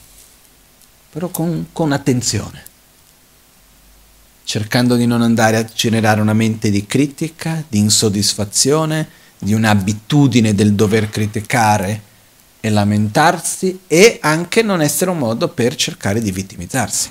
però 1.10 1.28
con, 1.28 1.68
con 1.72 1.92
attenzione. 1.92 2.72
Cercando 4.44 4.94
di 4.94 5.06
non 5.06 5.22
andare 5.22 5.56
a 5.56 5.64
generare 5.64 6.20
una 6.20 6.34
mente 6.34 6.70
di 6.70 6.86
critica, 6.86 7.64
di 7.66 7.78
insoddisfazione, 7.78 9.08
di 9.38 9.54
un'abitudine 9.54 10.54
del 10.54 10.74
dover 10.74 11.08
criticare 11.08 12.12
e 12.60 12.70
lamentarsi 12.70 13.80
e 13.86 14.18
anche 14.22 14.62
non 14.62 14.80
essere 14.80 15.10
un 15.10 15.18
modo 15.18 15.48
per 15.48 15.74
cercare 15.74 16.20
di 16.20 16.30
vittimizzarsi. 16.30 17.10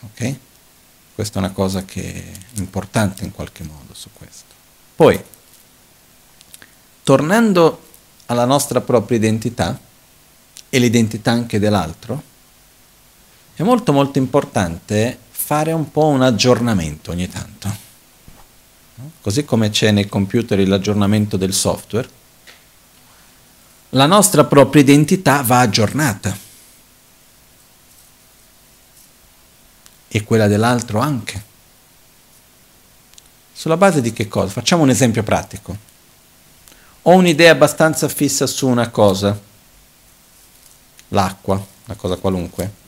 Ok? 0.00 0.36
Questa 1.14 1.38
è 1.38 1.42
una 1.42 1.52
cosa 1.52 1.84
che 1.84 2.02
è 2.02 2.58
importante 2.58 3.24
in 3.24 3.30
qualche 3.30 3.62
modo 3.64 3.92
su 3.92 4.08
questo. 4.12 4.54
Poi, 4.96 5.22
tornando 7.02 7.82
alla 8.26 8.44
nostra 8.44 8.80
propria 8.80 9.18
identità 9.18 9.78
e 10.68 10.78
l'identità 10.78 11.30
anche 11.30 11.58
dell'altro, 11.58 12.22
è 13.54 13.62
molto 13.62 13.92
molto 13.92 14.18
importante 14.18 15.18
fare 15.44 15.72
un 15.72 15.90
po' 15.90 16.06
un 16.06 16.22
aggiornamento 16.22 17.10
ogni 17.10 17.28
tanto. 17.28 17.90
Così 19.20 19.44
come 19.44 19.70
c'è 19.70 19.90
nei 19.90 20.06
computer 20.06 20.56
l'aggiornamento 20.66 21.36
del 21.36 21.52
software, 21.52 22.08
la 23.90 24.06
nostra 24.06 24.44
propria 24.44 24.82
identità 24.82 25.42
va 25.42 25.58
aggiornata. 25.58 26.38
E 30.06 30.24
quella 30.24 30.46
dell'altro 30.46 31.00
anche. 31.00 31.50
Sulla 33.52 33.76
base 33.76 34.00
di 34.00 34.12
che 34.12 34.28
cosa? 34.28 34.52
Facciamo 34.52 34.84
un 34.84 34.90
esempio 34.90 35.24
pratico. 35.24 35.76
Ho 37.02 37.14
un'idea 37.14 37.50
abbastanza 37.50 38.08
fissa 38.08 38.46
su 38.46 38.68
una 38.68 38.90
cosa, 38.90 39.38
l'acqua, 41.08 41.66
una 41.86 41.96
cosa 41.96 42.16
qualunque 42.16 42.81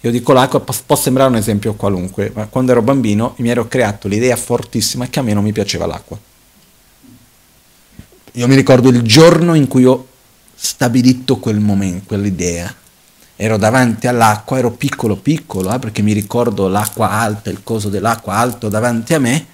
io 0.00 0.10
dico 0.12 0.32
l'acqua, 0.32 0.60
può 0.60 0.94
sembrare 0.94 1.30
un 1.30 1.36
esempio 1.36 1.74
qualunque, 1.74 2.30
ma 2.32 2.46
quando 2.46 2.70
ero 2.70 2.82
bambino 2.82 3.34
mi 3.38 3.48
ero 3.48 3.66
creato 3.66 4.06
l'idea 4.06 4.36
fortissima 4.36 5.08
che 5.08 5.18
a 5.18 5.22
me 5.22 5.32
non 5.32 5.42
mi 5.42 5.52
piaceva 5.52 5.86
l'acqua. 5.86 6.16
Io 8.32 8.46
mi 8.46 8.54
ricordo 8.54 8.90
il 8.90 9.02
giorno 9.02 9.54
in 9.54 9.66
cui 9.66 9.84
ho 9.84 10.06
stabilito 10.54 11.38
quel 11.38 11.58
momento, 11.58 12.04
quell'idea. 12.08 12.72
Ero 13.34 13.56
davanti 13.56 14.06
all'acqua, 14.06 14.58
ero 14.58 14.70
piccolo 14.70 15.16
piccolo, 15.16 15.72
eh, 15.72 15.80
perché 15.80 16.02
mi 16.02 16.12
ricordo 16.12 16.68
l'acqua 16.68 17.10
alta, 17.10 17.50
il 17.50 17.64
coso 17.64 17.88
dell'acqua 17.88 18.34
alto 18.34 18.68
davanti 18.68 19.14
a 19.14 19.18
me, 19.18 19.46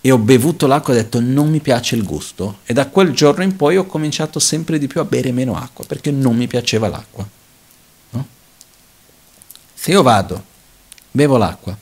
e 0.00 0.10
ho 0.12 0.18
bevuto 0.18 0.68
l'acqua 0.68 0.92
e 0.92 0.98
ho 0.98 1.00
detto 1.00 1.20
non 1.20 1.50
mi 1.50 1.60
piace 1.60 1.96
il 1.96 2.04
gusto. 2.04 2.58
E 2.64 2.72
da 2.72 2.86
quel 2.86 3.12
giorno 3.12 3.42
in 3.42 3.56
poi 3.56 3.76
ho 3.76 3.86
cominciato 3.86 4.38
sempre 4.38 4.78
di 4.78 4.86
più 4.86 5.00
a 5.00 5.04
bere 5.04 5.32
meno 5.32 5.56
acqua, 5.56 5.84
perché 5.84 6.12
non 6.12 6.36
mi 6.36 6.46
piaceva 6.46 6.88
l'acqua. 6.88 7.26
Se 9.82 9.90
io 9.90 10.02
vado, 10.02 10.44
bevo 11.10 11.36
l'acqua, 11.36 11.76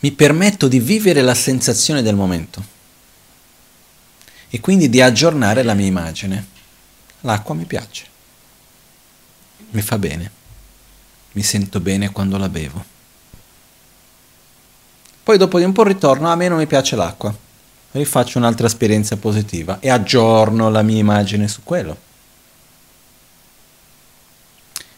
mi 0.00 0.12
permetto 0.12 0.68
di 0.68 0.78
vivere 0.80 1.22
la 1.22 1.32
sensazione 1.32 2.02
del 2.02 2.14
momento 2.14 2.62
e 4.50 4.60
quindi 4.60 4.90
di 4.90 5.00
aggiornare 5.00 5.62
la 5.62 5.72
mia 5.72 5.86
immagine. 5.86 6.46
L'acqua 7.20 7.54
mi 7.54 7.64
piace, 7.64 8.06
mi 9.70 9.80
fa 9.80 9.96
bene, 9.96 10.30
mi 11.32 11.42
sento 11.42 11.80
bene 11.80 12.12
quando 12.12 12.36
la 12.36 12.50
bevo. 12.50 12.84
Poi 15.22 15.38
dopo 15.38 15.56
di 15.56 15.64
un 15.64 15.72
po' 15.72 15.84
ritorno, 15.84 16.30
a 16.30 16.36
me 16.36 16.48
non 16.48 16.58
mi 16.58 16.66
piace 16.66 16.96
l'acqua 16.96 17.34
rifaccio 17.92 18.38
un'altra 18.38 18.66
esperienza 18.66 19.16
positiva 19.16 19.78
e 19.80 19.90
aggiorno 19.90 20.70
la 20.70 20.82
mia 20.82 20.98
immagine 20.98 21.48
su 21.48 21.62
quello. 21.62 22.10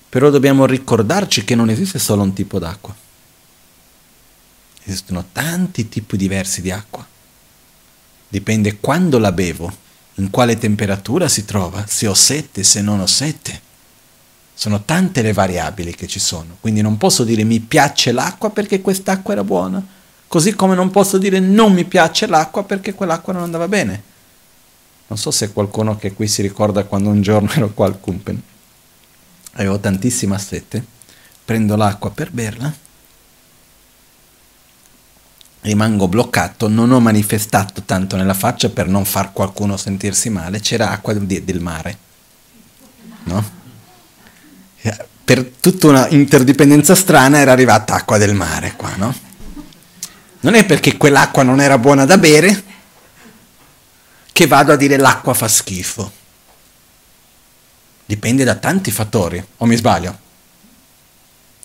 Però 0.08 0.30
dobbiamo 0.30 0.64
ricordarci 0.64 1.44
che 1.44 1.56
non 1.56 1.70
esiste 1.70 1.98
solo 1.98 2.22
un 2.22 2.32
tipo 2.32 2.58
d'acqua. 2.60 2.94
Esistono 4.84 5.26
tanti 5.32 5.88
tipi 5.88 6.16
diversi 6.16 6.60
di 6.60 6.70
acqua. 6.70 7.04
Dipende 8.28 8.78
quando 8.78 9.18
la 9.18 9.32
bevo, 9.32 9.72
in 10.16 10.30
quale 10.30 10.56
temperatura 10.56 11.28
si 11.28 11.44
trova, 11.44 11.84
se 11.86 12.06
ho 12.06 12.14
sette, 12.14 12.62
se 12.62 12.80
non 12.80 13.00
ho 13.00 13.06
sette. 13.06 13.60
Sono 14.54 14.84
tante 14.84 15.20
le 15.22 15.32
variabili 15.32 15.96
che 15.96 16.06
ci 16.06 16.20
sono, 16.20 16.58
quindi 16.60 16.80
non 16.80 16.96
posso 16.96 17.24
dire 17.24 17.42
mi 17.42 17.58
piace 17.58 18.12
l'acqua 18.12 18.50
perché 18.50 18.80
quest'acqua 18.80 19.32
era 19.32 19.42
buona 19.42 19.84
Così 20.34 20.56
come 20.56 20.74
non 20.74 20.90
posso 20.90 21.16
dire 21.16 21.38
non 21.38 21.72
mi 21.72 21.84
piace 21.84 22.26
l'acqua 22.26 22.64
perché 22.64 22.92
quell'acqua 22.92 23.32
non 23.32 23.44
andava 23.44 23.68
bene. 23.68 24.02
Non 25.06 25.16
so 25.16 25.30
se 25.30 25.52
qualcuno 25.52 25.96
che 25.96 26.12
qui 26.12 26.26
si 26.26 26.42
ricorda 26.42 26.82
quando 26.82 27.08
un 27.08 27.22
giorno 27.22 27.52
ero 27.52 27.70
qua 27.72 27.86
al 27.86 28.00
Kumpen. 28.00 28.42
Avevo 29.52 29.78
tantissima 29.78 30.36
sete, 30.36 30.84
prendo 31.44 31.76
l'acqua 31.76 32.10
per 32.10 32.32
berla, 32.32 32.74
rimango 35.60 36.08
bloccato, 36.08 36.66
non 36.66 36.90
ho 36.90 36.98
manifestato 36.98 37.82
tanto 37.84 38.16
nella 38.16 38.34
faccia 38.34 38.70
per 38.70 38.88
non 38.88 39.04
far 39.04 39.32
qualcuno 39.32 39.76
sentirsi 39.76 40.30
male, 40.30 40.58
c'era 40.58 40.90
acqua 40.90 41.12
del 41.12 41.60
mare. 41.60 41.98
No? 43.22 43.50
Per 45.24 45.44
tutta 45.60 45.86
una 45.86 46.08
interdipendenza 46.08 46.96
strana 46.96 47.38
era 47.38 47.52
arrivata 47.52 47.94
acqua 47.94 48.18
del 48.18 48.34
mare 48.34 48.74
qua, 48.74 48.96
no? 48.96 49.23
Non 50.44 50.54
è 50.54 50.66
perché 50.66 50.98
quell'acqua 50.98 51.42
non 51.42 51.58
era 51.58 51.78
buona 51.78 52.04
da 52.04 52.18
bere 52.18 52.72
che 54.30 54.46
vado 54.46 54.72
a 54.72 54.76
dire 54.76 54.98
l'acqua 54.98 55.32
fa 55.32 55.48
schifo. 55.48 56.12
Dipende 58.04 58.44
da 58.44 58.54
tanti 58.56 58.90
fattori, 58.90 59.42
o 59.56 59.64
mi 59.64 59.74
sbaglio? 59.74 60.18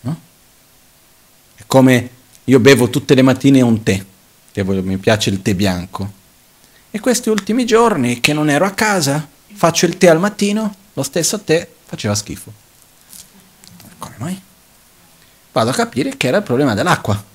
No? 0.01 0.19
È 1.56 1.64
come 1.68 2.10
io 2.45 2.60
bevo 2.61 2.89
tutte 2.89 3.15
le 3.15 3.22
mattine 3.22 3.60
un 3.60 3.84
tè, 3.84 4.01
mi 4.64 4.97
piace 4.97 5.30
il 5.30 5.41
tè 5.41 5.56
bianco. 5.56 6.14
E 6.89 7.01
questi 7.01 7.27
ultimi 7.27 7.65
giorni 7.65 8.22
che 8.22 8.31
non 8.31 8.49
ero 8.49 8.64
a 8.64 8.72
casa, 8.72 9.27
faccio 9.51 9.88
il 9.88 9.97
tè 9.97 10.07
al 10.07 10.19
mattino, 10.19 10.73
lo 10.93 11.03
stesso 11.03 11.41
tè 11.41 11.68
faceva 11.85 12.15
schifo. 12.15 12.53
Come 13.97 14.15
mai? 14.19 14.41
Vado 15.51 15.69
a 15.69 15.73
capire 15.73 16.15
che 16.15 16.27
era 16.27 16.38
il 16.38 16.43
problema 16.43 16.73
dell'acqua 16.73 17.27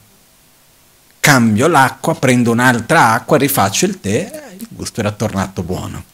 cambio 1.25 1.69
l'acqua, 1.69 2.15
prendo 2.15 2.51
un'altra 2.51 3.13
acqua, 3.13 3.39
rifaccio 3.39 3.87
il 3.87 3.99
tè, 3.99 4.53
il 4.59 4.67
gusto 4.69 5.01
era 5.01 5.11
tornato 5.11 5.63
buono. 5.63 6.05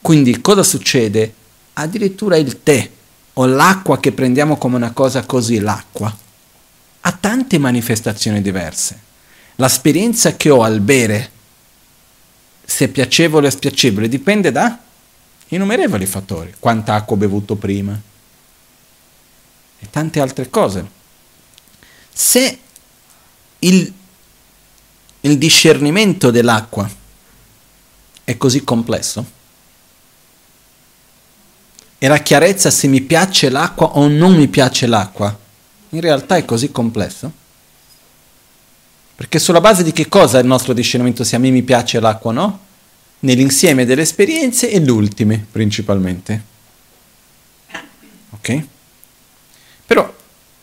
Quindi 0.00 0.40
cosa 0.40 0.64
succede? 0.64 1.32
Addirittura 1.74 2.36
il 2.36 2.64
tè 2.64 2.90
o 3.34 3.46
l'acqua 3.46 4.00
che 4.00 4.10
prendiamo 4.10 4.56
come 4.56 4.74
una 4.74 4.90
cosa 4.90 5.24
così, 5.24 5.60
l'acqua, 5.60 6.12
ha 7.02 7.12
tante 7.12 7.58
manifestazioni 7.58 8.42
diverse. 8.42 9.00
L'esperienza 9.54 10.34
che 10.34 10.50
ho 10.50 10.64
al 10.64 10.80
bere, 10.80 11.30
se 12.64 12.88
piacevole 12.88 13.46
o 13.46 13.50
spiacevole, 13.50 14.08
dipende 14.08 14.50
da 14.50 14.80
innumerevoli 15.46 16.06
fattori. 16.06 16.52
Quanta 16.58 16.94
acqua 16.94 17.14
ho 17.14 17.20
bevuto 17.20 17.54
prima 17.54 17.96
e 19.78 19.90
tante 19.90 20.20
altre 20.20 20.50
cose. 20.50 20.84
Se 22.12 22.58
il, 23.60 23.92
il 25.20 25.38
discernimento 25.38 26.30
dell'acqua 26.30 26.88
è 28.24 28.36
così 28.36 28.62
complesso? 28.62 29.38
E 31.98 32.08
la 32.08 32.18
chiarezza 32.18 32.70
se 32.70 32.86
mi 32.86 33.00
piace 33.02 33.50
l'acqua 33.50 33.98
o 33.98 34.08
non 34.08 34.34
mi 34.34 34.48
piace 34.48 34.86
l'acqua, 34.86 35.36
in 35.90 36.00
realtà 36.00 36.36
è 36.36 36.44
così 36.44 36.70
complesso? 36.70 37.30
Perché 39.14 39.38
sulla 39.38 39.60
base 39.60 39.82
di 39.82 39.92
che 39.92 40.08
cosa 40.08 40.38
il 40.38 40.46
nostro 40.46 40.72
discernimento 40.72 41.24
se 41.24 41.36
a 41.36 41.38
me 41.38 41.50
mi 41.50 41.62
piace 41.62 42.00
l'acqua 42.00 42.30
o 42.30 42.34
no? 42.34 42.60
Nell'insieme 43.20 43.84
delle 43.84 44.02
esperienze 44.02 44.70
e 44.70 44.80
le 44.80 45.46
principalmente. 45.50 46.44
Ok? 48.30 48.64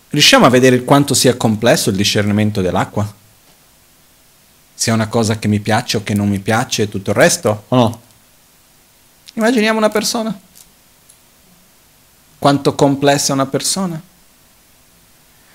Riusciamo 0.10 0.46
a 0.46 0.50
vedere 0.50 0.84
quanto 0.84 1.14
sia 1.14 1.36
complesso 1.36 1.90
il 1.90 1.98
discernimento 1.98 2.62
dell'acqua? 2.62 3.14
Sia 4.74 4.94
una 4.94 5.08
cosa 5.08 5.38
che 5.38 5.50
mi 5.50 5.60
piace 5.60 5.98
o 5.98 6.04
che 6.04 6.14
non 6.14 6.30
mi 6.30 6.40
piace 6.40 6.84
e 6.84 6.90
tutto 6.90 7.10
il 7.10 7.16
resto, 7.16 7.66
o 7.68 7.76
no? 7.76 8.02
Immaginiamo 9.34 9.78
una 9.78 9.90
persona. 9.90 10.40
Quanto 12.40 12.76
complessa 12.76 13.32
è 13.32 13.34
una 13.34 13.48
persona? 13.48 14.02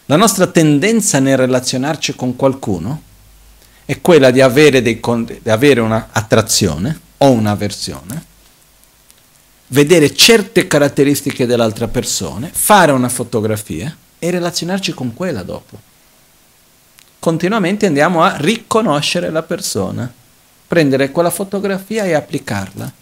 La 0.06 0.16
nostra 0.16 0.46
tendenza 0.48 1.18
nel 1.18 1.38
relazionarci 1.38 2.14
con 2.14 2.36
qualcuno 2.36 3.02
è 3.86 4.00
quella 4.02 4.30
di 4.30 4.42
avere, 4.42 4.82
dei, 4.82 5.00
di 5.42 5.50
avere 5.50 5.80
un'attrazione 5.80 7.00
o 7.18 7.30
un'avversione, 7.30 8.24
vedere 9.68 10.14
certe 10.14 10.66
caratteristiche 10.66 11.46
dell'altra 11.46 11.88
persona, 11.88 12.50
fare 12.52 12.92
una 12.92 13.08
fotografia 13.08 13.96
e 14.24 14.30
relazionarci 14.30 14.92
con 14.92 15.14
quella 15.14 15.42
dopo. 15.42 15.76
Continuamente 17.18 17.86
andiamo 17.86 18.22
a 18.22 18.36
riconoscere 18.36 19.30
la 19.30 19.42
persona, 19.42 20.12
prendere 20.68 21.10
quella 21.10 21.28
fotografia 21.28 22.04
e 22.04 22.12
applicarla. 22.12 22.92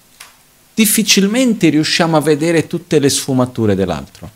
difficilmente 0.73 1.69
riusciamo 1.69 2.17
a 2.17 2.23
vedere 2.23 2.67
tutte 2.67 2.99
le 2.99 3.11
sfumature 3.11 3.75
dell'altro. 3.75 4.31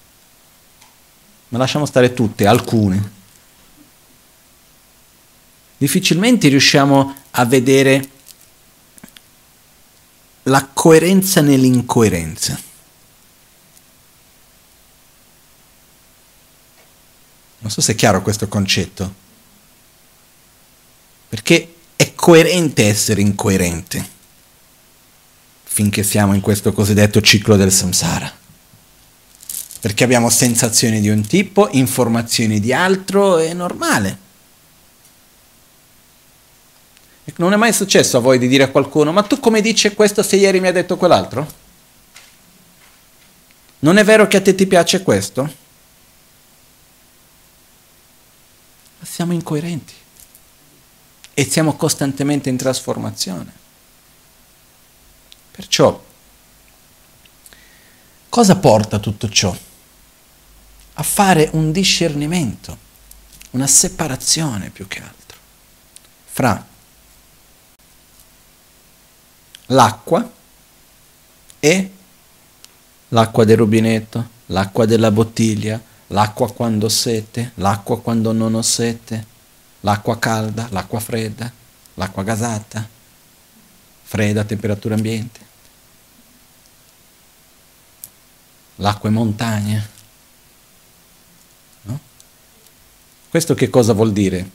Ma 1.49 1.57
lasciamo 1.57 1.87
stare 1.87 2.13
tutte, 2.13 2.47
alcune. 2.47 3.11
Difficilmente 5.79 6.49
riusciamo 6.49 7.15
a 7.31 7.45
vedere 7.47 8.09
la 10.43 10.69
coerenza 10.71 11.41
nell'incoerenza. 11.41 12.73
Non 17.65 17.73
so 17.73 17.81
se 17.81 17.93
è 17.93 17.95
chiaro 17.95 18.21
questo 18.21 18.47
concetto. 18.47 19.15
Perché 21.31 21.75
è 21.97 22.15
coerente 22.15 22.87
essere 22.87 23.23
incoerente 23.23 24.13
finché 25.63 26.03
siamo 26.03 26.35
in 26.35 26.43
questo 26.43 26.75
cosiddetto 26.75 27.23
ciclo 27.23 27.57
del 27.57 27.73
samsara. 27.73 28.31
Perché 29.81 30.05
abbiamo 30.05 30.29
sensazioni 30.29 31.01
di 31.01 31.09
un 31.09 31.27
tipo, 31.27 31.71
informazioni 31.73 32.61
di 32.61 32.73
altro, 32.75 33.39
è 33.39 33.55
normale. 33.55 34.19
Non 37.37 37.55
è 37.55 37.57
mai 37.57 37.73
successo 37.73 38.19
a 38.19 38.21
voi 38.21 38.39
di 38.39 38.47
dire 38.47 38.65
a 38.65 38.69
qualcuno, 38.69 39.11
ma 39.11 39.23
tu 39.23 39.41
come 39.41 39.63
dici 39.63 39.93
questo 39.95 40.23
se 40.23 40.37
ieri 40.37 40.61
mi 40.61 40.67
hai 40.67 40.75
detto 40.75 40.99
quell'altro? 40.99 41.51
Non 43.79 43.97
è 43.97 44.05
vero 44.05 44.29
che 44.29 44.37
a 44.37 44.43
te 44.43 44.55
ti 44.55 44.67
piace 44.67 45.03
questo? 45.03 45.43
Ma 45.43 45.53
siamo 49.05 49.33
incoerenti 49.33 49.95
e 51.35 51.45
siamo 51.45 51.77
costantemente 51.77 52.49
in 52.49 52.57
trasformazione. 52.57 53.53
Perciò, 55.51 56.03
cosa 58.29 58.57
porta 58.57 58.99
tutto 58.99 59.29
ciò? 59.29 59.57
A 60.95 61.03
fare 61.03 61.51
un 61.53 61.73
discernimento, 61.73 62.79
una 63.51 63.67
separazione 63.67 64.71
più 64.71 64.89
che 64.89 65.01
altro, 65.01 65.39
fra 66.25 66.67
l'acqua 69.67 70.31
e 71.61 71.91
l'acqua 73.09 73.45
del 73.45 73.57
rubinetto, 73.57 74.29
l'acqua 74.47 74.87
della 74.87 75.11
bottiglia, 75.11 75.81
l'acqua 76.15 76.51
quando 76.53 76.87
ho 76.87 76.89
sete, 76.89 77.53
l'acqua 77.57 78.01
quando 78.01 78.33
non 78.33 78.55
ho 78.55 78.63
sete, 78.63 79.27
l'acqua 79.81 80.19
calda, 80.19 80.69
l'acqua 80.71 81.01
fredda, 81.01 81.53
l'acqua 81.95 82.23
gasata, 82.23 82.89
fredda 84.03 84.41
a 84.41 84.45
temperatura 84.45 84.95
ambiente. 84.95 85.45
l'acqua 88.77 89.09
è 89.09 89.13
montagna. 89.13 89.87
No? 91.83 92.01
Questo 93.29 93.55
che 93.55 93.71
cosa 93.71 93.93
vuol 93.93 94.13
dire? 94.13 94.51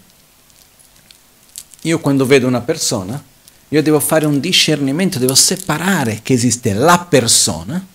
Io 1.83 1.99
quando 1.99 2.25
vedo 2.25 2.47
una 2.47 2.61
persona, 2.61 3.23
io 3.69 3.83
devo 3.83 3.99
fare 3.99 4.25
un 4.25 4.39
discernimento, 4.39 5.19
devo 5.19 5.35
separare 5.35 6.21
che 6.21 6.33
esiste 6.33 6.73
la 6.73 6.99
persona, 6.99 7.85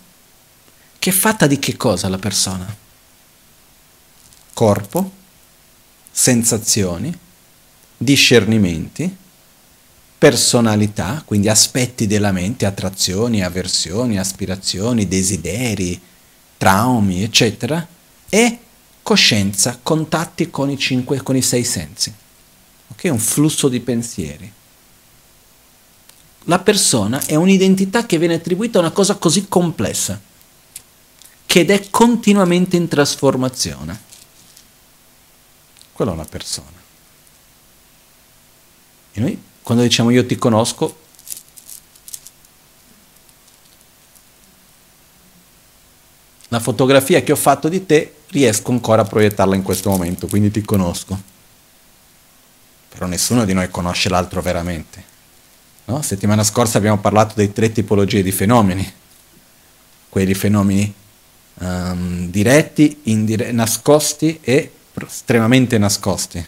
che 0.99 1.11
è 1.11 1.12
fatta 1.12 1.47
di 1.47 1.59
che 1.59 1.77
cosa 1.77 2.09
la 2.09 2.19
persona? 2.19 2.82
Corpo, 4.55 5.10
sensazioni, 6.10 7.16
discernimenti, 7.97 9.16
personalità, 10.16 11.22
quindi 11.26 11.48
aspetti 11.48 12.06
della 12.06 12.32
mente, 12.32 12.64
attrazioni, 12.64 13.43
avversioni, 13.43 14.18
aspirazioni, 14.18 15.06
desideri, 15.06 16.01
traumi, 16.56 17.22
eccetera, 17.22 17.86
e 18.28 18.59
coscienza, 19.02 19.78
contatti 19.82 20.48
con 20.48 20.70
i 20.70 20.78
cinque, 20.78 21.22
con 21.22 21.36
i 21.36 21.43
sei 21.43 21.62
sensi. 21.62 22.14
Ok? 22.89 23.05
Un 23.10 23.18
flusso 23.18 23.68
di 23.68 23.81
pensieri. 23.81 24.51
La 26.44 26.59
persona 26.59 27.24
è 27.24 27.35
un'identità 27.35 28.06
che 28.06 28.18
viene 28.18 28.35
attribuita 28.35 28.78
a 28.78 28.82
una 28.82 28.90
cosa 28.93 29.16
così 29.16 29.47
complessa, 29.48 30.20
che 31.44 31.64
è 31.66 31.90
continuamente 31.90 32.76
in 32.76 32.89
trasformazione. 32.89 34.12
Quella 35.95 36.11
è 36.11 36.15
una 36.15 36.25
persona. 36.25 36.83
E 39.12 39.21
noi, 39.21 39.41
quando 39.62 39.85
diciamo 39.85 40.11
io 40.11 40.27
ti 40.27 40.35
conosco, 40.35 41.03
la 46.49 46.59
fotografia 46.59 47.23
che 47.23 47.31
ho 47.31 47.37
fatto 47.37 47.69
di 47.69 47.87
te 47.87 48.16
riesco 48.31 48.73
ancora 48.73 49.03
a 49.03 49.05
proiettarla 49.05 49.55
in 49.55 49.62
questo 49.62 49.89
momento, 49.89 50.27
quindi 50.27 50.51
ti 50.51 50.62
conosco. 50.62 51.16
Però 52.89 53.07
nessuno 53.07 53.45
di 53.45 53.53
noi 53.53 53.71
conosce 53.71 54.09
l'altro 54.09 54.43
veramente. 54.43 55.05
No? 55.85 56.03
Settimana 56.03 56.43
scorsa 56.43 56.79
abbiamo 56.79 56.99
parlato 56.99 57.35
dei 57.37 57.53
tre 57.53 57.71
tipologie 57.71 58.25
di 58.25 58.33
fenomeni, 58.33 58.93
quelli 60.09 60.35
fenomeni 60.35 60.93
um, 61.61 62.29
diretti, 62.31 63.03
indire- 63.05 63.53
nascosti 63.53 64.41
e 64.43 64.73
estremamente 64.95 65.79
nascosti. 65.79 66.45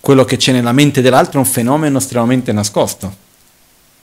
Quello 0.00 0.24
che 0.24 0.36
c'è 0.36 0.52
nella 0.52 0.72
mente 0.72 1.00
dell'altro 1.00 1.40
è 1.40 1.44
un 1.44 1.50
fenomeno 1.50 1.98
estremamente 1.98 2.52
nascosto. 2.52 3.24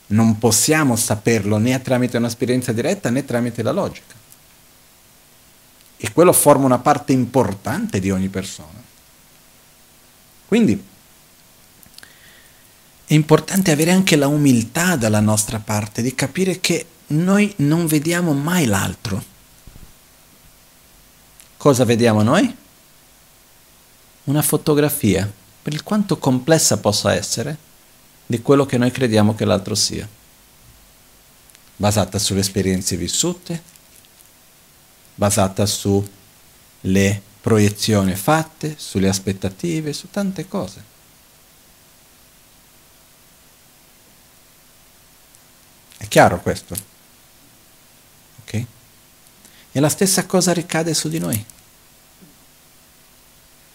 Non 0.07 0.37
possiamo 0.37 0.95
saperlo 0.95 1.57
né 1.57 1.81
tramite 1.81 2.17
un'esperienza 2.17 2.73
diretta 2.73 3.09
né 3.09 3.23
tramite 3.23 3.63
la 3.63 3.71
logica. 3.71 4.13
E 5.95 6.11
quello 6.11 6.33
forma 6.33 6.65
una 6.65 6.79
parte 6.79 7.13
importante 7.13 8.01
di 8.01 8.11
ogni 8.11 8.27
persona. 8.27 8.81
Quindi 10.45 10.83
è 13.05 13.13
importante 13.13 13.71
avere 13.71 13.91
anche 13.91 14.15
la 14.15 14.27
umiltà 14.27 14.95
dalla 14.97 15.19
nostra 15.21 15.59
parte, 15.59 16.01
di 16.01 16.13
capire 16.13 16.59
che 16.59 16.85
noi 17.07 17.53
non 17.57 17.85
vediamo 17.85 18.33
mai 18.33 18.65
l'altro. 18.65 19.23
Cosa 21.57 21.85
vediamo 21.85 22.23
noi? 22.23 22.61
Una 24.25 24.41
fotografia, 24.41 25.31
per 25.61 25.83
quanto 25.83 26.17
complessa 26.17 26.77
possa 26.77 27.13
essere, 27.13 27.57
di 28.25 28.41
quello 28.41 28.65
che 28.65 28.77
noi 28.77 28.91
crediamo 28.91 29.35
che 29.35 29.45
l'altro 29.45 29.75
sia, 29.75 30.07
basata 31.75 32.19
sulle 32.19 32.39
esperienze 32.39 32.95
vissute, 32.95 33.61
basata 35.15 35.65
sulle 35.65 37.21
proiezioni 37.41 38.15
fatte, 38.15 38.75
sulle 38.77 39.09
aspettative, 39.09 39.91
su 39.91 40.09
tante 40.09 40.47
cose. 40.47 40.91
È 45.97 46.07
chiaro 46.07 46.39
questo? 46.41 46.75
Ok? 48.41 48.65
E 49.71 49.79
la 49.79 49.89
stessa 49.89 50.25
cosa 50.25 50.53
ricade 50.53 50.93
su 50.93 51.09
di 51.09 51.19
noi. 51.19 51.45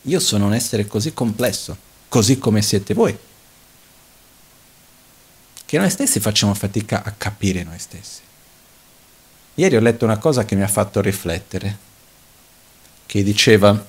Io 0.08 0.20
sono 0.20 0.46
un 0.46 0.54
essere 0.54 0.86
così 0.86 1.12
complesso, 1.12 1.76
così 2.08 2.38
come 2.38 2.62
siete 2.62 2.94
voi, 2.94 3.16
che 5.66 5.78
noi 5.78 5.90
stessi 5.90 6.18
facciamo 6.18 6.54
fatica 6.54 7.02
a 7.04 7.12
capire 7.12 7.62
noi 7.62 7.78
stessi. 7.78 8.20
Ieri 9.56 9.76
ho 9.76 9.80
letto 9.80 10.06
una 10.06 10.16
cosa 10.16 10.46
che 10.46 10.54
mi 10.54 10.62
ha 10.62 10.68
fatto 10.68 11.02
riflettere, 11.02 11.76
che 13.04 13.22
diceva 13.22 13.84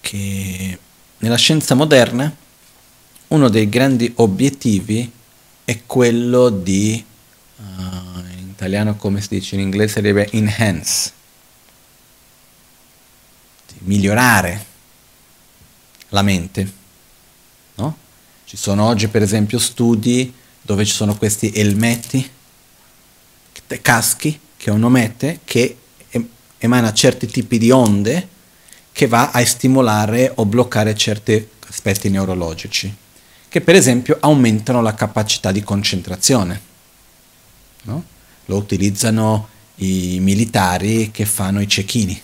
che 0.00 0.78
nella 1.16 1.36
scienza 1.36 1.74
moderna 1.74 2.34
uno 3.28 3.48
dei 3.48 3.70
grandi 3.70 4.12
obiettivi 4.16 5.10
è 5.64 5.82
quello 5.86 6.50
di, 6.50 7.02
uh, 7.56 7.62
in 7.62 8.48
italiano 8.50 8.96
come 8.96 9.22
si 9.22 9.28
dice 9.30 9.54
in 9.54 9.62
inglese, 9.62 9.94
sarebbe 9.94 10.28
enhance, 10.32 11.12
migliorare 13.84 14.66
la 16.08 16.22
mente. 16.22 16.72
No? 17.76 17.96
Ci 18.44 18.56
sono 18.56 18.84
oggi 18.84 19.08
per 19.08 19.22
esempio 19.22 19.58
studi 19.58 20.32
dove 20.60 20.84
ci 20.84 20.92
sono 20.92 21.16
questi 21.16 21.52
elmetti 21.52 22.30
caschi, 23.80 24.38
che 24.56 24.70
è 24.70 24.72
un 24.72 24.82
omette, 24.82 25.40
che 25.44 25.76
emana 26.58 26.92
certi 26.92 27.26
tipi 27.26 27.58
di 27.58 27.70
onde 27.70 28.28
che 28.92 29.06
va 29.06 29.30
a 29.30 29.44
stimolare 29.44 30.30
o 30.36 30.44
bloccare 30.44 30.94
certi 30.94 31.48
aspetti 31.66 32.10
neurologici, 32.10 32.94
che 33.48 33.60
per 33.62 33.74
esempio 33.74 34.18
aumentano 34.20 34.82
la 34.82 34.94
capacità 34.94 35.50
di 35.50 35.62
concentrazione. 35.62 36.60
No? 37.84 38.04
Lo 38.46 38.56
utilizzano 38.56 39.48
i 39.76 40.18
militari 40.20 41.10
che 41.10 41.24
fanno 41.24 41.60
i 41.60 41.68
cecchini, 41.68 42.20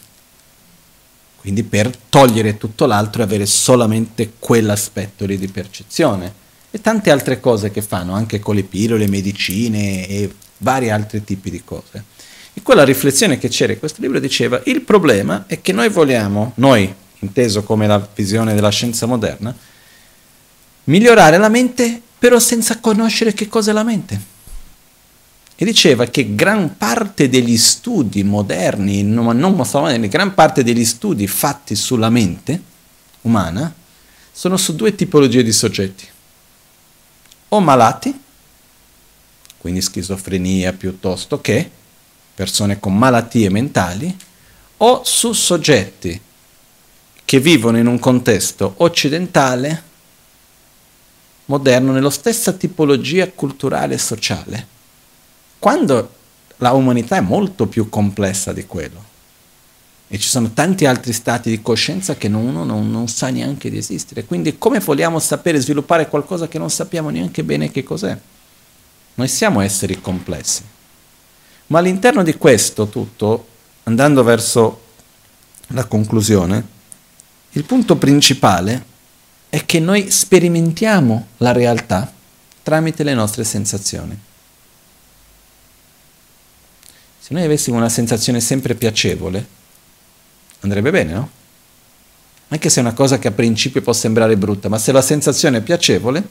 quindi 1.48 1.62
per 1.62 1.90
togliere 2.10 2.58
tutto 2.58 2.84
l'altro 2.84 3.22
e 3.22 3.24
avere 3.24 3.46
solamente 3.46 4.32
quell'aspetto 4.38 5.24
lì 5.24 5.38
di 5.38 5.48
percezione. 5.48 6.30
E 6.70 6.78
tante 6.82 7.10
altre 7.10 7.40
cose 7.40 7.70
che 7.70 7.80
fanno, 7.80 8.12
anche 8.12 8.38
con 8.38 8.54
le 8.54 8.64
pillole, 8.64 9.04
le 9.04 9.10
medicine 9.10 10.06
e 10.06 10.30
vari 10.58 10.90
altri 10.90 11.24
tipi 11.24 11.50
di 11.50 11.64
cose. 11.64 12.04
E 12.52 12.60
quella 12.60 12.84
riflessione 12.84 13.38
che 13.38 13.48
c'era 13.48 13.72
in 13.72 13.78
questo 13.78 14.02
libro 14.02 14.18
diceva, 14.18 14.60
il 14.66 14.82
problema 14.82 15.44
è 15.46 15.62
che 15.62 15.72
noi 15.72 15.88
vogliamo, 15.88 16.52
noi, 16.56 16.94
inteso 17.20 17.62
come 17.62 17.86
la 17.86 18.06
visione 18.14 18.54
della 18.54 18.68
scienza 18.68 19.06
moderna, 19.06 19.56
migliorare 20.84 21.38
la 21.38 21.48
mente 21.48 22.02
però 22.18 22.38
senza 22.38 22.78
conoscere 22.78 23.32
che 23.32 23.48
cosa 23.48 23.70
è 23.70 23.72
la 23.72 23.84
mente. 23.84 24.20
E 25.60 25.64
diceva 25.64 26.04
che 26.04 26.36
gran 26.36 26.76
parte 26.76 27.28
degli 27.28 27.56
studi 27.56 28.22
moderni, 28.22 29.02
non, 29.02 29.36
non 29.36 29.54
moderni, 29.54 30.06
gran 30.06 30.32
parte 30.32 30.62
degli 30.62 30.84
studi 30.84 31.26
fatti 31.26 31.74
sulla 31.74 32.10
mente 32.10 32.62
umana 33.22 33.74
sono 34.30 34.56
su 34.56 34.76
due 34.76 34.94
tipologie 34.94 35.42
di 35.42 35.50
soggetti. 35.50 36.06
O 37.48 37.58
malati, 37.58 38.16
quindi 39.58 39.80
schizofrenia 39.80 40.72
piuttosto 40.74 41.40
che 41.40 41.68
persone 42.36 42.78
con 42.78 42.96
malattie 42.96 43.50
mentali, 43.50 44.16
o 44.76 45.02
su 45.02 45.32
soggetti 45.32 46.20
che 47.24 47.40
vivono 47.40 47.78
in 47.78 47.88
un 47.88 47.98
contesto 47.98 48.74
occidentale, 48.76 49.82
moderno, 51.46 51.90
nella 51.90 52.10
stessa 52.10 52.52
tipologia 52.52 53.28
culturale 53.28 53.94
e 53.94 53.98
sociale, 53.98 54.76
quando 55.58 56.16
la 56.58 56.72
umanità 56.72 57.16
è 57.16 57.20
molto 57.20 57.66
più 57.66 57.88
complessa 57.88 58.52
di 58.52 58.66
quello. 58.66 59.06
E 60.10 60.18
ci 60.18 60.28
sono 60.28 60.52
tanti 60.52 60.86
altri 60.86 61.12
stati 61.12 61.50
di 61.50 61.60
coscienza 61.60 62.16
che 62.16 62.28
uno 62.28 62.64
non, 62.64 62.90
non, 62.90 63.08
sa 63.08 63.28
neanche 63.28 63.68
di 63.68 63.76
esistere. 63.76 64.24
Quindi 64.24 64.56
come 64.56 64.78
vogliamo 64.78 65.18
sapere 65.18 65.60
sviluppare 65.60 66.08
qualcosa 66.08 66.48
che 66.48 66.58
non 66.58 66.70
sappiamo 66.70 67.10
neanche 67.10 67.44
bene 67.44 67.70
che 67.70 67.82
cos'è? 67.82 68.16
Noi 69.14 69.28
siamo 69.28 69.60
esseri 69.60 70.00
complessi. 70.00 70.62
Ma 71.66 71.80
all'interno 71.80 72.22
di 72.22 72.34
questo 72.36 72.88
tutto, 72.88 73.46
andando 73.82 74.22
verso 74.22 74.82
la 75.68 75.84
conclusione, 75.84 76.76
il 77.50 77.64
punto 77.64 77.96
principale 77.96 78.84
è 79.50 79.66
che 79.66 79.78
noi 79.78 80.10
sperimentiamo 80.10 81.26
la 81.38 81.52
realtà 81.52 82.10
tramite 82.62 83.02
le 83.02 83.14
nostre 83.14 83.44
sensazioni. 83.44 84.18
Se 87.28 87.34
noi 87.34 87.44
avessimo 87.44 87.76
una 87.76 87.90
sensazione 87.90 88.40
sempre 88.40 88.74
piacevole, 88.74 89.46
andrebbe 90.60 90.90
bene, 90.90 91.12
no? 91.12 91.30
Anche 92.48 92.70
se 92.70 92.80
è 92.80 92.82
una 92.82 92.94
cosa 92.94 93.18
che 93.18 93.28
a 93.28 93.32
principio 93.32 93.82
può 93.82 93.92
sembrare 93.92 94.34
brutta, 94.38 94.70
ma 94.70 94.78
se 94.78 94.92
la 94.92 95.02
sensazione 95.02 95.58
è 95.58 95.60
piacevole, 95.60 96.26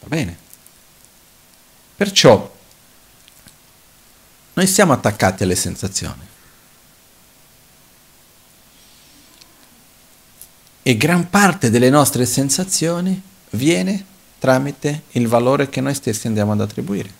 va 0.00 0.08
bene. 0.08 0.36
Perciò 1.96 2.54
noi 4.52 4.66
siamo 4.66 4.92
attaccati 4.92 5.42
alle 5.42 5.56
sensazioni. 5.56 6.28
E 10.82 10.96
gran 10.98 11.30
parte 11.30 11.70
delle 11.70 11.88
nostre 11.88 12.26
sensazioni 12.26 13.22
viene 13.52 14.04
tramite 14.38 15.04
il 15.12 15.28
valore 15.28 15.70
che 15.70 15.80
noi 15.80 15.94
stessi 15.94 16.26
andiamo 16.26 16.52
ad 16.52 16.60
attribuire. 16.60 17.17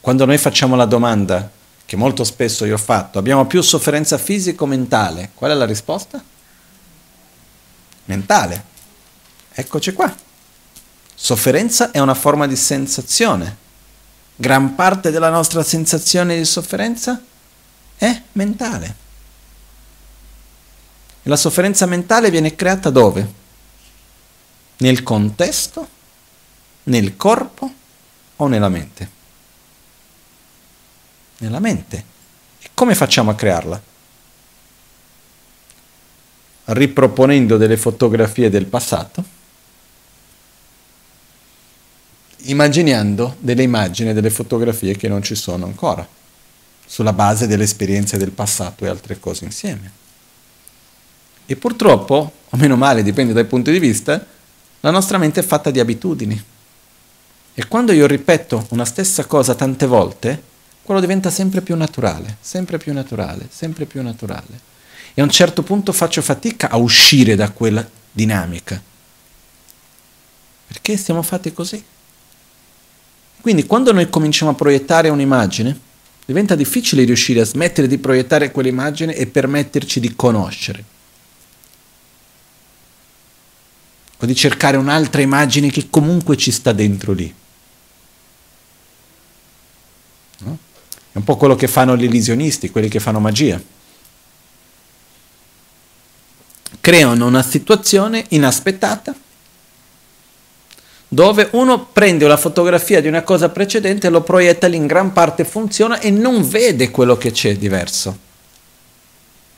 Quando 0.00 0.24
noi 0.24 0.38
facciamo 0.38 0.76
la 0.76 0.84
domanda 0.84 1.50
che 1.84 1.96
molto 1.96 2.22
spesso 2.24 2.64
io 2.64 2.74
ho 2.74 2.78
fatto, 2.78 3.18
abbiamo 3.18 3.46
più 3.46 3.60
sofferenza 3.62 4.18
fisica 4.18 4.64
o 4.64 4.66
mentale? 4.66 5.30
Qual 5.34 5.50
è 5.50 5.54
la 5.54 5.64
risposta? 5.64 6.22
Mentale. 8.04 8.64
Eccoci 9.52 9.92
qua. 9.92 10.14
Sofferenza 11.14 11.90
è 11.90 11.98
una 11.98 12.14
forma 12.14 12.46
di 12.46 12.56
sensazione. 12.56 13.56
Gran 14.36 14.76
parte 14.76 15.10
della 15.10 15.30
nostra 15.30 15.62
sensazione 15.62 16.36
di 16.36 16.44
sofferenza 16.44 17.20
è 17.96 18.22
mentale. 18.32 18.94
E 21.22 21.28
la 21.28 21.36
sofferenza 21.36 21.86
mentale 21.86 22.30
viene 22.30 22.54
creata 22.54 22.90
dove? 22.90 23.34
Nel 24.76 25.02
contesto, 25.02 25.88
nel 26.84 27.16
corpo 27.16 27.72
o 28.36 28.46
nella 28.46 28.68
mente? 28.68 29.16
Nella 31.38 31.60
mente. 31.60 32.04
E 32.60 32.68
come 32.74 32.94
facciamo 32.94 33.30
a 33.30 33.34
crearla? 33.34 33.82
Riproponendo 36.64 37.56
delle 37.56 37.76
fotografie 37.76 38.50
del 38.50 38.66
passato, 38.66 39.24
immaginando 42.42 43.36
delle 43.38 43.62
immagini, 43.62 44.12
delle 44.12 44.30
fotografie 44.30 44.96
che 44.96 45.08
non 45.08 45.22
ci 45.22 45.34
sono 45.34 45.64
ancora, 45.64 46.06
sulla 46.86 47.12
base 47.12 47.46
delle 47.46 47.64
esperienze 47.64 48.16
del 48.16 48.30
passato 48.30 48.84
e 48.84 48.88
altre 48.88 49.18
cose 49.18 49.44
insieme. 49.44 49.92
E 51.46 51.56
purtroppo, 51.56 52.32
o 52.48 52.56
meno 52.56 52.76
male, 52.76 53.02
dipende 53.02 53.32
dai 53.32 53.44
punti 53.44 53.70
di 53.70 53.78
vista, 53.78 54.24
la 54.80 54.90
nostra 54.90 55.18
mente 55.18 55.40
è 55.40 55.42
fatta 55.42 55.70
di 55.70 55.80
abitudini. 55.80 56.44
E 57.54 57.66
quando 57.66 57.92
io 57.92 58.06
ripeto 58.06 58.66
una 58.70 58.84
stessa 58.84 59.24
cosa 59.24 59.54
tante 59.54 59.86
volte, 59.86 60.42
quello 60.88 61.02
diventa 61.02 61.28
sempre 61.28 61.60
più 61.60 61.76
naturale, 61.76 62.38
sempre 62.40 62.78
più 62.78 62.94
naturale, 62.94 63.46
sempre 63.52 63.84
più 63.84 64.02
naturale. 64.02 64.58
E 65.12 65.20
a 65.20 65.24
un 65.24 65.28
certo 65.28 65.62
punto 65.62 65.92
faccio 65.92 66.22
fatica 66.22 66.70
a 66.70 66.78
uscire 66.78 67.34
da 67.34 67.50
quella 67.50 67.86
dinamica. 68.10 68.82
Perché 70.66 70.96
siamo 70.96 71.20
fatti 71.20 71.52
così. 71.52 71.84
Quindi 73.42 73.66
quando 73.66 73.92
noi 73.92 74.08
cominciamo 74.08 74.52
a 74.52 74.54
proiettare 74.54 75.10
un'immagine, 75.10 75.78
diventa 76.24 76.54
difficile 76.54 77.04
riuscire 77.04 77.42
a 77.42 77.44
smettere 77.44 77.86
di 77.86 77.98
proiettare 77.98 78.50
quell'immagine 78.50 79.14
e 79.14 79.26
permetterci 79.26 80.00
di 80.00 80.16
conoscere. 80.16 80.84
O 84.16 84.24
di 84.24 84.34
cercare 84.34 84.78
un'altra 84.78 85.20
immagine 85.20 85.68
che 85.70 85.88
comunque 85.90 86.38
ci 86.38 86.50
sta 86.50 86.72
dentro 86.72 87.12
lì. 87.12 87.34
No? 90.38 90.66
È 91.12 91.16
un 91.16 91.24
po' 91.24 91.36
quello 91.36 91.54
che 91.54 91.68
fanno 91.68 91.96
gli 91.96 92.04
illusionisti, 92.04 92.70
quelli 92.70 92.88
che 92.88 93.00
fanno 93.00 93.20
magia. 93.20 93.60
Creano 96.80 97.26
una 97.26 97.42
situazione 97.42 98.24
inaspettata 98.28 99.14
dove 101.10 101.48
uno 101.52 101.86
prende 101.86 102.26
una 102.26 102.36
fotografia 102.36 103.00
di 103.00 103.08
una 103.08 103.22
cosa 103.22 103.48
precedente, 103.48 104.10
lo 104.10 104.22
proietta 104.22 104.66
lì, 104.66 104.76
in 104.76 104.86
gran 104.86 105.12
parte 105.14 105.44
funziona 105.44 105.98
e 106.00 106.10
non 106.10 106.46
vede 106.46 106.90
quello 106.90 107.16
che 107.16 107.30
c'è 107.30 107.56
diverso. 107.56 108.26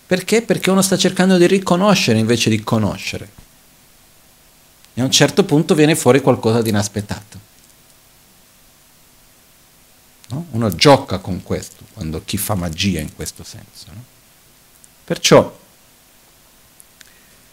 Perché? 0.07 0.43
Perché 0.43 0.71
uno 0.71 0.83
sta 0.83 0.97
cercando 0.97 1.37
di 1.37 1.47
riconoscere 1.47 2.19
invece 2.19 2.51
di 2.51 2.63
conoscere. 2.63 3.29
E 4.95 5.01
a 5.01 5.05
un 5.05 5.11
certo 5.11 5.45
punto 5.45 5.75
viene 5.75 5.97
fuori 5.97 6.21
qualcosa 6.21 6.63
di 6.63 6.69
inaspettato. 6.69 7.50
No? 10.31 10.47
Uno 10.51 10.75
gioca 10.75 11.19
con 11.19 11.43
questo, 11.43 11.85
quando 11.93 12.23
chi 12.25 12.37
fa 12.37 12.55
magia 12.55 13.01
in 13.01 13.15
questo 13.15 13.45
senso. 13.45 13.87
No? 13.87 14.05
Perciò 15.05 15.59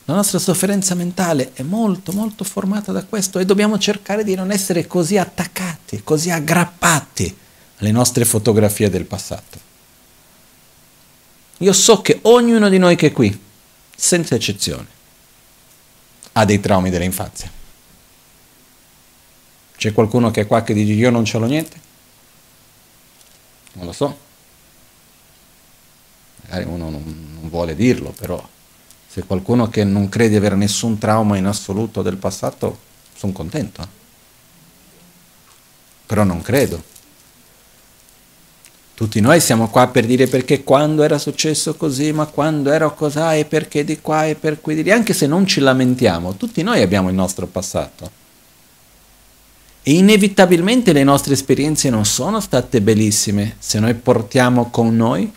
la 0.05 0.13
nostra 0.13 0.39
sofferenza 0.39 0.95
mentale 0.95 1.51
è 1.53 1.63
molto, 1.63 2.13
molto 2.13 2.43
formata 2.43 2.91
da 2.93 3.03
questo 3.03 3.39
e 3.39 3.45
dobbiamo 3.45 3.77
cercare 3.77 4.23
di 4.23 4.35
non 4.35 4.51
essere 4.51 4.87
così 4.87 5.17
attaccati, 5.17 6.01
così 6.01 6.29
aggrappati 6.29 7.37
alle 7.79 7.91
nostre 7.91 8.23
fotografie 8.23 8.89
del 8.89 9.05
passato. 9.05 9.59
Io 11.57 11.73
so 11.73 12.01
che 12.01 12.19
ognuno 12.21 12.69
di 12.69 12.77
noi 12.77 12.95
che 12.95 13.07
è 13.07 13.11
qui, 13.11 13.37
senza 13.95 14.35
eccezione, 14.35 14.85
ha 16.33 16.45
dei 16.45 16.59
traumi 16.59 16.89
dell'infanzia. 16.89 17.51
C'è 19.75 19.91
qualcuno 19.91 20.31
che 20.31 20.41
è 20.41 20.47
qua 20.47 20.63
che 20.63 20.73
dice 20.73 20.93
io 20.93 21.09
non 21.09 21.25
ce 21.25 21.37
l'ho 21.37 21.47
niente? 21.47 21.86
Non 23.77 23.85
lo 23.85 23.91
so. 23.91 24.17
Magari 26.43 26.65
uno 26.65 26.89
non, 26.89 27.37
non 27.39 27.49
vuole 27.49 27.75
dirlo, 27.75 28.11
però 28.11 28.45
se 29.07 29.23
qualcuno 29.23 29.69
che 29.69 29.83
non 29.83 30.09
crede 30.09 30.31
di 30.31 30.35
avere 30.35 30.55
nessun 30.55 30.97
trauma 30.97 31.37
in 31.37 31.45
assoluto 31.45 32.01
del 32.01 32.17
passato, 32.17 32.77
sono 33.15 33.31
contento. 33.31 33.81
Eh. 33.81 33.87
Però 36.05 36.23
non 36.23 36.41
credo. 36.41 36.95
Tutti 38.93 39.19
noi 39.19 39.39
siamo 39.39 39.69
qua 39.69 39.87
per 39.89 40.07
dire 40.07 40.25
perché 40.25 40.63
quando 40.63 41.03
era 41.03 41.19
successo 41.19 41.75
così, 41.75 42.11
ma 42.11 42.25
quando 42.25 42.71
era 42.71 42.89
così, 42.89 43.19
e 43.19 43.45
perché 43.45 43.83
di 43.83 44.01
qua 44.01 44.25
e 44.25 44.33
per 44.33 44.59
qui 44.59 44.73
di 44.73 44.81
lì, 44.81 44.91
anche 44.91 45.13
se 45.13 45.27
non 45.27 45.45
ci 45.45 45.59
lamentiamo, 45.59 46.35
tutti 46.35 46.63
noi 46.63 46.81
abbiamo 46.81 47.09
il 47.09 47.15
nostro 47.15 47.45
passato. 47.45 48.25
E 49.87 49.93
inevitabilmente 49.93 50.91
le 50.91 51.05
nostre 51.05 51.31
esperienze 51.31 51.89
non 51.89 52.03
sono 52.03 52.41
state 52.41 52.81
bellissime 52.81 53.55
se 53.57 53.79
noi 53.79 53.93
portiamo 53.93 54.69
con 54.69 54.93
noi, 54.93 55.31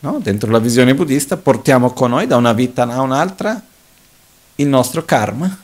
no? 0.00 0.18
dentro 0.20 0.50
la 0.50 0.58
visione 0.58 0.94
buddista, 0.94 1.38
portiamo 1.38 1.94
con 1.94 2.10
noi 2.10 2.26
da 2.26 2.36
una 2.36 2.52
vita 2.52 2.82
a 2.82 3.00
un'altra 3.00 3.58
il 4.56 4.66
nostro 4.66 5.06
karma, 5.06 5.58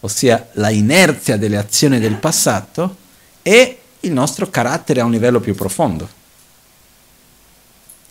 ossia 0.00 0.48
la 0.54 0.70
inerzia 0.70 1.36
delle 1.36 1.58
azioni 1.58 2.00
del 2.00 2.16
passato, 2.16 2.96
e 3.40 3.78
il 4.00 4.12
nostro 4.12 4.50
carattere 4.50 5.00
a 5.00 5.04
un 5.04 5.12
livello 5.12 5.38
più 5.38 5.54
profondo. 5.54 6.08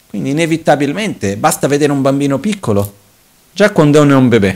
Quindi 0.08 0.30
inevitabilmente 0.30 1.36
basta 1.36 1.68
vedere 1.68 1.92
un 1.92 2.02
bambino 2.02 2.40
piccolo, 2.40 2.96
già 3.52 3.72
quando 3.72 4.02
è 4.02 4.14
un 4.14 4.30
bebè. 4.30 4.52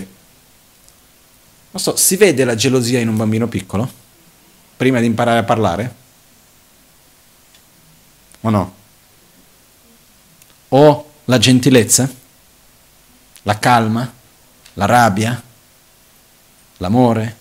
Non 1.71 1.81
so, 1.81 1.97
si 1.97 2.15
vede 2.15 2.45
la 2.45 2.55
gelosia 2.55 2.99
in 2.99 3.09
un 3.09 3.17
bambino 3.17 3.49
piccolo? 3.49 3.98
Prima 4.79 5.01
di 5.01 5.07
imparare 5.07 5.39
a 5.39 5.43
parlare? 5.43 5.95
O 8.39 8.49
no? 8.49 8.75
O 10.69 11.11
la 11.25 11.37
gentilezza? 11.37 12.09
La 13.41 13.59
calma? 13.59 14.09
La 14.75 14.85
rabbia? 14.85 15.43
L'amore? 16.77 17.35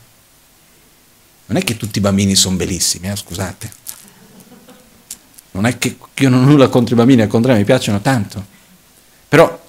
Non 1.47 1.59
è 1.59 1.63
che 1.63 1.77
tutti 1.77 1.99
i 1.99 2.01
bambini 2.01 2.35
sono 2.35 2.57
bellissimi, 2.57 3.09
eh? 3.09 3.15
scusate. 3.15 3.73
Non 5.53 5.65
è 5.65 5.79
che 5.79 5.97
io 6.17 6.29
non 6.29 6.43
ho 6.43 6.47
nulla 6.47 6.67
contro 6.67 6.95
i 6.95 6.99
bambini, 6.99 7.23
al 7.23 7.29
contrario 7.29 7.61
mi 7.61 7.65
piacciono 7.65 8.01
tanto. 8.01 8.45
Però 9.29 9.65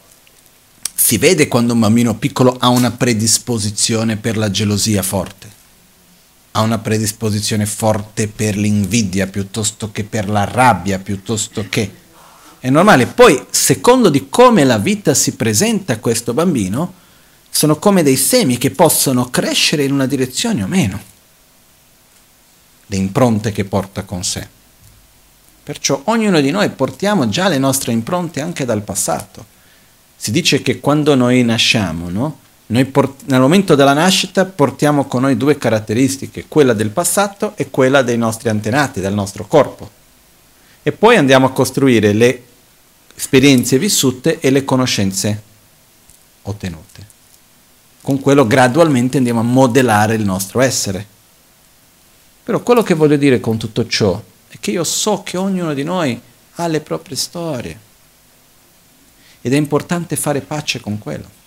si 0.96 1.20
vede 1.20 1.48
quando 1.48 1.74
un 1.74 1.82
bambino 1.82 2.16
piccolo 2.16 2.58
ha 2.60 2.70
una 2.70 2.90
predisposizione 2.90 4.18
per 4.18 4.38
la 4.38 4.50
gelosia 4.50 5.04
forte, 5.04 5.58
ha 6.52 6.62
una 6.62 6.80
predisposizione 6.80 7.66
forte 7.66 8.28
per 8.28 8.58
l'invidia 8.58 9.28
piuttosto 9.28 9.92
che 9.92 10.04
per 10.04 10.30
la 10.30 10.46
rabbia, 10.46 11.00
piuttosto 11.00 11.66
che... 11.70 11.98
È 12.60 12.70
normale. 12.70 13.06
Poi, 13.06 13.46
secondo 13.50 14.10
di 14.10 14.28
come 14.28 14.66
la 14.66 14.78
vita 14.78 15.14
si 15.14 15.36
presenta 15.36 15.94
a 15.94 16.00
questo 16.00 16.34
bambino, 16.34 16.94
sono 17.50 17.78
come 17.78 18.04
dei 18.04 18.18
semi 18.18 18.58
che 18.58 18.72
possono 18.72 19.30
crescere 19.30 19.86
in 19.86 19.94
una 19.94 20.06
direzione 20.06 20.64
o 20.64 20.68
meno. 20.68 21.02
Le 22.86 22.96
impronte 22.98 23.54
che 23.54 23.64
porta 23.64 24.04
con 24.04 24.26
sé. 24.26 24.46
Perciò 25.64 26.02
ognuno 26.06 26.42
di 26.42 26.52
noi 26.52 26.70
portiamo 26.70 27.30
già 27.30 27.48
le 27.48 27.60
nostre 27.60 27.94
impronte 27.94 28.42
anche 28.42 28.66
dal 28.66 28.82
passato. 28.82 29.46
Si 30.18 30.32
dice 30.32 30.62
che 30.62 30.80
quando 30.80 31.16
noi 31.16 31.44
nasciamo, 31.44 32.10
no? 32.10 32.40
Noi 32.72 32.86
port- 32.86 33.24
nel 33.26 33.40
momento 33.40 33.74
della 33.74 33.94
nascita 33.94 34.46
portiamo 34.46 35.06
con 35.06 35.22
noi 35.24 35.38
due 35.38 35.58
caratteristiche, 35.58 36.46
quella 36.48 36.74
del 36.74 36.92
passato 36.92 37.54
e 37.56 37.72
quella 37.72 38.04
dei 38.04 38.18
nostri 38.18 38.50
antenati, 38.50 39.00
del 39.00 39.14
nostro 39.14 39.48
corpo. 39.48 39.90
E 40.84 40.92
poi 40.92 41.18
andiamo 41.18 41.48
a 41.48 41.52
costruire 41.52 42.14
le 42.14 42.44
esperienze 43.16 43.80
vissute 43.80 44.40
e 44.40 44.52
le 44.52 44.66
conoscenze 44.66 45.42
ottenute. 46.44 47.08
Con 48.02 48.20
quello 48.20 48.46
gradualmente 48.46 49.18
andiamo 49.18 49.40
a 49.40 49.44
modellare 49.44 50.14
il 50.14 50.24
nostro 50.24 50.62
essere. 50.62 51.06
Però 52.44 52.62
quello 52.62 52.84
che 52.84 52.94
voglio 52.94 53.18
dire 53.18 53.40
con 53.40 53.58
tutto 53.58 53.88
ciò 53.88 54.22
è 54.48 54.58
che 54.60 54.70
io 54.70 54.84
so 54.84 55.24
che 55.24 55.38
ognuno 55.38 55.74
di 55.74 55.84
noi 55.84 56.22
ha 56.56 56.68
le 56.68 56.82
proprie 56.82 57.18
storie 57.18 57.80
ed 59.42 59.54
è 59.54 59.58
importante 59.58 60.16
fare 60.16 60.42
pace 60.42 60.80
con 60.80 61.00
quello. 61.00 61.38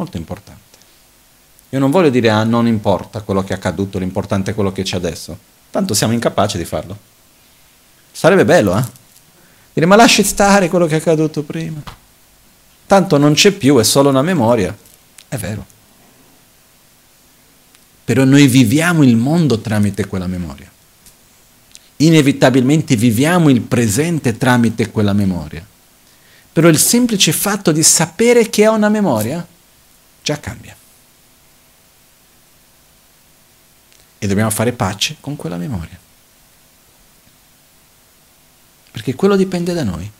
Molto 0.00 0.16
importante. 0.16 0.78
Io 1.68 1.78
non 1.78 1.90
voglio 1.90 2.08
dire 2.08 2.30
ah 2.30 2.42
non 2.42 2.66
importa 2.66 3.20
quello 3.20 3.44
che 3.44 3.52
è 3.52 3.56
accaduto, 3.56 3.98
l'importante 3.98 4.52
è 4.52 4.54
quello 4.54 4.72
che 4.72 4.82
c'è 4.82 4.96
adesso. 4.96 5.36
Tanto 5.70 5.92
siamo 5.92 6.14
incapaci 6.14 6.56
di 6.56 6.64
farlo. 6.64 6.96
Sarebbe 8.10 8.46
bello, 8.46 8.78
eh? 8.78 8.82
Dire 9.74 9.84
ma 9.84 9.96
lasci 9.96 10.22
stare 10.22 10.70
quello 10.70 10.86
che 10.86 10.94
è 10.94 11.00
accaduto 11.00 11.42
prima. 11.42 11.82
Tanto 12.86 13.18
non 13.18 13.34
c'è 13.34 13.50
più, 13.50 13.76
è 13.76 13.84
solo 13.84 14.08
una 14.08 14.22
memoria. 14.22 14.74
È 15.28 15.36
vero. 15.36 15.66
Però 18.02 18.24
noi 18.24 18.46
viviamo 18.46 19.02
il 19.02 19.16
mondo 19.16 19.58
tramite 19.58 20.06
quella 20.06 20.26
memoria. 20.26 20.70
Inevitabilmente 21.96 22.96
viviamo 22.96 23.50
il 23.50 23.60
presente 23.60 24.38
tramite 24.38 24.90
quella 24.90 25.12
memoria. 25.12 25.62
Però 26.50 26.68
il 26.68 26.78
semplice 26.78 27.32
fatto 27.32 27.70
di 27.70 27.82
sapere 27.82 28.48
che 28.48 28.64
ha 28.64 28.70
una 28.70 28.88
memoria 28.88 29.46
già 30.22 30.38
cambia. 30.38 30.76
E 34.18 34.26
dobbiamo 34.26 34.50
fare 34.50 34.72
pace 34.72 35.16
con 35.20 35.36
quella 35.36 35.56
memoria. 35.56 35.98
Perché 38.90 39.14
quello 39.14 39.36
dipende 39.36 39.72
da 39.72 39.84
noi. 39.84 40.10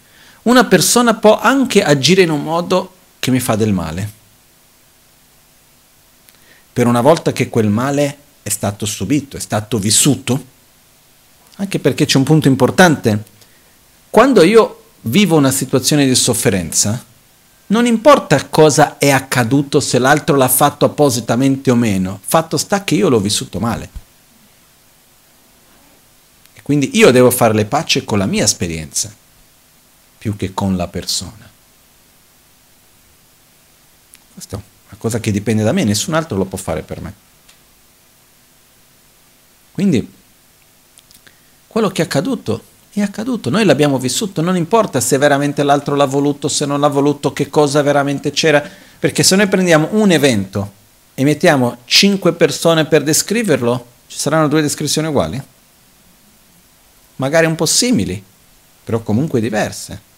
Una 0.42 0.64
persona 0.64 1.14
può 1.14 1.38
anche 1.38 1.82
agire 1.82 2.22
in 2.22 2.30
un 2.30 2.42
modo 2.42 2.94
che 3.18 3.30
mi 3.30 3.40
fa 3.40 3.56
del 3.56 3.72
male. 3.72 4.18
Per 6.72 6.86
una 6.86 7.02
volta 7.02 7.32
che 7.32 7.48
quel 7.48 7.68
male 7.68 8.18
è 8.42 8.48
stato 8.48 8.86
subito, 8.86 9.36
è 9.36 9.40
stato 9.40 9.78
vissuto, 9.78 10.46
anche 11.56 11.78
perché 11.78 12.06
c'è 12.06 12.16
un 12.16 12.24
punto 12.24 12.48
importante. 12.48 13.22
Quando 14.08 14.42
io 14.42 14.84
vivo 15.02 15.36
una 15.36 15.50
situazione 15.50 16.06
di 16.06 16.14
sofferenza, 16.14 17.04
non 17.70 17.86
importa 17.86 18.48
cosa 18.48 18.98
è 18.98 19.10
accaduto, 19.10 19.78
se 19.80 19.98
l'altro 19.98 20.36
l'ha 20.36 20.48
fatto 20.48 20.84
appositamente 20.84 21.70
o 21.70 21.76
meno, 21.76 22.20
fatto 22.24 22.56
sta 22.56 22.82
che 22.82 22.96
io 22.96 23.08
l'ho 23.08 23.20
vissuto 23.20 23.60
male. 23.60 23.90
E 26.54 26.62
quindi 26.62 26.96
io 26.96 27.12
devo 27.12 27.30
fare 27.30 27.54
le 27.54 27.66
pace 27.66 28.04
con 28.04 28.18
la 28.18 28.26
mia 28.26 28.44
esperienza, 28.44 29.14
più 30.18 30.36
che 30.36 30.52
con 30.52 30.76
la 30.76 30.88
persona. 30.88 31.48
Questa 34.32 34.56
è 34.56 34.60
una 34.88 34.98
cosa 34.98 35.20
che 35.20 35.30
dipende 35.30 35.62
da 35.62 35.72
me, 35.72 35.84
nessun 35.84 36.14
altro 36.14 36.36
lo 36.36 36.46
può 36.46 36.58
fare 36.58 36.82
per 36.82 37.00
me. 37.00 37.14
Quindi, 39.70 40.12
quello 41.68 41.88
che 41.90 42.02
è 42.02 42.04
accaduto 42.04 42.64
è 42.92 43.00
accaduto, 43.00 43.50
noi 43.50 43.64
l'abbiamo 43.64 43.98
vissuto, 43.98 44.40
non 44.40 44.56
importa 44.56 45.00
se 45.00 45.16
veramente 45.16 45.62
l'altro 45.62 45.94
l'ha 45.94 46.06
voluto, 46.06 46.48
se 46.48 46.66
non 46.66 46.80
l'ha 46.80 46.88
voluto, 46.88 47.32
che 47.32 47.48
cosa 47.48 47.82
veramente 47.82 48.32
c'era, 48.32 48.68
perché 48.98 49.22
se 49.22 49.36
noi 49.36 49.46
prendiamo 49.46 49.88
un 49.92 50.10
evento 50.10 50.72
e 51.14 51.22
mettiamo 51.22 51.78
cinque 51.84 52.32
persone 52.32 52.86
per 52.86 53.04
descriverlo, 53.04 53.86
ci 54.08 54.18
saranno 54.18 54.48
due 54.48 54.60
descrizioni 54.60 55.06
uguali? 55.06 55.40
Magari 57.16 57.46
un 57.46 57.54
po' 57.54 57.66
simili, 57.66 58.22
però 58.82 59.00
comunque 59.00 59.40
diverse. 59.40 60.08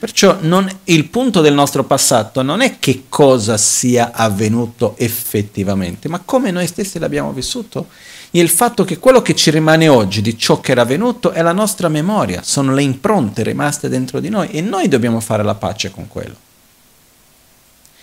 Perciò 0.00 0.38
non, 0.40 0.66
il 0.84 1.08
punto 1.08 1.40
del 1.40 1.52
nostro 1.52 1.84
passato 1.84 2.42
non 2.42 2.62
è 2.62 2.78
che 2.78 3.04
cosa 3.08 3.56
sia 3.58 4.12
avvenuto 4.12 4.94
effettivamente, 4.96 6.08
ma 6.08 6.20
come 6.24 6.50
noi 6.50 6.66
stessi 6.66 6.98
l'abbiamo 6.98 7.32
vissuto 7.32 7.88
il 8.32 8.48
fatto 8.48 8.84
che 8.84 8.98
quello 8.98 9.22
che 9.22 9.34
ci 9.34 9.50
rimane 9.50 9.88
oggi 9.88 10.22
di 10.22 10.38
ciò 10.38 10.60
che 10.60 10.70
era 10.70 10.82
avvenuto 10.82 11.32
è 11.32 11.42
la 11.42 11.52
nostra 11.52 11.88
memoria, 11.88 12.42
sono 12.42 12.72
le 12.72 12.82
impronte 12.82 13.42
rimaste 13.42 13.88
dentro 13.88 14.20
di 14.20 14.28
noi 14.28 14.50
e 14.50 14.60
noi 14.60 14.86
dobbiamo 14.86 15.18
fare 15.20 15.42
la 15.42 15.56
pace 15.56 15.90
con 15.90 16.06
quello. 16.06 16.36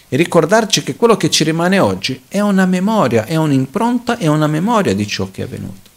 E 0.10 0.16
ricordarci 0.16 0.84
che 0.84 0.95
quello 0.95 1.18
che 1.18 1.30
ci 1.30 1.44
rimane 1.44 1.80
oggi 1.80 2.24
è 2.28 2.40
una 2.40 2.66
memoria, 2.66 3.26
è 3.26 3.36
un'impronta, 3.36 4.18
è 4.18 4.28
una 4.28 4.48
memoria 4.48 4.94
di 4.94 5.08
ciò 5.08 5.30
che 5.32 5.41
è 5.41 5.45
avvenuto. 5.45 5.90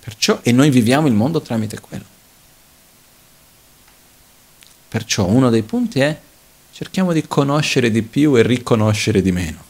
Perciò, 0.00 0.40
e 0.42 0.52
noi 0.52 0.70
viviamo 0.70 1.06
il 1.06 1.14
mondo 1.14 1.40
tramite 1.40 1.80
quello. 1.80 2.04
Perciò 4.88 5.24
uno 5.26 5.50
dei 5.50 5.62
punti 5.62 6.00
è 6.00 6.20
cerchiamo 6.72 7.12
di 7.12 7.26
conoscere 7.26 7.90
di 7.90 8.02
più 8.02 8.36
e 8.36 8.42
riconoscere 8.42 9.22
di 9.22 9.30
meno. 9.30 9.62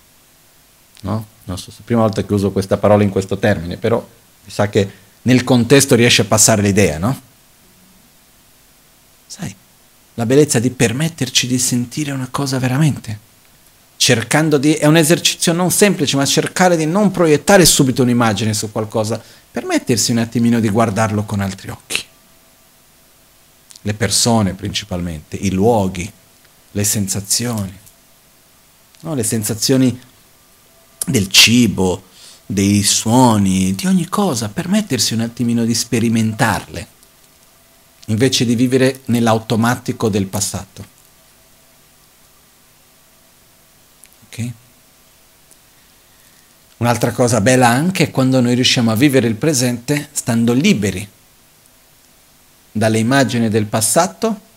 No? 1.02 1.26
Non 1.50 1.58
so 1.58 1.72
se 1.72 1.78
è 1.78 1.80
la 1.80 1.84
prima 1.84 2.00
volta 2.02 2.24
che 2.24 2.32
uso 2.32 2.52
questa 2.52 2.76
parola 2.76 3.02
in 3.02 3.10
questo 3.10 3.36
termine, 3.36 3.76
però 3.76 3.98
mi 4.44 4.50
sa 4.50 4.68
che 4.68 4.90
nel 5.22 5.42
contesto 5.42 5.96
riesce 5.96 6.22
a 6.22 6.24
passare 6.24 6.62
l'idea, 6.62 6.98
no? 6.98 7.20
Sai, 9.26 9.54
la 10.14 10.26
bellezza 10.26 10.60
di 10.60 10.70
permetterci 10.70 11.48
di 11.48 11.58
sentire 11.58 12.12
una 12.12 12.28
cosa 12.30 12.58
veramente. 12.58 13.28
Cercando 13.96 14.58
di... 14.58 14.74
è 14.74 14.86
un 14.86 14.96
esercizio 14.96 15.52
non 15.52 15.72
semplice, 15.72 16.16
ma 16.16 16.24
cercare 16.24 16.76
di 16.76 16.86
non 16.86 17.10
proiettare 17.10 17.64
subito 17.64 18.02
un'immagine 18.02 18.54
su 18.54 18.70
qualcosa, 18.70 19.20
permettersi 19.50 20.12
un 20.12 20.18
attimino 20.18 20.60
di 20.60 20.68
guardarlo 20.68 21.24
con 21.24 21.40
altri 21.40 21.68
occhi. 21.68 22.02
Le 23.82 23.94
persone 23.94 24.54
principalmente, 24.54 25.36
i 25.36 25.50
luoghi, 25.50 26.10
le 26.70 26.84
sensazioni. 26.84 27.76
No, 29.00 29.14
le 29.14 29.24
sensazioni 29.24 30.00
del 31.06 31.28
cibo, 31.28 32.04
dei 32.46 32.82
suoni, 32.82 33.74
di 33.74 33.86
ogni 33.86 34.08
cosa, 34.08 34.48
permettersi 34.48 35.14
un 35.14 35.20
attimino 35.20 35.64
di 35.64 35.74
sperimentarle, 35.74 36.86
invece 38.06 38.44
di 38.44 38.54
vivere 38.54 39.02
nell'automatico 39.06 40.08
del 40.08 40.26
passato. 40.26 40.84
Ok? 44.26 44.50
Un'altra 46.78 47.12
cosa 47.12 47.40
bella 47.40 47.68
anche 47.68 48.04
è 48.04 48.10
quando 48.10 48.40
noi 48.40 48.54
riusciamo 48.54 48.90
a 48.90 48.96
vivere 48.96 49.28
il 49.28 49.36
presente 49.36 50.08
stando 50.12 50.52
liberi 50.52 51.06
dalle 52.72 52.98
immagini 52.98 53.48
del 53.48 53.66
passato 53.66 54.48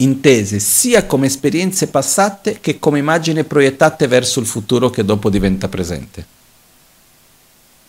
intese 0.00 0.60
sia 0.60 1.06
come 1.06 1.26
esperienze 1.26 1.88
passate 1.88 2.60
che 2.60 2.78
come 2.78 2.98
immagini 2.98 3.44
proiettate 3.44 4.06
verso 4.06 4.40
il 4.40 4.46
futuro 4.46 4.90
che 4.90 5.04
dopo 5.04 5.30
diventa 5.30 5.68
presente. 5.68 6.26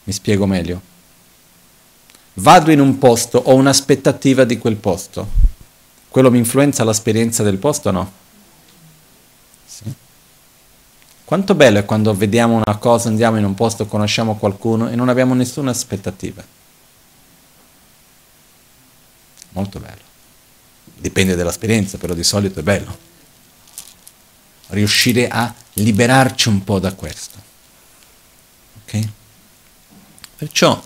Mi 0.05 0.13
spiego 0.13 0.45
meglio. 0.45 0.81
Vado 2.35 2.71
in 2.71 2.79
un 2.79 2.97
posto, 2.97 3.37
ho 3.37 3.53
un'aspettativa 3.55 4.43
di 4.43 4.57
quel 4.57 4.77
posto. 4.77 5.47
Quello 6.07 6.31
mi 6.31 6.37
influenza 6.39 6.83
l'esperienza 6.83 7.43
del 7.43 7.57
posto 7.57 7.89
o 7.89 7.91
no? 7.91 8.11
Sì. 9.65 9.93
Quanto 11.25 11.53
bello 11.53 11.77
è 11.77 11.85
quando 11.85 12.15
vediamo 12.15 12.55
una 12.55 12.77
cosa, 12.77 13.09
andiamo 13.09 13.37
in 13.37 13.43
un 13.43 13.53
posto, 13.53 13.85
conosciamo 13.85 14.37
qualcuno 14.37 14.89
e 14.89 14.95
non 14.95 15.09
abbiamo 15.09 15.35
nessuna 15.35 15.69
aspettativa. 15.69 16.43
Molto 19.51 19.79
bello 19.79 20.08
dipende 20.97 21.35
dall'esperienza, 21.35 21.97
però 21.97 22.13
di 22.13 22.23
solito 22.23 22.59
è 22.59 22.63
bello. 22.63 22.97
Riuscire 24.67 25.27
a 25.27 25.53
liberarci 25.73 26.49
un 26.49 26.63
po' 26.63 26.79
da 26.79 26.93
questo. 26.93 27.37
Ok? 28.83 29.07
Perciò 30.37 30.81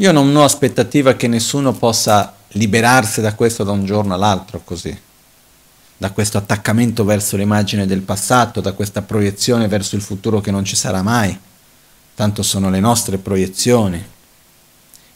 io 0.00 0.12
non 0.12 0.34
ho 0.36 0.44
aspettativa 0.44 1.14
che 1.14 1.26
nessuno 1.26 1.72
possa 1.72 2.34
liberarsi 2.52 3.20
da 3.20 3.34
questo 3.34 3.64
da 3.64 3.72
un 3.72 3.84
giorno 3.84 4.14
all'altro 4.14 4.60
così, 4.62 4.96
da 5.96 6.12
questo 6.12 6.38
attaccamento 6.38 7.04
verso 7.04 7.36
l'immagine 7.36 7.84
del 7.84 8.02
passato, 8.02 8.60
da 8.60 8.72
questa 8.72 9.02
proiezione 9.02 9.66
verso 9.66 9.96
il 9.96 10.02
futuro 10.02 10.40
che 10.40 10.52
non 10.52 10.64
ci 10.64 10.76
sarà 10.76 11.02
mai, 11.02 11.36
tanto 12.14 12.44
sono 12.44 12.70
le 12.70 12.78
nostre 12.78 13.18
proiezioni, 13.18 14.04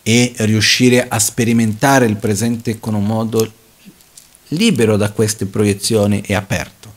e 0.02 0.34
riuscire 0.38 1.06
a 1.08 1.18
sperimentare 1.18 2.06
il 2.06 2.16
presente 2.16 2.80
con 2.80 2.94
un 2.94 3.04
modo 3.04 3.52
libero 4.48 4.96
da 4.96 5.10
queste 5.10 5.46
proiezioni 5.46 6.20
e 6.20 6.34
aperto. 6.34 6.90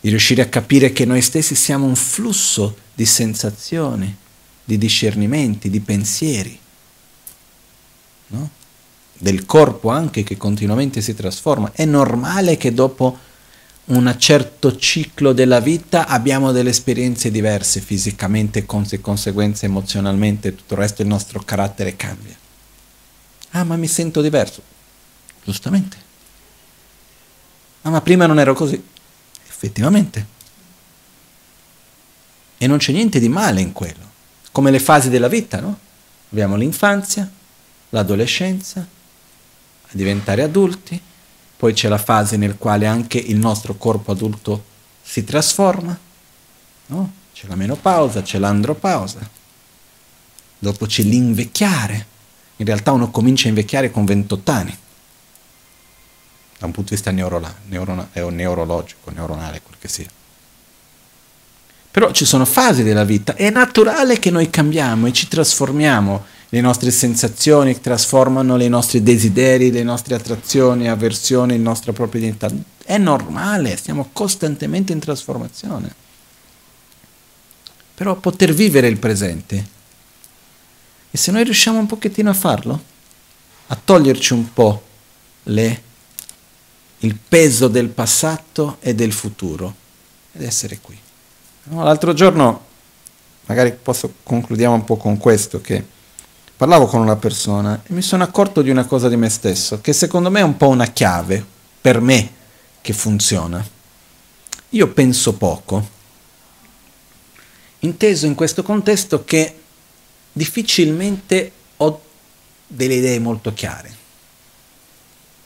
Di 0.00 0.10
riuscire 0.10 0.42
a 0.42 0.48
capire 0.48 0.92
che 0.92 1.04
noi 1.04 1.22
stessi 1.22 1.54
siamo 1.54 1.86
un 1.86 1.96
flusso 1.96 2.76
di 2.94 3.06
sensazioni, 3.06 4.14
di 4.64 4.78
discernimenti, 4.78 5.70
di 5.70 5.80
pensieri, 5.80 6.58
no? 8.28 8.50
del 9.18 9.46
corpo 9.46 9.90
anche 9.90 10.22
che 10.22 10.36
continuamente 10.36 11.00
si 11.00 11.14
trasforma. 11.14 11.72
È 11.72 11.84
normale 11.84 12.56
che 12.56 12.72
dopo 12.72 13.18
un 13.88 14.14
certo 14.18 14.76
ciclo 14.76 15.32
della 15.32 15.60
vita 15.60 16.06
abbiamo 16.06 16.52
delle 16.52 16.70
esperienze 16.70 17.30
diverse 17.30 17.80
fisicamente, 17.80 18.66
conseguenze 18.66 19.66
emozionalmente, 19.66 20.54
tutto 20.54 20.74
il 20.74 20.80
resto 20.80 21.02
il 21.02 21.08
nostro 21.08 21.40
carattere 21.40 21.96
cambia. 21.96 22.36
Ah, 23.50 23.64
ma 23.64 23.76
mi 23.76 23.86
sento 23.86 24.20
diverso. 24.20 24.62
Giustamente. 25.42 25.96
Ah, 27.82 27.90
ma 27.90 28.02
prima 28.02 28.26
non 28.26 28.38
ero 28.38 28.52
così. 28.54 28.82
Effettivamente. 29.48 30.26
E 32.58 32.66
non 32.66 32.78
c'è 32.78 32.92
niente 32.92 33.18
di 33.18 33.28
male 33.28 33.62
in 33.62 33.72
quello. 33.72 34.06
Come 34.52 34.70
le 34.70 34.80
fasi 34.80 35.08
della 35.08 35.28
vita, 35.28 35.60
no? 35.60 35.78
Abbiamo 36.30 36.56
l'infanzia, 36.56 37.30
l'adolescenza, 37.90 38.80
a 38.80 39.90
diventare 39.92 40.42
adulti, 40.42 41.00
poi 41.58 41.72
c'è 41.72 41.88
la 41.88 41.98
fase 41.98 42.36
nel 42.36 42.56
quale 42.56 42.86
anche 42.86 43.18
il 43.18 43.36
nostro 43.36 43.74
corpo 43.74 44.12
adulto 44.12 44.64
si 45.02 45.24
trasforma, 45.24 45.98
no? 46.86 47.12
C'è 47.34 47.48
la 47.48 47.56
menopausa, 47.56 48.22
c'è 48.22 48.38
l'andropausa, 48.38 49.28
dopo 50.56 50.86
c'è 50.86 51.02
l'invecchiare. 51.02 52.06
In 52.56 52.66
realtà 52.66 52.92
uno 52.92 53.10
comincia 53.10 53.46
a 53.46 53.48
invecchiare 53.48 53.90
con 53.90 54.04
28 54.04 54.50
anni 54.52 54.78
da 56.58 56.66
un 56.66 56.72
punto 56.72 56.90
di 56.90 56.96
vista 56.96 57.10
neurola, 57.10 57.52
neurona, 57.66 58.08
neurologico, 58.12 59.10
neuronale, 59.10 59.60
quel 59.62 59.76
che 59.78 59.88
sia. 59.88 60.08
Però 61.90 62.10
ci 62.12 62.24
sono 62.24 62.44
fasi 62.44 62.82
della 62.84 63.04
vita, 63.04 63.34
è 63.34 63.50
naturale 63.50 64.18
che 64.18 64.30
noi 64.30 64.50
cambiamo 64.50 65.06
e 65.06 65.12
ci 65.12 65.26
trasformiamo, 65.26 66.24
le 66.50 66.60
nostre 66.60 66.90
sensazioni 66.90 67.80
trasformano 67.80 68.60
i 68.62 68.68
nostri 68.68 69.02
desideri, 69.02 69.70
le 69.70 69.82
nostre 69.82 70.14
attrazioni, 70.14 70.88
avversioni, 70.88 71.56
la 71.56 71.62
nostra 71.62 71.92
propria 71.92 72.22
identità. 72.22 72.50
È 72.84 72.96
normale, 72.96 73.76
stiamo 73.76 74.08
costantemente 74.12 74.92
in 74.92 74.98
trasformazione. 74.98 75.94
Però 77.94 78.14
poter 78.16 78.54
vivere 78.54 78.88
il 78.88 78.98
presente. 78.98 79.76
E 81.10 81.16
se 81.18 81.30
noi 81.30 81.44
riusciamo 81.44 81.78
un 81.78 81.86
pochettino 81.86 82.30
a 82.30 82.34
farlo, 82.34 82.82
a 83.66 83.78
toglierci 83.82 84.32
un 84.32 84.52
po' 84.52 84.82
le 85.44 85.86
il 87.00 87.16
peso 87.16 87.68
del 87.68 87.88
passato 87.88 88.78
e 88.80 88.94
del 88.94 89.12
futuro 89.12 89.74
ed 90.32 90.42
essere 90.42 90.78
qui. 90.80 90.98
No, 91.64 91.84
l'altro 91.84 92.12
giorno, 92.12 92.64
magari 93.46 93.76
posso, 93.80 94.14
concludiamo 94.22 94.74
un 94.74 94.84
po' 94.84 94.96
con 94.96 95.18
questo, 95.18 95.60
che 95.60 95.84
parlavo 96.58 96.84
con 96.84 97.00
una 97.00 97.16
persona 97.16 97.80
e 97.82 97.94
mi 97.94 98.02
sono 98.02 98.24
accorto 98.24 98.60
di 98.60 98.68
una 98.68 98.84
cosa 98.84 99.08
di 99.08 99.16
me 99.16 99.30
stesso, 99.30 99.80
che 99.80 99.94
secondo 99.94 100.30
me 100.30 100.40
è 100.40 100.42
un 100.42 100.58
po' 100.58 100.68
una 100.68 100.88
chiave 100.88 101.42
per 101.80 102.00
me 102.02 102.34
che 102.82 102.92
funziona. 102.92 103.66
Io 104.70 104.88
penso 104.88 105.32
poco, 105.32 105.88
inteso 107.78 108.26
in 108.26 108.34
questo 108.34 108.62
contesto 108.62 109.24
che 109.24 109.58
difficilmente 110.30 111.52
ho 111.78 112.02
delle 112.66 112.94
idee 112.94 113.18
molto 113.18 113.54
chiare. 113.54 113.96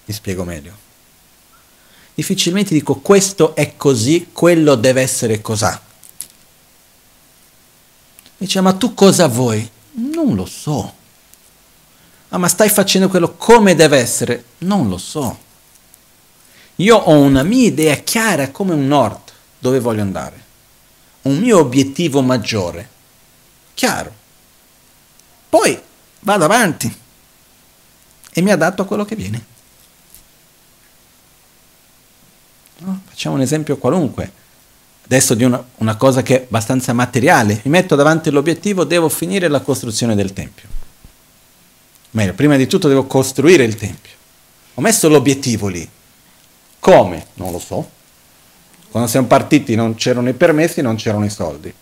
Mi 0.07 0.13
spiego 0.13 0.43
meglio 0.43 0.83
difficilmente 2.15 2.75
dico 2.75 2.97
questo 2.97 3.55
è 3.55 3.77
così, 3.77 4.29
quello 4.33 4.75
deve 4.75 5.01
essere 5.03 5.41
cos'ha. 5.41 5.81
Dice, 8.37 8.61
ma 8.61 8.73
tu 8.73 8.93
cosa 8.95 9.29
vuoi? 9.29 9.69
Non 9.93 10.35
lo 10.35 10.47
so. 10.47 11.01
Ah, 12.35 12.39
ma 12.39 12.49
stai 12.49 12.71
facendo 12.71 13.09
quello 13.09 13.35
come 13.35 13.75
deve 13.75 13.99
essere? 13.99 14.45
Non 14.59 14.89
lo 14.89 14.97
so. 14.97 15.39
Io 16.77 16.97
ho 16.97 17.19
una 17.19 17.43
mia 17.43 17.67
idea 17.67 17.95
chiara 17.97 18.51
come 18.51 18.73
un 18.73 18.87
nord 18.87 19.21
dove 19.59 19.79
voglio 19.81 20.01
andare. 20.01 20.41
Un 21.23 21.37
mio 21.37 21.59
obiettivo 21.59 22.23
maggiore. 22.23 22.89
Chiaro. 23.75 24.15
Poi 25.51 25.79
vado 26.21 26.45
avanti 26.45 26.97
e 28.33 28.41
mi 28.41 28.51
adatto 28.51 28.81
a 28.81 28.87
quello 28.87 29.05
che 29.05 29.15
viene. 29.15 29.45
No? 32.79 33.03
Facciamo 33.09 33.35
un 33.35 33.43
esempio 33.43 33.77
qualunque. 33.77 34.33
Adesso 35.05 35.35
di 35.35 35.45
una, 35.45 35.63
una 35.77 35.97
cosa 35.97 36.23
che 36.23 36.41
è 36.41 36.45
abbastanza 36.45 36.95
materiale. 36.95 37.61
Mi 37.65 37.73
metto 37.73 37.95
davanti 37.95 38.31
all'obiettivo, 38.31 38.85
devo 38.85 39.11
finire 39.11 39.49
la 39.49 39.61
costruzione 39.61 40.15
del 40.15 40.33
Tempio. 40.33 40.81
Meglio, 42.13 42.35
prima 42.35 42.57
di 42.57 42.67
tutto 42.67 42.89
devo 42.89 43.07
costruire 43.07 43.65
il 43.65 43.75
Tempio. 43.77 44.11
Ho 44.75 44.81
messo 44.81 45.09
l'obiettivo 45.09 45.69
lì. 45.69 45.89
Come? 46.79 47.27
Non 47.35 47.53
lo 47.53 47.59
so. 47.59 47.91
Quando 48.91 49.09
siamo 49.09 49.27
partiti 49.27 49.75
non 49.75 49.95
c'erano 49.95 50.29
i 50.29 50.35
permessi, 50.35 50.83
non 50.83 50.97
c'erano 50.97 51.25
i 51.25 51.31
soldi. 51.31 51.73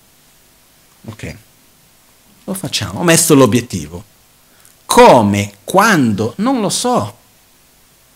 Ok. 1.07 1.37
Lo 2.45 2.55
facciamo. 2.55 3.01
Ho 3.01 3.05
messo 3.05 3.35
l'obiettivo. 3.35 4.05
Come? 4.85 5.53
Quando? 5.65 6.35
Non 6.37 6.61
lo 6.61 6.69
so. 6.69 7.17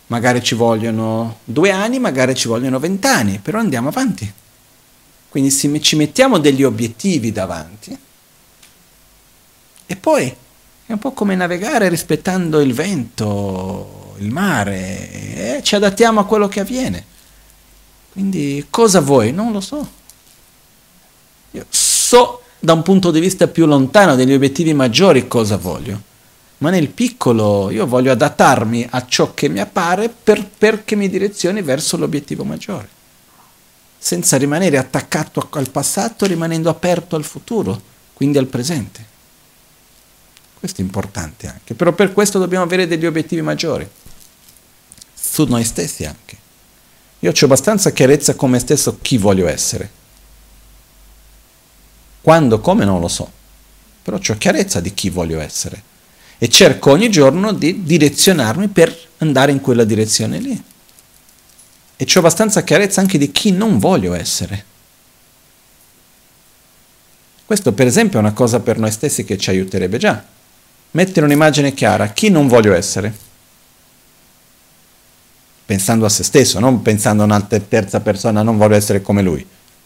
Magari 0.09 0.43
ci 0.43 0.55
vogliono 0.55 1.39
due 1.45 1.71
anni, 1.71 1.99
magari 1.99 2.35
ci 2.35 2.47
vogliono 2.49 2.79
vent'anni, 2.79 3.39
però 3.39 3.59
andiamo 3.59 3.89
avanti. 3.89 4.33
Quindi 5.29 5.51
ci 5.51 5.97
mettiamo 5.97 6.39
degli 6.39 6.63
obiettivi 6.63 7.33
davanti 7.33 7.99
e 9.87 9.97
poi 9.97 10.35
è 10.87 10.93
un 10.93 10.99
po' 10.99 11.13
come 11.13 11.35
navigare 11.35 11.89
rispettando 11.89 12.61
il 12.61 12.75
vento, 12.75 14.15
il 14.19 14.31
mare, 14.31 15.57
e 15.57 15.63
ci 15.63 15.75
adattiamo 15.75 16.21
a 16.21 16.27
quello 16.27 16.49
che 16.49 16.61
avviene. 16.61 17.05
Quindi 18.13 18.67
cosa 18.71 19.01
vuoi? 19.01 19.33
Non 19.33 19.53
lo 19.53 19.61
so. 19.61 19.89
Io 21.53 21.67
so 21.69 22.43
da 22.59 22.73
un 22.73 22.83
punto 22.83 23.11
di 23.11 23.21
vista 23.21 23.49
più 23.49 23.67
lontano 23.67 24.15
degli 24.15 24.33
obiettivi 24.33 24.75
maggiori 24.75 25.29
cosa 25.29 25.57
voglio 25.57 26.13
ma 26.65 26.71
nel 26.71 26.89
piccolo 26.89 27.69
io 27.71 27.87
voglio 27.87 28.13
adattarmi 28.13 28.87
a 28.91 29.05
ciò 29.07 29.35
che 29.35 29.49
mi 29.49 29.61
appare 29.61 30.09
per, 30.09 30.47
perché 30.47 30.97
mi 30.97 31.11
direzioni 31.11 31.61
verso 31.61 31.99
l'obiettivo 31.99 32.43
maggiore, 32.43 32.89
senza 33.99 34.39
rimanere 34.39 34.79
attaccato 34.79 35.47
al 35.51 35.69
passato, 35.69 36.25
rimanendo 36.25 36.71
aperto 36.71 37.17
al 37.17 37.25
futuro, 37.25 37.79
quindi 38.15 38.39
al 38.39 38.47
presente. 38.47 39.13
Questo 40.65 40.81
è 40.81 40.85
importante 40.87 41.47
anche, 41.47 41.75
però 41.75 41.93
per 41.93 42.15
questo 42.15 42.39
dobbiamo 42.39 42.65
avere 42.65 42.87
degli 42.87 43.05
obiettivi 43.05 43.43
maggiori, 43.43 43.87
su 45.15 45.45
noi 45.45 45.63
stessi 45.63 46.07
anche. 46.07 46.39
Io 47.19 47.31
ho 47.31 47.45
abbastanza 47.45 47.91
chiarezza 47.91 48.35
con 48.35 48.49
me 48.49 48.59
stesso 48.59 48.97
chi 49.03 49.19
voglio 49.19 49.47
essere. 49.47 49.91
Quando, 52.23 52.61
come 52.61 52.87
non 52.87 52.99
lo 52.99 53.09
so, 53.09 53.31
però 54.03 54.17
ho 54.17 54.39
chiarezza 54.39 54.81
di 54.81 54.95
chi 54.95 55.11
voglio 55.11 55.39
essere 55.39 55.83
e 56.39 56.49
cerco 56.49 56.93
ogni 56.93 57.11
giorno 57.11 57.53
di 57.53 57.83
direzionarmi 57.83 58.69
per 58.69 58.99
andare 59.19 59.53
in 59.53 59.61
quella 59.61 59.85
direzione 59.85 60.39
lì. 60.39 60.65
e 61.95 62.07
ho 62.11 62.19
abbastanza 62.21 62.65
chiarezza 62.65 63.03
anche 63.03 63.19
di 63.19 63.31
chi 63.31 63.51
non 63.51 63.79
voglio 63.79 64.15
essere. 64.15 64.65
Questo 67.45 67.75
per 67.75 67.87
esempio 67.87 68.19
è 68.19 68.23
una 68.23 68.33
cosa 68.33 68.61
per 68.61 68.79
noi 68.79 68.91
stessi 68.91 69.25
che 69.25 69.37
ci 69.37 69.51
aiuterebbe 69.51 69.99
già. 69.99 70.33
Mettere 70.95 71.27
un'immagine 71.27 71.75
chiara, 71.75 72.09
chi 72.09 72.29
non 72.29 72.47
voglio 72.47 72.73
essere. 72.73 73.13
Pensando 75.67 76.05
a 76.05 76.09
se 76.09 76.23
stesso, 76.23 76.61
non 76.61 76.83
pensando 76.83 77.23
a 77.23 77.27
una 77.27 77.41
terza 77.41 77.99
persona, 77.99 78.45
non 78.45 78.57
voglio 78.57 78.77
essere 78.77 79.03
come 79.03 79.21
lui. 79.21 79.45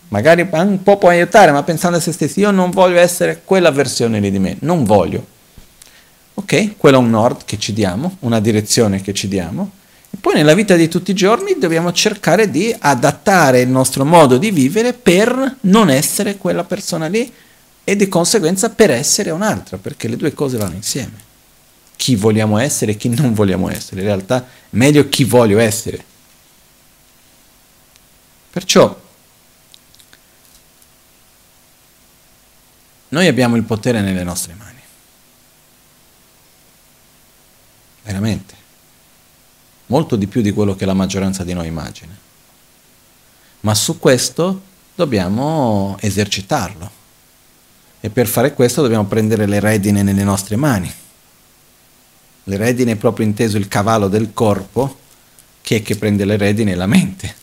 Magari 0.09 0.47
un 0.51 0.83
po' 0.83 0.99
può 0.99 1.09
aiutare, 1.09 1.51
ma 1.51 1.63
pensando 1.63 1.97
a 1.97 2.01
se 2.01 2.13
stessi, 2.13 2.41
io 2.41 2.51
non 2.51 2.71
voglio 2.71 2.99
essere 2.99 3.41
quella 3.43 3.71
versione 3.71 4.21
lì 4.21 4.31
di 4.31 4.39
me, 4.39 4.57
non 4.61 4.85
voglio. 4.85 5.25
Ok? 6.35 6.77
Quello 6.77 6.99
è 6.99 7.01
un 7.01 7.09
nord 7.09 7.45
che 7.47 7.59
ci 7.59 7.73
diamo, 7.73 8.17
una 8.21 8.41
direzione 8.41 9.01
che 9.01 9.15
ci 9.15 9.29
diamo. 9.29 9.71
E 10.11 10.19
poi 10.21 10.35
nella 10.35 10.53
vita 10.53 10.77
di 10.77 10.89
tutti 10.89 11.13
i 11.13 11.15
giorni 11.15 11.57
dobbiamo 11.59 11.91
cercare 11.91 12.51
di 12.51 12.75
adattare 12.79 13.63
il 13.63 13.69
nostro 13.69 14.05
modo 14.05 14.37
di 14.37 14.51
vivere 14.51 14.93
per 14.93 15.57
non 15.63 15.89
essere 15.89 16.37
quella 16.37 16.65
persona 16.65 17.07
lì 17.07 17.33
e 17.89 17.97
di 17.97 18.07
conseguenza 18.07 18.69
per 18.69 18.91
essere 18.91 19.31
un'altra, 19.31 19.79
perché 19.79 20.09
le 20.09 20.19
due 20.19 20.35
cose 20.35 20.59
vanno 20.59 20.75
insieme. 20.75 21.17
Chi 21.97 22.17
vogliamo 22.17 22.59
essere 22.59 22.93
e 22.93 22.97
chi 22.99 23.09
non 23.09 23.33
vogliamo 23.33 23.71
essere. 23.71 24.03
In 24.03 24.07
realtà 24.07 24.47
meglio 24.71 25.09
chi 25.09 25.25
voglio 25.25 25.59
essere. 25.59 26.05
Perciò 28.51 29.01
noi 33.09 33.27
abbiamo 33.27 33.57
il 33.57 33.63
potere 33.63 34.03
nelle 34.03 34.23
nostre 34.23 34.53
mani. 34.53 34.77
veramente, 38.03 38.55
molto 39.87 40.17
di 40.17 40.27
più 40.27 40.41
di 40.41 40.53
quello 40.53 40.75
che 40.75 40.87
la 40.87 40.95
maggioranza 40.95 41.43
di 41.43 41.55
noi 41.55 41.67
immagina. 41.67 42.17
Ma 43.61 43.75
su 43.75 43.99
questo 43.99 44.63
dobbiamo 44.95 45.97
esercitarlo 46.01 46.97
e 48.01 48.11
per 48.11 48.27
fare 48.27 48.55
questo 48.55 48.83
dobbiamo 48.83 49.07
prendere 49.07 49.47
le 49.47 49.61
redine 49.61 50.03
nelle 50.03 50.25
nostre 50.25 50.57
mani. 50.57 50.93
Le 52.45 52.57
redine 52.57 52.93
è 52.93 52.97
proprio 52.97 53.27
inteso 53.27 53.57
il 53.57 53.69
cavallo 53.69 54.09
del 54.09 54.33
corpo, 54.33 54.97
che 55.61 55.77
è 55.77 55.83
che 55.83 55.97
prende 55.97 56.25
le 56.25 56.37
redine 56.37 56.75
la 56.75 56.87
mente, 56.87 57.35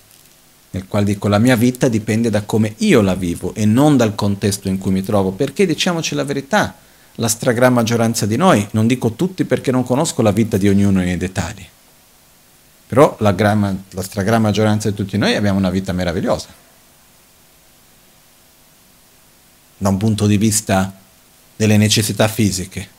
nel 0.71 0.87
quale 0.87 1.05
dico 1.05 1.27
la 1.27 1.37
mia 1.37 1.55
vita 1.55 1.87
dipende 1.87 2.29
da 2.29 2.41
come 2.41 2.73
io 2.77 3.01
la 3.01 3.13
vivo 3.13 3.53
e 3.53 3.65
non 3.65 3.97
dal 3.97 4.15
contesto 4.15 4.67
in 4.67 4.77
cui 4.77 4.91
mi 4.91 5.03
trovo, 5.03 5.31
perché 5.31 5.65
diciamoci 5.65 6.15
la 6.15 6.23
verità, 6.23 6.75
la 7.15 7.27
stragrande 7.27 7.75
maggioranza 7.75 8.25
di 8.25 8.35
noi, 8.35 8.67
non 8.71 8.87
dico 8.87 9.11
tutti 9.11 9.45
perché 9.45 9.71
non 9.71 9.83
conosco 9.83 10.21
la 10.21 10.31
vita 10.31 10.57
di 10.57 10.67
ognuno 10.67 10.99
nei 10.99 11.17
dettagli, 11.17 11.65
però 12.87 13.15
la, 13.19 13.31
gran, 13.33 13.83
la 13.91 14.01
stragrande 14.01 14.47
maggioranza 14.47 14.89
di 14.89 14.95
tutti 14.95 15.17
noi 15.17 15.35
abbiamo 15.35 15.59
una 15.59 15.69
vita 15.69 15.93
meravigliosa. 15.93 16.47
Da 19.77 19.89
un 19.89 19.97
punto 19.97 20.25
di 20.27 20.37
vista 20.37 20.93
delle 21.55 21.77
necessità 21.77 22.27
fisiche, 22.27 22.89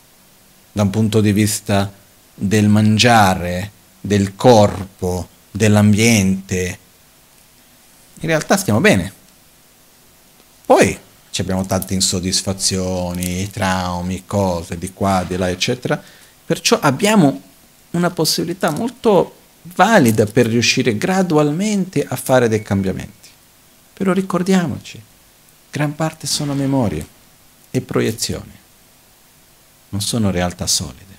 da 0.73 0.83
un 0.83 0.91
punto 0.91 1.21
di 1.21 1.33
vista 1.33 1.93
del 2.35 2.69
mangiare, 2.69 3.71
del 4.01 4.35
corpo, 4.35 5.29
dell'ambiente. 5.51 6.79
In 8.21 8.29
realtà 8.29 8.57
stiamo 8.57 8.81
bene. 8.81 9.13
Poi 10.67 10.99
abbiamo 11.39 11.67
tante 11.67 11.95
insoddisfazioni, 11.95 13.51
traumi, 13.51 14.25
cose 14.27 14.79
di 14.79 14.93
qua, 14.93 15.25
di 15.27 15.37
là, 15.37 15.51
eccetera. 15.51 16.01
Perciò 16.45 16.79
abbiamo 16.81 17.43
una 17.91 18.11
possibilità 18.11 18.71
molto 18.71 19.35
valida 19.75 20.27
per 20.27 20.47
riuscire 20.47 20.97
gradualmente 20.97 22.05
a 22.07 22.17
fare 22.17 22.49
dei 22.49 22.63
cambiamenti. 22.63 23.29
Però 23.93 24.13
ricordiamoci, 24.13 25.01
gran 25.77 25.95
parte 25.95 26.27
sono 26.27 26.55
memorie 26.55 27.07
e 27.71 27.83
proiezioni, 27.83 28.59
non 29.91 30.01
sono 30.01 30.31
realtà 30.31 30.67
solide. 30.67 31.15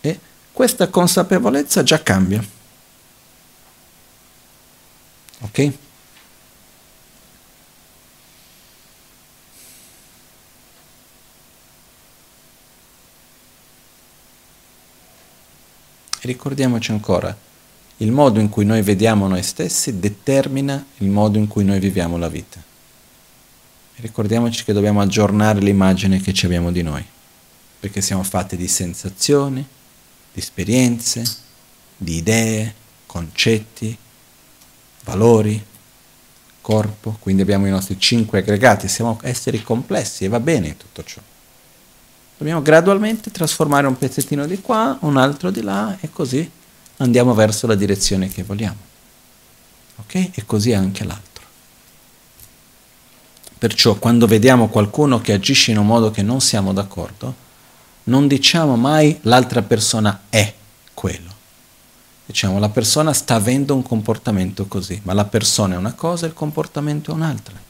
E 0.00 0.18
questa 0.52 0.88
consapevolezza 0.88 1.84
già 1.84 2.02
cambia. 2.02 2.44
Ok? 5.42 5.72
ricordiamoci 16.22 16.90
ancora, 16.90 17.34
il 17.98 18.12
modo 18.12 18.38
in 18.38 18.48
cui 18.48 18.64
noi 18.64 18.82
vediamo 18.82 19.26
noi 19.26 19.42
stessi 19.42 19.98
determina 19.98 20.84
il 20.98 21.08
modo 21.08 21.38
in 21.38 21.48
cui 21.48 21.64
noi 21.64 21.78
viviamo 21.78 22.16
la 22.16 22.28
vita. 22.28 22.62
ricordiamoci 23.96 24.62
che 24.62 24.72
dobbiamo 24.72 25.00
aggiornare 25.00 25.58
l'immagine 25.58 26.20
che 26.20 26.32
ci 26.32 26.46
abbiamo 26.46 26.70
di 26.70 26.82
noi, 26.82 27.04
perché 27.80 28.00
siamo 28.00 28.22
fatti 28.22 28.56
di 28.56 28.68
sensazioni, 28.68 29.66
di 30.32 30.38
esperienze, 30.38 31.24
di 31.96 32.16
idee, 32.16 32.74
concetti, 33.06 33.96
valori, 35.02 35.60
corpo, 36.60 37.16
quindi 37.18 37.42
abbiamo 37.42 37.66
i 37.66 37.70
nostri 37.70 37.98
cinque 37.98 38.38
aggregati, 38.38 38.86
siamo 38.86 39.18
esseri 39.22 39.62
complessi 39.62 40.24
e 40.24 40.28
va 40.28 40.38
bene 40.38 40.76
tutto 40.76 41.02
ciò. 41.02 41.20
Dobbiamo 42.36 42.62
gradualmente 42.62 43.32
trasformare 43.32 43.88
un 43.88 43.98
pezzettino 43.98 44.46
di 44.46 44.60
qua, 44.60 44.96
un 45.00 45.16
altro 45.16 45.50
di 45.50 45.62
là 45.62 45.96
e 46.00 46.08
così 46.12 46.48
andiamo 46.98 47.34
verso 47.34 47.66
la 47.66 47.74
direzione 47.74 48.28
che 48.28 48.42
vogliamo. 48.42 48.86
Ok? 49.96 50.30
E 50.34 50.44
così 50.46 50.72
anche 50.72 51.04
l'altro. 51.04 51.44
Perciò 53.58 53.96
quando 53.96 54.26
vediamo 54.26 54.68
qualcuno 54.68 55.20
che 55.20 55.32
agisce 55.32 55.72
in 55.72 55.78
un 55.78 55.86
modo 55.86 56.12
che 56.12 56.22
non 56.22 56.40
siamo 56.40 56.72
d'accordo, 56.72 57.46
non 58.04 58.28
diciamo 58.28 58.76
mai 58.76 59.18
l'altra 59.22 59.62
persona 59.62 60.22
è 60.28 60.54
quello. 60.94 61.34
Diciamo 62.24 62.58
la 62.58 62.68
persona 62.68 63.12
sta 63.12 63.34
avendo 63.34 63.74
un 63.74 63.82
comportamento 63.82 64.66
così, 64.66 65.00
ma 65.04 65.12
la 65.12 65.24
persona 65.24 65.74
è 65.74 65.78
una 65.78 65.94
cosa 65.94 66.26
e 66.26 66.28
il 66.28 66.34
comportamento 66.34 67.10
è 67.10 67.14
un'altra. 67.14 67.66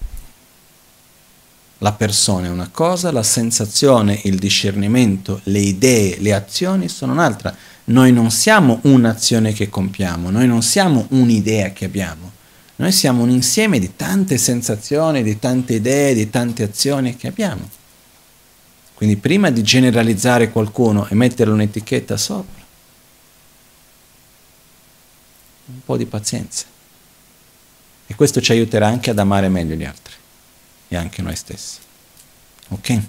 La 1.79 1.93
persona 1.93 2.49
è 2.49 2.51
una 2.51 2.69
cosa, 2.71 3.13
la 3.13 3.23
sensazione, 3.23 4.21
il 4.25 4.39
discernimento, 4.39 5.41
le 5.45 5.61
idee, 5.61 6.19
le 6.19 6.35
azioni 6.35 6.89
sono 6.89 7.13
un'altra. 7.13 7.55
Noi 7.89 8.13
non 8.13 8.31
siamo 8.31 8.81
un'azione 8.83 9.53
che 9.53 9.71
compiamo, 9.71 10.29
noi 10.31 10.47
non 10.47 10.63
siamo 10.63 11.07
un'idea 11.11 11.73
che 11.73 11.87
abbiamo, 11.87 12.33
noi 12.77 12.93
siamo 12.93 13.23
un 13.23 13.31
insieme 13.31 13.79
di 13.79 13.97
tante 13.97 14.37
sensazioni, 14.37 15.23
di 15.23 15.39
tante 15.39 15.75
idee, 15.75 16.13
di 16.13 16.29
tante 16.29 16.65
azioni 16.65 17.17
che 17.17 17.29
abbiamo. 17.29 17.69
Quindi 18.93 19.17
prima 19.17 19.51
di 19.51 19.63
generalizzare 19.63 20.51
qualcuno 20.51 21.09
e 21.09 21.15
mettere 21.15 21.51
un'etichetta 21.51 22.17
sopra, 22.19 22.63
un 25.67 25.81
po' 25.85 25.97
di 25.97 26.05
pazienza. 26.05 26.67
E 28.07 28.15
questo 28.15 28.43
ci 28.43 28.53
aiuterà 28.53 28.87
anche 28.87 29.11
ad 29.11 29.19
amare 29.19 29.49
meglio 29.49 29.75
gli 29.75 29.85
altri 29.85 30.15
e 30.89 30.97
anche 30.97 31.23
noi 31.23 31.37
stessi. 31.37 31.79
Ok? 32.69 33.01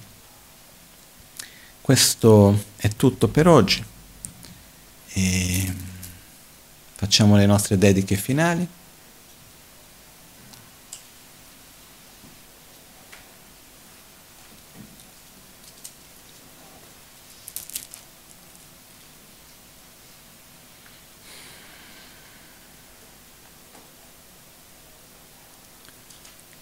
Questo 1.82 2.64
è 2.78 2.88
tutto 2.96 3.28
per 3.28 3.48
oggi. 3.48 3.84
E 5.20 5.74
facciamo 6.96 7.36
le 7.36 7.46
nostre 7.46 7.78
dediche 7.78 8.16
finali. 8.16 8.68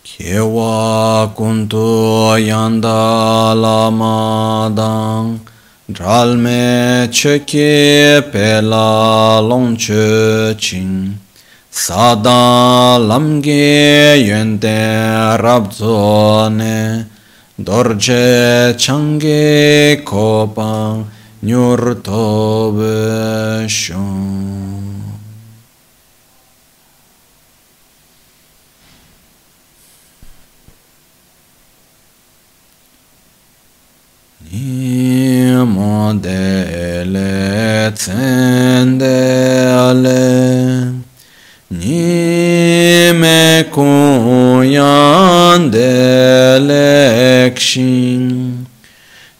Kewa 0.01 1.31
kuntu 1.35 2.35
yanda 2.37 3.53
lama 3.53 4.67
dang 4.73 5.56
Dralme 5.89 7.07
chöke 7.11 8.21
pela 8.31 9.39
longchö 9.39 10.53
chin. 10.59 11.17
Sada 11.71 12.97
lamge 12.99 14.17
yönde 14.17 15.37
rabzone 15.39 17.05
Dorje 17.57 18.75
change 18.77 20.03
kopa 20.03 21.05
nyur 21.41 21.95
tobe 22.03 23.69
shon 23.69 24.86
Imadele 36.17 36.41
tsendele 37.93 39.13
Nime 41.69 43.65
kuyan 43.71 45.61
delekshin 45.71 46.97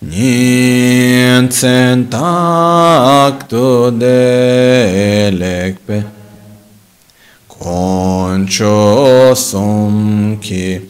Nin 0.01 1.49
tsentak 1.49 3.35
tu 3.49 3.91
delekpe 4.01 5.97
Koncho 7.49 9.33
sumki 9.33 10.81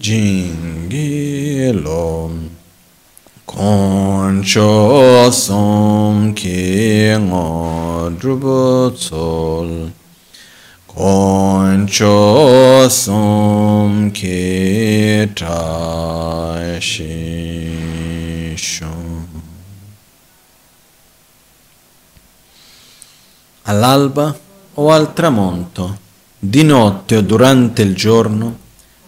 jingilom 0.00 1.24
Concho 3.54 5.30
som 5.30 6.34
ki 6.34 7.14
ngodrubutsol 7.22 9.94
Concho 10.90 12.90
som 12.90 14.10
ki 14.10 14.74
All'alba 23.66 24.36
o 24.74 24.90
al 24.90 25.14
tramonto, 25.14 25.96
di 26.38 26.62
notte 26.64 27.16
o 27.16 27.22
durante 27.22 27.80
il 27.82 27.94
giorno, 27.94 28.58